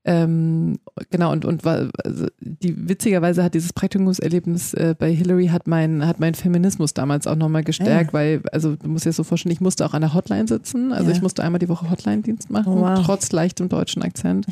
ähm, 0.05 0.77
genau 1.09 1.31
und 1.31 1.45
und 1.45 1.65
also 1.65 2.27
die 2.39 2.87
witzigerweise 2.89 3.43
hat 3.43 3.55
dieses 3.55 3.73
Praktikumserlebnis 3.73 4.73
äh, 4.75 4.95
bei 4.97 5.11
Hillary 5.11 5.47
hat 5.47 5.67
mein 5.67 6.05
hat 6.05 6.19
mein 6.19 6.35
Feminismus 6.35 6.93
damals 6.93 7.25
auch 7.27 7.35
nochmal 7.35 7.63
gestärkt, 7.63 8.13
weil 8.13 8.41
also 8.51 8.75
du 8.75 8.87
musst 8.87 9.05
dir 9.05 9.09
das 9.09 9.15
so 9.17 9.23
vorstellen, 9.23 9.53
ich 9.53 9.61
musste 9.61 9.85
auch 9.85 9.93
an 9.93 10.01
der 10.01 10.13
Hotline 10.13 10.47
sitzen, 10.47 10.93
also 10.93 11.09
Ja. 11.09 11.15
ich 11.15 11.21
musste 11.23 11.43
einmal 11.43 11.59
die 11.59 11.69
Woche 11.69 11.89
Hotline-Dienst 11.89 12.51
machen, 12.51 12.73
Oh, 12.73 12.81
wow. 12.81 13.01
trotz 13.03 13.31
leichtem 13.31 13.67
deutschen 13.67 14.03
Akzent. 14.03 14.45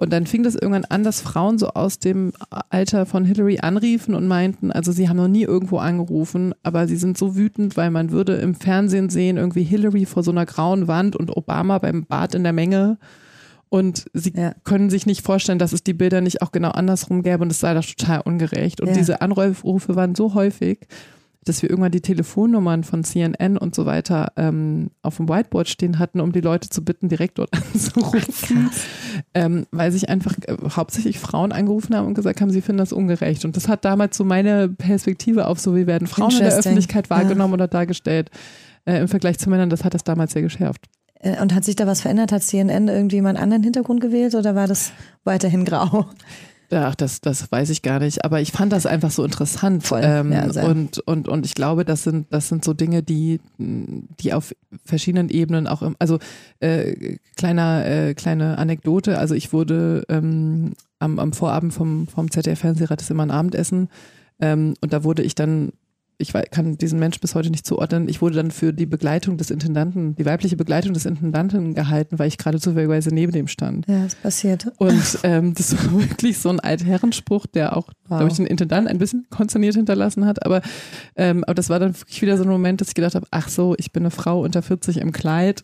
Und 0.00 0.12
dann 0.12 0.26
fing 0.26 0.44
das 0.44 0.54
irgendwann 0.54 0.84
an, 0.84 1.02
dass 1.02 1.20
Frauen 1.20 1.58
so 1.58 1.70
aus 1.70 1.98
dem 1.98 2.32
Alter 2.70 3.04
von 3.04 3.24
Hillary 3.24 3.58
anriefen 3.60 4.14
und 4.14 4.28
meinten, 4.28 4.70
also 4.70 4.92
sie 4.92 5.08
haben 5.08 5.16
noch 5.16 5.26
nie 5.26 5.42
irgendwo 5.42 5.78
angerufen, 5.78 6.54
aber 6.62 6.86
sie 6.86 6.94
sind 6.96 7.18
so 7.18 7.34
wütend, 7.36 7.76
weil 7.76 7.90
man 7.90 8.12
würde 8.12 8.34
im 8.36 8.54
Fernsehen 8.54 9.10
sehen, 9.10 9.36
irgendwie 9.38 9.64
Hillary 9.64 10.06
vor 10.06 10.22
so 10.22 10.30
einer 10.30 10.46
grauen 10.46 10.86
Wand 10.86 11.16
und 11.16 11.36
Obama 11.36 11.78
beim 11.78 12.04
Bad 12.04 12.36
in 12.36 12.44
der 12.44 12.52
Menge. 12.52 12.98
Und 13.70 14.06
sie 14.14 14.32
Ja. 14.34 14.54
können 14.64 14.88
sich 14.90 15.04
nicht 15.06 15.22
vorstellen, 15.24 15.58
dass 15.58 15.72
es 15.72 15.82
die 15.84 15.92
Bilder 15.94 16.20
nicht 16.20 16.40
auch 16.42 16.52
genau 16.52 16.70
andersrum 16.70 17.22
gäbe 17.22 17.42
und 17.42 17.50
es 17.50 17.60
sei 17.60 17.74
doch 17.74 17.84
total 17.84 18.20
ungerecht. 18.22 18.80
Und 18.80 18.88
Ja. 18.88 18.94
diese 18.94 19.20
Anrufe 19.20 19.94
waren 19.94 20.14
so 20.14 20.34
häufig, 20.34 20.86
dass 21.44 21.62
wir 21.62 21.70
irgendwann 21.70 21.92
die 21.92 22.00
Telefonnummern 22.02 22.84
von 22.84 23.04
CNN 23.04 23.56
und 23.56 23.74
so 23.74 23.86
weiter 23.86 24.32
ähm, 24.36 24.90
auf 25.02 25.16
dem 25.16 25.28
Whiteboard 25.30 25.68
stehen 25.68 25.98
hatten, 25.98 26.20
um 26.20 26.32
die 26.32 26.40
Leute 26.42 26.68
zu 26.68 26.84
bitten, 26.84 27.08
direkt 27.08 27.38
dort 27.38 27.50
anzurufen. 27.74 28.70
Ähm, 29.34 29.66
weil 29.70 29.90
sich 29.92 30.08
einfach 30.08 30.34
äh, 30.46 30.56
hauptsächlich 30.76 31.18
Frauen 31.18 31.52
angerufen 31.52 31.94
haben 31.94 32.06
und 32.06 32.14
gesagt 32.14 32.40
haben, 32.40 32.50
sie 32.50 32.60
finden 32.60 32.78
das 32.78 32.92
ungerecht. 32.92 33.44
Und 33.44 33.56
das 33.56 33.68
hat 33.68 33.84
damals 33.84 34.16
so 34.16 34.24
meine 34.24 34.68
Perspektive 34.68 35.46
auf 35.46 35.58
so, 35.58 35.74
wie 35.76 35.86
werden 35.86 36.06
Frauen 36.06 36.32
in 36.32 36.38
der. 36.38 36.54
Öffentlichkeit 36.56 37.06
Ja. 37.08 37.16
wahrgenommen 37.16 37.54
oder 37.54 37.68
dargestellt. 37.68 38.30
Äh, 38.84 39.00
Im 39.00 39.08
Vergleich 39.08 39.38
zu 39.38 39.48
Männern, 39.48 39.70
das 39.70 39.84
hat 39.84 39.94
das 39.94 40.04
damals 40.04 40.32
sehr 40.32 40.42
geschärft. 40.42 40.86
Äh, 41.20 41.40
Und 41.40 41.54
hat 41.54 41.64
sich 41.64 41.76
da 41.76 41.86
was 41.86 42.00
verändert? 42.00 42.32
Hat 42.32 42.42
CNN 42.42 42.88
irgendwie 42.88 43.20
mal 43.20 43.30
einen 43.30 43.38
anderen 43.38 43.62
Hintergrund 43.62 44.00
gewählt 44.00 44.34
oder 44.34 44.54
war 44.54 44.66
das 44.66 44.92
weiterhin 45.24 45.64
grau? 45.64 46.06
Ach, 46.70 46.94
das, 46.94 47.22
das 47.22 47.50
weiß 47.50 47.70
ich 47.70 47.80
gar 47.80 47.98
nicht. 47.98 48.26
Aber 48.26 48.42
ich 48.42 48.52
fand 48.52 48.72
das 48.72 48.84
einfach 48.84 49.10
so 49.10 49.24
interessant. 49.24 49.84
Voll. 49.84 50.02
Ähm, 50.04 50.32
Ja, 50.32 50.44
und, 50.64 50.98
und, 50.98 51.26
und 51.26 51.46
ich 51.46 51.54
glaube, 51.54 51.86
das 51.86 52.04
sind, 52.04 52.26
das 52.30 52.48
sind 52.48 52.62
so 52.62 52.74
Dinge, 52.74 53.02
die, 53.02 53.40
die 53.58 54.34
auf 54.34 54.54
verschiedenen 54.84 55.30
Ebenen 55.30 55.66
auch, 55.66 55.80
im, 55.80 55.96
also 55.98 56.18
äh, 56.60 57.16
kleiner, 57.36 57.86
äh, 57.86 58.14
kleine 58.14 58.58
Anekdote. 58.58 59.18
Also 59.18 59.34
ich 59.34 59.52
wurde 59.54 60.04
ähm, 60.10 60.74
am, 60.98 61.18
am 61.18 61.32
Vorabend 61.32 61.72
vom, 61.72 62.06
vom 62.06 62.30
ZDF-Fernsehrat 62.30 63.00
ist 63.00 63.10
immer 63.10 63.22
ein 63.24 63.30
Abendessen. 63.30 63.88
Ähm, 64.38 64.74
und 64.82 64.92
da 64.92 65.04
wurde 65.04 65.22
ich 65.22 65.34
dann 65.34 65.72
ich 66.20 66.32
kann 66.50 66.76
diesen 66.76 66.98
Mensch 66.98 67.20
bis 67.20 67.36
heute 67.36 67.48
nicht 67.50 67.64
zuordnen. 67.64 68.08
Ich 68.08 68.20
wurde 68.20 68.34
dann 68.34 68.50
für 68.50 68.72
die 68.72 68.86
Begleitung 68.86 69.36
des 69.36 69.50
Intendanten, 69.50 70.16
die 70.16 70.26
weibliche 70.26 70.56
Begleitung 70.56 70.92
des 70.92 71.06
Intendanten 71.06 71.74
gehalten, 71.74 72.18
weil 72.18 72.26
ich 72.26 72.38
gerade 72.38 72.58
zufälligerweise 72.58 73.10
neben 73.14 73.30
dem 73.30 73.46
stand. 73.46 73.86
Ja, 73.86 74.04
ist 74.04 74.20
passiert. 74.20 74.66
Und 74.78 75.20
ähm, 75.22 75.54
das 75.54 75.76
war 75.76 76.00
wirklich 76.00 76.38
so 76.38 76.48
ein 76.48 76.58
Altherrenspruch, 76.58 77.46
der 77.46 77.76
auch, 77.76 77.88
Wow. 78.08 78.18
glaube 78.20 78.30
ich, 78.32 78.36
den 78.38 78.46
Intendant 78.46 78.88
ein 78.88 78.98
bisschen 78.98 79.26
konsterniert 79.28 79.74
hinterlassen 79.76 80.24
hat. 80.24 80.44
Aber, 80.44 80.62
ähm, 81.14 81.44
aber 81.44 81.54
das 81.54 81.68
war 81.68 81.78
dann 81.78 81.94
wirklich 81.94 82.22
wieder 82.22 82.36
so 82.38 82.42
ein 82.42 82.48
Moment, 82.48 82.80
dass 82.80 82.88
ich 82.88 82.94
gedacht 82.94 83.14
habe, 83.14 83.26
ach 83.30 83.48
so, 83.48 83.74
ich 83.78 83.92
bin 83.92 84.02
eine 84.02 84.10
Frau 84.10 84.40
unter 84.42 84.62
40 84.62 84.96
im 84.96 85.12
Kleid. 85.12 85.62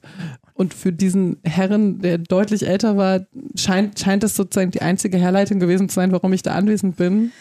Und 0.53 0.73
für 0.75 0.93
diesen 0.93 1.39
Herren, 1.43 2.01
der 2.01 2.19
deutlich 2.19 2.67
älter 2.69 2.97
war, 2.97 3.23
scheint, 3.57 3.99
scheint 3.99 4.23
es 4.23 4.37
sozusagen 4.37 4.71
die 4.71 4.83
einzige 4.83 5.17
Herleitung 5.19 5.59
gewesen 5.59 5.89
zu 5.89 5.95
sein, 5.97 6.13
warum 6.13 6.33
ich 6.33 6.43
da 6.43 6.55
anwesend 6.55 6.97
bin. 6.97 7.33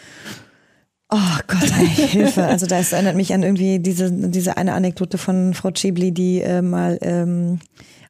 Oh 1.16 1.38
Gott, 1.46 1.70
ey, 1.78 1.86
Hilfe. 2.08 2.44
Also 2.44 2.66
das 2.66 2.92
erinnert 2.92 3.14
mich 3.14 3.32
an 3.32 3.44
irgendwie 3.44 3.78
diese, 3.78 4.10
diese 4.10 4.56
eine 4.56 4.72
Anekdote 4.72 5.16
von 5.16 5.54
Frau 5.54 5.70
Chibli, 5.70 6.10
die 6.10 6.40
äh, 6.40 6.60
mal 6.60 6.98
ähm, 7.02 7.60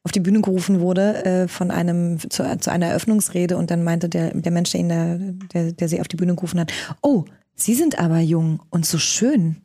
auf 0.04 0.12
die 0.12 0.20
Bühne 0.20 0.40
gerufen 0.40 0.80
wurde 0.80 1.24
äh, 1.24 1.48
von 1.48 1.70
einem 1.70 2.18
zu, 2.18 2.44
zu 2.58 2.70
einer 2.70 2.86
Eröffnungsrede 2.86 3.58
und 3.58 3.70
dann 3.70 3.84
meinte 3.84 4.08
der, 4.08 4.30
der 4.34 4.52
Mensch, 4.52 4.70
der, 4.70 4.80
ihn 4.80 4.88
da, 4.88 5.18
der, 5.52 5.72
der 5.72 5.88
sie 5.88 6.00
auf 6.00 6.08
die 6.08 6.16
Bühne 6.16 6.34
gerufen 6.34 6.58
hat, 6.60 6.72
oh, 7.02 7.24
Sie 7.56 7.74
sind 7.74 7.98
aber 7.98 8.18
jung 8.18 8.60
und 8.70 8.84
so 8.84 8.98
schön. 8.98 9.56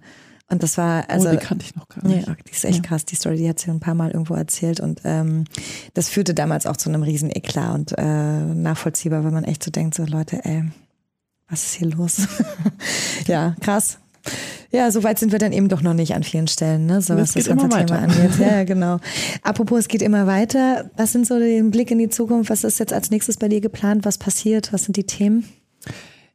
Und 0.48 0.64
das 0.64 0.78
war 0.78 1.10
also 1.10 1.30
oh, 1.30 1.32
die 1.32 1.38
kannte 1.38 1.66
ich 1.66 1.76
noch 1.76 1.88
gar 1.88 2.06
nicht. 2.06 2.28
Ja, 2.28 2.36
die 2.36 2.52
ist 2.52 2.66
echt 2.66 2.84
krass, 2.84 3.06
die 3.06 3.16
Story, 3.16 3.38
die 3.38 3.48
hat 3.48 3.60
sie 3.60 3.70
ein 3.70 3.80
paar 3.80 3.94
Mal 3.94 4.12
irgendwo 4.12 4.34
erzählt 4.34 4.80
und 4.80 5.02
ähm, 5.04 5.46
das 5.94 6.10
führte 6.10 6.34
damals 6.34 6.66
auch 6.66 6.78
zu 6.78 6.90
einem 6.90 7.04
riesen 7.04 7.30
Eklat 7.30 7.76
und 7.76 7.96
äh, 7.98 8.04
nachvollziehbar, 8.04 9.24
weil 9.24 9.32
man 9.32 9.44
echt 9.44 9.64
so 9.64 9.70
denkt, 9.70 9.94
so 9.94 10.06
Leute, 10.06 10.44
ey, 10.44 10.64
was 11.50 11.64
ist 11.64 11.74
hier 11.76 11.90
los? 11.90 12.28
ja, 13.28 13.56
krass. 13.62 14.00
Ja, 14.72 14.92
so 14.92 15.04
weit 15.04 15.18
sind 15.18 15.32
wir 15.32 15.40
dann 15.40 15.52
eben 15.52 15.68
doch 15.68 15.82
noch 15.82 15.96
nicht 15.96 16.14
an 16.14 16.24
vielen 16.24 16.48
Stellen, 16.48 16.86
ne? 16.86 17.02
so 17.02 17.16
was 17.16 17.34
das 17.34 17.48
ganze 17.48 17.66
immer 17.66 17.86
Thema 17.86 18.00
angeht. 18.00 18.32
Ja, 18.40 18.58
ja, 18.58 18.64
genau. 18.64 19.00
Apropos, 19.42 19.80
es 19.80 19.88
geht 19.88 20.04
immer 20.04 20.28
weiter. 20.28 20.92
Was 20.96 21.12
sind 21.12 21.26
so 21.26 21.40
den 21.40 21.72
Blick 21.72 21.90
in 21.90 21.98
die 21.98 22.10
Zukunft? 22.10 22.52
Was 22.52 22.64
ist 22.64 22.80
jetzt 22.80 22.94
als 22.94 23.10
nächstes 23.10 23.38
bei 23.38 23.48
dir 23.48 23.62
geplant? 23.62 24.06
Was 24.06 24.20
passiert? 24.20 24.72
Was 24.72 24.84
sind 24.84 24.96
die 24.96 25.06
Themen? 25.06 25.46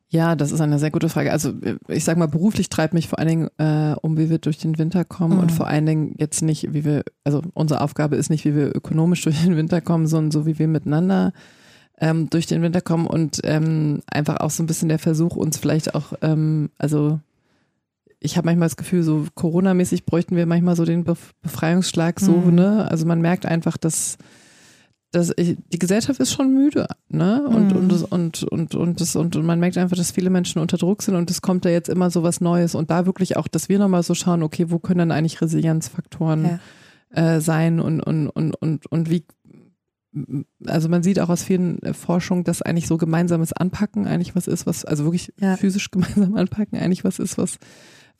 Ja, 0.08 0.34
das 0.36 0.52
ist 0.52 0.60
eine 0.60 0.78
sehr 0.78 0.90
gute 0.90 1.08
Frage. 1.08 1.30
Also 1.30 1.52
ich 1.88 2.04
sage 2.04 2.18
mal, 2.18 2.26
beruflich 2.26 2.68
treibt 2.68 2.94
mich 2.94 3.08
vor 3.08 3.18
allen 3.18 3.28
Dingen 3.28 3.48
äh, 3.58 3.96
um, 4.00 4.16
wie 4.16 4.30
wir 4.30 4.38
durch 4.38 4.58
den 4.58 4.78
Winter 4.78 5.04
kommen 5.04 5.34
mhm. 5.34 5.42
und 5.42 5.52
vor 5.52 5.68
allen 5.68 5.86
Dingen 5.86 6.14
jetzt 6.18 6.42
nicht, 6.42 6.72
wie 6.72 6.84
wir, 6.84 7.04
also 7.22 7.42
unsere 7.52 7.80
Aufgabe 7.80 8.16
ist 8.16 8.30
nicht, 8.30 8.44
wie 8.44 8.54
wir 8.54 8.74
ökonomisch 8.74 9.22
durch 9.24 9.42
den 9.42 9.56
Winter 9.56 9.80
kommen, 9.80 10.06
sondern 10.06 10.32
so, 10.32 10.46
wie 10.46 10.58
wir 10.58 10.68
miteinander 10.68 11.32
ähm, 11.98 12.28
durch 12.30 12.46
den 12.46 12.62
Winter 12.62 12.80
kommen 12.80 13.06
und 13.06 13.40
ähm, 13.44 14.02
einfach 14.06 14.38
auch 14.38 14.50
so 14.50 14.62
ein 14.62 14.66
bisschen 14.66 14.88
der 14.88 14.98
Versuch, 14.98 15.36
uns 15.36 15.58
vielleicht 15.58 15.94
auch, 15.94 16.12
ähm, 16.22 16.70
also 16.78 17.20
ich 18.20 18.36
habe 18.36 18.46
manchmal 18.46 18.66
das 18.66 18.76
Gefühl, 18.76 19.02
so 19.02 19.26
Corona-mäßig 19.34 20.06
bräuchten 20.06 20.34
wir 20.34 20.46
manchmal 20.46 20.76
so 20.76 20.84
den 20.84 21.04
Befreiungsschlag 21.04 22.20
so, 22.20 22.32
mhm. 22.32 22.54
ne? 22.54 22.90
Also 22.90 23.04
man 23.06 23.20
merkt 23.20 23.44
einfach, 23.44 23.76
dass 23.76 24.16
das, 25.14 25.32
die 25.36 25.78
Gesellschaft 25.78 26.18
ist 26.20 26.32
schon 26.32 26.52
müde, 26.52 26.86
ne? 27.08 27.46
Und, 27.46 27.72
mhm. 27.72 27.76
und, 27.76 28.12
und, 28.12 28.42
und, 28.44 28.74
und, 28.74 29.00
das, 29.00 29.14
und, 29.14 29.36
und 29.36 29.44
man 29.44 29.60
merkt 29.60 29.76
einfach, 29.78 29.96
dass 29.96 30.10
viele 30.10 30.30
Menschen 30.30 30.60
unter 30.60 30.78
Druck 30.78 31.02
sind 31.02 31.14
und 31.14 31.30
es 31.30 31.42
kommt 31.42 31.64
da 31.64 31.68
jetzt 31.68 31.88
immer 31.88 32.10
so 32.10 32.22
was 32.22 32.40
Neues. 32.40 32.74
Und 32.74 32.90
da 32.90 33.06
wirklich 33.06 33.36
auch, 33.36 33.46
dass 33.46 33.68
wir 33.68 33.78
nochmal 33.78 34.02
so 34.02 34.14
schauen, 34.14 34.42
okay, 34.42 34.70
wo 34.70 34.78
können 34.78 34.98
dann 34.98 35.12
eigentlich 35.12 35.40
Resilienzfaktoren 35.40 36.60
ja. 37.14 37.36
äh, 37.36 37.40
sein 37.40 37.78
und, 37.78 38.00
und, 38.00 38.28
und, 38.28 38.56
und, 38.56 38.86
und 38.86 39.10
wie, 39.10 39.24
also 40.66 40.88
man 40.88 41.02
sieht 41.02 41.20
auch 41.20 41.28
aus 41.28 41.42
vielen 41.42 41.80
äh, 41.82 41.94
Forschungen, 41.94 42.44
dass 42.44 42.62
eigentlich 42.62 42.86
so 42.86 42.96
gemeinsames 42.96 43.52
Anpacken 43.52 44.06
eigentlich 44.06 44.36
was 44.36 44.46
ist, 44.46 44.66
was, 44.66 44.84
also 44.84 45.04
wirklich 45.04 45.32
ja. 45.40 45.56
physisch 45.56 45.90
gemeinsam 45.90 46.34
anpacken 46.36 46.78
eigentlich 46.78 47.04
was 47.04 47.18
ist, 47.18 47.38
was 47.38 47.58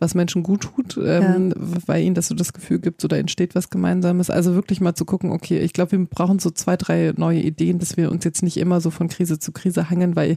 was 0.00 0.14
Menschen 0.14 0.42
gut 0.42 0.62
tut, 0.62 0.96
ähm, 0.96 1.50
ja. 1.50 1.66
weil 1.86 2.02
ihnen 2.02 2.14
das 2.14 2.26
so 2.26 2.34
das 2.34 2.52
Gefühl 2.52 2.80
gibt, 2.80 3.00
so 3.00 3.08
da 3.08 3.16
entsteht 3.16 3.54
was 3.54 3.70
Gemeinsames. 3.70 4.28
Also 4.28 4.54
wirklich 4.54 4.80
mal 4.80 4.94
zu 4.94 5.04
gucken, 5.04 5.30
okay, 5.30 5.60
ich 5.60 5.72
glaube, 5.72 5.92
wir 5.92 6.04
brauchen 6.04 6.40
so 6.40 6.50
zwei, 6.50 6.76
drei 6.76 7.12
neue 7.16 7.40
Ideen, 7.40 7.78
dass 7.78 7.96
wir 7.96 8.10
uns 8.10 8.24
jetzt 8.24 8.42
nicht 8.42 8.56
immer 8.56 8.80
so 8.80 8.90
von 8.90 9.08
Krise 9.08 9.38
zu 9.38 9.52
Krise 9.52 9.90
hangen, 9.90 10.16
weil 10.16 10.36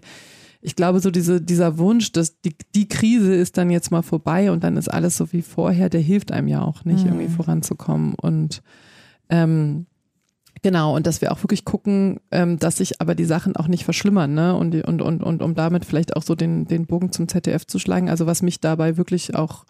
ich 0.62 0.76
glaube, 0.76 0.99
so 0.99 1.12
diese, 1.12 1.41
dieser 1.41 1.78
Wunsch, 1.78 2.12
dass 2.12 2.39
die, 2.41 2.55
die 2.76 2.88
Krise 2.88 3.34
ist 3.34 3.58
dann 3.58 3.70
jetzt 3.70 3.91
mal 3.91 4.01
vorbei 4.01 4.51
und 4.51 4.64
dann 4.64 4.78
ist 4.78 4.89
alles 4.89 5.18
so 5.18 5.32
wie 5.32 5.41
vorher, 5.41 5.89
der 5.89 6.01
hilft 6.01 6.32
einem 6.32 6.47
ja 6.47 6.62
auch 6.62 6.86
nicht, 6.86 7.05
mhm. 7.05 7.14
irgendwie 7.14 7.36
voranzukommen. 7.36 8.16
Und 8.16 8.62
ähm, 9.30 9.88
Genau, 10.68 10.93
und 10.97 11.07
dass 11.07 11.22
wir 11.22 11.32
auch 11.32 11.41
wirklich 11.43 11.63
gucken, 11.63 12.20
ähm, 12.30 12.59
dass 12.59 12.76
sich 12.76 12.99
aber 12.99 13.15
die 13.15 13.24
Sachen 13.24 13.55
auch 13.55 13.70
nicht 13.70 13.86
verschlimmern, 13.86 14.34
ne? 14.34 14.53
Und, 14.53 14.76
und, 14.84 15.01
und, 15.01 15.24
und 15.24 15.41
um 15.41 15.55
damit 15.55 15.86
vielleicht 15.86 16.18
auch 16.18 16.24
so 16.24 16.36
den, 16.36 16.68
den 16.68 16.88
Bogen 16.88 17.13
zum 17.13 17.30
ZDF 17.30 17.65
zu 17.65 17.80
schlagen. 17.80 18.09
Also 18.09 18.26
was 18.26 18.41
mich 18.41 18.59
dabei 18.59 18.97
wirklich 18.97 19.34
auch 19.34 19.63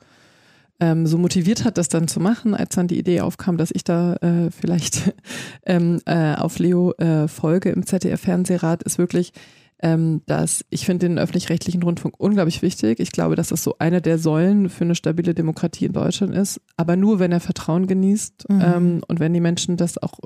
ähm, 0.80 1.06
so 1.06 1.20
motiviert 1.20 1.66
hat, 1.66 1.78
das 1.78 1.88
dann 1.88 2.08
zu 2.08 2.20
machen, 2.20 2.56
als 2.56 2.74
dann 2.74 2.88
die 2.88 2.98
Idee 2.98 3.22
aufkam, 3.22 3.58
dass 3.58 3.70
ich 3.70 3.84
da 3.84 4.16
äh, 4.16 4.50
vielleicht 4.50 5.14
ähm, 5.68 6.02
äh, 6.08 6.34
auf 6.34 6.58
Leo 6.58 6.94
äh, 6.94 7.28
folge 7.28 7.70
im 7.70 7.86
ZDF-Fernsehrat, 7.86 8.82
ist 8.82 8.98
wirklich, 8.98 9.34
ähm, 9.82 10.22
dass 10.26 10.66
ich 10.70 10.86
finde 10.86 11.08
den 11.08 11.20
öffentlich-rechtlichen 11.20 11.84
Rundfunk 11.84 12.16
unglaublich 12.18 12.62
wichtig. 12.62 13.00
Ich 13.00 13.12
glaube, 13.12 13.36
dass 13.36 13.50
das 13.50 13.64
so 13.64 13.76
eine 13.80 14.02
der 14.02 14.18
Säulen 14.18 14.70
für 14.70 14.86
eine 14.86 14.96
stabile 14.96 15.34
Demokratie 15.34 15.86
in 15.86 15.94
Deutschland 15.94 16.34
ist, 16.34 16.62
aber 16.78 16.96
nur, 16.96 17.20
wenn 17.20 17.32
er 17.32 17.40
Vertrauen 17.40 17.88
genießt 17.88 18.50
mhm. 18.50 18.62
ähm, 18.62 19.02
und 19.08 19.20
wenn 19.20 19.34
die 19.34 19.40
Menschen 19.40 19.78
das 19.78 19.98
auch 20.02 20.20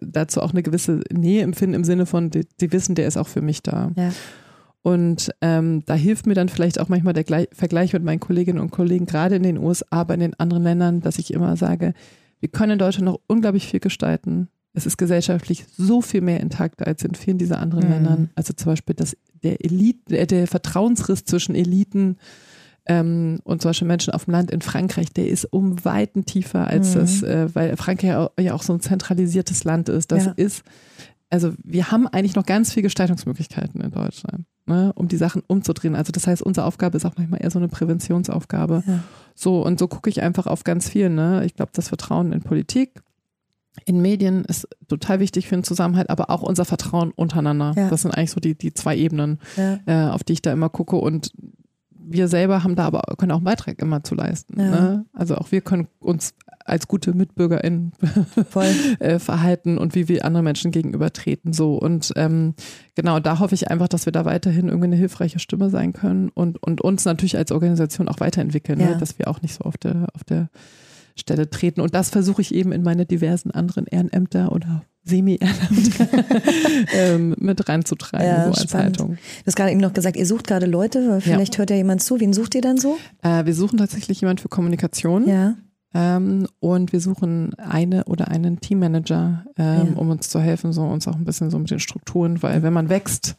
dazu 0.00 0.40
auch 0.40 0.52
eine 0.52 0.62
gewisse 0.62 1.00
Nähe 1.12 1.42
empfinden 1.42 1.74
im 1.74 1.84
Sinne 1.84 2.06
von, 2.06 2.30
die, 2.30 2.46
die 2.60 2.72
wissen, 2.72 2.94
der 2.94 3.06
ist 3.06 3.16
auch 3.16 3.28
für 3.28 3.42
mich 3.42 3.62
da. 3.62 3.92
Ja. 3.96 4.12
Und 4.82 5.32
ähm, 5.40 5.82
da 5.84 5.94
hilft 5.94 6.26
mir 6.26 6.34
dann 6.34 6.48
vielleicht 6.48 6.78
auch 6.78 6.88
manchmal 6.88 7.12
der 7.12 7.24
Gle 7.24 7.48
Vergleich 7.52 7.92
mit 7.92 8.04
meinen 8.04 8.20
Kolleginnen 8.20 8.60
und 8.60 8.70
Kollegen, 8.70 9.06
gerade 9.06 9.36
in 9.36 9.42
den 9.42 9.58
USA, 9.58 9.86
aber 9.90 10.14
in 10.14 10.20
den 10.20 10.34
anderen 10.34 10.62
Ländern, 10.62 11.00
dass 11.00 11.18
ich 11.18 11.32
immer 11.32 11.56
sage, 11.56 11.92
wir 12.38 12.48
können 12.48 12.72
in 12.72 12.78
Deutschland 12.78 13.06
noch 13.06 13.20
unglaublich 13.26 13.66
viel 13.66 13.80
gestalten. 13.80 14.48
Es 14.76 14.84
ist 14.84 14.98
gesellschaftlich 14.98 15.64
so 15.76 16.02
viel 16.02 16.20
mehr 16.20 16.40
intakt 16.40 16.86
als 16.86 17.02
in 17.02 17.14
vielen 17.14 17.38
dieser 17.38 17.60
anderen 17.60 17.86
mhm. 17.86 17.90
Ländern. 17.90 18.30
Also 18.34 18.52
zum 18.52 18.72
Beispiel 18.72 18.94
das, 18.94 19.16
der 19.42 19.64
Elite, 19.64 20.16
äh, 20.16 20.26
der 20.26 20.46
Vertrauensriss 20.46 21.24
zwischen 21.24 21.54
Eliten 21.54 22.18
ähm, 22.84 23.40
und 23.44 23.62
zum 23.62 23.70
Beispiel 23.70 23.88
Menschen 23.88 24.12
auf 24.12 24.26
dem 24.26 24.32
Land 24.32 24.50
in 24.50 24.60
Frankreich, 24.60 25.12
der 25.14 25.28
ist 25.28 25.46
um 25.46 25.82
Weiten 25.86 26.26
tiefer 26.26 26.66
als 26.66 26.94
mhm. 26.94 27.00
das, 27.00 27.22
äh, 27.22 27.48
weil 27.54 27.74
Frankreich 27.78 28.28
ja 28.38 28.54
auch 28.54 28.62
so 28.62 28.74
ein 28.74 28.80
zentralisiertes 28.80 29.64
Land 29.64 29.88
ist. 29.88 30.12
Das 30.12 30.26
ja. 30.26 30.32
ist, 30.36 30.62
also 31.30 31.54
wir 31.64 31.90
haben 31.90 32.06
eigentlich 32.06 32.36
noch 32.36 32.44
ganz 32.44 32.74
viele 32.74 32.84
Gestaltungsmöglichkeiten 32.84 33.80
in 33.80 33.92
Deutschland, 33.92 34.44
ne, 34.66 34.92
um 34.94 35.08
die 35.08 35.16
Sachen 35.16 35.42
umzudrehen. 35.46 35.96
Also 35.96 36.12
das 36.12 36.26
heißt, 36.26 36.42
unsere 36.42 36.66
Aufgabe 36.66 36.98
ist 36.98 37.06
auch 37.06 37.16
manchmal 37.16 37.42
eher 37.42 37.50
so 37.50 37.58
eine 37.58 37.68
Präventionsaufgabe. 37.68 38.82
Ja. 38.86 39.04
So, 39.34 39.64
und 39.64 39.78
so 39.78 39.88
gucke 39.88 40.10
ich 40.10 40.22
einfach 40.22 40.46
auf 40.46 40.64
ganz 40.64 40.90
viel. 40.90 41.08
Ne? 41.08 41.46
Ich 41.46 41.54
glaube, 41.54 41.72
das 41.74 41.88
Vertrauen 41.88 42.32
in 42.32 42.42
Politik, 42.42 43.02
in 43.84 44.00
Medien 44.00 44.44
ist 44.44 44.68
total 44.88 45.20
wichtig 45.20 45.48
für 45.48 45.56
den 45.56 45.64
Zusammenhalt, 45.64 46.10
aber 46.10 46.30
auch 46.30 46.42
unser 46.42 46.64
Vertrauen 46.64 47.12
untereinander. 47.12 47.74
Ja. 47.76 47.90
Das 47.90 48.02
sind 48.02 48.12
eigentlich 48.12 48.30
so 48.30 48.40
die, 48.40 48.56
die 48.56 48.72
zwei 48.72 48.96
Ebenen, 48.96 49.40
ja. 49.56 49.78
äh, 49.86 50.10
auf 50.10 50.24
die 50.24 50.34
ich 50.34 50.42
da 50.42 50.52
immer 50.52 50.68
gucke. 50.68 50.96
Und 50.96 51.32
wir 52.08 52.28
selber 52.28 52.62
haben 52.62 52.76
da 52.76 52.86
aber 52.86 53.02
können 53.18 53.32
auch 53.32 53.36
einen 53.36 53.44
Beitrag 53.44 53.80
immer 53.80 54.02
zu 54.02 54.14
leisten. 54.14 54.58
Ja. 54.60 54.70
Ne? 54.70 55.04
Also 55.12 55.36
auch 55.36 55.52
wir 55.52 55.60
können 55.60 55.88
uns 55.98 56.34
als 56.64 56.88
gute 56.88 57.14
MitbürgerInnen 57.14 57.92
äh, 58.98 59.18
verhalten 59.18 59.78
und 59.78 59.94
wie 59.94 60.08
wir 60.08 60.24
anderen 60.24 60.44
Menschen 60.44 60.72
gegenübertreten. 60.72 61.52
So. 61.52 61.76
Und 61.76 62.12
ähm, 62.16 62.54
genau, 62.94 63.20
da 63.20 63.38
hoffe 63.38 63.54
ich 63.54 63.70
einfach, 63.70 63.88
dass 63.88 64.06
wir 64.06 64.12
da 64.12 64.24
weiterhin 64.24 64.66
irgendwie 64.66 64.86
eine 64.86 64.96
hilfreiche 64.96 65.38
Stimme 65.38 65.70
sein 65.70 65.92
können 65.92 66.28
und, 66.30 66.60
und 66.62 66.80
uns 66.80 67.04
natürlich 67.04 67.36
als 67.36 67.52
Organisation 67.52 68.08
auch 68.08 68.20
weiterentwickeln, 68.20 68.78
ne? 68.78 68.96
dass 68.98 69.18
wir 69.18 69.28
auch 69.28 69.42
nicht 69.42 69.54
so 69.54 69.64
auf 69.64 69.76
der, 69.76 70.08
auf 70.14 70.24
der 70.24 70.48
Stelle 71.16 71.50
treten. 71.50 71.80
Und 71.80 71.94
das 71.94 72.10
versuche 72.10 72.42
ich 72.42 72.54
eben 72.54 72.72
in 72.72 72.82
meine 72.82 73.06
diversen 73.06 73.50
anderen 73.50 73.86
Ehrenämter 73.86 74.52
oder 74.52 74.84
Semi-Ehrenamt 75.04 75.92
ähm, 76.94 77.34
mit 77.38 77.68
reinzutragen, 77.68 78.26
ja, 78.26 78.44
so 78.44 78.50
als 78.50 78.62
spannend. 78.62 78.98
Haltung. 78.98 79.14
Du 79.14 79.46
hast 79.46 79.56
gerade 79.56 79.70
eben 79.70 79.80
noch 79.80 79.94
gesagt, 79.94 80.16
ihr 80.16 80.26
sucht 80.26 80.46
gerade 80.46 80.66
Leute, 80.66 81.08
weil 81.08 81.20
vielleicht 81.20 81.54
ja. 81.54 81.58
hört 81.58 81.70
ja 81.70 81.76
jemand 81.76 82.02
zu. 82.02 82.20
Wen 82.20 82.32
sucht 82.32 82.54
ihr 82.54 82.60
dann 82.60 82.76
so? 82.76 82.98
Äh, 83.22 83.46
wir 83.46 83.54
suchen 83.54 83.78
tatsächlich 83.78 84.20
jemand 84.20 84.40
für 84.40 84.48
Kommunikation. 84.48 85.28
Ja. 85.28 85.54
Ähm, 85.94 86.48
und 86.58 86.92
wir 86.92 87.00
suchen 87.00 87.54
eine 87.54 88.04
oder 88.04 88.28
einen 88.28 88.60
Teammanager, 88.60 89.44
ähm, 89.56 89.88
ja. 89.94 89.96
um 89.96 90.10
uns 90.10 90.28
zu 90.28 90.40
helfen, 90.40 90.72
so 90.72 90.82
uns 90.82 91.06
auch 91.06 91.14
ein 91.14 91.24
bisschen 91.24 91.50
so 91.50 91.58
mit 91.58 91.70
den 91.70 91.78
Strukturen, 91.78 92.42
weil 92.42 92.62
wenn 92.62 92.72
man 92.72 92.88
wächst 92.88 93.36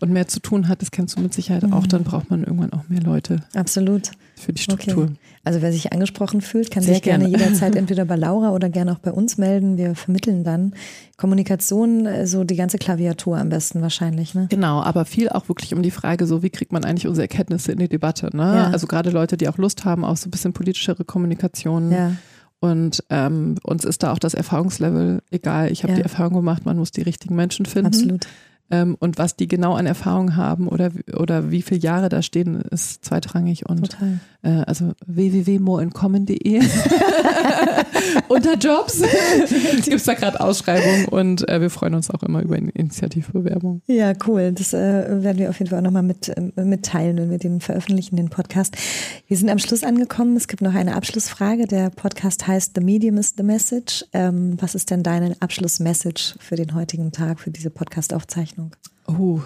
und 0.00 0.12
mehr 0.12 0.28
zu 0.28 0.40
tun 0.40 0.68
hat, 0.68 0.80
das 0.80 0.92
kennst 0.92 1.18
du 1.18 1.20
mit 1.20 1.34
Sicherheit 1.34 1.64
mhm. 1.64 1.72
auch, 1.72 1.86
dann 1.86 2.04
braucht 2.04 2.30
man 2.30 2.44
irgendwann 2.44 2.72
auch 2.72 2.88
mehr 2.88 3.02
Leute. 3.02 3.42
Absolut. 3.54 4.12
Für 4.42 4.52
die 4.52 4.62
Struktur. 4.62 5.04
Okay. 5.04 5.14
Also 5.44 5.62
wer 5.62 5.72
sich 5.72 5.92
angesprochen 5.92 6.40
fühlt, 6.40 6.70
kann 6.70 6.82
Sehr 6.82 6.94
sich 6.94 7.02
gerne, 7.02 7.28
gerne 7.28 7.38
jederzeit 7.38 7.76
entweder 7.76 8.04
bei 8.04 8.16
Laura 8.16 8.50
oder 8.50 8.68
gerne 8.68 8.92
auch 8.92 8.98
bei 8.98 9.12
uns 9.12 9.38
melden. 9.38 9.76
Wir 9.76 9.94
vermitteln 9.94 10.42
dann 10.42 10.74
Kommunikation, 11.16 12.06
äh, 12.06 12.26
so 12.26 12.44
die 12.44 12.56
ganze 12.56 12.78
Klaviatur 12.78 13.38
am 13.38 13.48
besten 13.48 13.82
wahrscheinlich. 13.82 14.34
Ne? 14.34 14.46
Genau, 14.50 14.82
aber 14.82 15.04
viel 15.04 15.28
auch 15.28 15.48
wirklich 15.48 15.74
um 15.74 15.82
die 15.82 15.90
Frage, 15.90 16.26
so 16.26 16.42
wie 16.42 16.50
kriegt 16.50 16.72
man 16.72 16.84
eigentlich 16.84 17.06
unsere 17.06 17.24
Erkenntnisse 17.24 17.72
in 17.72 17.78
die 17.78 17.88
Debatte. 17.88 18.36
Ne? 18.36 18.42
Ja. 18.42 18.70
Also 18.70 18.86
gerade 18.86 19.10
Leute, 19.10 19.36
die 19.36 19.48
auch 19.48 19.58
Lust 19.58 19.84
haben 19.84 20.04
auf 20.04 20.18
so 20.18 20.28
ein 20.28 20.30
bisschen 20.32 20.52
politischere 20.52 21.04
Kommunikation. 21.04 21.92
Ja. 21.92 22.12
Und 22.60 23.02
ähm, 23.10 23.56
uns 23.64 23.84
ist 23.84 24.02
da 24.04 24.12
auch 24.12 24.20
das 24.20 24.34
Erfahrungslevel 24.34 25.22
egal. 25.30 25.72
Ich 25.72 25.82
habe 25.82 25.92
ja. 25.92 25.96
die 25.96 26.02
Erfahrung 26.02 26.34
gemacht, 26.34 26.64
man 26.64 26.76
muss 26.76 26.92
die 26.92 27.02
richtigen 27.02 27.34
Menschen 27.34 27.66
finden. 27.66 27.88
Absolut. 27.88 28.26
Ähm, 28.72 28.96
und 28.98 29.18
was 29.18 29.36
die 29.36 29.48
genau 29.48 29.74
an 29.74 29.84
Erfahrung 29.84 30.34
haben 30.34 30.66
oder, 30.66 30.90
oder 31.14 31.50
wie 31.50 31.60
viele 31.60 31.80
Jahre 31.80 32.08
da 32.08 32.22
stehen, 32.22 32.62
ist 32.62 33.04
zweitrangig. 33.04 33.68
Und 33.68 33.90
Total. 33.90 34.18
Äh, 34.42 34.62
also 34.66 34.92
www.moreincommon.de 35.06 36.62
unter 38.28 38.54
Jobs 38.54 39.02
gibt 39.84 39.96
es 39.96 40.04
da 40.04 40.14
gerade 40.14 40.40
Ausschreibungen 40.40 41.04
und 41.06 41.46
äh, 41.48 41.60
wir 41.60 41.68
freuen 41.68 41.94
uns 41.94 42.10
auch 42.10 42.22
immer 42.22 42.40
über 42.40 42.56
Initiativbewerbungen. 42.56 43.82
Ja, 43.86 44.14
cool. 44.26 44.52
Das 44.52 44.72
äh, 44.72 44.78
werden 45.22 45.38
wir 45.38 45.50
auf 45.50 45.58
jeden 45.58 45.68
Fall 45.68 45.80
auch 45.80 45.84
nochmal 45.84 46.02
mit, 46.02 46.30
äh, 46.30 46.50
mitteilen, 46.64 47.18
wenn 47.18 47.30
wir 47.30 47.38
den 47.38 47.60
veröffentlichen, 47.60 48.16
den 48.16 48.30
Podcast. 48.30 48.74
Wir 49.28 49.36
sind 49.36 49.50
am 49.50 49.58
Schluss 49.58 49.84
angekommen. 49.84 50.36
Es 50.36 50.48
gibt 50.48 50.62
noch 50.62 50.74
eine 50.74 50.96
Abschlussfrage. 50.96 51.66
Der 51.66 51.90
Podcast 51.90 52.46
heißt 52.46 52.72
The 52.74 52.80
Medium 52.82 53.18
is 53.18 53.34
the 53.36 53.42
Message. 53.42 54.06
Ähm, 54.14 54.56
was 54.60 54.74
ist 54.74 54.90
denn 54.90 55.02
deine 55.02 55.36
Abschlussmessage 55.40 56.36
für 56.40 56.56
den 56.56 56.74
heutigen 56.74 57.12
Tag, 57.12 57.38
für 57.38 57.50
diese 57.50 57.68
Podcast-Aufzeichnung? 57.68 58.61
Ordnung. 58.62 58.76
Oh, 59.06 59.40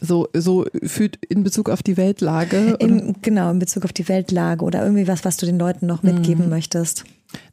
so, 0.00 0.28
so 0.34 0.66
für, 0.82 1.10
in 1.28 1.42
Bezug 1.42 1.68
auf 1.68 1.82
die 1.82 1.96
Weltlage? 1.96 2.76
In, 2.78 3.16
genau, 3.22 3.50
in 3.50 3.58
Bezug 3.58 3.84
auf 3.84 3.92
die 3.92 4.08
Weltlage 4.08 4.64
oder 4.64 4.82
irgendwie 4.82 5.08
was, 5.08 5.24
was 5.24 5.36
du 5.36 5.46
den 5.46 5.58
Leuten 5.58 5.86
noch 5.86 6.02
mitgeben 6.02 6.44
mhm. 6.44 6.50
möchtest. 6.50 7.04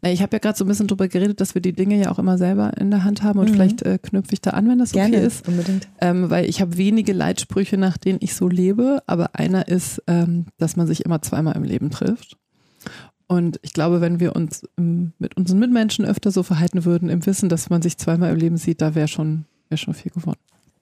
Na, 0.02 0.12
ich 0.12 0.22
habe 0.22 0.36
ja 0.36 0.40
gerade 0.40 0.58
so 0.58 0.64
ein 0.64 0.68
bisschen 0.68 0.88
drüber 0.88 1.08
geredet, 1.08 1.42
dass 1.42 1.56
wir 1.56 1.62
die 1.62 1.74
Dinge 1.74 2.00
ja 2.00 2.12
auch 2.12 2.20
immer 2.20 2.38
selber 2.38 2.78
in 2.78 2.92
der 2.92 3.04
Hand 3.04 3.24
haben 3.24 3.40
und 3.40 3.50
mhm. 3.50 3.54
vielleicht 3.54 3.82
äh, 3.82 3.98
knüpfe 4.02 4.34
ich 4.34 4.42
da 4.42 4.52
an, 4.52 4.68
wenn 4.70 4.78
das 4.78 4.92
Gerne, 4.92 5.18
okay 5.18 5.26
ist. 5.26 5.48
Unbedingt. 5.48 5.88
Ähm, 6.00 6.30
weil 6.30 6.46
ich 6.46 6.62
habe 6.62 6.78
wenige 6.78 7.14
Leitsprüche, 7.14 7.78
nach 7.78 7.98
denen 7.98 8.20
ich 8.22 8.36
so 8.36 8.48
lebe, 8.48 9.02
aber 9.08 9.36
einer 9.36 9.68
ist, 9.68 10.04
ähm, 10.08 10.46
dass 10.58 10.76
man 10.76 10.86
sich 10.86 11.06
immer 11.06 11.22
zweimal 11.22 11.56
im 11.56 11.64
Leben 11.64 11.90
trifft. 11.90 12.38
Und 13.28 13.60
ich 13.62 13.74
glaube, 13.74 14.02
wenn 14.02 14.20
wir 14.20 14.36
uns 14.36 14.68
ähm, 14.78 15.14
mit 15.18 15.38
unseren 15.38 15.60
Mitmenschen 15.60 16.06
öfter 16.06 16.32
so 16.32 16.44
verhalten 16.44 16.86
würden, 16.86 17.10
im 17.10 17.26
Wissen, 17.26 17.50
dass 17.50 17.70
man 17.70 17.82
sich 17.82 17.98
zweimal 17.98 18.32
im 18.32 18.38
Leben 18.38 18.58
sieht, 18.58 18.82
da 18.82 18.94
wäre 18.94 19.08
schon, 19.08 19.46
wär 19.70 19.78
schon 19.78 19.94
viel 19.94 20.12
gewonnen. 20.12 20.38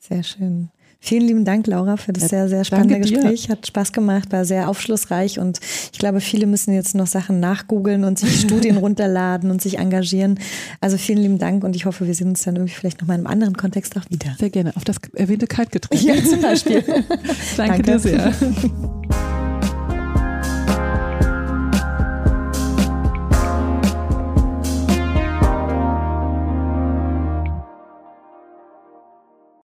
Sehr 0.10 0.24
schön. 0.24 0.70
Vielen 1.02 1.28
lieben 1.28 1.46
Dank, 1.46 1.66
Laura, 1.68 1.96
für 1.96 2.12
das 2.12 2.28
sehr, 2.28 2.50
sehr 2.50 2.66
spannende 2.66 3.00
Gespräch. 3.00 3.48
Hat 3.50 3.66
Spaß 3.66 3.94
gemacht, 3.94 4.34
war 4.34 4.44
sehr 4.44 4.68
aufschlussreich 4.68 5.40
und 5.40 5.60
ich 5.94 5.98
glaube, 5.98 6.20
viele 6.20 6.46
müssen 6.46 6.74
jetzt 6.74 6.94
noch 6.94 7.08
Sachen 7.08 7.40
nachgoogeln 7.40 8.04
und 8.04 8.20
sich 8.20 8.42
Studien 8.42 8.76
runterladen 8.86 9.50
und 9.50 9.62
sich 9.62 9.80
engagieren. 9.80 10.40
Also 10.82 10.98
vielen 10.98 11.20
lieben 11.20 11.38
Dank 11.38 11.64
und 11.64 11.74
ich 11.78 11.86
hoffe, 11.86 12.06
wir 12.06 12.14
sehen 12.14 12.28
uns 12.28 12.44
dann 12.44 12.58
irgendwie 12.58 12.74
vielleicht 12.74 13.00
nochmal 13.00 13.18
in 13.18 13.26
einem 13.26 13.32
anderen 13.32 13.56
Kontext 13.56 13.96
auch 13.96 14.10
wieder. 14.10 14.36
Sehr 14.38 14.50
gerne. 14.50 14.76
Auf 14.76 14.84
das 14.84 14.98
erwähnte 15.16 15.48
Kaltgetränk. 15.48 16.04
Ja, 16.04 16.22
zum 16.22 16.42
Beispiel. 16.42 16.82
Danke, 16.82 17.14
Danke 17.56 17.84
dir 17.84 18.00
sehr. 18.00 18.34